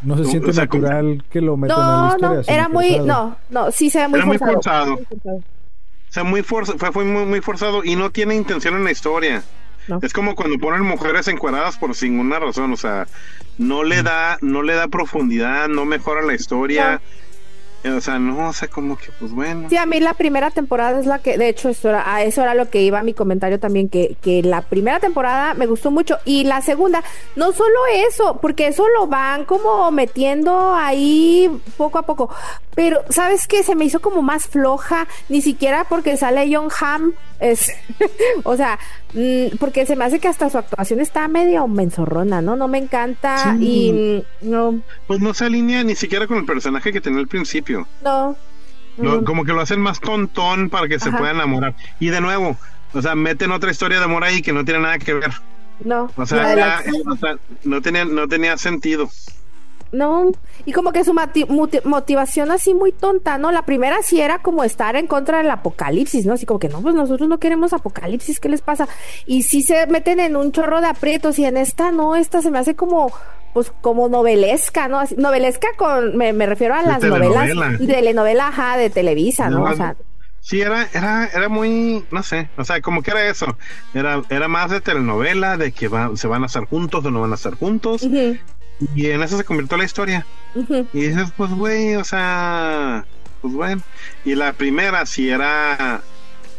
No 0.02 0.16
se 0.16 0.22
No, 0.22 0.28
siente 0.28 0.50
o 0.50 0.52
sea, 0.52 0.66
como- 0.66 0.82
natural 0.82 1.24
que 1.30 1.40
lo 1.40 1.56
metan 1.56 1.78
a 1.78 1.82
la 1.82 1.96
No, 1.96 2.08
historia. 2.14 2.28
no, 2.36 2.42
era 2.52 2.68
muy, 2.68 2.88
forzado. 2.96 3.06
no, 3.06 3.36
no, 3.64 3.70
sí 3.70 3.90
se 3.90 3.98
ve 4.00 4.08
muy 4.08 4.18
Era 4.18 4.26
muy 4.26 4.38
forzado. 4.38 4.92
Muy 4.96 5.04
forzado. 5.04 5.36
O 5.36 6.12
sea, 6.12 6.24
muy 6.24 6.42
forza- 6.42 6.74
fue, 6.76 6.92
fue 6.92 7.04
muy, 7.04 7.24
muy 7.24 7.40
forzado 7.40 7.82
y 7.84 7.96
no 7.96 8.10
tiene 8.10 8.34
intención 8.34 8.74
en 8.74 8.84
la 8.84 8.90
historia. 8.90 9.42
No. 9.88 9.98
Es 10.02 10.12
como 10.12 10.34
cuando 10.36 10.58
ponen 10.58 10.82
mujeres 10.82 11.26
encueradas 11.28 11.76
por 11.76 11.94
sin 11.94 12.12
ninguna 12.16 12.38
razón, 12.38 12.72
o 12.72 12.76
sea, 12.76 13.06
no 13.58 13.82
le 13.82 14.02
da, 14.02 14.38
no 14.40 14.62
le 14.62 14.74
da 14.74 14.86
profundidad, 14.88 15.68
no 15.68 15.84
mejora 15.84 16.22
la 16.22 16.34
historia. 16.34 17.00
O 17.84 18.00
sea, 18.00 18.18
no, 18.18 18.48
o 18.48 18.52
sea, 18.52 18.68
como 18.68 18.96
que 18.96 19.10
pues 19.18 19.32
bueno. 19.32 19.68
Sí, 19.68 19.76
a 19.76 19.86
mí 19.86 19.98
la 19.98 20.14
primera 20.14 20.50
temporada 20.50 21.00
es 21.00 21.06
la 21.06 21.18
que, 21.18 21.36
de 21.36 21.48
hecho, 21.48 21.68
eso 21.68 21.88
era, 21.88 22.14
a 22.14 22.22
eso 22.22 22.42
era 22.42 22.54
lo 22.54 22.70
que 22.70 22.82
iba 22.82 23.02
mi 23.02 23.12
comentario 23.12 23.58
también, 23.58 23.88
que, 23.88 24.16
que 24.22 24.42
la 24.42 24.62
primera 24.62 25.00
temporada 25.00 25.54
me 25.54 25.66
gustó 25.66 25.90
mucho 25.90 26.18
y 26.24 26.44
la 26.44 26.62
segunda, 26.62 27.02
no 27.34 27.52
solo 27.52 27.74
eso, 28.08 28.38
porque 28.40 28.68
eso 28.68 28.86
lo 28.96 29.08
van 29.08 29.44
como 29.44 29.90
metiendo 29.90 30.74
ahí 30.74 31.50
poco 31.76 31.98
a 31.98 32.02
poco, 32.02 32.30
pero 32.74 33.02
¿sabes 33.08 33.48
qué? 33.48 33.62
Se 33.62 33.74
me 33.74 33.84
hizo 33.84 34.00
como 34.00 34.22
más 34.22 34.46
floja, 34.46 35.08
ni 35.28 35.42
siquiera 35.42 35.84
porque 35.88 36.16
sale 36.16 36.48
John 36.54 36.68
Hamm, 36.80 37.12
es, 37.40 37.72
o 38.44 38.56
sea, 38.56 38.78
porque 39.58 39.84
se 39.86 39.94
me 39.96 40.04
hace 40.04 40.18
que 40.20 40.28
hasta 40.28 40.48
su 40.48 40.58
actuación 40.58 41.00
está 41.00 41.28
medio 41.28 41.68
menzorrona, 41.68 42.40
¿no? 42.40 42.56
No 42.56 42.68
me 42.68 42.78
encanta 42.78 43.54
Sí. 43.58 43.64
y 43.64 43.92
mm, 44.44 44.50
no, 44.50 44.80
Pues 45.06 45.20
no 45.20 45.34
se 45.34 45.44
alinea 45.44 45.84
ni 45.84 45.94
siquiera 45.94 46.26
con 46.26 46.38
el 46.38 46.44
personaje 46.46 46.92
que 46.92 47.00
tenía 47.00 47.18
al 47.20 47.28
principio. 47.28 47.86
no. 48.02 48.36
Lo- 48.98 49.22
no. 49.22 49.24
como 49.24 49.44
que 49.46 49.52
lo 49.54 49.62
hacen 49.62 49.80
más 49.80 50.00
tontón 50.00 50.68
para 50.68 50.86
que 50.86 50.98
se 51.00 51.10
pueda 51.10 51.30
enamorar. 51.30 51.74
Y 51.98 52.08
de 52.10 52.20
nuevo, 52.20 52.58
o 52.92 53.00
sea, 53.00 53.14
meten 53.14 53.50
otra 53.50 53.70
historia 53.70 53.98
de 53.98 54.04
amor 54.04 54.22
ahí 54.22 54.42
que 54.42 54.52
no 54.52 54.66
tiene 54.66 54.80
nada 54.80 54.98
que 54.98 55.14
ver. 55.14 55.30
No, 55.82 56.10
O 56.14 56.26
sea, 56.26 56.54
la- 56.54 56.80
eh, 56.80 56.90
o 57.10 57.16
sea, 57.16 57.36
no 57.64 57.80
tenía, 57.80 58.04
no 58.04 58.28
tenía 58.28 58.58
sentido. 58.58 59.08
No, 59.92 60.32
y 60.64 60.72
como 60.72 60.90
que 60.90 61.04
su 61.04 61.12
motivación 61.84 62.50
así 62.50 62.72
muy 62.74 62.92
tonta, 62.92 63.36
¿no? 63.38 63.52
La 63.52 63.62
primera 63.66 63.98
sí 64.02 64.20
era 64.20 64.38
como 64.40 64.64
estar 64.64 64.96
en 64.96 65.06
contra 65.06 65.38
del 65.38 65.50
apocalipsis, 65.50 66.24
¿no? 66.26 66.32
Así 66.34 66.46
como 66.46 66.58
que 66.58 66.68
no, 66.70 66.80
pues 66.80 66.94
nosotros 66.94 67.28
no 67.28 67.38
queremos 67.38 67.72
apocalipsis, 67.74 68.40
¿qué 68.40 68.48
les 68.48 68.62
pasa? 68.62 68.88
Y 69.26 69.42
sí 69.42 69.62
se 69.62 69.86
meten 69.88 70.18
en 70.20 70.36
un 70.36 70.50
chorro 70.52 70.80
de 70.80 70.86
aprietos 70.86 71.38
y 71.38 71.44
en 71.44 71.56
esta 71.58 71.90
no, 71.90 72.16
esta 72.16 72.40
se 72.40 72.50
me 72.50 72.58
hace 72.58 72.74
como, 72.74 73.12
pues 73.52 73.70
como 73.82 74.08
novelesca, 74.08 74.88
¿no? 74.88 74.98
Así, 74.98 75.14
novelesca 75.16 75.68
con, 75.76 76.16
me, 76.16 76.32
me 76.32 76.46
refiero 76.46 76.74
a 76.74 76.80
De 76.82 76.86
las 76.88 77.02
novelas, 77.02 77.48
telenovela. 77.48 77.78
telenovela, 77.86 78.48
ajá, 78.48 78.76
de 78.78 78.88
Televisa, 78.90 79.50
¿no? 79.50 79.64
O 79.64 79.76
sea, 79.76 79.94
Sí, 80.44 80.60
era, 80.60 80.88
era, 80.92 81.26
era 81.32 81.48
muy, 81.48 82.04
no 82.10 82.20
sé, 82.24 82.48
o 82.56 82.64
sea, 82.64 82.80
como 82.80 83.00
que 83.02 83.12
era 83.12 83.28
eso. 83.28 83.56
Era, 83.94 84.22
era 84.28 84.48
más 84.48 84.72
de 84.72 84.80
telenovela, 84.80 85.56
de 85.56 85.70
que 85.70 85.86
va- 85.86 86.16
se 86.16 86.26
van 86.26 86.42
a 86.42 86.46
estar 86.46 86.64
juntos 86.64 87.04
o 87.04 87.10
no 87.12 87.20
van 87.20 87.30
a 87.30 87.36
estar 87.36 87.54
juntos. 87.54 88.02
Y 88.94 89.06
en 89.10 89.22
eso 89.22 89.36
se 89.36 89.44
convirtió 89.44 89.76
la 89.76 89.84
historia. 89.84 90.26
Y 90.92 91.00
dices, 91.06 91.32
pues, 91.36 91.50
güey, 91.50 91.96
o 91.96 92.04
sea, 92.04 93.04
pues 93.40 93.54
bueno. 93.54 93.82
Y 94.24 94.34
la 94.34 94.52
primera, 94.52 95.06
si 95.06 95.30
era, 95.30 96.02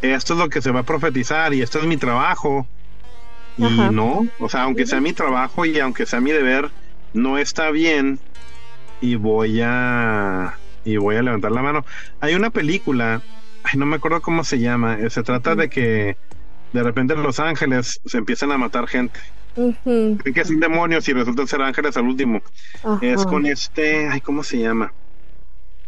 esto 0.01 0.33
es 0.33 0.39
lo 0.39 0.49
que 0.49 0.61
se 0.61 0.71
va 0.71 0.81
a 0.81 0.85
profetizar 0.85 1.53
y 1.53 1.61
esto 1.61 1.79
es 1.79 1.85
mi 1.85 1.97
trabajo. 1.97 2.67
Y 3.57 3.65
Ajá. 3.65 3.91
no, 3.91 4.27
o 4.39 4.49
sea, 4.49 4.63
aunque 4.63 4.85
sea 4.85 4.99
mi 4.99 5.13
trabajo 5.13 5.65
y 5.65 5.79
aunque 5.79 6.05
sea 6.05 6.19
mi 6.21 6.31
deber, 6.31 6.71
no 7.13 7.37
está 7.37 7.69
bien. 7.71 8.19
Y 9.01 9.15
voy 9.15 9.61
a, 9.63 10.57
y 10.83 10.97
voy 10.97 11.15
a 11.17 11.21
levantar 11.21 11.51
la 11.51 11.61
mano. 11.61 11.85
Hay 12.19 12.35
una 12.35 12.49
película, 12.49 13.21
ay, 13.63 13.77
no 13.77 13.85
me 13.85 13.97
acuerdo 13.97 14.21
cómo 14.21 14.43
se 14.43 14.59
llama. 14.59 14.97
eh, 14.99 15.09
Se 15.09 15.23
trata 15.23 15.55
de 15.55 15.69
que 15.69 16.17
de 16.71 16.83
repente 16.83 17.13
en 17.13 17.21
Los 17.23 17.39
Ángeles 17.39 17.99
se 18.05 18.17
empiezan 18.17 18.51
a 18.51 18.57
matar 18.57 18.87
gente. 18.87 19.19
Ujú, 19.55 20.17
Creen 20.17 20.33
que 20.33 20.45
son 20.45 20.59
demonios 20.59 21.07
y 21.07 21.13
resultan 21.13 21.47
ser 21.47 21.61
ángeles 21.61 21.95
al 21.97 22.05
último. 22.05 22.41
Es 23.01 23.25
con 23.25 23.45
este, 23.45 24.07
ay, 24.07 24.21
¿cómo 24.21 24.43
se 24.43 24.59
llama? 24.59 24.93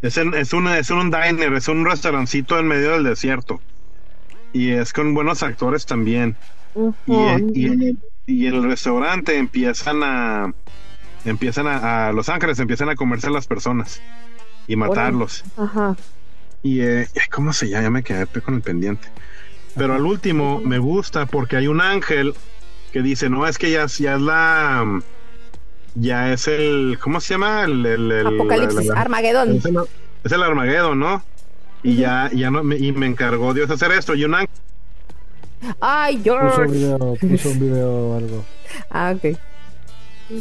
Es, 0.01 0.17
en- 0.17 0.33
es, 0.33 0.53
un, 0.53 0.67
es 0.67 0.89
un 0.89 1.09
diner, 1.11 1.53
es 1.53 1.67
un 1.67 1.85
restaurancito 1.85 2.59
en 2.59 2.67
medio 2.67 2.91
del 2.91 3.03
desierto. 3.03 3.61
Y 4.53 4.71
es 4.71 4.93
con 4.93 5.13
buenos 5.13 5.43
actores 5.43 5.85
también. 5.85 6.35
ujú. 6.73 6.93
Y, 7.53 7.61
y, 7.61 7.65
en 7.67 7.81
el- 7.81 7.97
y 8.27 8.47
en 8.47 8.55
el 8.55 8.63
restaurante 8.63 9.37
empiezan 9.37 10.01
a. 10.03 10.53
Empiezan 11.25 11.65
a, 11.67 12.07
a 12.09 12.11
Los 12.13 12.29
Ángeles 12.29 12.59
empiezan 12.59 12.89
a 12.89 12.95
comerse 12.95 13.27
a 13.27 13.31
las 13.31 13.47
personas 13.47 13.99
y 14.67 14.75
matarlos. 14.75 15.43
Ajá. 15.57 15.95
Y 16.61 16.81
eh, 16.81 17.07
¿cómo 17.31 17.51
se 17.51 17.67
llama? 17.69 17.83
Ya 17.83 17.89
me 17.89 18.03
quedé 18.03 18.27
con 18.27 18.53
el 18.55 18.61
pendiente. 18.61 19.07
Pero 19.75 19.93
al 19.95 20.05
último 20.05 20.61
me 20.63 20.77
gusta 20.77 21.25
porque 21.25 21.57
hay 21.57 21.67
un 21.67 21.81
ángel 21.81 22.33
que 22.95 23.01
dice, 23.01 23.29
no, 23.29 23.45
es 23.45 23.57
que 23.57 23.69
ya, 23.71 23.83
es- 23.83 23.97
ya 23.97 24.15
es 24.15 24.21
la... 24.21 25.01
Ya 25.95 26.31
es 26.31 26.47
el... 26.47 26.97
¿Cómo 27.01 27.19
se 27.19 27.33
llama? 27.33 27.65
El, 27.65 27.85
el- 27.85 28.09
el- 28.09 28.27
Apocalipsis, 28.27 28.85
la- 28.85 28.95
la- 28.95 29.01
Armagedón. 29.01 29.57
es 29.57 29.65
el, 29.65 29.77
es 30.23 30.31
el 30.31 30.41
Armagedón, 30.41 30.99
¿no? 30.99 31.21
Y 31.83 31.97
ya, 31.97 32.29
ya 32.33 32.49
no, 32.51 32.63
me, 32.63 32.77
y 32.77 32.93
me 32.93 33.05
encargó 33.05 33.53
Dios 33.53 33.69
hacer 33.69 33.91
esto. 33.91 34.15
Y 34.15 34.23
un 34.23 34.35
ángel 34.35 34.49
Ay, 35.81 36.17
Puso 36.19 36.35
un 36.35 36.39
George. 36.51 36.71
video, 36.71 36.97
puso 37.19 37.49
un 37.49 37.59
video 37.59 37.89
o 37.91 38.17
algo. 38.17 38.45
Ah, 38.89 39.13
ok. 39.13 39.37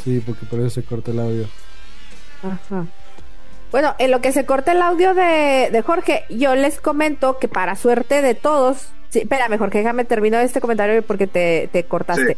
Sí, 0.05 0.23
porque 0.25 0.47
por 0.47 0.61
eso 0.61 0.71
se 0.71 0.85
corta 0.85 1.11
el 1.11 1.19
audio. 1.19 1.47
Ajá. 2.45 2.87
Bueno, 3.73 3.97
en 3.99 4.13
lo 4.13 4.21
que 4.21 4.31
se 4.31 4.47
corta 4.47 4.71
el 4.71 4.81
audio 4.81 5.13
de, 5.13 5.71
de 5.73 5.83
Jorge, 5.83 6.25
yo 6.31 6.55
les 6.55 6.81
comento 6.81 7.39
que 7.41 7.49
para 7.49 7.75
suerte 7.75 8.23
de 8.23 8.37
todos, 8.37 8.87
sí, 9.15 9.21
espérame 9.21 9.57
Jorge, 9.59 9.79
déjame 9.79 10.05
terminar 10.05 10.45
este 10.45 10.61
comentario 10.61 11.01
porque 11.03 11.27
te, 11.27 11.69
te 11.73 11.85
cortaste. 11.85 12.37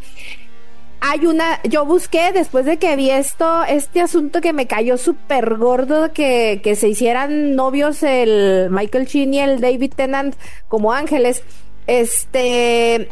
Hay 1.01 1.27
una, 1.27 1.61
yo 1.64 1.85
busqué 1.85 2.33
después 2.33 2.64
de 2.66 2.79
que 2.79 2.97
vi 2.97 3.11
esto, 3.11 3.64
este 3.64 4.01
asunto 4.01 4.41
que 4.41 4.53
me 4.53 4.66
cayó 4.66 4.97
súper 4.97 5.57
gordo, 5.57 6.12
que, 6.12 6.61
que 6.62 6.77
se 6.77 6.89
hicieran 6.89 7.55
novios 7.55 8.03
el 8.03 8.68
Michael 8.70 9.07
Sheen 9.07 9.35
y 9.35 9.41
el 9.41 9.61
David 9.61 9.93
Tennant 9.95 10.37
como 10.68 10.93
ángeles. 10.93 11.43
Este, 11.87 13.09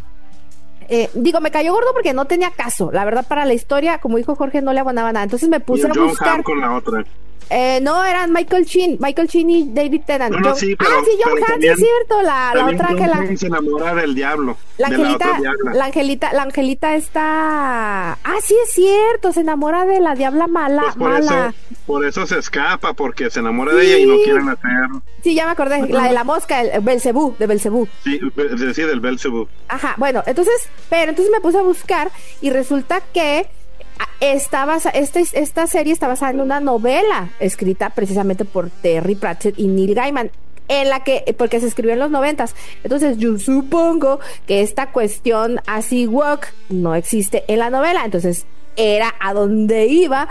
eh, 0.89 1.11
digo, 1.15 1.41
me 1.41 1.51
cayó 1.51 1.73
gordo 1.73 1.93
porque 1.93 2.15
no 2.15 2.25
tenía 2.25 2.51
caso. 2.51 2.91
La 2.93 3.05
verdad, 3.05 3.27
para 3.27 3.45
la 3.45 3.55
historia, 3.55 3.99
como 3.99 4.17
dijo 4.17 4.35
Jorge, 4.35 4.61
no 4.61 4.73
le 4.73 4.81
abonaba 4.81 5.13
nada. 5.13 5.25
Entonces 5.25 5.49
me 5.49 5.59
y 5.59 5.61
puse 5.61 5.87
el 5.87 5.99
a 5.99 6.03
buscar. 6.03 6.35
Hamm 6.35 6.43
con 6.43 6.61
la 6.61 6.75
otra. 6.75 7.05
Eh, 7.51 7.79
no, 7.83 8.03
eran 8.03 8.33
Michael 8.33 8.65
Sheen, 8.65 8.97
Michael 9.01 9.29
Sheen 9.29 9.51
y 9.51 9.69
David 9.75 10.01
Tennant. 10.07 10.35
John- 10.43 10.57
sí, 10.57 10.75
pero- 10.77 10.91
ah, 10.91 11.03
sí, 11.05 11.11
John 11.23 11.39
sí 11.61 11.67
es 11.69 11.77
cierto. 11.79 12.23
La, 12.23 12.53
otra 12.73 12.89
John 12.89 12.97
que 12.97 13.07
la, 13.07 13.37
se 13.37 13.47
enamora 13.47 13.95
del 13.95 14.15
diablo. 14.15 14.57
la 14.79 14.87
angelita, 14.89 15.39
diabla. 15.39 15.75
la 15.75 15.85
angelita, 15.85 16.33
la 16.33 16.43
angelita 16.43 16.95
está. 16.97 18.13
Ah, 18.13 18.37
sí 18.43 18.55
es 18.65 18.73
cierto, 18.73 19.33
se 19.33 19.41
enamora 19.41 19.85
de 19.85 20.01
la 20.01 20.15
diabla 20.15 20.47
mala, 20.47 20.83
Pues 20.83 20.97
por 20.97 21.11
mala. 21.11 21.55
eso, 21.69 21.75
por 21.87 22.05
eso 22.07 22.27
se 22.27 22.39
escapa, 22.39 22.95
porque 22.95 23.31
se 23.31 23.41
enamora 23.41 23.75
de 23.75 23.85
ella 23.87 23.99
y 23.99 24.07
no 24.07 24.17
Sí. 24.17 24.23
quieren 24.25 24.49
hacer. 24.49 25.03
Sí, 25.23 25.35
ya 25.35 25.45
me 25.45 25.53
acordé, 25.53 25.87
la 25.89 26.05
de 26.05 26.13
la 26.13 26.25
mosca, 26.25 26.63
el 26.63 26.81
Belcebú, 26.83 27.37
de 27.39 27.47
Belcebú. 27.47 27.87
Sí, 28.05 28.19
decir, 28.59 28.87
del 28.87 29.01
Belzebub. 29.01 29.49
Ajá, 29.69 29.95
bueno, 29.99 30.23
entonces, 30.27 30.55
pero 30.89 31.11
entonces 31.11 31.31
me 31.33 31.41
puse 31.41 31.59
a 31.59 31.63
buscar 31.63 32.11
y 32.41 32.51
resulta 32.51 33.01
que 33.13 33.47
está 34.21 34.67
este, 34.95 35.25
esta 35.33 35.67
serie 35.67 35.93
está 35.93 36.09
basada 36.09 36.33
en 36.33 36.41
una 36.41 36.61
novela 36.61 37.31
escrita 37.41 37.91
precisamente 37.91 38.45
por 38.45 38.71
Terry 38.71 39.15
Pratchett 39.15 39.59
y 39.59 39.67
Neil 39.67 39.95
Gaiman 39.95 40.31
en 40.69 40.89
la 40.89 41.05
que, 41.05 41.35
porque 41.37 41.61
se 41.61 41.67
escribió 41.67 41.93
en 41.93 41.99
los 41.99 42.11
noventas. 42.11 42.55
Entonces 42.83 43.19
yo 43.19 43.39
supongo 43.39 44.21
que 44.47 44.63
esta 44.63 44.93
cuestión 44.93 45.61
así 45.67 46.07
woke 46.07 46.49
no 46.69 46.95
existe 46.95 47.45
en 47.49 47.59
la 47.59 47.71
novela. 47.71 48.05
Entonces 48.05 48.47
era 48.77 49.15
a 49.21 49.35
donde 49.35 49.87
iba. 49.87 50.29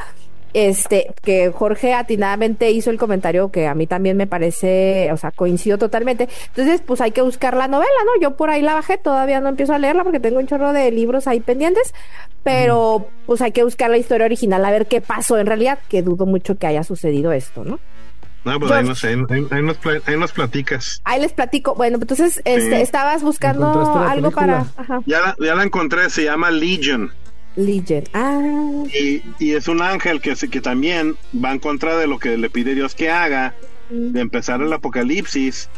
Este, 0.54 1.14
que 1.24 1.52
Jorge 1.52 1.94
atinadamente 1.94 2.70
hizo 2.72 2.92
el 2.92 2.98
comentario 2.98 3.50
que 3.52 3.68
a 3.68 3.74
mí 3.74 3.88
también 3.88 4.18
me 4.18 4.28
parece, 4.28 5.10
o 5.12 5.18
sea, 5.18 5.32
coincido 5.32 5.78
totalmente. 5.78 6.30
Entonces, 6.50 6.82
pues 6.86 7.02
hay 7.02 7.12
que 7.12 7.22
buscar 7.22 7.56
la 7.56 7.68
novela, 7.68 7.90
¿no? 8.06 8.22
Yo 8.22 8.36
por 8.38 8.50
ahí 8.50 8.62
la 8.62 8.76
bajé, 8.76 8.98
todavía 8.98 9.40
no 9.42 9.50
empiezo 9.50 9.74
a 9.74 9.80
leerla 9.80 10.04
porque 10.04 10.20
tengo 10.20 10.40
un 10.40 10.48
chorro 10.48 10.72
de 10.74 10.92
libros 10.92 11.28
ahí 11.28 11.40
pendientes, 11.40 11.94
pero 12.44 13.08
pues 13.26 13.42
hay 13.42 13.52
que 13.52 13.64
buscar 13.64 13.90
la 13.90 13.98
historia 13.98 14.26
original 14.26 14.64
a 14.64 14.72
ver 14.72 14.86
qué 14.86 15.02
pasó 15.02 15.38
en 15.38 15.48
realidad, 15.48 15.80
que 15.90 16.02
dudo 16.04 16.26
mucho 16.26 16.56
que 16.58 16.68
haya 16.68 16.84
sucedido 16.84 17.32
esto, 17.32 17.64
¿no? 17.64 17.80
No, 18.46 18.60
pues 18.60 18.72
ahí, 18.74 18.84
nos, 18.86 19.02
ahí 19.06 20.18
nos 20.18 20.32
platicas. 20.34 21.02
Ahí 21.06 21.22
les 21.22 21.32
platico. 21.32 21.76
Bueno, 21.76 21.98
entonces, 22.02 22.42
este, 22.44 22.76
Sí. 22.76 22.82
estabas 22.82 23.24
buscando 23.24 23.70
¿Encontraste 23.70 24.00
la 24.00 24.12
algo 24.12 24.32
para 24.32 24.66
ajá, 24.76 25.00
Ya 25.06 25.22
la, 25.22 25.36
ya 25.40 25.56
la 25.56 25.64
encontré, 25.64 26.10
se 26.10 26.26
llama 26.26 26.52
Legion. 26.52 27.10
Legion. 27.56 28.04
Ah, 28.14 28.84
Y, 28.94 29.22
y 29.40 29.54
es 29.54 29.68
un 29.68 29.82
ángel 29.82 30.22
que, 30.22 30.36
que 30.36 30.62
también 30.62 31.16
va 31.34 31.52
en 31.52 31.60
contra 31.60 31.98
de 31.98 32.08
lo 32.08 32.20
que 32.20 32.38
le 32.38 32.50
pide 32.50 32.76
Dios 32.76 32.96
que 32.96 33.10
haga, 33.10 33.56
de 33.90 34.20
empezar 34.22 34.62
el 34.62 34.74
apocalipsis. 34.74 35.70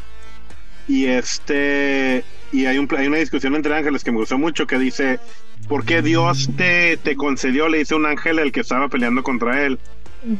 Y 0.87 1.05
este 1.05 2.23
y 2.51 2.67
hay, 2.67 2.77
un, 2.77 2.87
hay 2.95 3.07
una 3.07 3.17
discusión 3.17 3.55
entre 3.55 3.75
ángeles 3.75 4.03
que 4.03 4.11
me 4.11 4.19
gustó 4.19 4.37
mucho 4.37 4.67
que 4.67 4.77
dice, 4.79 5.19
¿por 5.67 5.83
qué 5.83 6.01
Dios 6.01 6.49
te, 6.55 6.95
te 6.97 7.15
concedió? 7.15 7.67
Le 7.67 7.79
dice 7.79 7.95
un 7.95 8.05
ángel 8.05 8.39
el 8.39 8.51
que 8.51 8.61
estaba 8.61 8.87
peleando 8.87 9.23
contra 9.23 9.65
él. 9.65 9.79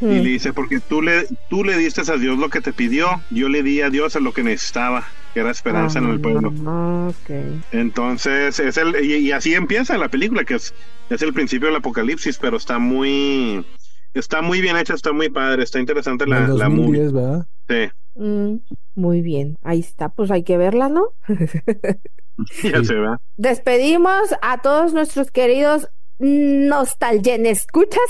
Y 0.01 0.05
le 0.05 0.29
dice, 0.29 0.51
porque 0.53 0.79
tú 0.79 1.01
le, 1.03 1.27
tú 1.49 1.63
le 1.63 1.77
diste 1.77 2.01
a 2.09 2.17
Dios 2.17 2.39
lo 2.39 2.49
que 2.49 2.61
te 2.61 2.73
pidió, 2.73 3.21
yo 3.29 3.49
le 3.49 3.61
di 3.61 3.81
a 3.81 3.91
Dios 3.91 4.15
a 4.15 4.19
lo 4.19 4.33
que 4.33 4.41
necesitaba, 4.41 5.05
que 5.35 5.41
era 5.41 5.51
esperanza 5.51 5.99
en 5.99 6.05
el 6.05 6.21
pueblo. 6.21 6.53
Ah, 6.65 7.09
ok. 7.09 7.29
Entonces, 7.73 8.57
es 8.57 8.77
el, 8.77 8.95
y, 9.03 9.15
y 9.17 9.31
así 9.33 9.53
empieza 9.53 9.97
la 9.97 10.07
película, 10.07 10.45
que 10.45 10.55
es, 10.55 10.73
es 11.09 11.21
el 11.21 11.33
principio 11.33 11.67
del 11.67 11.75
apocalipsis, 11.75 12.37
pero 12.37 12.55
está 12.55 12.79
muy, 12.79 13.65
está 14.13 14.41
muy 14.41 14.61
bien 14.61 14.77
hecha, 14.77 14.93
está 14.93 15.11
muy 15.11 15.29
padre, 15.29 15.63
está 15.63 15.81
interesante 15.81 16.25
la, 16.25 16.45
En 16.45 16.57
la 16.57 16.69
movie. 16.69 17.03
2010, 17.03 17.13
¿verdad? 17.13 17.47
Sí, 17.67 17.91
Mm, 18.15 18.59
muy 18.95 19.21
bien, 19.21 19.57
ahí 19.61 19.81
está, 19.81 20.07
pues 20.07 20.31
hay 20.31 20.43
que 20.43 20.57
verla, 20.57 20.87
¿no? 20.87 21.09
ya 22.63 22.83
se 22.83 22.95
ve. 22.95 23.17
Despedimos 23.35 24.33
a 24.41 24.61
todos 24.61 24.93
nuestros 24.93 25.31
queridos 25.31 25.89
Nostalgen 26.19 27.45
escuchas. 27.45 28.01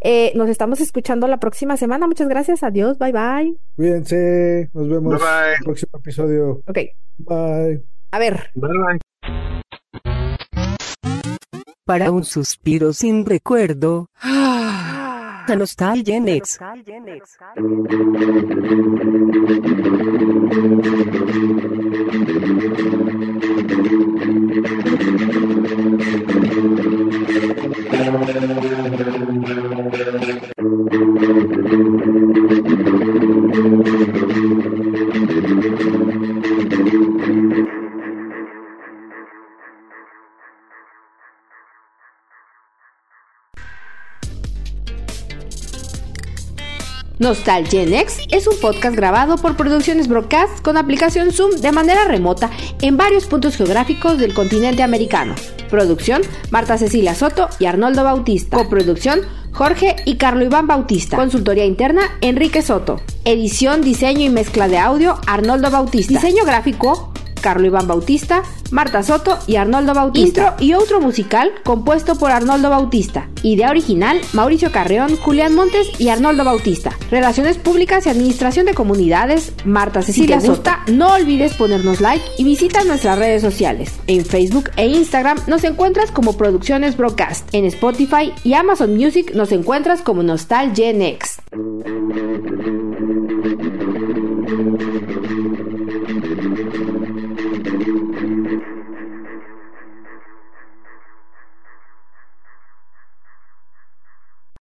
Eh, 0.00 0.32
nos 0.34 0.48
estamos 0.48 0.80
escuchando 0.80 1.28
la 1.28 1.38
próxima 1.38 1.76
semana. 1.76 2.06
Muchas 2.06 2.28
gracias. 2.28 2.62
Adiós. 2.62 2.98
Bye 2.98 3.12
bye. 3.12 3.56
Cuídense, 3.76 4.70
nos 4.72 4.88
vemos 4.88 5.14
Bye, 5.14 5.22
bye. 5.22 5.48
en 5.48 5.54
el 5.58 5.64
próximo 5.64 5.90
episodio. 5.98 6.62
Ok. 6.66 6.78
Bye. 7.18 7.82
A 8.10 8.18
ver. 8.18 8.50
Bye, 8.54 8.70
bye. 8.70 8.98
Para 11.84 12.10
un 12.10 12.24
suspiro 12.24 12.92
sin 12.92 13.24
recuerdo. 13.24 14.08
A 14.20 15.46
Nostalgen 15.56 16.28
X. 16.28 16.58
Nostalgenex 47.18 48.20
es 48.30 48.46
un 48.46 48.58
podcast 48.60 48.96
grabado 48.96 49.36
por 49.36 49.56
Producciones 49.56 50.08
Broadcast 50.08 50.62
con 50.62 50.78
aplicación 50.78 51.30
Zoom 51.32 51.50
de 51.60 51.72
manera 51.72 52.04
remota 52.04 52.50
en 52.80 52.96
varios 52.96 53.26
puntos 53.26 53.56
geográficos 53.56 54.18
del 54.18 54.32
continente 54.32 54.82
americano. 54.82 55.34
Producción: 55.68 56.22
Marta 56.50 56.78
Cecilia 56.78 57.14
Soto 57.14 57.48
y 57.58 57.66
Arnoldo 57.66 58.04
Bautista. 58.04 58.56
Coproducción: 58.56 59.20
Jorge 59.52 59.96
y 60.04 60.16
Carlo 60.16 60.44
Iván 60.44 60.66
Bautista. 60.66 61.16
Consultoría 61.16 61.64
interna: 61.64 62.02
Enrique 62.20 62.62
Soto. 62.62 63.00
Edición, 63.24 63.82
diseño 63.82 64.24
y 64.24 64.30
mezcla 64.30 64.68
de 64.68 64.78
audio: 64.78 65.18
Arnoldo 65.26 65.70
Bautista. 65.70 66.14
Diseño 66.14 66.44
gráfico: 66.44 67.12
Carlo 67.38 67.66
Iván 67.66 67.86
Bautista, 67.86 68.42
Marta 68.70 69.02
Soto 69.02 69.38
y 69.46 69.56
Arnoldo 69.56 69.94
Bautista. 69.94 70.54
Intro 70.54 70.64
y 70.64 70.72
outro 70.74 71.00
musical 71.00 71.52
compuesto 71.64 72.16
por 72.16 72.30
Arnoldo 72.30 72.70
Bautista. 72.70 73.28
Idea 73.42 73.70
original, 73.70 74.20
Mauricio 74.32 74.70
Carreón, 74.72 75.16
Julián 75.16 75.54
Montes 75.54 75.88
y 75.98 76.08
Arnoldo 76.08 76.44
Bautista. 76.44 76.92
Relaciones 77.10 77.56
públicas 77.56 78.06
y 78.06 78.10
administración 78.10 78.66
de 78.66 78.74
comunidades, 78.74 79.52
Marta 79.64 80.02
Cecilia 80.02 80.40
si 80.40 80.46
te 80.46 80.50
gusta, 80.50 80.80
no 80.88 81.14
olvides 81.14 81.54
ponernos 81.54 82.00
like 82.00 82.24
y 82.36 82.44
visita 82.44 82.84
nuestras 82.84 83.18
redes 83.18 83.42
sociales. 83.42 83.94
En 84.06 84.24
Facebook 84.24 84.70
e 84.76 84.86
Instagram 84.86 85.38
nos 85.46 85.64
encuentras 85.64 86.10
como 86.10 86.36
Producciones 86.36 86.96
Broadcast. 86.96 87.48
En 87.52 87.64
Spotify 87.64 88.32
y 88.44 88.54
Amazon 88.54 88.94
Music 88.94 89.32
nos 89.34 89.52
encuentras 89.52 90.02
como 90.02 90.22
Nostalgenex. 90.22 91.38